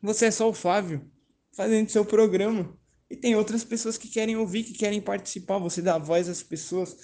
Você 0.01 0.25
é 0.25 0.31
só 0.31 0.49
o 0.49 0.53
Flávio, 0.53 1.09
fazendo 1.55 1.89
seu 1.89 2.03
programa. 2.03 2.77
E 3.09 3.15
tem 3.15 3.35
outras 3.35 3.63
pessoas 3.63 3.97
que 3.97 4.07
querem 4.07 4.37
ouvir, 4.37 4.63
que 4.63 4.73
querem 4.73 5.01
participar, 5.01 5.57
você 5.57 5.81
dá 5.81 5.97
voz 5.97 6.29
às 6.29 6.43
pessoas. 6.43 6.95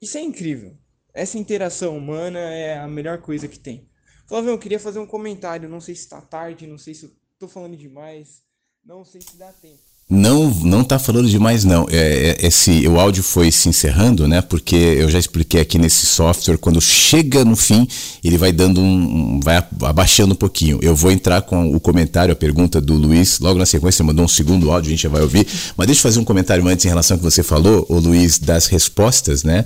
Isso 0.00 0.18
é 0.18 0.20
incrível. 0.20 0.76
Essa 1.14 1.38
interação 1.38 1.96
humana 1.96 2.38
é 2.38 2.78
a 2.78 2.86
melhor 2.86 3.22
coisa 3.22 3.48
que 3.48 3.58
tem. 3.58 3.88
Flávio, 4.26 4.50
eu 4.50 4.58
queria 4.58 4.80
fazer 4.80 4.98
um 4.98 5.06
comentário. 5.06 5.68
Não 5.68 5.80
sei 5.80 5.94
se 5.94 6.02
está 6.02 6.20
tarde, 6.20 6.66
não 6.66 6.76
sei 6.76 6.94
se 6.94 7.04
eu 7.04 7.12
tô 7.38 7.48
falando 7.48 7.76
demais, 7.76 8.42
não 8.84 9.04
sei 9.04 9.20
se 9.20 9.36
dá 9.36 9.52
tempo. 9.52 9.93
Não, 10.08 10.50
não 10.62 10.84
tá 10.84 10.98
falando 10.98 11.28
demais 11.30 11.64
não. 11.64 11.86
É, 11.90 12.36
é, 12.38 12.46
esse, 12.46 12.86
o 12.86 13.00
áudio 13.00 13.22
foi 13.22 13.50
se 13.50 13.70
encerrando, 13.70 14.28
né? 14.28 14.42
Porque 14.42 14.76
eu 14.76 15.08
já 15.08 15.18
expliquei 15.18 15.62
aqui 15.62 15.78
nesse 15.78 16.04
software, 16.04 16.58
quando 16.58 16.78
chega 16.78 17.42
no 17.42 17.56
fim, 17.56 17.88
ele 18.22 18.36
vai 18.36 18.52
dando 18.52 18.82
um, 18.82 19.40
vai 19.42 19.64
abaixando 19.82 20.34
um 20.34 20.36
pouquinho. 20.36 20.78
Eu 20.82 20.94
vou 20.94 21.10
entrar 21.10 21.40
com 21.40 21.74
o 21.74 21.80
comentário, 21.80 22.32
a 22.32 22.36
pergunta 22.36 22.82
do 22.82 22.92
Luiz, 22.92 23.38
logo 23.38 23.58
na 23.58 23.64
sequência 23.64 24.04
mandou 24.04 24.26
um 24.26 24.28
segundo 24.28 24.70
áudio, 24.70 24.88
a 24.88 24.90
gente 24.90 25.02
já 25.02 25.08
vai 25.08 25.22
ouvir. 25.22 25.46
Mas 25.74 25.86
deixa 25.86 26.00
eu 26.00 26.02
fazer 26.02 26.20
um 26.20 26.24
comentário 26.24 26.66
antes 26.68 26.84
em 26.84 26.88
relação 26.88 27.14
ao 27.14 27.18
que 27.18 27.24
você 27.24 27.42
falou, 27.42 27.86
o 27.88 27.98
Luiz, 27.98 28.38
das 28.38 28.66
respostas, 28.66 29.42
né? 29.42 29.64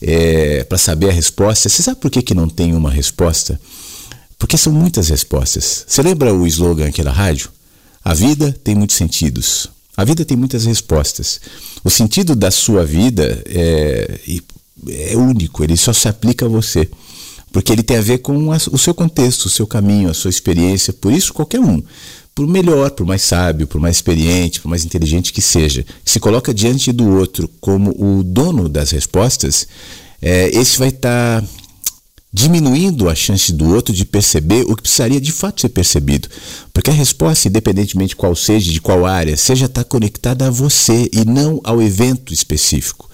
É, 0.00 0.62
para 0.64 0.78
saber 0.78 1.10
a 1.10 1.12
resposta. 1.12 1.68
Você 1.68 1.82
sabe 1.82 2.00
por 2.00 2.10
que, 2.10 2.22
que 2.22 2.34
não 2.34 2.48
tem 2.48 2.72
uma 2.72 2.90
resposta? 2.90 3.60
Porque 4.38 4.56
são 4.56 4.72
muitas 4.72 5.08
respostas. 5.08 5.84
Você 5.88 6.02
lembra 6.02 6.32
o 6.32 6.46
slogan 6.46 6.86
aqui 6.86 7.02
da 7.02 7.12
rádio? 7.12 7.50
A 8.04 8.14
vida 8.14 8.56
tem 8.64 8.74
muitos 8.74 8.96
sentidos. 8.96 9.71
A 9.96 10.04
vida 10.04 10.24
tem 10.24 10.36
muitas 10.36 10.64
respostas. 10.64 11.40
O 11.84 11.90
sentido 11.90 12.34
da 12.34 12.50
sua 12.50 12.84
vida 12.84 13.42
é, 13.46 14.18
é 14.88 15.16
único, 15.16 15.62
ele 15.62 15.76
só 15.76 15.92
se 15.92 16.08
aplica 16.08 16.46
a 16.46 16.48
você. 16.48 16.88
Porque 17.52 17.70
ele 17.70 17.82
tem 17.82 17.98
a 17.98 18.02
ver 18.02 18.18
com 18.18 18.48
o 18.48 18.78
seu 18.78 18.94
contexto, 18.94 19.44
o 19.44 19.50
seu 19.50 19.66
caminho, 19.66 20.08
a 20.08 20.14
sua 20.14 20.30
experiência. 20.30 20.90
Por 20.90 21.12
isso, 21.12 21.34
qualquer 21.34 21.60
um, 21.60 21.82
por 22.34 22.46
melhor, 22.46 22.90
por 22.92 23.06
mais 23.06 23.20
sábio, 23.22 23.66
por 23.66 23.78
mais 23.78 23.96
experiente, 23.96 24.60
por 24.60 24.68
mais 24.68 24.84
inteligente 24.84 25.32
que 25.32 25.42
seja, 25.42 25.84
se 26.02 26.18
coloca 26.18 26.54
diante 26.54 26.90
do 26.90 27.06
outro 27.06 27.50
como 27.60 27.90
o 27.90 28.22
dono 28.22 28.70
das 28.70 28.90
respostas, 28.90 29.66
é, 30.20 30.48
esse 30.48 30.78
vai 30.78 30.88
estar 30.88 31.42
tá 31.42 31.48
diminuindo 32.32 33.10
a 33.10 33.14
chance 33.14 33.52
do 33.52 33.74
outro 33.74 33.92
de 33.94 34.06
perceber 34.06 34.62
o 34.62 34.74
que 34.74 34.82
precisaria 34.82 35.20
de 35.20 35.30
fato 35.30 35.60
ser 35.60 35.68
percebido. 35.68 36.28
Porque 36.72 36.88
a 36.88 36.94
resposta, 36.94 37.48
independentemente 37.48 38.10
de 38.10 38.16
qual 38.16 38.34
seja, 38.34 38.72
de 38.72 38.80
qual 38.80 39.04
área, 39.04 39.36
seja 39.36 39.66
estar 39.66 39.84
conectada 39.84 40.46
a 40.46 40.50
você 40.50 41.10
e 41.12 41.24
não 41.24 41.60
ao 41.62 41.82
evento 41.82 42.32
específico. 42.32 43.10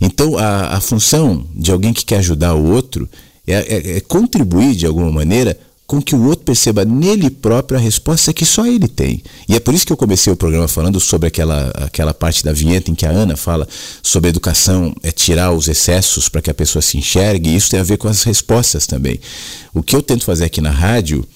Então, 0.00 0.38
a, 0.38 0.76
a 0.76 0.80
função 0.80 1.46
de 1.54 1.70
alguém 1.70 1.92
que 1.92 2.04
quer 2.04 2.18
ajudar 2.18 2.54
o 2.54 2.72
outro 2.72 3.08
é, 3.46 3.54
é, 3.54 3.96
é 3.98 4.00
contribuir 4.00 4.74
de 4.74 4.86
alguma 4.86 5.12
maneira 5.12 5.58
com 5.86 6.00
que 6.00 6.14
o 6.14 6.24
outro 6.24 6.44
perceba 6.44 6.84
nele 6.84 7.28
próprio 7.28 7.78
a 7.78 7.80
resposta 7.80 8.32
que 8.32 8.46
só 8.46 8.66
ele 8.66 8.88
tem. 8.88 9.22
E 9.48 9.54
é 9.54 9.60
por 9.60 9.74
isso 9.74 9.86
que 9.86 9.92
eu 9.92 9.96
comecei 9.96 10.32
o 10.32 10.36
programa 10.36 10.66
falando 10.66 10.98
sobre 10.98 11.28
aquela, 11.28 11.70
aquela 11.74 12.14
parte 12.14 12.42
da 12.42 12.52
vinheta 12.52 12.90
em 12.90 12.94
que 12.94 13.04
a 13.04 13.10
Ana 13.10 13.36
fala 13.36 13.68
sobre 14.02 14.30
educação, 14.30 14.94
é 15.02 15.10
tirar 15.10 15.52
os 15.52 15.68
excessos 15.68 16.28
para 16.28 16.40
que 16.40 16.50
a 16.50 16.54
pessoa 16.54 16.80
se 16.80 16.96
enxergue, 16.96 17.50
e 17.50 17.56
isso 17.56 17.70
tem 17.70 17.80
a 17.80 17.84
ver 17.84 17.98
com 17.98 18.08
as 18.08 18.22
respostas 18.22 18.86
também. 18.86 19.20
O 19.74 19.82
que 19.82 19.94
eu 19.94 20.02
tento 20.02 20.24
fazer 20.24 20.44
aqui 20.44 20.60
na 20.60 20.70
rádio 20.70 21.26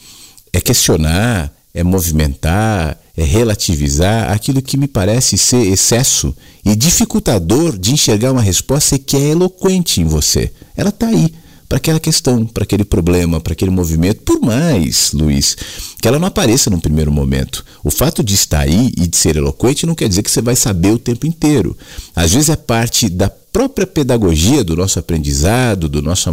é 0.53 0.61
questionar, 0.61 1.53
é 1.75 1.85
movimentar, 1.85 2.99
é 3.17 3.25
relativizar 3.25 4.33
aquilo 4.33 4.63
que 4.63 4.79
me 4.79 4.89
parece 4.89 5.37
ser 5.37 5.67
excesso 5.67 6.35
e 6.65 6.75
dificultador 6.75 7.77
de 7.77 7.93
enxergar 7.93 8.33
uma 8.33 8.41
resposta 8.41 8.99
que 8.99 9.17
é 9.17 9.31
eloquente 9.31 10.01
em 10.01 10.05
você. 10.05 10.51
Ela 10.75 10.89
está 10.89 11.09
aí 11.09 11.33
para 11.69 11.77
aquela 11.77 12.01
questão, 12.01 12.47
para 12.47 12.65
aquele 12.65 12.85
problema, 12.85 13.41
para 13.41 13.53
aquele 13.53 13.71
movimento, 13.71 14.23
por 14.23 14.41
mais, 14.41 15.13
Luiz, 15.13 15.57
que 16.01 16.09
ela 16.09 16.19
não 16.19 16.27
apareça 16.27 16.71
no 16.71 16.81
primeiro 16.81 17.13
momento. 17.13 17.65
O 17.85 17.91
fato 17.91 18.25
de 18.25 18.35
estar 18.35 18.61
aí 18.61 18.91
e 18.97 19.07
de 19.07 19.17
ser 19.17 19.37
eloquente 19.37 19.85
não 19.85 19.95
quer 19.95 20.09
dizer 20.09 20.23
que 20.23 20.31
você 20.31 20.41
vai 20.41 20.57
saber 20.57 20.93
o 20.93 20.99
tempo 20.99 21.27
inteiro. 21.27 21.77
Às 22.17 22.33
vezes 22.33 22.49
é 22.49 22.57
parte 22.57 23.11
da 23.11 23.29
própria 23.29 23.87
pedagogia, 23.87 24.65
do 24.65 24.75
nosso 24.75 24.99
aprendizado, 24.99 25.89
do 25.89 26.01
nosso, 26.01 26.31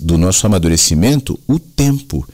do 0.00 0.16
nosso 0.16 0.46
amadurecimento, 0.46 1.38
o 1.46 1.58
tempo, 1.58 2.26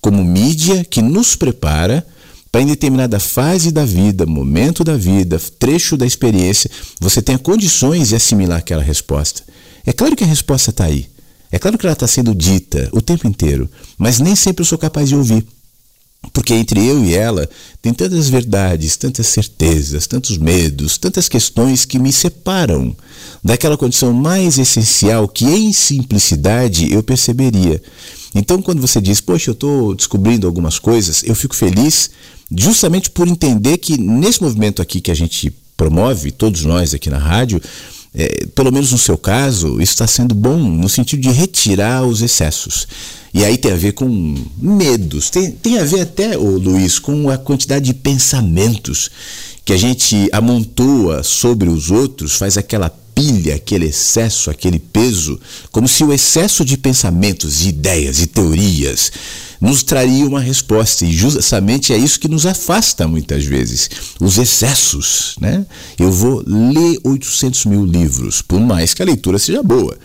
como 0.00 0.24
mídia 0.24 0.84
que 0.84 1.00
nos 1.00 1.36
prepara 1.36 2.04
para 2.50 2.62
em 2.62 2.66
determinada 2.66 3.20
fase 3.20 3.70
da 3.70 3.84
vida, 3.84 4.26
momento 4.26 4.84
da 4.84 4.96
vida, 4.96 5.40
trecho 5.58 5.96
da 5.96 6.06
experiência, 6.06 6.70
você 7.00 7.20
tenha 7.20 7.38
condições 7.38 8.08
de 8.08 8.16
assimilar 8.16 8.58
aquela 8.58 8.82
resposta. 8.82 9.42
É 9.86 9.92
claro 9.92 10.14
que 10.14 10.24
a 10.24 10.26
resposta 10.26 10.70
está 10.70 10.84
aí. 10.84 11.13
É 11.54 11.58
claro 11.60 11.78
que 11.78 11.86
ela 11.86 11.92
está 11.92 12.08
sendo 12.08 12.34
dita 12.34 12.88
o 12.90 13.00
tempo 13.00 13.28
inteiro, 13.28 13.70
mas 13.96 14.18
nem 14.18 14.34
sempre 14.34 14.62
eu 14.62 14.66
sou 14.66 14.76
capaz 14.76 15.08
de 15.08 15.14
ouvir. 15.14 15.46
Porque 16.32 16.52
entre 16.52 16.84
eu 16.84 17.04
e 17.04 17.14
ela 17.14 17.48
tem 17.80 17.94
tantas 17.94 18.28
verdades, 18.28 18.96
tantas 18.96 19.28
certezas, 19.28 20.08
tantos 20.08 20.36
medos, 20.36 20.98
tantas 20.98 21.28
questões 21.28 21.84
que 21.84 21.96
me 21.96 22.12
separam 22.12 22.96
daquela 23.40 23.76
condição 23.76 24.12
mais 24.12 24.58
essencial 24.58 25.28
que, 25.28 25.44
em 25.44 25.72
simplicidade, 25.72 26.92
eu 26.92 27.04
perceberia. 27.04 27.80
Então, 28.34 28.60
quando 28.60 28.80
você 28.80 29.00
diz, 29.00 29.20
poxa, 29.20 29.50
eu 29.50 29.54
estou 29.54 29.94
descobrindo 29.94 30.48
algumas 30.48 30.80
coisas, 30.80 31.22
eu 31.22 31.36
fico 31.36 31.54
feliz 31.54 32.10
justamente 32.50 33.10
por 33.10 33.28
entender 33.28 33.78
que 33.78 33.96
nesse 33.96 34.42
movimento 34.42 34.82
aqui 34.82 35.00
que 35.00 35.12
a 35.12 35.14
gente 35.14 35.54
promove, 35.76 36.32
todos 36.32 36.64
nós 36.64 36.94
aqui 36.94 37.08
na 37.08 37.18
rádio, 37.18 37.62
é, 38.14 38.46
pelo 38.54 38.70
menos 38.70 38.92
no 38.92 38.98
seu 38.98 39.18
caso, 39.18 39.80
isso 39.80 39.92
está 39.92 40.06
sendo 40.06 40.34
bom 40.34 40.56
no 40.56 40.88
sentido 40.88 41.20
de 41.20 41.30
retirar 41.30 42.04
os 42.04 42.22
excessos. 42.22 42.86
E 43.32 43.44
aí 43.44 43.58
tem 43.58 43.72
a 43.72 43.76
ver 43.76 43.92
com 43.92 44.36
medos, 44.56 45.28
tem, 45.30 45.50
tem 45.50 45.78
a 45.80 45.84
ver 45.84 46.02
até, 46.02 46.38
ô 46.38 46.56
Luiz, 46.56 47.00
com 47.00 47.28
a 47.28 47.36
quantidade 47.36 47.86
de 47.86 47.94
pensamentos 47.94 49.10
que 49.64 49.72
a 49.72 49.76
gente 49.76 50.28
amontoa 50.30 51.24
sobre 51.24 51.68
os 51.68 51.90
outros, 51.90 52.36
faz 52.36 52.56
aquela 52.56 52.88
pilha, 53.14 53.56
aquele 53.56 53.86
excesso, 53.86 54.50
aquele 54.50 54.78
peso, 54.78 55.40
como 55.72 55.88
se 55.88 56.04
o 56.04 56.12
excesso 56.12 56.64
de 56.64 56.76
pensamentos, 56.76 57.58
de 57.58 57.68
ideias 57.68 58.20
e 58.20 58.26
teorias 58.26 59.10
nos 59.64 59.82
traria 59.82 60.26
uma 60.26 60.40
resposta. 60.40 61.06
E 61.06 61.12
justamente 61.12 61.92
é 61.92 61.96
isso 61.96 62.20
que 62.20 62.28
nos 62.28 62.44
afasta 62.44 63.08
muitas 63.08 63.44
vezes. 63.44 63.88
Os 64.20 64.36
excessos. 64.36 65.36
Né? 65.40 65.64
Eu 65.98 66.12
vou 66.12 66.44
ler 66.46 67.00
800 67.02 67.64
mil 67.64 67.84
livros, 67.84 68.42
por 68.42 68.60
mais 68.60 68.92
que 68.92 69.00
a 69.00 69.06
leitura 69.06 69.38
seja 69.38 69.62
boa. 69.62 69.96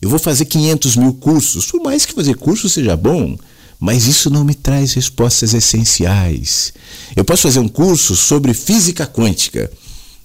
Eu 0.00 0.08
vou 0.08 0.20
fazer 0.20 0.44
500 0.44 0.96
mil 0.96 1.12
cursos, 1.14 1.66
por 1.66 1.82
mais 1.82 2.06
que 2.06 2.12
fazer 2.12 2.36
curso 2.36 2.68
seja 2.68 2.96
bom. 2.96 3.36
Mas 3.80 4.06
isso 4.06 4.30
não 4.30 4.44
me 4.44 4.54
traz 4.54 4.92
respostas 4.94 5.52
essenciais. 5.52 6.72
Eu 7.16 7.24
posso 7.24 7.42
fazer 7.42 7.58
um 7.58 7.68
curso 7.68 8.14
sobre 8.14 8.54
física 8.54 9.04
quântica. 9.04 9.70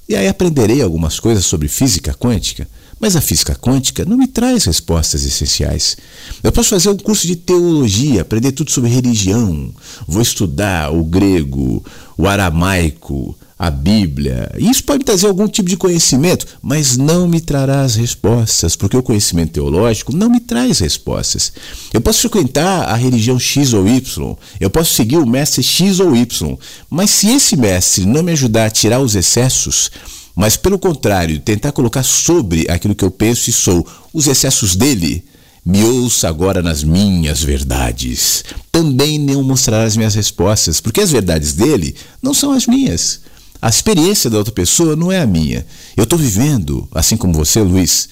E 0.07 0.15
aí 0.15 0.28
aprenderei 0.28 0.82
algumas 0.82 1.20
coisas 1.20 1.45
sobre 1.45 1.68
física 1.68 2.14
quântica 2.14 2.68
mas 3.03 3.17
a 3.17 3.21
física 3.21 3.53
quântica 3.53 4.05
não 4.05 4.15
me 4.15 4.27
traz 4.27 4.63
respostas 4.63 5.25
essenciais. 5.25 5.97
Eu 6.41 6.53
posso 6.53 6.69
fazer 6.69 6.88
um 6.88 6.95
curso 6.95 7.27
de 7.27 7.35
teologia, 7.35 8.21
aprender 8.21 8.53
tudo 8.53 8.71
sobre 8.71 8.89
religião, 8.89 9.73
vou 10.07 10.21
estudar 10.21 10.89
o 10.89 11.03
grego, 11.03 11.84
o 12.17 12.25
aramaico, 12.30 13.38
a 13.59 13.69
Bíblia. 13.69 14.49
Isso 14.57 14.85
pode 14.85 15.03
trazer 15.03 15.27
algum 15.27 15.49
tipo 15.49 15.67
de 15.67 15.75
conhecimento, 15.75 16.47
mas 16.61 16.95
não 16.95 17.27
me 17.27 17.41
trará 17.41 17.81
as 17.81 17.95
respostas, 17.95 18.77
porque 18.77 18.95
o 18.95 19.03
conhecimento 19.03 19.51
teológico 19.51 20.15
não 20.15 20.30
me 20.30 20.39
traz 20.39 20.80
respostas. 20.80 21.51
Eu 21.91 21.99
posso 21.99 22.21
frequentar 22.21 22.84
a 22.84 22.95
religião 22.95 23.38
X 23.38 23.73
ou 23.73 23.85
Y, 23.85 24.38
eu 24.61 24.69
posso 24.69 24.93
seguir 24.93 25.17
o 25.17 25.27
mestre 25.27 25.61
X 25.61 25.99
ou 25.99 26.15
Y, 26.15 26.57
mas 26.89 27.09
se 27.09 27.27
esse 27.27 27.57
mestre 27.57 28.05
não 28.05 28.23
me 28.23 28.31
ajudar 28.31 28.67
a 28.67 28.71
tirar 28.71 29.01
os 29.01 29.13
excessos, 29.13 29.91
mas 30.35 30.57
pelo 30.57 30.80
contrário, 30.80 31.39
tentar 31.39 31.72
colocar 31.72 32.03
sobre 32.03 32.69
aquilo 32.69 32.95
que 32.95 33.03
eu 33.03 33.11
penso 33.11 33.49
e 33.49 33.53
sou 33.53 33.85
os 34.11 34.27
excessos 34.27 34.76
dele, 34.76 35.23
me 35.65 35.84
ouça 35.84 36.27
agora 36.27 36.61
nas 36.61 36.84
minhas 36.84 37.41
verdades. 37.41 38.43
Também 38.72 39.19
não 39.19 39.43
mostrará 39.43 39.84
as 39.84 39.95
minhas 39.95 40.15
respostas, 40.15 40.81
porque 40.81 41.01
as 41.01 41.11
verdades 41.11 41.53
dele 41.53 41.95
não 42.22 42.34
são 42.34 42.51
as 42.51 42.65
minhas. 42.65 43.22
A 43.61 43.69
experiência 43.69 44.30
da 44.30 44.38
outra 44.38 44.53
pessoa 44.53 44.95
não 44.95 45.11
é 45.11 45.22
a 45.22 45.27
minha. 45.27 45.65
Eu 45.95 46.03
estou 46.03 46.19
vivendo, 46.19 46.88
assim 46.93 47.15
como 47.15 47.34
você, 47.34 47.61
Luiz, 47.61 48.10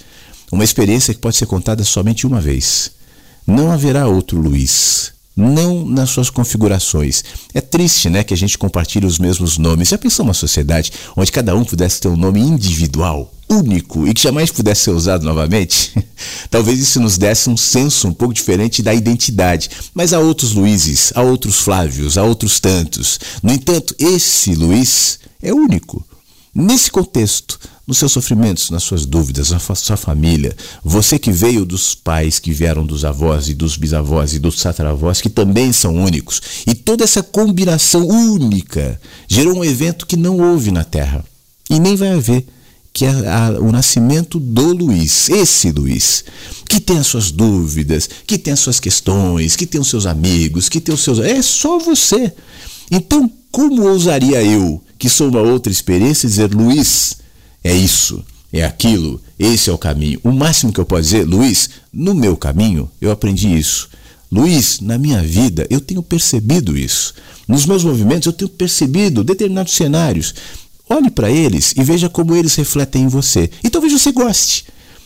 uma 0.51 0.63
experiência 0.63 1.13
que 1.13 1.19
pode 1.19 1.35
ser 1.35 1.45
contada 1.45 1.83
somente 1.83 2.25
uma 2.25 2.39
vez. 2.39 2.91
Não 3.45 3.71
haverá 3.71 4.07
outro 4.07 4.39
Luiz 4.39 5.11
não 5.41 5.85
nas 5.85 6.09
suas 6.09 6.29
configurações. 6.29 7.23
É 7.53 7.61
triste, 7.61 8.09
né, 8.09 8.23
que 8.23 8.33
a 8.33 8.37
gente 8.37 8.57
compartilhe 8.57 9.05
os 9.05 9.17
mesmos 9.17 9.57
nomes. 9.57 9.89
Já 9.89 9.97
pensou 9.97 10.23
uma 10.23 10.33
sociedade 10.33 10.91
onde 11.15 11.31
cada 11.31 11.55
um 11.55 11.65
pudesse 11.65 11.99
ter 11.99 12.07
um 12.07 12.15
nome 12.15 12.39
individual, 12.39 13.31
único 13.49 14.07
e 14.07 14.13
que 14.13 14.21
jamais 14.21 14.51
pudesse 14.51 14.83
ser 14.83 14.91
usado 14.91 15.25
novamente? 15.25 15.93
Talvez 16.49 16.79
isso 16.79 16.99
nos 16.99 17.17
desse 17.17 17.49
um 17.49 17.57
senso 17.57 18.07
um 18.07 18.13
pouco 18.13 18.33
diferente 18.33 18.81
da 18.81 18.93
identidade. 18.93 19.69
Mas 19.93 20.13
há 20.13 20.19
outros 20.19 20.53
Luizes, 20.53 21.11
há 21.15 21.21
outros 21.21 21.59
Flávios, 21.59 22.17
há 22.17 22.23
outros 22.23 22.59
tantos. 22.59 23.19
No 23.43 23.51
entanto, 23.51 23.95
esse 23.99 24.55
Luiz 24.55 25.19
é 25.41 25.53
único. 25.53 26.05
Nesse 26.53 26.91
contexto, 26.91 27.59
nos 27.85 27.97
seus 27.97 28.11
sofrimentos, 28.11 28.69
nas 28.69 28.83
suas 28.83 29.05
dúvidas, 29.05 29.51
na 29.51 29.59
sua 29.59 29.97
família, 29.97 30.55
você 30.83 31.17
que 31.17 31.31
veio 31.31 31.65
dos 31.65 31.95
pais 31.95 32.39
que 32.39 32.51
vieram 32.51 32.85
dos 32.85 33.03
avós 33.03 33.49
e 33.49 33.53
dos 33.53 33.75
bisavós 33.75 34.33
e 34.33 34.39
dos 34.39 34.61
tataravós, 34.61 35.19
que 35.19 35.29
também 35.29 35.73
são 35.73 35.95
únicos, 35.95 36.41
e 36.65 36.73
toda 36.73 37.03
essa 37.03 37.23
combinação 37.23 38.07
única 38.07 38.99
gerou 39.27 39.57
um 39.57 39.65
evento 39.65 40.05
que 40.05 40.15
não 40.15 40.39
houve 40.39 40.71
na 40.71 40.83
Terra 40.83 41.25
e 41.69 41.79
nem 41.79 41.95
vai 41.95 42.09
haver 42.09 42.45
que 42.93 43.05
é 43.05 43.09
a, 43.09 43.51
o 43.59 43.71
nascimento 43.71 44.39
do 44.39 44.73
Luiz, 44.73 45.29
esse 45.29 45.71
Luiz, 45.71 46.25
que 46.67 46.79
tem 46.79 46.97
as 46.97 47.07
suas 47.07 47.31
dúvidas, 47.31 48.09
que 48.27 48.37
tem 48.37 48.53
as 48.53 48.59
suas 48.59 48.79
questões, 48.79 49.55
que 49.55 49.65
tem 49.65 49.79
os 49.79 49.89
seus 49.89 50.05
amigos, 50.05 50.67
que 50.67 50.81
tem 50.81 50.93
os 50.93 51.01
seus. 51.01 51.19
É 51.19 51.41
só 51.41 51.79
você. 51.79 52.33
Então, 52.89 53.31
como 53.51 53.87
ousaria 53.87 54.43
eu, 54.43 54.81
que 54.99 55.09
sou 55.09 55.29
uma 55.29 55.41
outra 55.41 55.71
experiência, 55.71 56.27
dizer, 56.27 56.53
Luiz, 56.53 57.17
é 57.63 57.73
isso, 57.75 58.23
é 58.51 58.63
aquilo, 58.63 59.21
esse 59.37 59.69
é 59.69 59.73
o 59.73 59.77
caminho. 59.77 60.19
O 60.23 60.31
máximo 60.31 60.73
que 60.73 60.79
eu 60.79 60.85
posso 60.85 61.03
dizer, 61.03 61.25
Luiz, 61.25 61.69
no 61.93 62.13
meu 62.13 62.35
caminho 62.35 62.89
eu 62.99 63.11
aprendi 63.11 63.57
isso. 63.57 63.89
Luiz, 64.31 64.79
na 64.79 64.97
minha 64.97 65.21
vida 65.21 65.67
eu 65.69 65.79
tenho 65.79 66.01
percebido 66.01 66.77
isso. 66.77 67.13
Nos 67.47 67.65
meus 67.65 67.83
movimentos 67.83 68.27
eu 68.27 68.33
tenho 68.33 68.49
percebido 68.49 69.23
determinados 69.23 69.73
cenários. 69.73 70.33
Olhe 70.89 71.09
para 71.09 71.29
eles 71.29 71.73
e 71.77 71.83
veja 71.83 72.09
como 72.09 72.35
eles 72.35 72.55
refletem 72.55 73.03
em 73.03 73.07
você. 73.07 73.49
E 73.63 73.69
talvez 73.69 73.93
você 73.93 74.11
goste. 74.11 74.65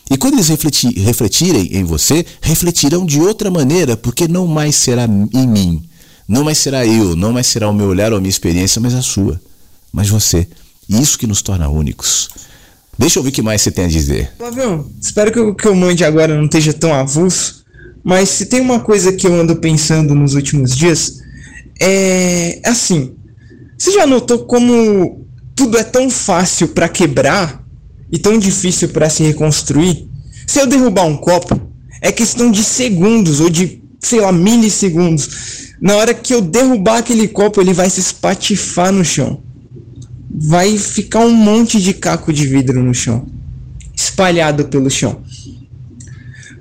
E 0.09 0.17
quando 0.17 0.35
eles 0.35 0.47
refletir, 0.47 0.91
refletirem 0.99 1.75
em 1.75 1.83
você, 1.83 2.25
refletirão 2.41 3.05
de 3.05 3.19
outra 3.19 3.49
maneira, 3.49 3.97
porque 3.97 4.27
não 4.27 4.45
mais 4.45 4.75
será 4.75 5.05
em 5.05 5.47
mim. 5.47 5.83
Não 6.27 6.43
mais 6.43 6.57
será 6.59 6.85
eu, 6.85 7.15
não 7.15 7.33
mais 7.33 7.47
será 7.47 7.69
o 7.69 7.73
meu 7.73 7.87
olhar 7.87 8.11
ou 8.11 8.17
a 8.17 8.21
minha 8.21 8.29
experiência, 8.29 8.81
mas 8.81 8.93
a 8.93 9.01
sua. 9.01 9.41
Mas 9.91 10.09
você. 10.09 10.47
Isso 10.89 11.17
que 11.17 11.27
nos 11.27 11.41
torna 11.41 11.67
únicos. 11.67 12.29
Deixa 12.97 13.19
eu 13.19 13.23
ver 13.23 13.29
o 13.29 13.31
que 13.31 13.41
mais 13.41 13.61
você 13.61 13.71
tem 13.71 13.85
a 13.85 13.89
dizer. 13.89 14.31
Flavião, 14.37 14.89
espero 15.01 15.31
que 15.31 15.39
o 15.39 15.53
que 15.53 15.67
eu 15.67 15.75
mande 15.75 16.05
agora 16.05 16.35
não 16.35 16.45
esteja 16.45 16.71
tão 16.71 16.93
avulso, 16.93 17.65
mas 18.03 18.29
se 18.29 18.45
tem 18.45 18.61
uma 18.61 18.79
coisa 18.79 19.11
que 19.11 19.27
eu 19.27 19.33
ando 19.33 19.55
pensando 19.57 20.15
nos 20.15 20.33
últimos 20.33 20.75
dias, 20.75 21.19
é 21.79 22.59
assim. 22.63 23.15
Você 23.77 23.91
já 23.91 24.07
notou 24.07 24.45
como 24.45 25.25
tudo 25.55 25.77
é 25.77 25.83
tão 25.83 26.09
fácil 26.09 26.69
para 26.69 26.87
quebrar 26.87 27.61
e 28.09 28.17
tão 28.17 28.37
difícil 28.37 28.89
para 28.89 29.09
se 29.09 29.23
reconstruir? 29.23 30.07
Se 30.47 30.59
eu 30.59 30.67
derrubar 30.67 31.05
um 31.05 31.17
copo, 31.17 31.59
é 31.99 32.11
questão 32.11 32.49
de 32.49 32.63
segundos 32.63 33.41
ou 33.41 33.49
de, 33.49 33.81
sei 33.99 34.21
lá, 34.21 34.31
milissegundos. 34.31 35.73
Na 35.81 35.95
hora 35.95 36.13
que 36.13 36.33
eu 36.33 36.39
derrubar 36.39 36.99
aquele 36.99 37.27
copo, 37.27 37.59
ele 37.59 37.73
vai 37.73 37.89
se 37.89 37.99
espatifar 37.99 38.93
no 38.93 39.03
chão 39.03 39.44
vai 40.37 40.77
ficar 40.77 41.19
um 41.19 41.33
monte 41.33 41.79
de 41.81 41.93
caco 41.93 42.33
de 42.33 42.45
vidro 42.45 42.83
no 42.83 42.93
chão, 42.93 43.25
espalhado 43.95 44.65
pelo 44.65 44.89
chão. 44.89 45.21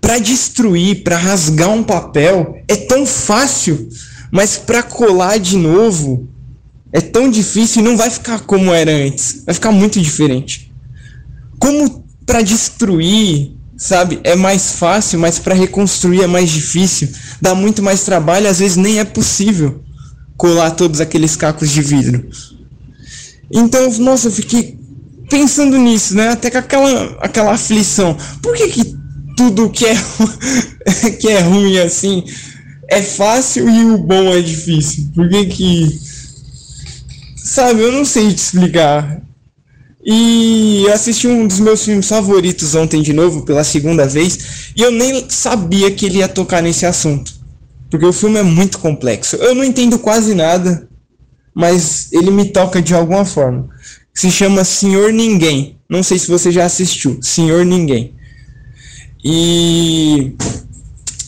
Para 0.00 0.18
destruir, 0.18 1.02
para 1.02 1.16
rasgar 1.16 1.70
um 1.70 1.82
papel 1.82 2.62
é 2.68 2.76
tão 2.76 3.04
fácil, 3.04 3.88
mas 4.30 4.56
para 4.56 4.82
colar 4.82 5.38
de 5.38 5.56
novo 5.56 6.28
é 6.92 7.00
tão 7.00 7.28
difícil 7.28 7.82
e 7.82 7.84
não 7.84 7.96
vai 7.96 8.10
ficar 8.10 8.40
como 8.40 8.72
era 8.72 8.92
antes, 8.92 9.42
vai 9.44 9.54
ficar 9.54 9.72
muito 9.72 10.00
diferente. 10.00 10.72
Como 11.58 12.04
para 12.24 12.42
destruir, 12.42 13.52
sabe, 13.76 14.20
é 14.22 14.36
mais 14.36 14.72
fácil, 14.72 15.18
mas 15.18 15.38
para 15.38 15.54
reconstruir 15.54 16.22
é 16.22 16.26
mais 16.26 16.50
difícil, 16.50 17.08
dá 17.40 17.54
muito 17.54 17.82
mais 17.82 18.04
trabalho, 18.04 18.48
às 18.48 18.60
vezes 18.60 18.76
nem 18.76 19.00
é 19.00 19.04
possível 19.04 19.82
colar 20.36 20.70
todos 20.72 21.00
aqueles 21.00 21.34
cacos 21.34 21.70
de 21.70 21.82
vidro. 21.82 22.28
Então, 23.54 23.88
nossa, 24.00 24.26
eu 24.26 24.32
fiquei 24.32 24.76
pensando 25.30 25.78
nisso, 25.78 26.16
né? 26.16 26.30
Até 26.30 26.50
com 26.50 26.58
aquela, 26.58 27.16
aquela 27.20 27.52
aflição. 27.52 28.16
Por 28.42 28.56
que, 28.56 28.68
que 28.68 28.96
tudo 29.36 29.70
que 29.70 29.86
é, 29.86 29.94
que 31.20 31.28
é 31.28 31.38
ruim 31.38 31.78
assim 31.78 32.24
é 32.88 33.00
fácil 33.00 33.70
e 33.70 33.84
o 33.84 33.98
bom 33.98 34.34
é 34.34 34.40
difícil? 34.40 35.08
Por 35.14 35.28
que 35.28 35.46
que. 35.46 36.00
Sabe, 37.36 37.82
eu 37.82 37.92
não 37.92 38.04
sei 38.04 38.32
te 38.32 38.38
explicar. 38.38 39.22
E 40.04 40.86
assisti 40.92 41.28
um 41.28 41.46
dos 41.46 41.60
meus 41.60 41.82
filmes 41.84 42.08
favoritos 42.08 42.74
ontem 42.74 43.00
de 43.00 43.12
novo, 43.12 43.42
pela 43.42 43.64
segunda 43.64 44.06
vez, 44.06 44.72
e 44.76 44.82
eu 44.82 44.90
nem 44.90 45.24
sabia 45.30 45.90
que 45.90 46.04
ele 46.04 46.18
ia 46.18 46.28
tocar 46.28 46.60
nesse 46.60 46.84
assunto. 46.84 47.32
Porque 47.88 48.04
o 48.04 48.12
filme 48.12 48.38
é 48.38 48.42
muito 48.42 48.78
complexo. 48.80 49.36
Eu 49.36 49.54
não 49.54 49.64
entendo 49.64 49.98
quase 49.98 50.34
nada, 50.34 50.86
mas 51.54 52.12
ele 52.12 52.30
me 52.30 52.46
toca 52.46 52.82
de 52.82 52.94
alguma 52.94 53.24
forma. 53.24 53.68
Se 54.12 54.30
chama 54.30 54.64
Senhor 54.64 55.12
Ninguém. 55.12 55.78
Não 55.88 56.02
sei 56.02 56.18
se 56.18 56.28
você 56.28 56.50
já 56.50 56.64
assistiu. 56.64 57.18
Senhor 57.22 57.64
Ninguém. 57.64 58.14
E. 59.24 60.34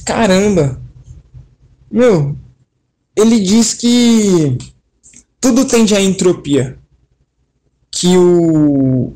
Caramba! 0.05 0.81
Meu, 1.90 2.36
ele 3.15 3.40
diz 3.40 3.73
que 3.74 4.59
tudo 5.40 5.65
tende 5.65 5.94
à 5.94 6.01
entropia 6.01 6.78
que 7.90 8.16
o 8.19 9.15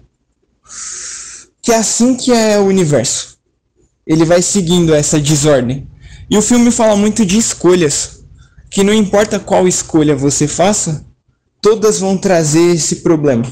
que 1.62 1.73
é 1.73 1.77
assim 1.77 2.15
que 2.15 2.32
é 2.32 2.59
o 2.59 2.65
universo. 2.65 3.39
Ele 4.07 4.24
vai 4.24 4.41
seguindo 4.41 4.95
essa 4.95 5.20
desordem. 5.20 5.87
E 6.31 6.39
o 6.39 6.43
filme 6.43 6.70
fala 6.70 6.97
muito 6.97 7.27
de 7.27 7.37
escolhas, 7.37 8.20
que 8.71 8.85
não 8.85 8.95
importa 8.95 9.41
qual 9.41 9.67
escolha 9.67 10.15
você 10.15 10.47
faça, 10.47 11.05
todas 11.61 11.99
vão 11.99 12.17
trazer 12.17 12.75
esse 12.75 12.97
problema. 12.97 13.45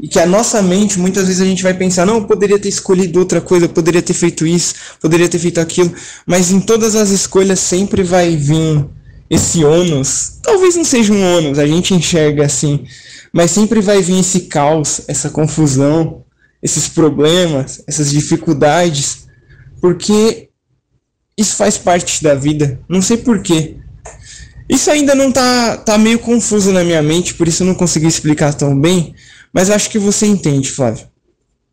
E 0.00 0.08
que 0.08 0.18
a 0.18 0.26
nossa 0.26 0.60
mente, 0.60 0.98
muitas 0.98 1.26
vezes 1.26 1.40
a 1.40 1.46
gente 1.46 1.62
vai 1.62 1.72
pensar, 1.72 2.04
não, 2.04 2.16
eu 2.16 2.24
poderia 2.24 2.58
ter 2.58 2.68
escolhido 2.68 3.18
outra 3.18 3.40
coisa, 3.40 3.66
poderia 3.66 4.02
ter 4.02 4.12
feito 4.12 4.46
isso, 4.46 4.74
poderia 5.00 5.28
ter 5.28 5.38
feito 5.38 5.58
aquilo, 5.58 5.92
mas 6.26 6.50
em 6.50 6.60
todas 6.60 6.94
as 6.94 7.08
escolhas 7.08 7.60
sempre 7.60 8.02
vai 8.02 8.36
vir 8.36 8.86
esse 9.30 9.64
ônus. 9.64 10.38
Talvez 10.42 10.76
não 10.76 10.84
seja 10.84 11.12
um 11.12 11.38
ônus, 11.38 11.58
a 11.58 11.66
gente 11.66 11.94
enxerga 11.94 12.44
assim, 12.44 12.84
mas 13.32 13.50
sempre 13.50 13.80
vai 13.80 14.02
vir 14.02 14.20
esse 14.20 14.40
caos, 14.42 15.00
essa 15.08 15.30
confusão, 15.30 16.24
esses 16.62 16.88
problemas, 16.88 17.82
essas 17.86 18.10
dificuldades, 18.10 19.26
porque 19.80 20.50
isso 21.38 21.56
faz 21.56 21.78
parte 21.78 22.22
da 22.22 22.34
vida. 22.34 22.80
Não 22.88 23.00
sei 23.00 23.16
porquê. 23.16 23.76
Isso 24.68 24.90
ainda 24.90 25.14
não 25.14 25.30
tá, 25.30 25.76
tá 25.76 25.96
meio 25.96 26.18
confuso 26.18 26.72
na 26.72 26.82
minha 26.82 27.02
mente, 27.02 27.34
por 27.34 27.46
isso 27.46 27.62
eu 27.62 27.66
não 27.66 27.74
consegui 27.74 28.06
explicar 28.06 28.52
tão 28.52 28.78
bem, 28.78 29.14
mas 29.52 29.70
acho 29.70 29.88
que 29.88 29.98
você 29.98 30.26
entende, 30.26 30.70
Flávio. 30.70 31.06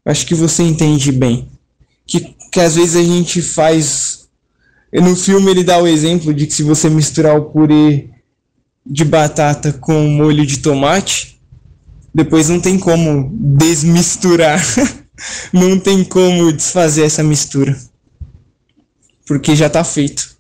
Acho 0.06 0.26
que 0.26 0.36
você 0.36 0.64
entende 0.64 1.12
bem. 1.12 1.48
Que, 2.06 2.36
que 2.52 2.60
às 2.60 2.76
vezes 2.76 2.96
a 2.96 3.04
gente 3.04 3.42
faz. 3.42 4.28
No 4.92 5.16
filme 5.16 5.50
ele 5.50 5.64
dá 5.64 5.80
o 5.80 5.88
exemplo 5.88 6.34
de 6.34 6.46
que 6.46 6.54
se 6.54 6.62
você 6.62 6.90
misturar 6.90 7.38
o 7.38 7.46
purê 7.46 8.10
de 8.86 9.04
batata 9.04 9.74
com 9.74 10.08
molho 10.08 10.46
de 10.46 10.60
tomate, 10.60 11.40
depois 12.14 12.50
não 12.50 12.60
tem 12.60 12.78
como 12.78 13.32
desmisturar. 13.34 14.62
não 15.52 15.80
tem 15.80 16.04
como 16.04 16.52
desfazer 16.52 17.06
essa 17.06 17.24
mistura. 17.24 17.78
Porque 19.26 19.56
já 19.56 19.68
está 19.68 19.84
feito. 19.84 20.33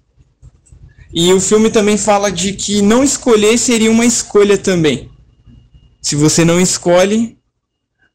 E 1.13 1.31
o 1.31 1.39
filme 1.39 1.69
também 1.69 1.97
fala 1.97 2.31
de 2.31 2.53
que 2.53 2.81
não 2.81 3.03
escolher 3.03 3.57
seria 3.57 3.91
uma 3.91 4.05
escolha 4.05 4.57
também. 4.57 5.09
Se 6.01 6.15
você 6.15 6.43
não 6.43 6.59
escolhe, 6.59 7.37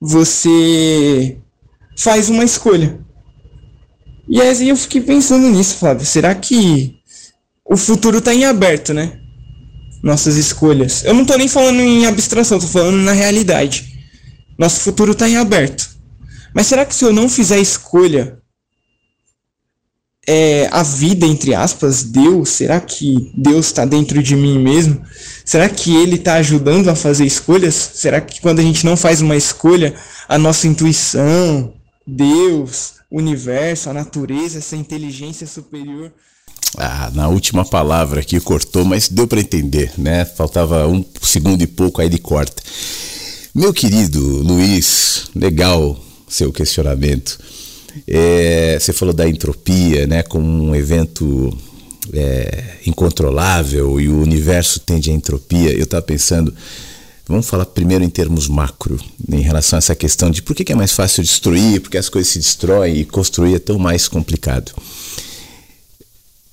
você 0.00 1.38
faz 1.96 2.28
uma 2.28 2.44
escolha. 2.44 2.98
E 4.28 4.40
aí 4.40 4.68
eu 4.68 4.76
fiquei 4.76 5.00
pensando 5.00 5.48
nisso, 5.48 5.76
Flávio. 5.76 6.04
Será 6.04 6.34
que 6.34 6.96
o 7.64 7.76
futuro 7.76 8.18
está 8.18 8.34
em 8.34 8.44
aberto, 8.44 8.92
né? 8.92 9.20
nossas 10.02 10.36
escolhas. 10.36 11.04
Eu 11.04 11.14
não 11.14 11.24
tô 11.24 11.36
nem 11.36 11.48
falando 11.48 11.80
em 11.80 12.06
abstração, 12.06 12.58
tô 12.58 12.66
falando 12.66 12.96
na 12.96 13.12
realidade. 13.12 13.98
Nosso 14.56 14.80
futuro 14.80 15.12
está 15.12 15.28
em 15.28 15.36
aberto. 15.36 15.88
Mas 16.54 16.66
será 16.66 16.84
que 16.84 16.94
se 16.94 17.04
eu 17.04 17.12
não 17.12 17.28
fizer 17.28 17.58
escolha, 17.58 18.38
é, 20.30 20.68
a 20.70 20.82
vida, 20.82 21.24
entre 21.26 21.54
aspas, 21.54 22.02
Deus, 22.02 22.50
será 22.50 22.78
que 22.78 23.32
Deus 23.34 23.66
está 23.66 23.86
dentro 23.86 24.22
de 24.22 24.36
mim 24.36 24.58
mesmo? 24.58 25.00
Será 25.42 25.70
que 25.70 25.96
Ele 25.96 26.16
está 26.16 26.34
ajudando 26.34 26.88
a 26.90 26.94
fazer 26.94 27.24
escolhas? 27.24 27.92
Será 27.94 28.20
que 28.20 28.38
quando 28.38 28.58
a 28.58 28.62
gente 28.62 28.84
não 28.84 28.94
faz 28.94 29.22
uma 29.22 29.36
escolha, 29.36 29.94
a 30.28 30.36
nossa 30.36 30.68
intuição, 30.68 31.72
Deus, 32.06 32.96
o 33.10 33.16
universo, 33.16 33.88
a 33.88 33.94
natureza, 33.94 34.58
essa 34.58 34.76
inteligência 34.76 35.46
superior 35.46 36.12
ah, 36.76 37.10
na 37.14 37.28
última 37.28 37.64
palavra 37.64 38.20
aqui 38.20 38.38
cortou, 38.40 38.84
mas 38.84 39.08
deu 39.08 39.26
para 39.26 39.40
entender, 39.40 39.90
né? 39.96 40.26
Faltava 40.26 40.86
um 40.86 41.02
segundo 41.22 41.62
e 41.62 41.66
pouco 41.66 42.02
aí 42.02 42.10
de 42.10 42.18
corta. 42.18 42.62
Meu 43.54 43.72
querido 43.72 44.20
Luiz, 44.20 45.30
legal 45.34 45.98
seu 46.28 46.52
questionamento. 46.52 47.38
É, 48.06 48.78
você 48.78 48.92
falou 48.92 49.14
da 49.14 49.28
entropia, 49.28 50.06
né? 50.06 50.22
Como 50.22 50.46
um 50.46 50.74
evento 50.74 51.56
é, 52.12 52.78
incontrolável 52.86 54.00
e 54.00 54.08
o 54.08 54.20
universo 54.20 54.80
tende 54.80 55.10
à 55.10 55.14
entropia. 55.14 55.72
Eu 55.72 55.84
estava 55.84 56.02
pensando, 56.02 56.54
vamos 57.26 57.48
falar 57.48 57.66
primeiro 57.66 58.04
em 58.04 58.08
termos 58.08 58.48
macro, 58.48 58.98
em 59.30 59.40
relação 59.40 59.76
a 59.76 59.78
essa 59.78 59.94
questão 59.94 60.30
de 60.30 60.42
por 60.42 60.54
que, 60.54 60.72
é 60.72 60.76
mais 60.76 60.92
fácil 60.92 61.22
destruir, 61.22 61.80
porque 61.80 61.98
as 61.98 62.08
coisas 62.08 62.32
se 62.32 62.38
destroem 62.38 62.96
e 62.96 63.04
construir 63.04 63.54
é 63.54 63.58
tão 63.58 63.78
mais 63.78 64.08
complicado. 64.08 64.72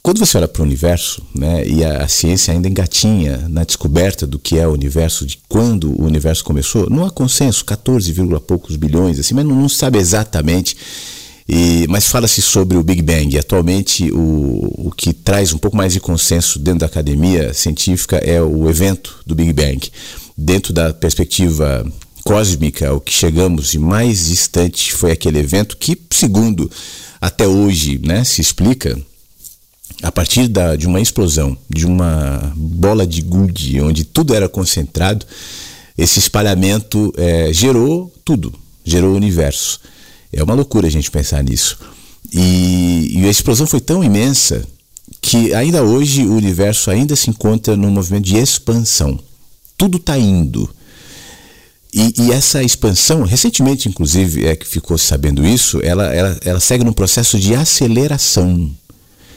Quando 0.06 0.20
você 0.20 0.38
olha 0.38 0.48
para 0.48 0.62
o 0.62 0.66
universo, 0.66 1.26
né, 1.34 1.68
e 1.68 1.84
a, 1.84 2.04
a, 2.04 2.08
ciência 2.08 2.54
ainda 2.54 2.68
engatinha 2.68 3.48
na 3.50 3.64
descoberta 3.64 4.28
do 4.28 4.38
que 4.38 4.56
é 4.56 4.68
o 4.68 4.72
universo, 4.72 5.26
de 5.26 5.40
quando 5.50 6.00
o 6.00 6.06
universo 6.06 6.44
começou, 6.44 6.88
não 6.92 7.04
há 7.08 7.10
consenso, 7.10 7.66
14, 7.66 8.14
poucos 8.46 8.76
bilhões, 8.76 9.18
assim, 9.18 9.34
mas 9.34 9.44
não, 9.44 9.56
não 9.56 9.68
sabe 9.68 9.98
exatamente. 9.98 10.78
E, 11.48 11.86
mas 11.88 12.08
fala-se 12.08 12.42
sobre 12.42 12.76
o 12.76 12.84
Big 12.84 13.02
Bang. 13.02 13.38
Atualmente, 13.38 14.12
o, 14.12 14.88
o 14.88 14.92
que 14.92 15.14
traz 15.14 15.54
um 15.54 15.58
pouco 15.58 15.78
mais 15.78 15.94
de 15.94 16.00
consenso 16.00 16.58
dentro 16.58 16.80
da 16.80 16.86
academia 16.88 17.54
científica 17.54 18.18
é 18.18 18.42
o 18.42 18.68
evento 18.70 19.20
do 19.26 19.36
Big 19.36 19.54
Bang. 19.54 19.80
Dentro 20.36 20.74
da 20.74 20.94
perspectiva 20.94 21.86
cósmica, 22.24 22.92
o 22.94 23.00
que 23.00 23.14
chegamos 23.14 23.72
de 23.72 23.78
mais 23.78 24.26
distante 24.26 24.92
foi 24.92 25.12
aquele 25.12 25.38
evento 25.38 25.78
que, 25.78 25.96
segundo 26.10 26.70
até 27.22 27.48
hoje 27.48 28.00
né, 28.04 28.24
se 28.24 28.42
explica, 28.42 29.00
a 30.02 30.12
partir 30.12 30.48
da, 30.48 30.76
de 30.76 30.88
uma 30.88 31.00
explosão, 31.00 31.56
de 31.70 31.86
uma 31.86 32.52
bola 32.56 33.06
de 33.06 33.22
gude, 33.22 33.80
onde 33.80 34.04
tudo 34.04 34.34
era 34.34 34.50
concentrado, 34.50 35.26
esse 35.98 36.20
espalhamento 36.20 37.14
é, 37.16 37.54
gerou 37.54 38.12
tudo, 38.26 38.54
gerou 38.84 39.14
o 39.14 39.16
universo. 39.16 39.80
É 40.32 40.44
uma 40.44 40.54
loucura 40.54 40.88
a 40.88 40.92
gente 40.92 41.12
pensar 41.12 41.44
nisso. 41.44 41.78
E, 42.32 43.20
e 43.20 43.26
a 43.26 43.30
explosão 43.30 43.66
foi 43.66 43.80
tão 43.80 44.04
imensa 44.04 44.66
que 45.22 45.54
ainda 45.54 45.84
hoje 45.84 46.26
o 46.26 46.36
universo 46.36 46.92
ainda 46.92 47.16
se 47.16 47.30
encontra 47.30 47.76
num 47.76 47.92
movimento 47.92 48.26
de 48.26 48.38
expansão. 48.38 49.20
Tudo 49.78 49.98
está 49.98 50.18
indo. 50.18 50.70
E, 51.94 52.14
e, 52.24 52.32
essa 52.32 52.62
expansão, 52.62 53.24
recentemente, 53.24 53.88
inclusive, 53.88 54.46
é 54.46 54.56
que 54.56 54.68
ficou 54.68 54.98
sabendo 54.98 55.46
isso, 55.46 55.80
ela, 55.82 56.14
ela, 56.14 56.38
ela 56.44 56.60
segue 56.60 56.84
num 56.84 56.92
processo 56.92 57.40
de 57.40 57.56
aceleração. 57.56 58.70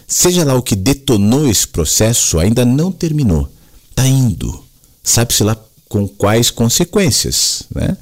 Seja 0.09 0.45
lá 0.45 0.55
o 0.55 0.63
que 0.63 0.75
detonou 0.75 1.49
esse 1.49 1.69
processo, 1.69 2.39
ainda 2.39 2.65
não 2.65 2.91
terminou. 2.91 3.49
Está 3.91 4.09
indo. 4.09 4.65
Sabe-se 5.05 5.45
lá 5.45 5.57
com 5.89 6.09
quais 6.09 6.51
consequências. 6.51 7.63
Né? 7.73 7.97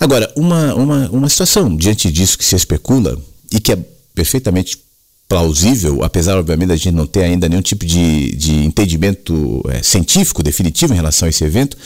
Agora, 0.00 0.32
uma, 0.36 0.74
uma, 0.74 1.10
uma 1.10 1.28
situação 1.28 1.76
diante 1.76 2.10
disso 2.10 2.38
que 2.38 2.44
se 2.44 2.54
especula 2.54 3.18
e 3.50 3.60
que 3.60 3.72
é 3.72 3.78
perfeitamente 4.14 4.78
plausível, 5.28 6.02
apesar, 6.02 6.38
obviamente, 6.38 6.68
da 6.68 6.76
gente 6.76 6.94
não 6.94 7.06
ter 7.06 7.24
ainda 7.24 7.48
nenhum 7.48 7.60
tipo 7.60 7.84
de, 7.84 8.34
de 8.34 8.64
entendimento 8.64 9.62
é, 9.68 9.82
científico 9.82 10.42
definitivo 10.42 10.94
em 10.94 10.96
relação 10.96 11.26
a 11.26 11.28
esse 11.28 11.44
evento, 11.44 11.76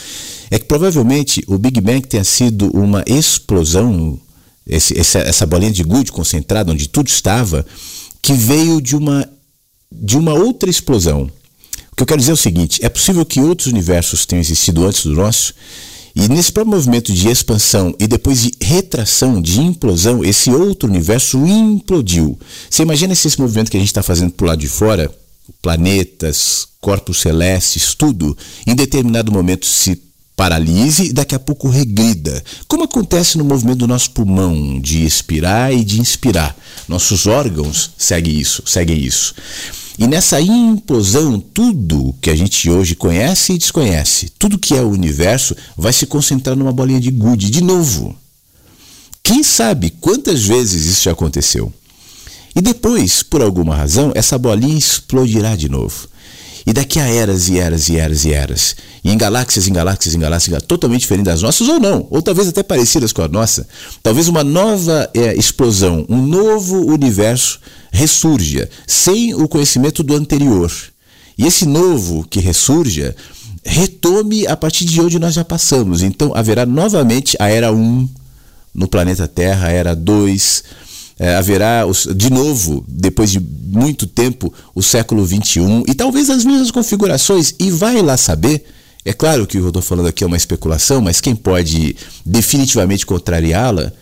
é 0.50 0.58
que 0.58 0.64
provavelmente 0.66 1.42
o 1.48 1.58
Big 1.58 1.80
Bang 1.80 2.06
tenha 2.06 2.22
sido 2.22 2.70
uma 2.72 3.02
explosão, 3.06 4.20
esse, 4.66 4.96
essa, 4.98 5.18
essa 5.18 5.44
bolinha 5.44 5.72
de 5.72 5.82
gude 5.82 6.12
concentrada 6.12 6.70
onde 6.70 6.88
tudo 6.88 7.08
estava, 7.08 7.66
que 8.20 8.32
veio 8.32 8.80
de 8.80 8.94
uma, 8.94 9.28
de 9.90 10.16
uma 10.16 10.34
outra 10.34 10.70
explosão. 10.70 11.28
O 11.90 11.96
que 11.96 12.02
eu 12.02 12.06
quero 12.06 12.20
dizer 12.20 12.30
é 12.30 12.34
o 12.34 12.36
seguinte: 12.36 12.84
é 12.84 12.88
possível 12.88 13.26
que 13.26 13.40
outros 13.40 13.66
universos 13.66 14.24
tenham 14.24 14.40
existido 14.40 14.86
antes 14.86 15.04
do 15.04 15.12
nosso, 15.14 15.52
e 16.14 16.28
nesse 16.28 16.52
próprio 16.52 16.76
movimento 16.76 17.12
de 17.12 17.28
expansão 17.28 17.94
e 17.98 18.06
depois 18.06 18.42
de 18.42 18.52
retração, 18.60 19.40
de 19.40 19.60
implosão, 19.60 20.24
esse 20.24 20.50
outro 20.50 20.88
universo 20.88 21.38
implodiu. 21.46 22.38
Você 22.68 22.82
imagina 22.82 23.14
se 23.14 23.28
esse 23.28 23.40
movimento 23.40 23.70
que 23.70 23.76
a 23.76 23.80
gente 23.80 23.88
está 23.88 24.02
fazendo 24.02 24.30
por 24.32 24.46
lado 24.46 24.60
de 24.60 24.68
fora, 24.68 25.10
planetas, 25.60 26.66
corpos 26.80 27.20
celestes, 27.20 27.94
tudo, 27.94 28.36
em 28.66 28.74
determinado 28.74 29.32
momento 29.32 29.66
se 29.66 30.00
paralise 30.36 31.04
e 31.04 31.12
daqui 31.12 31.34
a 31.34 31.38
pouco 31.38 31.68
regrida, 31.68 32.42
como 32.66 32.84
acontece 32.84 33.38
no 33.38 33.44
movimento 33.44 33.78
do 33.78 33.88
nosso 33.88 34.10
pulmão 34.10 34.80
de 34.80 35.04
expirar 35.04 35.72
e 35.72 35.84
de 35.84 36.00
inspirar. 36.00 36.56
Nossos 36.88 37.26
órgãos 37.26 37.92
seguem 37.96 38.38
isso, 38.38 38.62
seguem 38.66 38.98
isso. 38.98 39.34
E 40.02 40.06
nessa 40.08 40.40
implosão, 40.40 41.38
tudo 41.38 42.12
que 42.20 42.28
a 42.28 42.34
gente 42.34 42.68
hoje 42.68 42.96
conhece 42.96 43.52
e 43.52 43.58
desconhece, 43.58 44.32
tudo 44.36 44.58
que 44.58 44.74
é 44.74 44.82
o 44.82 44.90
universo, 44.90 45.54
vai 45.76 45.92
se 45.92 46.06
concentrar 46.06 46.56
numa 46.56 46.72
bolinha 46.72 47.00
de 47.00 47.08
gude, 47.08 47.48
de 47.48 47.62
novo. 47.62 48.12
quem 49.22 49.44
sabe 49.44 49.90
quantas 49.90 50.42
vezes 50.42 50.86
isso 50.86 51.04
já 51.04 51.12
aconteceu? 51.12 51.72
E 52.52 52.60
depois, 52.60 53.22
por 53.22 53.42
alguma 53.42 53.76
razão, 53.76 54.10
essa 54.16 54.36
bolinha 54.36 54.76
explodirá 54.76 55.54
de 55.54 55.68
novo. 55.68 56.08
E 56.66 56.72
daqui 56.72 56.98
a 56.98 57.06
eras 57.06 57.48
e 57.48 57.60
eras 57.60 57.88
e 57.88 57.96
eras 57.96 58.24
e 58.24 58.32
eras, 58.32 58.74
e 59.04 59.10
em 59.12 59.16
galáxias, 59.16 59.68
em 59.68 59.72
galáxias, 59.72 60.16
em 60.16 60.18
galáxias, 60.18 60.62
totalmente 60.64 61.02
diferentes 61.02 61.32
das 61.32 61.42
nossas, 61.42 61.68
ou 61.68 61.78
não, 61.78 62.08
ou 62.10 62.20
talvez 62.20 62.48
até 62.48 62.64
parecidas 62.64 63.12
com 63.12 63.22
a 63.22 63.28
nossa, 63.28 63.68
talvez 64.02 64.26
uma 64.26 64.42
nova 64.42 65.08
é, 65.14 65.32
explosão, 65.36 66.04
um 66.08 66.20
novo 66.20 66.86
universo 66.86 67.60
ressurja, 67.92 68.68
sem 68.86 69.34
o 69.34 69.46
conhecimento 69.46 70.02
do 70.02 70.16
anterior. 70.16 70.72
E 71.36 71.46
esse 71.46 71.66
novo 71.66 72.26
que 72.28 72.40
ressurja, 72.40 73.14
retome 73.64 74.46
a 74.46 74.56
partir 74.56 74.84
de 74.84 75.00
onde 75.00 75.18
nós 75.18 75.34
já 75.34 75.44
passamos. 75.44 76.02
Então 76.02 76.34
haverá 76.34 76.64
novamente 76.66 77.36
a 77.38 77.48
Era 77.48 77.72
1 77.72 78.08
no 78.74 78.88
planeta 78.88 79.28
Terra, 79.28 79.68
a 79.68 79.70
Era 79.70 79.94
2, 79.94 80.64
é, 81.18 81.36
haverá 81.36 81.86
os, 81.86 82.08
de 82.16 82.30
novo, 82.30 82.84
depois 82.88 83.30
de 83.30 83.38
muito 83.40 84.06
tempo, 84.06 84.52
o 84.74 84.82
século 84.82 85.24
21 85.24 85.84
e 85.86 85.94
talvez 85.94 86.30
as 86.30 86.44
mesmas 86.44 86.70
configurações. 86.70 87.54
E 87.58 87.70
vai 87.70 88.00
lá 88.00 88.16
saber. 88.16 88.64
É 89.04 89.12
claro 89.12 89.46
que 89.46 89.58
o 89.58 89.60
que 89.60 89.66
eu 89.66 89.68
estou 89.68 89.82
falando 89.82 90.06
aqui 90.06 90.22
é 90.22 90.26
uma 90.26 90.36
especulação, 90.36 91.00
mas 91.00 91.20
quem 91.20 91.34
pode 91.34 91.96
definitivamente 92.24 93.04
contrariá-la? 93.04 93.92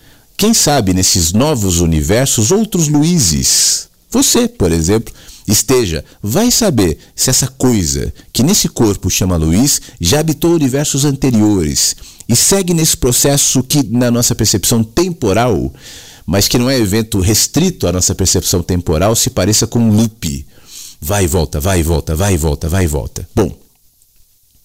Quem 0.41 0.55
sabe 0.55 0.95
nesses 0.95 1.35
novos 1.35 1.81
universos 1.81 2.51
outros 2.51 2.89
Luizes? 2.89 3.91
Você, 4.11 4.49
por 4.49 4.73
exemplo, 4.73 5.13
esteja, 5.47 6.03
vai 6.23 6.51
saber 6.51 6.97
se 7.15 7.29
essa 7.29 7.47
coisa 7.47 8.11
que 8.33 8.43
nesse 8.43 8.67
corpo 8.67 9.11
chama 9.11 9.37
Luiz 9.37 9.83
já 10.01 10.21
habitou 10.21 10.55
universos 10.55 11.05
anteriores 11.05 11.95
e 12.27 12.35
segue 12.35 12.73
nesse 12.73 12.97
processo 12.97 13.63
que, 13.63 13.83
na 13.83 14.11
nossa 14.11 14.35
percepção 14.35 14.83
temporal, 14.83 15.75
mas 16.25 16.49
que 16.49 16.57
não 16.57 16.71
é 16.71 16.79
evento 16.79 17.21
restrito 17.21 17.87
à 17.87 17.93
nossa 17.93 18.15
percepção 18.15 18.63
temporal, 18.63 19.15
se 19.15 19.29
pareça 19.29 19.67
com 19.67 19.79
um 19.79 19.95
loop. 19.95 20.47
Vai 20.99 21.25
e 21.25 21.27
volta, 21.27 21.61
vai 21.61 21.81
e 21.81 21.83
volta, 21.83 22.17
vai 22.17 22.33
e 22.33 22.39
volta, 22.39 22.67
vai 22.67 22.85
e 22.85 22.87
volta. 22.87 23.29
Bom, 23.35 23.60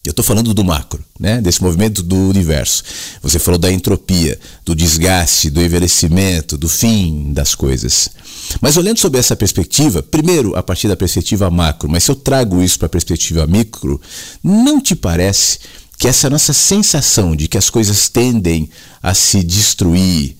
eu 0.05 0.11
estou 0.11 0.23
falando 0.23 0.53
do 0.53 0.63
macro, 0.63 1.03
né? 1.19 1.41
desse 1.41 1.61
movimento 1.63 2.03
do 2.03 2.15
universo. 2.15 2.83
Você 3.23 3.39
falou 3.39 3.57
da 3.57 3.71
entropia, 3.71 4.39
do 4.63 4.75
desgaste, 4.75 5.49
do 5.49 5.61
envelhecimento, 5.61 6.57
do 6.57 6.69
fim 6.69 7.33
das 7.33 7.55
coisas. 7.55 8.09
Mas 8.61 8.77
olhando 8.77 8.99
sobre 8.99 9.19
essa 9.19 9.35
perspectiva, 9.35 10.03
primeiro 10.03 10.55
a 10.55 10.61
partir 10.61 10.87
da 10.87 10.95
perspectiva 10.95 11.49
macro, 11.49 11.89
mas 11.89 12.03
se 12.03 12.11
eu 12.11 12.15
trago 12.15 12.61
isso 12.61 12.77
para 12.77 12.85
a 12.85 12.89
perspectiva 12.89 13.47
micro, 13.47 13.99
não 14.43 14.79
te 14.79 14.95
parece 14.95 15.59
que 15.97 16.07
essa 16.07 16.29
nossa 16.29 16.53
sensação 16.53 17.35
de 17.35 17.47
que 17.47 17.57
as 17.57 17.69
coisas 17.69 18.09
tendem 18.09 18.69
a 19.01 19.13
se 19.13 19.43
destruir, 19.43 20.35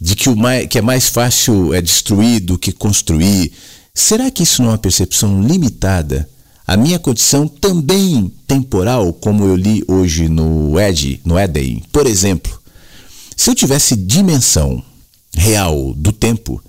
de 0.00 0.14
que, 0.14 0.28
o 0.28 0.36
mais, 0.36 0.66
que 0.68 0.78
é 0.78 0.82
mais 0.82 1.08
fácil 1.08 1.74
é 1.74 1.80
destruir 1.80 2.40
do 2.40 2.56
que 2.56 2.70
construir. 2.70 3.52
Será 3.92 4.30
que 4.30 4.44
isso 4.44 4.62
não 4.62 4.68
é 4.68 4.72
uma 4.72 4.78
percepção 4.78 5.42
limitada? 5.42 6.28
A 6.68 6.76
minha 6.76 6.98
condição 6.98 7.48
também 7.48 8.30
temporal, 8.46 9.10
como 9.14 9.42
eu 9.42 9.56
li 9.56 9.82
hoje 9.88 10.28
no 10.28 10.78
Ed, 10.78 11.18
no 11.24 11.38
Eden. 11.38 11.82
Por 11.90 12.06
exemplo, 12.06 12.60
se 13.34 13.48
eu 13.48 13.54
tivesse 13.54 13.96
dimensão 13.96 14.84
real 15.34 15.94
do 15.94 16.12
tempo, 16.12 16.62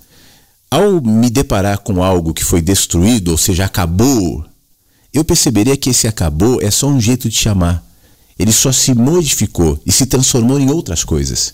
ao 0.70 1.02
me 1.02 1.28
deparar 1.28 1.80
com 1.80 2.02
algo 2.02 2.32
que 2.32 2.42
foi 2.42 2.62
destruído, 2.62 3.32
ou 3.32 3.36
seja, 3.36 3.66
acabou, 3.66 4.42
eu 5.12 5.22
perceberia 5.22 5.76
que 5.76 5.90
esse 5.90 6.08
acabou 6.08 6.62
é 6.62 6.70
só 6.70 6.86
um 6.86 6.98
jeito 6.98 7.28
de 7.28 7.36
chamar. 7.36 7.84
Ele 8.38 8.52
só 8.52 8.72
se 8.72 8.94
modificou 8.94 9.78
e 9.84 9.92
se 9.92 10.06
transformou 10.06 10.58
em 10.58 10.70
outras 10.70 11.04
coisas. 11.04 11.52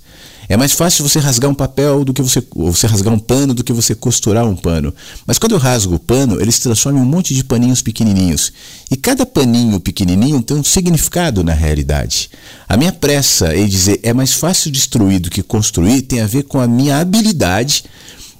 É 0.48 0.56
mais 0.56 0.72
fácil 0.72 1.06
você 1.06 1.18
rasgar 1.18 1.50
um 1.50 1.54
papel 1.54 2.04
do 2.04 2.12
que 2.12 2.22
você, 2.22 2.42
ou 2.54 2.72
você 2.72 2.86
rasgar 2.86 3.12
um 3.12 3.18
pano 3.18 3.52
do 3.52 3.64
que 3.64 3.72
você 3.72 3.94
costurar 3.94 4.46
um 4.46 4.54
pano. 4.54 4.94
Mas 5.26 5.38
quando 5.38 5.52
eu 5.52 5.58
rasgo 5.58 5.94
o 5.94 5.98
pano, 5.98 6.40
ele 6.40 6.52
se 6.52 6.60
transforma 6.60 6.98
em 6.98 7.02
um 7.02 7.06
monte 7.06 7.34
de 7.34 7.42
paninhos 7.42 7.82
pequenininhos. 7.82 8.52
E 8.90 8.96
cada 8.96 9.26
paninho 9.26 9.80
pequenininho 9.80 10.42
tem 10.42 10.56
um 10.56 10.64
significado 10.64 11.42
na 11.42 11.52
realidade. 11.52 12.30
A 12.68 12.76
minha 12.76 12.92
pressa 12.92 13.56
em 13.56 13.66
dizer 13.66 14.00
é 14.02 14.12
mais 14.12 14.32
fácil 14.32 14.70
destruir 14.70 15.18
do 15.18 15.30
que 15.30 15.42
construir 15.42 16.02
tem 16.02 16.20
a 16.20 16.26
ver 16.26 16.44
com 16.44 16.60
a 16.60 16.66
minha 16.66 16.98
habilidade, 16.98 17.84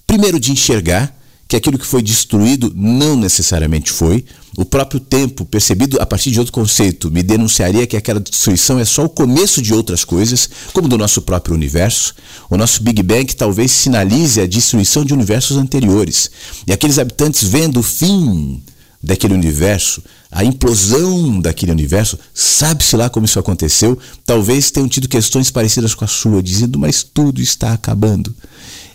primeiro 0.06 0.38
de 0.38 0.52
enxergar 0.52 1.15
que 1.48 1.56
aquilo 1.56 1.78
que 1.78 1.86
foi 1.86 2.02
destruído 2.02 2.72
não 2.74 3.16
necessariamente 3.16 3.92
foi. 3.92 4.24
O 4.56 4.64
próprio 4.64 4.98
tempo, 4.98 5.44
percebido 5.44 6.00
a 6.00 6.06
partir 6.06 6.30
de 6.30 6.38
outro 6.38 6.52
conceito, 6.52 7.10
me 7.10 7.22
denunciaria 7.22 7.86
que 7.86 7.96
aquela 7.96 8.18
destruição 8.18 8.78
é 8.80 8.84
só 8.84 9.04
o 9.04 9.08
começo 9.08 9.60
de 9.60 9.72
outras 9.72 10.04
coisas, 10.04 10.48
como 10.72 10.88
do 10.88 10.98
nosso 10.98 11.22
próprio 11.22 11.54
universo. 11.54 12.14
O 12.50 12.56
nosso 12.56 12.82
Big 12.82 13.02
Bang 13.02 13.26
talvez 13.34 13.70
sinalize 13.70 14.40
a 14.40 14.46
destruição 14.46 15.04
de 15.04 15.12
universos 15.12 15.56
anteriores. 15.56 16.30
E 16.66 16.72
aqueles 16.72 16.98
habitantes 16.98 17.44
vendo 17.44 17.80
o 17.80 17.82
fim 17.82 18.62
daquele 19.02 19.34
universo, 19.34 20.02
a 20.32 20.42
implosão 20.42 21.40
daquele 21.40 21.70
universo, 21.70 22.18
sabe-se 22.34 22.96
lá 22.96 23.08
como 23.08 23.26
isso 23.26 23.38
aconteceu, 23.38 23.96
talvez 24.24 24.70
tenham 24.70 24.88
tido 24.88 25.06
questões 25.06 25.50
parecidas 25.50 25.94
com 25.94 26.04
a 26.04 26.08
sua, 26.08 26.42
dizendo: 26.42 26.78
Mas 26.78 27.04
tudo 27.04 27.40
está 27.40 27.72
acabando. 27.72 28.34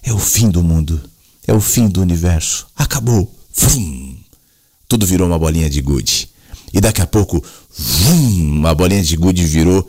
É 0.04 0.12
o 0.12 0.20
fim 0.20 0.50
do 0.50 0.64
mundo 0.64 1.00
é 1.52 1.54
o 1.54 1.60
fim 1.60 1.90
do 1.90 2.02
universo. 2.02 2.66
Acabou. 2.78 3.30
Tudo 4.88 5.06
virou 5.06 5.28
uma 5.28 5.38
bolinha 5.38 5.70
de 5.70 5.82
gude. 5.82 6.30
E 6.74 6.80
daqui 6.80 7.02
a 7.02 7.06
pouco, 7.06 7.44
vum, 7.78 8.66
a 8.66 8.74
bolinha 8.74 9.04
de 9.04 9.18
gude 9.18 9.44
virou 9.44 9.86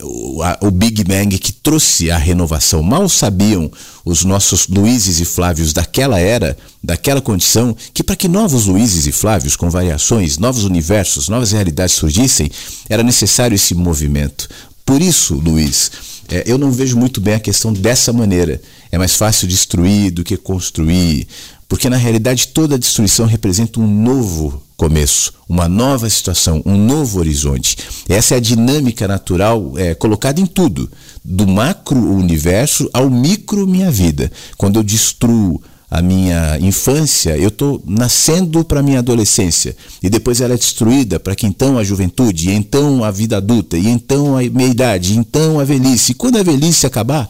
o, 0.00 0.42
a, 0.42 0.56
o 0.62 0.70
Big 0.70 1.04
Bang 1.04 1.38
que 1.38 1.52
trouxe 1.52 2.10
a 2.10 2.16
renovação. 2.16 2.82
Mal 2.82 3.06
sabiam 3.10 3.70
os 4.06 4.24
nossos 4.24 4.66
Luizes 4.66 5.20
e 5.20 5.26
Flávios 5.26 5.74
daquela 5.74 6.18
era, 6.18 6.56
daquela 6.82 7.20
condição, 7.20 7.76
que 7.92 8.02
para 8.02 8.16
que 8.16 8.26
novos 8.26 8.64
Luizes 8.64 9.06
e 9.06 9.12
Flávios 9.12 9.54
com 9.54 9.68
variações, 9.68 10.38
novos 10.38 10.64
universos, 10.64 11.28
novas 11.28 11.52
realidades 11.52 11.94
surgissem, 11.94 12.50
era 12.88 13.02
necessário 13.02 13.54
esse 13.54 13.74
movimento. 13.74 14.48
Por 14.86 15.02
isso, 15.02 15.34
Luiz, 15.34 15.90
é, 16.28 16.44
eu 16.46 16.58
não 16.58 16.70
vejo 16.70 16.96
muito 16.96 17.20
bem 17.20 17.34
a 17.34 17.40
questão 17.40 17.72
dessa 17.72 18.12
maneira. 18.12 18.60
É 18.90 18.98
mais 18.98 19.16
fácil 19.16 19.48
destruir 19.48 20.10
do 20.10 20.24
que 20.24 20.36
construir, 20.36 21.26
porque 21.68 21.88
na 21.88 21.96
realidade 21.96 22.48
toda 22.48 22.78
destruição 22.78 23.26
representa 23.26 23.80
um 23.80 23.86
novo 23.86 24.62
começo, 24.76 25.32
uma 25.48 25.68
nova 25.68 26.10
situação, 26.10 26.60
um 26.66 26.76
novo 26.76 27.18
horizonte. 27.18 27.76
Essa 28.08 28.34
é 28.34 28.36
a 28.38 28.40
dinâmica 28.40 29.06
natural 29.06 29.72
é, 29.76 29.94
colocada 29.94 30.40
em 30.40 30.46
tudo, 30.46 30.90
do 31.24 31.46
macro 31.46 31.98
universo 31.98 32.90
ao 32.92 33.08
micro 33.08 33.66
minha 33.66 33.90
vida. 33.90 34.30
Quando 34.56 34.78
eu 34.78 34.82
destruo 34.82 35.62
a 35.92 36.00
minha 36.00 36.58
infância, 36.58 37.36
eu 37.36 37.48
estou 37.48 37.82
nascendo 37.86 38.64
para 38.64 38.80
a 38.80 38.82
minha 38.82 39.00
adolescência 39.00 39.76
e 40.02 40.08
depois 40.08 40.40
ela 40.40 40.54
é 40.54 40.56
destruída 40.56 41.20
para 41.20 41.36
que 41.36 41.46
então 41.46 41.76
a 41.76 41.84
juventude, 41.84 42.48
e 42.48 42.52
então 42.54 43.04
a 43.04 43.10
vida 43.10 43.36
adulta, 43.36 43.76
e 43.76 43.88
então 43.88 44.34
a 44.34 44.40
meia 44.40 44.70
idade, 44.70 45.12
e 45.12 45.18
então 45.18 45.60
a 45.60 45.64
velhice. 45.64 46.12
E 46.12 46.14
quando 46.14 46.38
a 46.38 46.42
velhice 46.42 46.86
acabar 46.86 47.28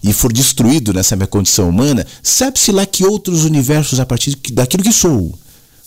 e 0.00 0.12
for 0.12 0.32
destruído 0.32 0.92
nessa 0.92 1.16
minha 1.16 1.26
condição 1.26 1.68
humana, 1.68 2.06
sabe-se 2.22 2.70
lá 2.70 2.86
que 2.86 3.04
outros 3.04 3.44
universos 3.44 3.98
a 3.98 4.06
partir 4.06 4.38
daquilo 4.52 4.84
que 4.84 4.92
sou 4.92 5.36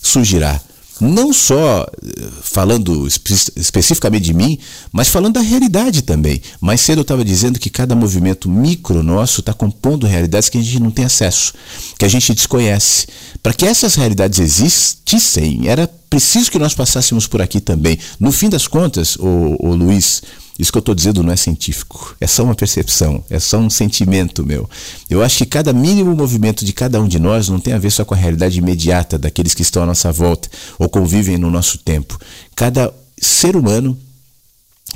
surgirá 0.02 0.60
não 1.00 1.32
só 1.32 1.86
eh, 2.02 2.28
falando 2.42 3.06
espe 3.06 3.34
especificamente 3.56 4.24
de 4.24 4.34
mim, 4.34 4.58
mas 4.92 5.08
falando 5.08 5.34
da 5.34 5.40
realidade 5.40 6.02
também. 6.02 6.40
Mais 6.60 6.80
cedo 6.80 6.98
eu 6.98 7.02
estava 7.02 7.24
dizendo 7.24 7.58
que 7.58 7.70
cada 7.70 7.94
movimento 7.94 8.48
micro 8.48 9.02
nosso 9.02 9.40
está 9.40 9.52
compondo 9.52 10.06
realidades 10.06 10.48
que 10.48 10.58
a 10.58 10.62
gente 10.62 10.80
não 10.80 10.90
tem 10.90 11.04
acesso, 11.04 11.52
que 11.98 12.04
a 12.04 12.08
gente 12.08 12.34
desconhece. 12.34 13.06
Para 13.42 13.52
que 13.52 13.64
essas 13.64 13.94
realidades 13.94 14.38
existissem, 14.38 15.68
era 15.68 15.88
preciso 16.08 16.50
que 16.50 16.58
nós 16.58 16.74
passássemos 16.74 17.26
por 17.26 17.40
aqui 17.40 17.60
também. 17.60 17.98
No 18.18 18.32
fim 18.32 18.48
das 18.48 18.66
contas, 18.66 19.16
o, 19.16 19.56
o 19.60 19.74
Luiz, 19.74 20.22
isso 20.58 20.72
que 20.72 20.78
eu 20.78 20.80
estou 20.80 20.94
dizendo 20.94 21.22
não 21.22 21.32
é 21.32 21.36
científico, 21.36 22.16
é 22.20 22.26
só 22.26 22.42
uma 22.42 22.54
percepção, 22.54 23.24
é 23.30 23.38
só 23.38 23.58
um 23.58 23.70
sentimento 23.70 24.44
meu. 24.44 24.68
Eu 25.08 25.22
acho 25.22 25.38
que 25.38 25.46
cada 25.46 25.72
mínimo 25.72 26.16
movimento 26.16 26.64
de 26.64 26.72
cada 26.72 27.00
um 27.00 27.06
de 27.06 27.20
nós 27.20 27.48
não 27.48 27.60
tem 27.60 27.74
a 27.74 27.78
ver 27.78 27.90
só 27.90 28.04
com 28.04 28.14
a 28.14 28.16
realidade 28.16 28.58
imediata 28.58 29.16
daqueles 29.16 29.54
que 29.54 29.62
estão 29.62 29.84
à 29.84 29.86
nossa 29.86 30.10
volta 30.10 30.48
ou 30.76 30.88
convivem 30.88 31.38
no 31.38 31.48
nosso 31.48 31.78
tempo. 31.78 32.18
Cada 32.56 32.92
ser 33.20 33.54
humano, 33.54 33.96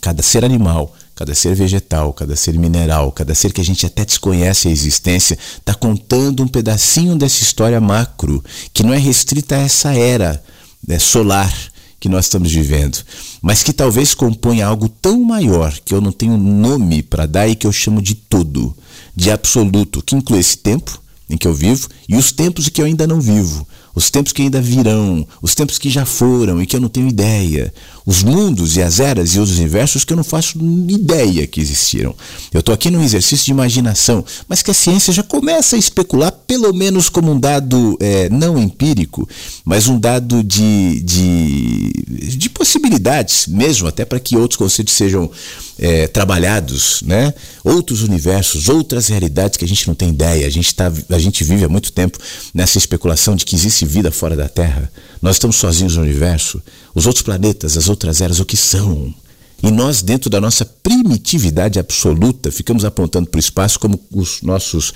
cada 0.01 0.21
ser 0.21 0.45
animal, 0.45 0.93
cada 1.15 1.33
ser 1.33 1.55
vegetal, 1.55 2.13
cada 2.13 2.35
ser 2.35 2.59
mineral, 2.59 3.13
cada 3.13 3.33
ser 3.33 3.53
que 3.53 3.61
a 3.61 3.65
gente 3.65 3.87
até 3.87 4.05
desconhece 4.05 4.67
a 4.67 4.71
existência, 4.73 5.39
está 5.59 5.75
contando 5.75 6.43
um 6.43 6.49
pedacinho 6.49 7.15
dessa 7.15 7.41
história 7.41 7.81
macro, 7.81 8.43
que 8.75 8.83
não 8.83 8.93
é 8.93 8.99
restrita 8.99 9.55
a 9.55 9.61
essa 9.61 9.95
era 9.95 10.43
né, 10.87 10.99
solar 10.99 11.72
que 12.03 12.09
nós 12.09 12.25
estamos 12.25 12.51
vivendo, 12.51 12.99
mas 13.41 13.63
que 13.63 13.73
talvez 13.73 14.13
componha 14.13 14.67
algo 14.67 14.89
tão 14.89 15.23
maior 15.23 15.73
que 15.85 15.95
eu 15.95 16.01
não 16.01 16.11
tenho 16.11 16.37
nome 16.37 17.01
para 17.01 17.27
dar 17.27 17.47
e 17.47 17.55
que 17.55 17.65
eu 17.65 17.71
chamo 17.71 18.03
de 18.03 18.17
todo, 18.17 18.77
de 19.15 19.31
absoluto, 19.31 20.03
que 20.03 20.17
inclui 20.17 20.41
esse 20.41 20.59
tempo, 20.59 21.01
em 21.31 21.37
que 21.37 21.47
eu 21.47 21.55
vivo 21.55 21.89
e 22.09 22.17
os 22.17 22.33
tempos 22.33 22.67
em 22.67 22.71
que 22.73 22.83
eu 22.83 22.87
ainda 22.87 23.07
não 23.07 23.21
vivo, 23.21 23.65
os 23.95 24.11
tempos 24.11 24.33
que 24.33 24.43
ainda 24.43 24.61
virão, 24.61 25.27
os 25.41 25.55
tempos 25.55 25.79
que 25.79 25.91
já 25.91 26.05
foram 26.05 26.63
e 26.63 26.67
que 26.67 26.77
eu 26.77 26.81
não 26.81 26.89
tenho 26.89 27.09
ideia, 27.09 27.73
os 28.07 28.23
mundos 28.23 28.77
e 28.77 28.83
as 28.83 29.01
eras 29.01 29.35
e 29.35 29.39
os 29.39 29.59
universos 29.59 30.05
que 30.05 30.13
eu 30.13 30.17
não 30.17 30.25
faço 30.25 30.59
ideia 30.89 31.47
que 31.47 31.61
existiram. 31.61 32.15
Eu 32.53 32.61
estou 32.61 32.75
aqui 32.75 32.91
num 32.91 33.03
exercício 33.03 33.47
de 33.47 33.53
imaginação, 33.53 34.25
mas 34.49 34.63
que 34.63 34.71
a 34.71 34.75
ciência 34.75 35.13
já 35.13 35.23
começa 35.23 35.77
a 35.77 35.79
especular, 35.79 36.33
pelo 36.33 36.73
menos 36.73 37.09
como 37.09 37.33
um 37.33 37.39
dado 37.39 37.97
é, 38.01 38.29
não 38.29 38.59
empírico, 38.59 39.29
mas 39.65 39.87
um 39.89 39.99
dado 39.99 40.43
de, 40.43 41.01
de, 41.01 41.93
de 42.37 42.51
possibilidades 42.51 43.47
mesmo, 43.47 43.87
até 43.87 44.05
para 44.05 44.21
que 44.21 44.37
outros 44.37 44.57
conceitos 44.57 44.95
sejam 44.95 45.31
é, 45.79 46.07
trabalhados, 46.07 47.03
né? 47.03 47.35
outros 47.65 48.03
universos, 48.03 48.69
outras 48.69 49.09
realidades 49.09 49.57
que 49.57 49.65
a 49.65 49.69
gente 49.69 49.87
não 49.87 49.95
tem 49.95 50.11
ideia. 50.11 50.47
A 50.47 50.51
gente, 50.51 50.75
tá, 50.75 50.93
a 51.11 51.19
gente 51.19 51.45
vive 51.45 51.65
há 51.65 51.69
muito 51.69 51.93
tempo 51.93 52.19
nessa 52.55 52.79
especulação 52.79 53.37
de 53.37 53.45
que 53.45 53.55
existe 53.55 53.82
vida 53.87 54.11
fora 54.11 54.37
da 54.37 54.49
Terra. 54.49 54.91
Nós 55.21 55.37
estamos 55.37 55.57
sozinhos 55.57 55.97
no 55.97 56.03
universo. 56.03 56.63
Os 56.95 57.07
outros 57.07 57.23
planetas, 57.23 57.77
as 57.77 57.89
outras 57.89 58.21
eras, 58.21 58.41
o 58.41 58.45
que 58.45 58.57
são? 58.57 59.15
E 59.63 59.71
nós, 59.71 60.03
dentro 60.03 60.29
da 60.29 60.41
nossa 60.41 60.65
primitividade 60.65 61.79
absoluta, 61.79 62.51
ficamos 62.51 62.85
apontando 62.85 63.31
para 63.31 63.39
o 63.39 63.41
espaço 63.41 63.79
como 63.79 64.01
os 64.11 64.43
nossos 64.43 64.93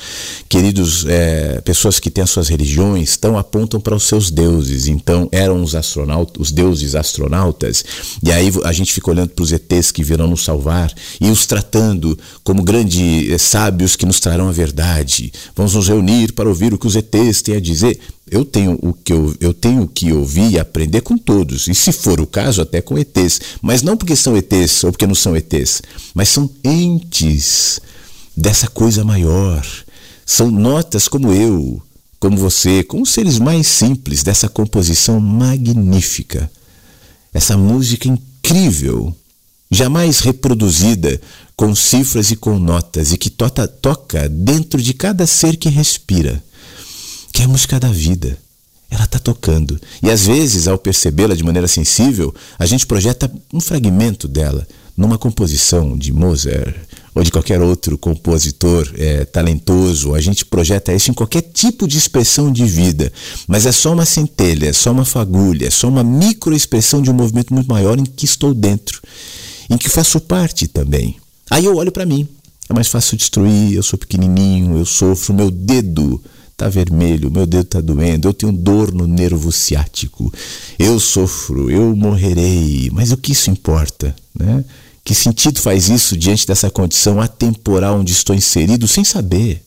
queridos 0.48 1.06
é, 1.06 1.60
pessoas 1.60 2.00
que 2.00 2.10
têm 2.10 2.24
as 2.24 2.30
suas 2.30 2.48
religiões 2.48 3.10
estão 3.10 3.38
apontam 3.38 3.80
para 3.80 3.94
os 3.94 4.02
seus 4.02 4.28
deuses. 4.28 4.88
Então 4.88 5.28
eram 5.30 5.62
os 5.62 5.76
astronautas, 5.76 6.40
os 6.40 6.50
deuses 6.50 6.96
astronautas. 6.96 7.84
E 8.20 8.32
aí 8.32 8.50
a 8.64 8.72
gente 8.72 8.92
fica 8.92 9.08
olhando 9.08 9.28
para 9.28 9.44
os 9.44 9.52
ETs 9.52 9.92
que 9.92 10.02
virão 10.02 10.26
nos 10.26 10.42
salvar 10.42 10.92
e 11.20 11.30
os 11.30 11.46
tratando 11.46 12.18
como 12.42 12.64
grandes 12.64 13.30
é, 13.30 13.38
sábios 13.38 13.94
que 13.94 14.04
nos 14.04 14.18
trarão 14.18 14.48
a 14.48 14.52
verdade. 14.52 15.32
Vamos 15.54 15.74
nos 15.74 15.86
reunir 15.86 16.32
para 16.32 16.48
ouvir 16.48 16.74
o 16.74 16.78
que 16.78 16.88
os 16.88 16.96
ETs 16.96 17.40
têm 17.40 17.54
a 17.54 17.60
dizer. 17.60 18.00
Eu 18.28 18.44
tenho 18.44 18.76
o 18.82 18.92
que 18.92 19.12
eu, 19.12 19.36
eu 19.38 19.54
tenho 19.54 19.86
que 19.86 20.12
ouvir 20.12 20.50
e 20.50 20.58
aprender 20.58 21.00
com 21.00 21.16
todos, 21.16 21.68
e 21.68 21.74
se 21.76 21.92
for 21.92 22.20
o 22.20 22.26
caso, 22.26 22.60
até 22.60 22.80
com 22.80 22.98
ETs. 22.98 23.40
Mas 23.62 23.82
não 23.82 23.96
porque 23.96 24.16
são 24.16 24.36
ETs 24.36 24.82
ou 24.82 24.90
porque 24.90 25.06
não 25.06 25.14
são 25.14 25.36
ETs, 25.36 25.80
mas 26.12 26.28
são 26.28 26.50
entes 26.64 27.80
dessa 28.36 28.66
coisa 28.66 29.04
maior. 29.04 29.64
São 30.24 30.50
notas 30.50 31.06
como 31.06 31.32
eu, 31.32 31.80
como 32.18 32.36
você, 32.36 32.82
como 32.82 33.06
seres 33.06 33.38
mais 33.38 33.68
simples 33.68 34.24
dessa 34.24 34.48
composição 34.48 35.20
magnífica. 35.20 36.50
Essa 37.32 37.56
música 37.56 38.08
incrível, 38.08 39.14
jamais 39.70 40.18
reproduzida 40.18 41.20
com 41.54 41.76
cifras 41.76 42.32
e 42.32 42.36
com 42.36 42.58
notas, 42.58 43.12
e 43.12 43.16
que 43.16 43.30
tota, 43.30 43.68
toca 43.68 44.28
dentro 44.28 44.82
de 44.82 44.92
cada 44.92 45.28
ser 45.28 45.56
que 45.56 45.68
respira 45.68 46.42
que 47.36 47.42
é 47.42 47.44
a 47.44 47.48
música 47.48 47.78
da 47.78 47.92
vida. 47.92 48.38
Ela 48.90 49.04
está 49.04 49.18
tocando. 49.18 49.78
E 50.02 50.10
às 50.10 50.26
vezes, 50.26 50.66
ao 50.66 50.78
percebê-la 50.78 51.34
de 51.34 51.44
maneira 51.44 51.68
sensível, 51.68 52.34
a 52.58 52.64
gente 52.64 52.86
projeta 52.86 53.30
um 53.52 53.60
fragmento 53.60 54.26
dela 54.26 54.66
numa 54.96 55.18
composição 55.18 55.98
de 55.98 56.14
Mozart 56.14 56.74
ou 57.14 57.22
de 57.22 57.30
qualquer 57.30 57.60
outro 57.60 57.98
compositor 57.98 58.90
é, 58.96 59.26
talentoso. 59.26 60.14
A 60.14 60.20
gente 60.22 60.46
projeta 60.46 60.94
isso 60.94 61.10
em 61.10 61.14
qualquer 61.14 61.42
tipo 61.42 61.86
de 61.86 61.98
expressão 61.98 62.50
de 62.50 62.64
vida. 62.64 63.12
Mas 63.46 63.66
é 63.66 63.72
só 63.72 63.92
uma 63.92 64.06
centelha, 64.06 64.68
é 64.68 64.72
só 64.72 64.90
uma 64.90 65.04
fagulha, 65.04 65.66
é 65.66 65.70
só 65.70 65.88
uma 65.88 66.02
microexpressão 66.02 67.02
de 67.02 67.10
um 67.10 67.14
movimento 67.14 67.52
muito 67.52 67.68
maior 67.68 67.98
em 67.98 68.04
que 68.04 68.24
estou 68.24 68.54
dentro, 68.54 69.02
em 69.68 69.76
que 69.76 69.90
faço 69.90 70.20
parte 70.20 70.66
também. 70.66 71.16
Aí 71.50 71.66
eu 71.66 71.76
olho 71.76 71.92
para 71.92 72.06
mim. 72.06 72.26
É 72.66 72.72
mais 72.72 72.88
fácil 72.88 73.14
destruir, 73.14 73.74
eu 73.74 73.82
sou 73.82 73.98
pequenininho, 73.98 74.78
eu 74.78 74.86
sofro, 74.86 75.34
meu 75.34 75.50
dedo 75.50 76.18
Tá 76.56 76.70
vermelho, 76.70 77.30
meu 77.30 77.46
dedo 77.46 77.64
tá 77.64 77.80
doendo, 77.82 78.28
eu 78.28 78.32
tenho 78.32 78.50
dor 78.50 78.90
no 78.90 79.06
nervo 79.06 79.52
ciático, 79.52 80.32
eu 80.78 80.98
sofro, 80.98 81.70
eu 81.70 81.94
morrerei. 81.94 82.88
Mas 82.92 83.12
o 83.12 83.16
que 83.18 83.32
isso 83.32 83.50
importa, 83.50 84.16
né? 84.34 84.64
Que 85.04 85.14
sentido 85.14 85.60
faz 85.60 85.88
isso 85.88 86.16
diante 86.16 86.46
dessa 86.46 86.70
condição 86.70 87.20
atemporal 87.20 88.00
onde 88.00 88.12
estou 88.12 88.34
inserido 88.34 88.88
sem 88.88 89.04
saber? 89.04 89.62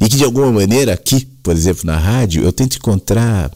E 0.00 0.08
que 0.08 0.16
de 0.16 0.24
alguma 0.24 0.50
maneira 0.50 0.94
aqui, 0.94 1.28
por 1.42 1.54
exemplo, 1.54 1.84
na 1.84 1.98
rádio, 1.98 2.42
eu 2.42 2.52
tento 2.52 2.76
encontrar 2.76 3.50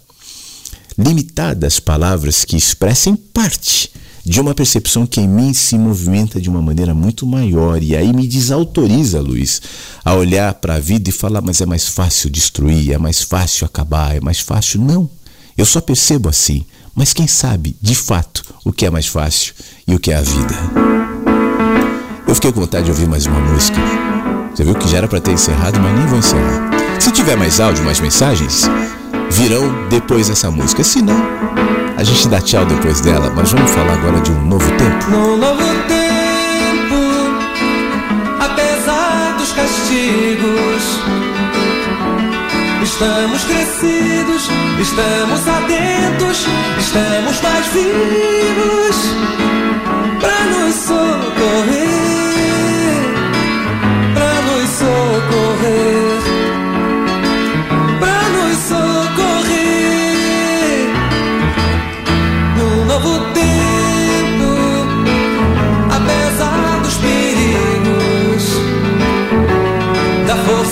limitadas 0.97 1.81
palavras 1.81 2.45
que 2.45 2.57
expressem 2.57 3.17
parte 3.17 3.91
de 4.29 4.41
uma 4.43 4.55
percepção 4.55 5.07
que 5.07 5.23
em 5.23 5.27
mim 5.27 5.55
se 5.55 5.79
movimenta 5.79 6.39
de 6.39 6.51
uma 6.51 6.61
maneira 6.61 6.93
muito 6.93 7.27
maior 7.27 7.83
e 7.83 7.97
aí 7.97 8.13
me 8.13 8.29
desautoriza, 8.29 9.23
Luiz, 9.23 9.63
a 10.05 10.15
olhar 10.15 10.53
para 10.55 10.75
a 10.75 10.79
vida 10.79 11.09
e 11.09 11.13
falar, 11.13 11.41
mas 11.41 11.63
é 11.63 11.67
mais 11.67 11.89
fácil 11.89 12.29
destruir, 12.29 12.93
é 12.93 12.99
mais 12.99 13.23
fácil 13.23 13.65
acabar, 13.65 14.15
é 14.15 14.21
mais 14.21 14.41
fácil. 14.41 14.83
Não, 14.83 15.09
eu 15.57 15.65
só 15.65 15.81
percebo 15.81 16.29
assim. 16.29 16.67
Mas 16.95 17.15
quem 17.15 17.27
sabe, 17.27 17.75
de 17.81 17.95
fato, 17.95 18.43
o 18.65 18.73
que 18.73 18.85
é 18.85 18.91
mais 18.91 19.07
fácil 19.07 19.55
e 19.87 19.95
o 19.95 20.01
que 20.01 20.11
é 20.11 20.17
a 20.17 20.23
vida? 20.23 20.55
Eu 22.27 22.35
fiquei 22.35 22.53
com 22.53 22.61
vontade 22.61 22.85
de 22.85 22.91
ouvir 22.91 23.09
mais 23.09 23.25
uma 23.25 23.41
música. 23.41 23.79
Você 24.55 24.63
viu 24.63 24.75
que 24.75 24.89
já 24.89 24.99
era 24.99 25.09
para 25.09 25.21
ter 25.21 25.33
encerrado, 25.33 25.81
mas 25.81 25.97
nem 25.97 26.07
vou 26.07 26.19
encerrar. 26.19 26.71
Se 27.01 27.11
tiver 27.13 27.37
mais 27.37 27.61
áudio, 27.61 27.85
mais 27.85 28.01
mensagens, 28.01 28.65
virão 29.31 29.89
depois 29.89 30.29
dessa 30.29 30.51
música. 30.51 30.83
Se 30.85 31.01
não, 31.01 31.17
a 31.99 32.05
gente 32.05 32.29
dá 32.29 32.41
tchau 32.41 32.65
depois 32.65 33.01
dela, 33.01 33.29
mas 33.35 33.51
vamos 33.51 33.73
falar 33.73 33.95
agora 33.95 34.21
de 34.21 34.31
um 34.31 34.45
novo 34.47 34.71
tempo. 34.77 35.11
Num 35.11 35.37
novo 35.37 35.65
tempo, 35.89 36.95
apesar 38.39 39.37
dos 39.37 39.51
castigos, 39.51 41.01
estamos 42.85 43.43
crescidos, 43.43 44.49
estamos 44.81 45.49
atentos, 45.49 46.47
estamos 46.79 47.41
mais 47.41 47.67
vivos 47.73 48.97
para 50.21 50.45
nos 50.45 50.75
socorrer, 50.77 51.83
para 54.15 54.43
nos 54.43 54.71
socorrer. 54.71 56.58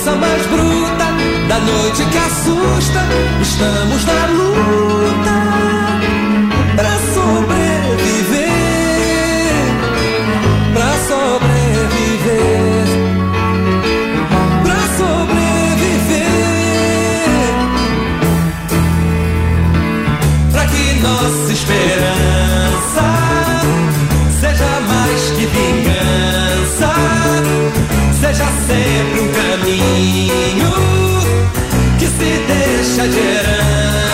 Força 0.07 0.15
mais 0.16 0.47
bruta, 0.47 1.07
da 1.49 1.59
noite 1.59 2.05
que 2.05 2.19
assusta, 2.19 3.05
estamos 3.43 4.05
na 4.05 4.27
luta 4.27 5.33
pra 6.77 6.93
sobreviver, 7.12 8.47
pra 10.73 10.93
sobreviver. 11.09 11.66
Pra 14.62 14.81
sobreviver, 14.97 16.27
pra 20.53 20.65
que 20.66 20.85
nossa 21.01 21.53
esperança 21.53 23.07
seja 24.41 24.73
mais 24.89 25.23
que 25.31 25.47
vingança, 25.47 26.93
seja 28.20 28.47
sempre 28.66 29.15
que 31.98 32.06
se 32.06 32.30
deixa 32.48 33.08
de 33.08 33.18
herança. 33.18 34.06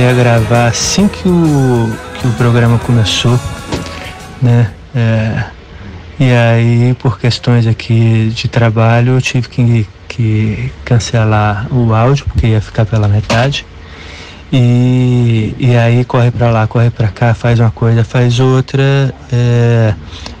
Comecei 0.00 0.08
a 0.08 0.12
gravar 0.12 0.66
assim 0.66 1.08
que 1.08 1.28
o, 1.28 1.92
que 2.18 2.26
o 2.26 2.32
programa 2.32 2.78
começou, 2.78 3.38
né? 4.40 4.70
É, 4.94 5.44
e 6.18 6.32
aí, 6.32 6.94
por 6.98 7.18
questões 7.18 7.66
aqui 7.66 8.30
de 8.34 8.48
trabalho, 8.48 9.14
eu 9.14 9.20
tive 9.20 9.48
que, 9.48 9.86
que 10.08 10.72
cancelar 10.84 11.66
o 11.70 11.94
áudio, 11.94 12.24
porque 12.26 12.46
ia 12.46 12.60
ficar 12.60 12.86
pela 12.86 13.08
metade. 13.08 13.66
E, 14.50 15.54
e 15.58 15.76
aí 15.76 16.04
corre 16.04 16.30
para 16.30 16.50
lá, 16.50 16.66
corre 16.66 16.90
para 16.90 17.08
cá, 17.08 17.34
faz 17.34 17.60
uma 17.60 17.70
coisa, 17.70 18.02
faz 18.02 18.40
outra. 18.40 19.14
É, 19.30 19.94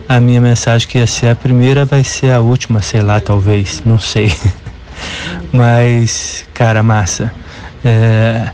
a 0.08 0.18
minha 0.20 0.40
mensagem 0.40 0.88
que 0.88 0.98
ia 0.98 1.06
ser 1.06 1.28
a 1.28 1.36
primeira 1.36 1.84
vai 1.84 2.02
ser 2.02 2.32
a 2.32 2.40
última, 2.40 2.80
sei 2.80 3.02
lá, 3.02 3.20
talvez, 3.20 3.82
não 3.84 3.98
sei. 3.98 4.34
Mas, 5.52 6.46
cara, 6.54 6.82
massa. 6.82 7.32
É, 7.84 8.50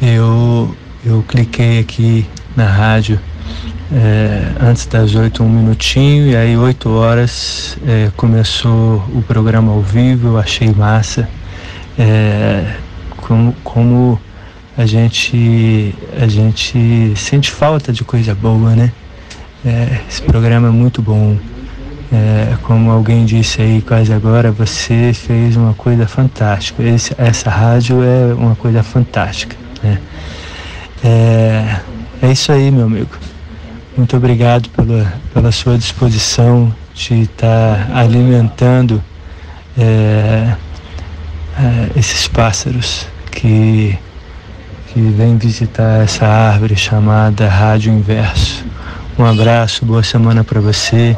eu, 0.00 0.74
eu 1.04 1.24
cliquei 1.26 1.80
aqui 1.80 2.26
na 2.54 2.66
rádio 2.66 3.18
é, 3.92 4.52
antes 4.60 4.86
das 4.86 5.14
oito, 5.14 5.42
um 5.42 5.48
minutinho, 5.48 6.28
e 6.28 6.36
aí 6.36 6.56
oito 6.56 6.90
horas 6.90 7.78
é, 7.86 8.10
começou 8.16 9.04
o 9.14 9.22
programa 9.22 9.72
ao 9.72 9.80
vivo, 9.80 10.28
eu 10.28 10.38
achei 10.38 10.70
massa. 10.72 11.28
É, 11.98 12.74
como, 13.16 13.54
como 13.62 14.20
a 14.76 14.84
gente 14.84 15.94
a 16.20 16.26
gente 16.26 17.14
sente 17.16 17.50
falta 17.50 17.92
de 17.92 18.04
coisa 18.04 18.34
boa, 18.34 18.74
né? 18.74 18.92
Esse 20.08 20.22
programa 20.22 20.68
é 20.68 20.70
muito 20.70 21.02
bom. 21.02 21.36
É, 22.12 22.56
como 22.62 22.90
alguém 22.90 23.24
disse 23.24 23.60
aí 23.60 23.82
quase 23.82 24.12
agora, 24.12 24.52
você 24.52 25.12
fez 25.12 25.56
uma 25.56 25.74
coisa 25.74 26.06
fantástica. 26.06 26.82
Esse, 26.84 27.12
essa 27.18 27.50
rádio 27.50 28.02
é 28.02 28.32
uma 28.34 28.54
coisa 28.54 28.82
fantástica. 28.82 29.56
É, 31.08 31.80
é 32.20 32.32
isso 32.32 32.50
aí, 32.50 32.68
meu 32.68 32.86
amigo. 32.86 33.10
Muito 33.96 34.16
obrigado 34.16 34.68
pela, 34.70 35.12
pela 35.32 35.52
sua 35.52 35.78
disposição 35.78 36.74
de 36.92 37.22
estar 37.22 37.86
tá 37.86 37.98
alimentando 38.00 39.00
é, 39.78 40.52
é, 41.56 41.90
esses 41.96 42.26
pássaros 42.26 43.06
que 43.30 43.96
que 44.88 45.00
vem 45.00 45.36
visitar 45.36 46.02
essa 46.02 46.26
árvore 46.26 46.74
chamada 46.74 47.46
Rádio 47.46 47.92
Inverso. 47.92 48.64
Um 49.18 49.26
abraço, 49.26 49.84
boa 49.84 50.02
semana 50.02 50.42
para 50.42 50.58
você, 50.58 51.14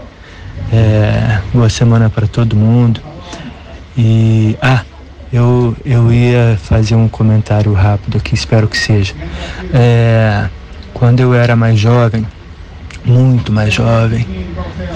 é, 0.72 1.40
boa 1.54 1.70
semana 1.70 2.10
para 2.10 2.26
todo 2.26 2.56
mundo. 2.56 3.00
E 3.96 4.58
ah, 4.60 4.82
eu, 5.32 5.76
eu 5.84 6.12
ia 6.12 6.58
fazer 6.62 6.94
um 6.94 7.08
comentário 7.08 7.72
rápido 7.72 8.16
aqui, 8.16 8.34
espero 8.34 8.66
que 8.68 8.78
seja. 8.78 9.14
É, 9.72 10.48
quando 10.94 11.20
eu 11.20 11.34
era 11.34 11.54
mais 11.54 11.78
jovem, 11.78 12.26
muito 13.04 13.52
mais 13.52 13.72
jovem, 13.72 14.26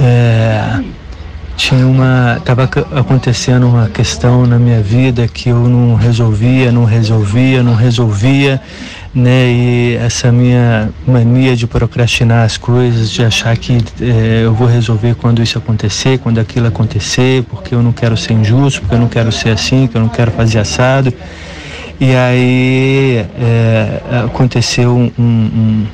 é, 0.01 0.83
tinha 1.57 1.87
uma 1.87 2.37
estava 2.39 2.65
acontecendo 2.65 3.69
uma 3.69 3.89
questão 3.89 4.47
na 4.47 4.59
minha 4.59 4.81
vida 4.81 5.29
que 5.29 5.51
eu 5.51 5.69
não 5.69 5.95
resolvia 5.95 6.73
não 6.73 6.85
resolvia 6.85 7.63
não 7.63 7.75
resolvia 7.75 8.61
né 9.15 9.47
e 9.47 9.97
essa 9.97 10.33
minha 10.33 10.91
mania 11.07 11.55
de 11.55 11.67
procrastinar 11.67 12.45
as 12.45 12.57
coisas 12.57 13.11
de 13.11 13.23
achar 13.23 13.55
que 13.57 13.79
é, 14.01 14.43
eu 14.45 14.55
vou 14.55 14.67
resolver 14.67 15.15
quando 15.17 15.43
isso 15.43 15.59
acontecer 15.59 16.19
quando 16.19 16.39
aquilo 16.39 16.67
acontecer 16.67 17.43
porque 17.45 17.75
eu 17.75 17.83
não 17.83 17.93
quero 17.93 18.17
ser 18.17 18.33
injusto 18.33 18.81
porque 18.81 18.95
eu 18.95 18.99
não 18.99 19.09
quero 19.09 19.31
ser 19.31 19.51
assim 19.51 19.87
que 19.87 19.97
eu 19.97 20.01
não 20.01 20.09
quero 20.09 20.31
fazer 20.31 20.59
assado. 20.59 21.13
E 22.01 22.17
aí 22.17 23.25
é, 23.39 24.03
aconteceu 24.25 24.91
um, 24.91 25.13
um, 25.17 25.87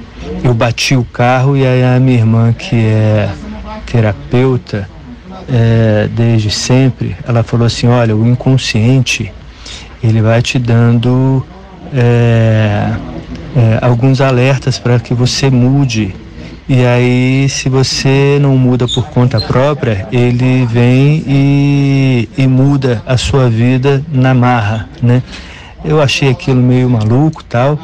eu 0.43 0.55
bati 0.55 0.97
o 0.97 1.05
carro 1.05 1.57
e 1.57 1.67
aí 1.67 1.85
a 1.85 2.01
minha 2.01 2.17
irmã 2.17 2.53
que 2.53 2.77
é 2.77 3.29
terapeuta 3.85 4.89
é, 5.51 6.09
desde 6.11 6.51
sempre, 6.51 7.17
ela 7.27 7.43
falou 7.43 7.67
assim, 7.67 7.89
olha, 7.89 8.17
o 8.17 8.27
inconsciente 8.27 9.33
ele 10.03 10.23
vai 10.23 10.41
te 10.41 10.59
dando 10.59 11.45
é, 11.93 12.93
é, 13.57 13.79
alguns 13.81 14.21
alertas 14.21 14.79
para 14.79 14.99
que 14.99 15.15
você 15.15 15.51
mude. 15.51 16.15
E 16.69 16.85
aí, 16.85 17.49
se 17.49 17.69
você 17.69 18.39
não 18.41 18.57
muda 18.59 18.87
por 18.87 19.09
conta 19.09 19.41
própria, 19.41 20.07
ele 20.13 20.67
vem 20.67 21.25
e, 21.27 22.29
e 22.37 22.47
muda 22.47 23.03
a 23.07 23.17
sua 23.17 23.49
vida 23.49 24.05
na 24.13 24.35
marra, 24.35 24.89
né? 25.03 25.23
Eu 25.85 26.03
achei 26.03 26.29
aquilo 26.29 26.61
meio 26.61 26.91
maluco 26.91 27.43
tal, 27.45 27.79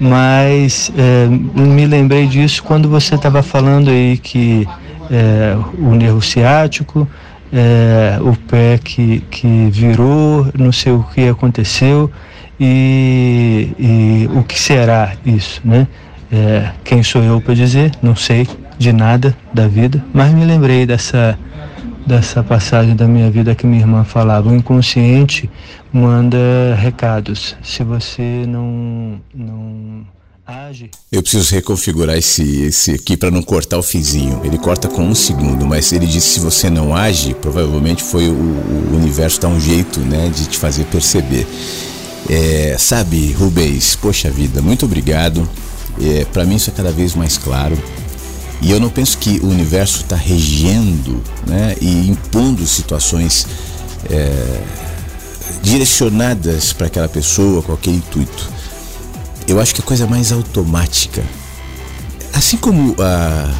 mas 0.00 0.90
é, 0.96 1.28
me 1.28 1.86
lembrei 1.86 2.26
disso 2.26 2.62
quando 2.62 2.88
você 2.88 3.14
estava 3.14 3.42
falando 3.42 3.90
aí 3.90 4.16
que 4.16 4.66
é, 5.10 5.56
o 5.78 5.94
nervo 5.94 6.20
ciático, 6.20 7.06
é, 7.52 8.18
o 8.20 8.34
pé 8.34 8.80
que, 8.82 9.22
que 9.30 9.68
virou, 9.70 10.48
não 10.58 10.72
sei 10.72 10.92
o 10.92 11.04
que 11.14 11.28
aconteceu 11.28 12.10
e, 12.58 13.70
e 13.78 14.28
o 14.36 14.42
que 14.42 14.58
será 14.58 15.12
isso, 15.24 15.60
né? 15.64 15.86
É, 16.32 16.70
quem 16.82 17.02
sou 17.02 17.22
eu 17.22 17.40
para 17.40 17.54
dizer? 17.54 17.92
Não 18.02 18.16
sei 18.16 18.48
de 18.78 18.92
nada 18.92 19.36
da 19.52 19.68
vida, 19.68 20.04
mas 20.12 20.32
me 20.32 20.44
lembrei 20.44 20.86
dessa 20.86 21.38
dessa 22.06 22.42
passagem 22.42 22.94
da 22.94 23.08
minha 23.08 23.30
vida 23.30 23.54
que 23.54 23.66
minha 23.66 23.80
irmã 23.80 24.04
falava. 24.04 24.50
O 24.50 24.54
inconsciente 24.54 25.48
manda 25.92 26.74
recados. 26.78 27.56
Se 27.62 27.82
você 27.82 28.44
não 28.46 29.20
não 29.34 30.04
age. 30.46 30.90
Eu 31.10 31.22
preciso 31.22 31.54
reconfigurar 31.54 32.16
esse, 32.16 32.64
esse 32.64 32.92
aqui 32.92 33.16
para 33.16 33.30
não 33.30 33.42
cortar 33.42 33.78
o 33.78 33.82
fizinho. 33.82 34.40
Ele 34.44 34.58
corta 34.58 34.88
com 34.88 35.02
um 35.02 35.14
segundo, 35.14 35.66
mas 35.66 35.92
ele 35.92 36.06
disse 36.06 36.34
se 36.34 36.40
você 36.40 36.68
não 36.68 36.94
age, 36.94 37.34
provavelmente 37.34 38.02
foi 38.02 38.28
o, 38.28 38.32
o 38.32 38.96
universo 38.96 39.40
dar 39.40 39.48
um 39.48 39.60
jeito, 39.60 40.00
né, 40.00 40.28
de 40.28 40.46
te 40.46 40.58
fazer 40.58 40.84
perceber. 40.84 41.46
É, 42.28 42.76
sabe, 42.78 43.32
Rubens, 43.32 43.96
poxa 43.96 44.30
vida, 44.30 44.62
muito 44.62 44.84
obrigado. 44.84 45.48
É, 46.00 46.24
para 46.24 46.44
mim 46.44 46.56
isso 46.56 46.70
é 46.70 46.72
cada 46.72 46.90
vez 46.90 47.14
mais 47.14 47.38
claro. 47.38 47.76
E 48.62 48.70
eu 48.70 48.80
não 48.80 48.88
penso 48.88 49.18
que 49.18 49.40
o 49.40 49.48
universo 49.48 50.02
está 50.02 50.16
regendo, 50.16 51.22
né, 51.46 51.76
e 51.80 52.08
impondo 52.08 52.66
situações 52.66 53.46
é, 54.10 54.60
direcionadas 55.62 56.72
para 56.72 56.86
aquela 56.86 57.08
pessoa 57.08 57.62
aquele 57.74 57.96
intuito 57.96 58.54
eu 59.46 59.60
acho 59.60 59.74
que 59.74 59.80
a 59.80 59.84
coisa 59.84 60.06
mais 60.06 60.32
automática. 60.32 61.22
Assim 62.32 62.56
como 62.56 62.96
a, 62.98 63.50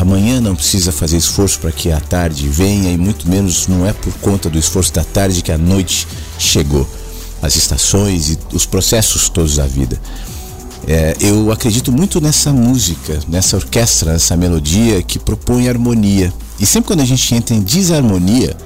amanhã 0.00 0.40
não 0.40 0.54
precisa 0.54 0.92
fazer 0.92 1.16
esforço 1.16 1.58
para 1.58 1.72
que 1.72 1.90
a 1.90 2.00
tarde 2.00 2.48
venha, 2.48 2.90
e 2.90 2.96
muito 2.96 3.28
menos 3.28 3.66
não 3.66 3.86
é 3.86 3.92
por 3.92 4.12
conta 4.14 4.50
do 4.50 4.58
esforço 4.58 4.92
da 4.92 5.04
tarde 5.04 5.42
que 5.42 5.50
a 5.50 5.58
noite 5.58 6.06
chegou. 6.38 6.88
As 7.44 7.56
estações 7.56 8.30
e 8.30 8.38
os 8.52 8.66
processos 8.66 9.28
todos 9.28 9.56
da 9.56 9.66
vida. 9.66 10.00
É, 10.86 11.16
eu 11.20 11.50
acredito 11.50 11.90
muito 11.90 12.20
nessa 12.20 12.52
música, 12.52 13.18
nessa 13.28 13.56
orquestra, 13.56 14.12
nessa 14.12 14.36
melodia 14.36 15.02
que 15.02 15.18
propõe 15.18 15.68
harmonia. 15.68 16.32
E 16.58 16.66
sempre 16.66 16.88
quando 16.88 17.00
a 17.00 17.04
gente 17.04 17.34
entra 17.34 17.54
em 17.54 17.60
desarmonia 17.60 18.56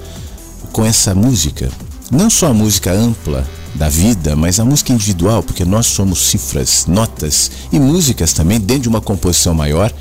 com 0.71 0.85
essa 0.85 1.13
música, 1.15 1.69
não 2.11 2.29
só 2.29 2.47
a 2.47 2.53
música 2.53 2.91
ampla, 2.91 3.45
da 3.75 3.87
vida, 3.89 4.35
mas 4.35 4.59
a 4.59 4.65
música 4.65 4.91
individual, 4.91 5.43
porque 5.43 5.63
nós 5.63 5.85
somos 5.85 6.19
cifras, 6.19 6.85
notas 6.87 7.51
e 7.71 7.79
músicas 7.79 8.33
também 8.33 8.59
dentro 8.59 8.83
de 8.83 8.89
uma 8.89 9.01
composição 9.01 9.53
maior. 9.53 9.93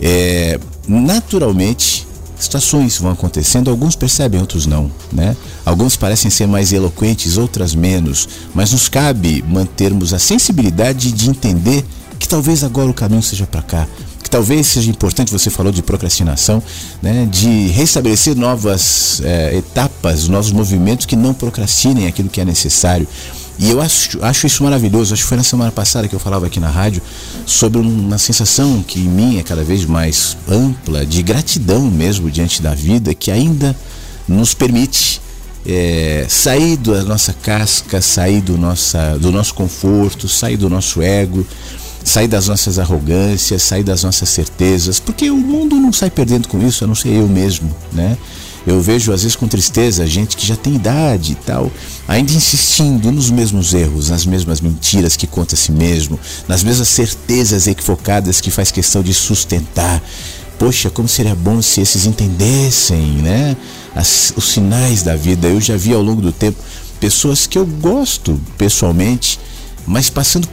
É, 0.00 0.58
naturalmente, 0.86 2.07
situações 2.38 2.98
vão 2.98 3.10
acontecendo, 3.10 3.70
alguns 3.70 3.96
percebem, 3.96 4.40
outros 4.40 4.66
não, 4.66 4.90
né? 5.12 5.36
Alguns 5.64 5.96
parecem 5.96 6.30
ser 6.30 6.46
mais 6.46 6.72
eloquentes, 6.72 7.36
outras 7.36 7.74
menos, 7.74 8.28
mas 8.54 8.72
nos 8.72 8.88
cabe 8.88 9.44
mantermos 9.46 10.14
a 10.14 10.18
sensibilidade 10.18 11.12
de 11.12 11.28
entender 11.28 11.84
que 12.18 12.28
talvez 12.28 12.64
agora 12.64 12.90
o 12.90 12.94
caminho 12.94 13.22
seja 13.22 13.46
para 13.46 13.62
cá, 13.62 13.86
que 14.22 14.30
talvez 14.30 14.66
seja 14.66 14.90
importante, 14.90 15.32
você 15.32 15.48
falou 15.48 15.72
de 15.72 15.82
procrastinação, 15.82 16.62
né, 17.00 17.26
de 17.30 17.68
restabelecer 17.68 18.36
novas 18.36 19.22
é, 19.24 19.56
etapas, 19.56 20.28
novos 20.28 20.52
movimentos 20.52 21.06
que 21.06 21.16
não 21.16 21.32
procrastinem 21.32 22.06
aquilo 22.06 22.28
que 22.28 22.40
é 22.40 22.44
necessário. 22.44 23.08
E 23.58 23.70
eu 23.70 23.80
acho, 23.80 24.22
acho 24.22 24.46
isso 24.46 24.62
maravilhoso. 24.62 25.12
Acho 25.12 25.22
que 25.22 25.28
foi 25.28 25.36
na 25.36 25.42
semana 25.42 25.72
passada 25.72 26.06
que 26.06 26.14
eu 26.14 26.20
falava 26.20 26.46
aqui 26.46 26.60
na 26.60 26.70
rádio 26.70 27.02
sobre 27.44 27.80
uma 27.80 28.18
sensação 28.18 28.82
que 28.82 29.00
em 29.00 29.08
mim 29.08 29.38
é 29.38 29.42
cada 29.42 29.64
vez 29.64 29.84
mais 29.84 30.36
ampla, 30.48 31.04
de 31.04 31.22
gratidão 31.22 31.90
mesmo 31.90 32.30
diante 32.30 32.62
da 32.62 32.74
vida, 32.74 33.14
que 33.14 33.30
ainda 33.30 33.74
nos 34.28 34.54
permite 34.54 35.20
é, 35.66 36.24
sair 36.28 36.76
da 36.76 37.02
nossa 37.02 37.32
casca, 37.32 38.00
sair 38.00 38.40
do, 38.40 38.56
nossa, 38.56 39.18
do 39.18 39.32
nosso 39.32 39.54
conforto, 39.54 40.28
sair 40.28 40.56
do 40.56 40.70
nosso 40.70 41.02
ego, 41.02 41.44
sair 42.04 42.28
das 42.28 42.48
nossas 42.48 42.78
arrogâncias, 42.78 43.62
sair 43.62 43.82
das 43.82 44.02
nossas 44.02 44.28
certezas, 44.28 45.00
porque 45.00 45.30
o 45.30 45.36
mundo 45.36 45.76
não 45.76 45.92
sai 45.92 46.10
perdendo 46.10 46.48
com 46.48 46.64
isso, 46.66 46.84
a 46.84 46.86
não 46.86 46.94
ser 46.94 47.10
eu 47.10 47.28
mesmo, 47.28 47.74
né? 47.92 48.16
Eu 48.68 48.82
vejo 48.82 49.14
às 49.14 49.22
vezes 49.22 49.34
com 49.34 49.48
tristeza 49.48 50.06
gente 50.06 50.36
que 50.36 50.46
já 50.46 50.54
tem 50.54 50.74
idade 50.74 51.32
e 51.32 51.34
tal, 51.36 51.72
ainda 52.06 52.30
insistindo 52.32 53.10
nos 53.10 53.30
mesmos 53.30 53.72
erros, 53.72 54.10
nas 54.10 54.26
mesmas 54.26 54.60
mentiras 54.60 55.16
que 55.16 55.26
conta 55.26 55.54
a 55.54 55.58
si 55.58 55.72
mesmo, 55.72 56.20
nas 56.46 56.62
mesmas 56.62 56.88
certezas 56.88 57.66
equivocadas 57.66 58.42
que 58.42 58.50
faz 58.50 58.70
questão 58.70 59.02
de 59.02 59.14
sustentar. 59.14 60.02
Poxa, 60.58 60.90
como 60.90 61.08
seria 61.08 61.34
bom 61.34 61.62
se 61.62 61.80
esses 61.80 62.04
entendessem, 62.04 63.22
né? 63.22 63.56
As, 63.94 64.34
os 64.36 64.48
sinais 64.48 65.02
da 65.02 65.16
vida. 65.16 65.48
Eu 65.48 65.62
já 65.62 65.74
vi 65.76 65.94
ao 65.94 66.02
longo 66.02 66.20
do 66.20 66.30
tempo 66.30 66.62
pessoas 67.00 67.46
que 67.46 67.56
eu 67.56 67.64
gosto 67.64 68.38
pessoalmente, 68.58 69.40
mas 69.86 70.10
passando 70.10 70.46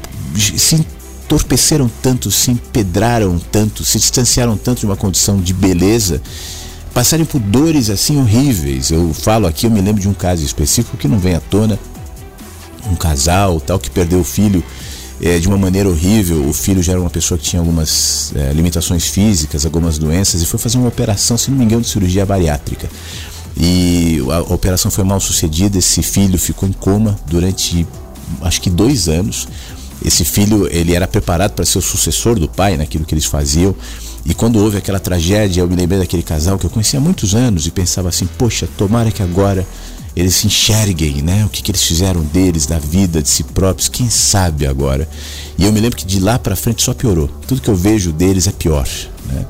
se 0.58 0.76
entorpeceram 0.76 1.92
tanto, 2.02 2.32
se 2.32 2.52
empedraram 2.52 3.38
tanto, 3.52 3.84
se 3.84 4.00
distanciaram 4.00 4.56
tanto 4.56 4.80
de 4.80 4.86
uma 4.86 4.96
condição 4.96 5.42
de 5.42 5.54
beleza, 5.54 6.22
passarem 6.96 7.26
por 7.26 7.42
dores 7.42 7.90
assim 7.90 8.18
horríveis. 8.18 8.90
Eu 8.90 9.14
falo 9.14 9.46
aqui, 9.46 9.66
eu 9.66 9.70
me 9.70 9.82
lembro 9.82 10.02
de 10.02 10.08
um 10.08 10.14
caso 10.14 10.46
específico 10.46 10.96
que 10.96 11.10
não 11.10 11.20
vem 11.20 11.36
à 11.36 11.42
tona, 11.42 11.78
um 12.90 12.96
casal 12.96 13.60
tal 13.60 13.78
que 13.78 13.92
perdeu 13.92 14.22
o 14.22 14.24
filho 14.24 14.64
é, 15.22 15.38
de 15.38 15.46
uma 15.46 15.58
maneira 15.58 15.90
horrível. 15.90 16.48
O 16.48 16.54
filho 16.54 16.82
já 16.82 16.94
era 16.94 17.02
uma 17.02 17.10
pessoa 17.10 17.38
que 17.38 17.44
tinha 17.44 17.60
algumas 17.60 18.32
é, 18.34 18.54
limitações 18.54 19.08
físicas, 19.08 19.66
algumas 19.66 19.98
doenças, 19.98 20.42
e 20.42 20.46
foi 20.46 20.58
fazer 20.58 20.78
uma 20.78 20.88
operação, 20.88 21.38
se 21.38 21.52
não 21.52 21.58
me 21.58 21.66
engano, 21.66 21.82
de 21.82 21.90
cirurgia 21.90 22.26
bariátrica. 22.26 22.90
E 23.58 24.22
a, 24.32 24.38
a 24.38 24.54
operação 24.54 24.90
foi 24.90 25.04
mal 25.04 25.20
sucedida, 25.20 25.78
esse 25.78 26.02
filho 26.02 26.40
ficou 26.40 26.68
em 26.68 26.74
coma 26.74 27.20
durante 27.28 27.86
acho 28.42 28.62
que 28.62 28.70
dois 28.70 29.10
anos. 29.10 29.50
Esse 30.04 30.24
filho 30.24 30.66
ele 30.72 30.96
era 30.96 31.08
preparado 31.08 31.52
para 31.52 31.66
ser 31.66 31.78
o 31.78 31.82
sucessor 31.82 32.40
do 32.40 32.48
pai 32.48 32.78
naquilo 32.78 33.04
que 33.04 33.14
eles 33.14 33.26
faziam. 33.26 33.76
E 34.26 34.34
quando 34.34 34.58
houve 34.58 34.78
aquela 34.78 35.00
tragédia, 35.00 35.62
eu 35.62 35.68
me 35.68 35.76
lembrei 35.76 36.00
daquele 36.00 36.24
casal 36.24 36.58
que 36.58 36.66
eu 36.66 36.70
conhecia 36.70 37.00
há 37.00 37.02
muitos 37.02 37.36
anos 37.36 37.68
e 37.68 37.72
pensava 37.72 38.10
assim: 38.10 38.28
poxa, 38.38 38.68
tomara 38.76 39.12
que 39.12 39.22
agora 39.22 39.66
eles 40.16 40.36
se 40.36 40.48
enxerguem, 40.48 41.22
né? 41.22 41.46
O 41.46 41.50
que, 41.50 41.62
que 41.62 41.72
eles 41.72 41.84
fizeram 41.84 42.22
deles, 42.22 42.66
da 42.66 42.80
vida, 42.80 43.22
de 43.22 43.30
si 43.30 43.44
próprios, 43.44 43.90
quem 43.90 44.10
sabe 44.10 44.66
agora. 44.66 45.08
E 45.58 45.66
eu 45.66 45.72
me 45.72 45.80
lembro 45.80 45.98
que 45.98 46.06
de 46.06 46.20
lá 46.20 46.40
para 46.40 46.56
frente 46.56 46.82
só 46.82 46.94
piorou. 46.94 47.28
Tudo 47.48 47.62
que 47.62 47.70
eu 47.70 47.76
vejo 47.76 48.12
deles 48.12 48.48
é 48.48 48.52
pior. 48.52 48.88
Né? 49.28 49.46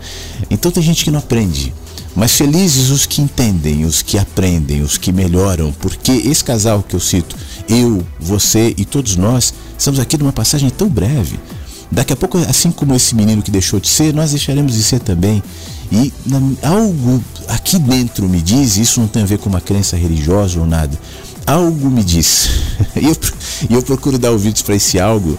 Então 0.50 0.72
tem 0.72 0.84
gente 0.84 1.04
que 1.04 1.12
não 1.12 1.20
aprende. 1.20 1.74
Mas 2.16 2.32
felizes 2.32 2.90
os 2.90 3.06
que 3.06 3.22
entendem, 3.22 3.84
os 3.86 4.02
que 4.02 4.18
aprendem, 4.18 4.82
os 4.82 4.98
que 4.98 5.12
melhoram, 5.12 5.74
porque 5.74 6.14
esse 6.14 6.44
casal 6.44 6.82
que 6.82 6.96
eu 6.96 7.00
cito, 7.00 7.36
eu, 7.68 8.06
você 8.20 8.74
e 8.78 8.86
todos 8.86 9.18
nós, 9.18 9.54
estamos 9.78 10.00
aqui 10.00 10.18
numa 10.18 10.32
passagem 10.32 10.70
tão 10.70 10.88
breve. 10.88 11.38
Daqui 11.92 12.14
a 12.14 12.16
pouco, 12.16 12.38
assim 12.40 12.72
como 12.72 12.96
esse 12.96 13.16
menino 13.16 13.42
que 13.42 13.52
deixou 13.52 13.80
de 13.80 13.88
ser, 13.88 14.14
nós 14.14 14.32
deixaremos 14.32 14.74
de 14.74 14.84
ser 14.84 15.00
também. 15.00 15.42
E 15.92 16.12
algo 16.64 17.24
aqui 17.48 17.78
dentro 17.78 18.28
me 18.28 18.42
diz, 18.42 18.78
isso 18.78 19.00
não 19.00 19.08
tem 19.08 19.24
a 19.24 19.26
ver 19.26 19.38
com 19.38 19.50
uma 19.50 19.62
crença 19.62 19.96
religiosa 19.96 20.60
ou 20.60 20.66
nada, 20.66 20.98
algo 21.46 21.90
me 21.90 22.04
diz, 22.04 22.50
e 23.00 23.06
eu, 23.06 23.16
eu 23.70 23.84
procuro 23.84 24.18
dar 24.18 24.32
ouvidos 24.32 24.64
para 24.64 24.76
esse 24.76 25.00
algo, 25.00 25.38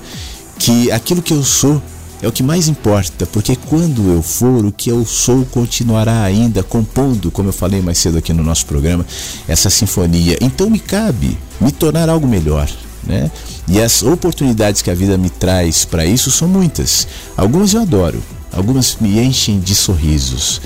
que 0.58 0.90
aquilo 0.92 1.20
que 1.20 1.32
eu 1.32 1.42
sou 1.42 1.82
é 2.22 2.28
o 2.28 2.32
que 2.32 2.42
mais 2.42 2.68
importa, 2.68 3.26
porque 3.26 3.56
quando 3.56 4.10
eu 4.10 4.22
for, 4.22 4.64
o 4.64 4.72
que 4.72 4.90
eu 4.90 5.04
sou 5.04 5.44
continuará 5.46 6.22
ainda 6.22 6.62
compondo, 6.62 7.30
como 7.30 7.48
eu 7.48 7.52
falei 7.52 7.82
mais 7.82 7.98
cedo 7.98 8.16
aqui 8.18 8.32
no 8.32 8.42
nosso 8.42 8.66
programa, 8.66 9.04
essa 9.46 9.68
sinfonia. 9.68 10.38
Então 10.40 10.70
me 10.70 10.78
cabe 10.78 11.36
me 11.60 11.70
tornar 11.70 12.08
algo 12.08 12.26
melhor. 12.26 12.70
Né? 13.06 13.30
E 13.68 13.80
as 13.80 14.02
oportunidades 14.02 14.82
que 14.82 14.90
a 14.90 14.94
vida 14.94 15.16
me 15.16 15.30
traz 15.30 15.84
para 15.84 16.04
isso 16.04 16.30
são 16.30 16.48
muitas. 16.48 17.06
Algumas 17.36 17.72
eu 17.72 17.82
adoro, 17.82 18.20
Algumas 18.56 18.96
me 18.98 19.20
enchem 19.20 19.60
de 19.60 19.74
sorrisos, 19.74 20.62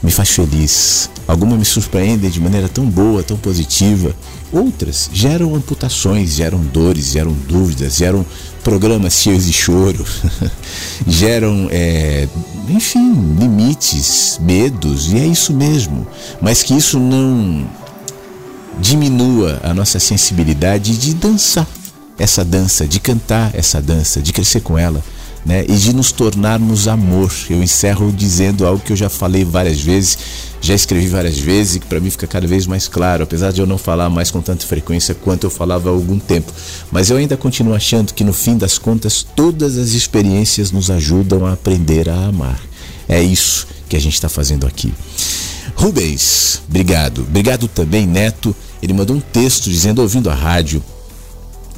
me 0.00 0.12
faz 0.12 0.30
feliz. 0.30 1.10
Algumas 1.26 1.58
me 1.58 1.64
surpreendem 1.64 2.30
de 2.30 2.40
maneira 2.40 2.68
tão 2.68 2.86
boa, 2.86 3.20
tão 3.20 3.36
positiva. 3.36 4.14
Outras 4.52 5.10
geram 5.12 5.56
amputações, 5.56 6.34
geram 6.34 6.60
dores, 6.60 7.10
geram 7.10 7.32
dúvidas, 7.32 7.96
geram 7.96 8.24
programas 8.62 9.14
cheios 9.14 9.44
de 9.44 9.52
choro, 9.52 10.06
geram, 11.04 11.66
é, 11.72 12.28
enfim, 12.68 13.12
limites, 13.40 14.38
medos, 14.40 15.12
e 15.12 15.18
é 15.18 15.26
isso 15.26 15.52
mesmo. 15.52 16.06
Mas 16.40 16.62
que 16.62 16.74
isso 16.74 17.00
não 17.00 17.66
diminua 18.78 19.60
a 19.62 19.72
nossa 19.72 19.98
sensibilidade 19.98 20.96
de 20.96 21.14
dançar 21.14 21.66
essa 22.18 22.44
dança, 22.44 22.86
de 22.86 22.98
cantar 22.98 23.54
essa 23.54 23.80
dança, 23.80 24.22
de 24.22 24.32
crescer 24.32 24.60
com 24.60 24.78
ela 24.78 25.02
né? 25.46 25.64
E 25.68 25.76
de 25.76 25.94
nos 25.94 26.10
tornarmos 26.10 26.88
amor. 26.88 27.32
Eu 27.48 27.62
encerro 27.62 28.12
dizendo 28.12 28.66
algo 28.66 28.82
que 28.82 28.92
eu 28.92 28.96
já 28.96 29.08
falei 29.08 29.44
várias 29.44 29.80
vezes, 29.80 30.18
já 30.60 30.74
escrevi 30.74 31.06
várias 31.06 31.38
vezes 31.38 31.76
e 31.76 31.80
que 31.80 31.86
para 31.86 32.00
mim 32.00 32.10
fica 32.10 32.26
cada 32.26 32.46
vez 32.48 32.66
mais 32.66 32.88
claro, 32.88 33.22
apesar 33.22 33.52
de 33.52 33.60
eu 33.60 33.66
não 33.66 33.78
falar 33.78 34.10
mais 34.10 34.30
com 34.30 34.42
tanta 34.42 34.66
frequência 34.66 35.14
quanto 35.14 35.44
eu 35.44 35.50
falava 35.50 35.88
há 35.88 35.92
algum 35.92 36.18
tempo. 36.18 36.52
Mas 36.90 37.10
eu 37.10 37.16
ainda 37.16 37.36
continuo 37.36 37.74
achando 37.74 38.12
que 38.12 38.24
no 38.24 38.32
fim 38.32 38.58
das 38.58 38.76
contas 38.76 39.24
todas 39.36 39.78
as 39.78 39.90
experiências 39.90 40.72
nos 40.72 40.90
ajudam 40.90 41.46
a 41.46 41.52
aprender 41.52 42.08
a 42.08 42.26
amar. 42.26 42.60
É 43.08 43.22
isso 43.22 43.68
que 43.88 43.94
a 43.94 44.00
gente 44.00 44.14
está 44.14 44.28
fazendo 44.28 44.66
aqui. 44.66 44.92
Rubens, 45.76 46.60
obrigado. 46.68 47.20
Obrigado 47.20 47.68
também, 47.68 48.04
Neto. 48.04 48.54
Ele 48.86 48.94
mandou 48.94 49.16
um 49.16 49.20
texto 49.20 49.68
dizendo, 49.68 50.00
ouvindo 50.00 50.30
a 50.30 50.34
rádio, 50.34 50.80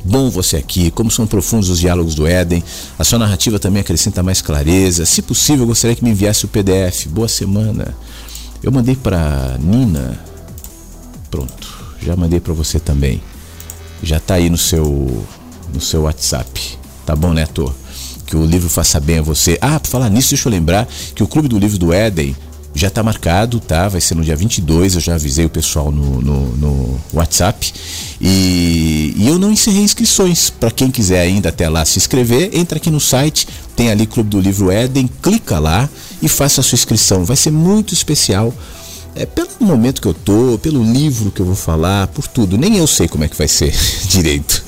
Bom 0.05 0.30
você 0.30 0.56
aqui, 0.56 0.90
como 0.93 1.10
são 1.10 1.26
profundos 1.26 1.68
os 1.68 1.80
diálogos 1.80 2.14
do 2.14 2.26
Éden. 2.26 2.62
A 2.98 3.02
sua 3.02 3.18
narrativa 3.18 3.59
também 3.59 3.80
acrescenta 3.80 4.22
mais 4.22 4.40
clareza. 4.40 5.05
Se 5.05 5.20
possível, 5.20 5.66
gostaria 5.66 5.97
que 5.97 6.05
me 6.05 6.10
enviasse 6.10 6.44
o 6.44 6.48
PDF. 6.48 7.06
Boa 7.09 7.26
semana. 7.26 7.97
Eu 8.62 8.70
mandei 8.70 8.94
para 8.94 9.59
Nina. 9.59 10.18
Pronto, 11.30 11.97
já 12.01 12.14
mandei 12.14 12.39
para 12.40 12.55
você 12.55 12.78
também. 12.78 13.20
Já 14.02 14.20
tá 14.20 14.35
aí 14.35 14.48
no 14.48 14.56
seu 14.56 15.26
no 15.74 15.80
seu 15.80 16.02
WhatsApp. 16.02 16.78
Tá 17.05 17.16
bom, 17.16 17.32
Neto? 17.32 17.74
Que 18.24 18.36
o 18.36 18.47
livro 18.47 18.68
faça 18.68 19.01
bem 19.01 19.18
a 19.18 19.22
você. 19.22 19.59
Ah, 19.60 19.80
para 19.80 19.90
falar 19.90 20.09
nisso, 20.10 20.30
deixa 20.30 20.48
eu 20.48 20.52
lembrar 20.52 20.86
que 21.14 21.24
o 21.24 21.26
Clube 21.26 21.48
do 21.48 21.59
Livro 21.59 21.76
do 21.76 21.93
Éden 21.93 22.36
já 22.78 22.88
está 22.88 23.02
marcado, 23.02 23.59
tá? 23.59 23.88
Vai 23.88 24.00
ser 24.00 24.14
no 24.14 24.22
dia 24.22 24.36
22, 24.36 24.94
eu 24.94 25.00
já 25.00 25.14
avisei 25.16 25.44
o 25.44 25.48
pessoal 25.48 25.90
no, 25.90 26.20
no, 26.20 26.56
no 26.56 27.00
WhatsApp. 27.12 27.72
E, 28.20 29.14
e, 29.16 29.28
eu 29.28 29.38
não 29.38 29.50
encerrei 29.50 29.82
inscrições. 29.82 30.50
Para 30.50 30.70
quem 30.70 30.90
quiser 30.90 31.20
ainda 31.20 31.48
até 31.48 31.68
lá 31.68 31.84
se 31.84 31.98
inscrever, 31.98 32.50
entra 32.52 32.78
aqui 32.78 32.90
no 32.90 33.00
site, 33.00 33.48
tem 33.74 33.90
ali 33.90 34.06
Clube 34.06 34.30
do 34.30 34.40
Livro 34.40 34.70
Éden, 34.70 35.10
clica 35.20 35.59
lá 35.59 35.88
e 36.22 36.28
faça 36.28 36.60
a 36.60 36.64
sua 36.64 36.76
inscrição. 36.76 37.24
Vai 37.24 37.36
ser 37.36 37.50
muito 37.50 37.92
especial. 37.92 38.55
É, 39.14 39.26
pelo 39.26 39.48
momento 39.60 40.00
que 40.00 40.06
eu 40.06 40.14
tô, 40.14 40.59
pelo 40.62 40.80
livro 40.80 41.32
que 41.32 41.40
eu 41.40 41.46
vou 41.46 41.56
falar, 41.56 42.06
por 42.09 42.28
tudo. 42.28 42.56
Nem 42.56 42.76
eu 42.76 42.86
sei 42.86 43.09
como 43.09 43.24
é 43.24 43.28
que 43.28 43.36
vai 43.36 43.48
ser 43.48 43.74
direito. 44.09 44.62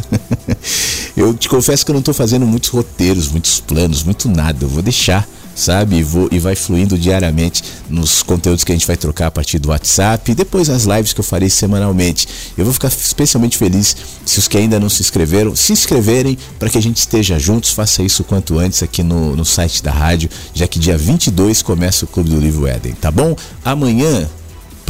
eu 1.16 1.32
te 1.34 1.48
confesso 1.48 1.84
que 1.84 1.92
eu 1.92 1.94
não 1.94 2.00
estou 2.00 2.14
fazendo 2.14 2.44
muitos 2.44 2.70
roteiros, 2.70 3.28
muitos 3.28 3.60
planos, 3.60 4.02
muito 4.02 4.28
nada. 4.28 4.64
Eu 4.64 4.68
vou 4.68 4.82
deixar 4.82 5.28
sabe? 5.54 5.96
E, 5.96 6.02
vou, 6.02 6.28
e 6.30 6.38
vai 6.38 6.54
fluindo 6.54 6.98
diariamente 6.98 7.62
nos 7.88 8.22
conteúdos 8.22 8.64
que 8.64 8.72
a 8.72 8.74
gente 8.74 8.86
vai 8.86 8.96
trocar 8.96 9.26
a 9.26 9.30
partir 9.30 9.58
do 9.58 9.70
WhatsApp 9.70 10.30
e 10.30 10.34
depois 10.34 10.68
as 10.68 10.84
lives 10.84 11.12
que 11.12 11.20
eu 11.20 11.24
farei 11.24 11.50
semanalmente. 11.50 12.28
Eu 12.56 12.64
vou 12.64 12.72
ficar 12.72 12.88
especialmente 12.88 13.56
feliz 13.56 13.96
se 14.24 14.38
os 14.38 14.48
que 14.48 14.56
ainda 14.56 14.78
não 14.78 14.88
se 14.88 15.02
inscreveram, 15.02 15.54
se 15.54 15.72
inscreverem 15.72 16.38
para 16.58 16.70
que 16.70 16.78
a 16.78 16.82
gente 16.82 16.98
esteja 16.98 17.38
juntos. 17.38 17.70
Faça 17.70 18.02
isso 18.02 18.24
quanto 18.24 18.58
antes 18.58 18.82
aqui 18.82 19.02
no, 19.02 19.36
no 19.36 19.44
site 19.44 19.82
da 19.82 19.92
rádio, 19.92 20.30
já 20.54 20.66
que 20.66 20.78
dia 20.78 20.96
22 20.96 21.62
começa 21.62 22.04
o 22.04 22.08
Clube 22.08 22.30
do 22.30 22.40
Livro 22.40 22.66
Éden, 22.66 22.92
tá 22.92 23.10
bom? 23.10 23.36
Amanhã 23.64 24.28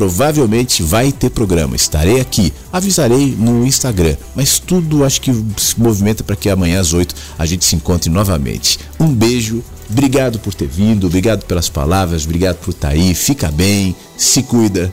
provavelmente 0.00 0.82
vai 0.82 1.12
ter 1.12 1.28
programa. 1.28 1.76
Estarei 1.76 2.20
aqui, 2.20 2.54
avisarei 2.72 3.36
no 3.38 3.66
Instagram, 3.66 4.16
mas 4.34 4.58
tudo 4.58 5.04
acho 5.04 5.20
que 5.20 5.30
se 5.58 5.78
movimenta 5.78 6.24
para 6.24 6.34
que 6.36 6.48
amanhã 6.48 6.80
às 6.80 6.94
8 6.94 7.14
a 7.38 7.44
gente 7.44 7.66
se 7.66 7.76
encontre 7.76 8.08
novamente. 8.08 8.78
Um 8.98 9.08
beijo, 9.08 9.62
obrigado 9.90 10.38
por 10.38 10.54
ter 10.54 10.68
vindo, 10.68 11.06
obrigado 11.06 11.44
pelas 11.44 11.68
palavras, 11.68 12.24
obrigado 12.24 12.56
por 12.56 12.70
estar 12.70 12.88
aí. 12.88 13.14
Fica 13.14 13.50
bem, 13.50 13.94
se 14.16 14.42
cuida 14.42 14.90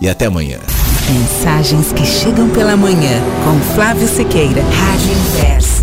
e 0.00 0.08
até 0.08 0.24
amanhã. 0.24 0.58
Mensagens 1.10 1.92
que 1.92 2.06
chegam 2.06 2.48
pela 2.48 2.78
manhã 2.78 3.20
com 3.44 3.74
Flávio 3.74 4.08
Sequeira, 4.08 4.62
Rádio 4.62 5.12
Inverso. 5.12 5.75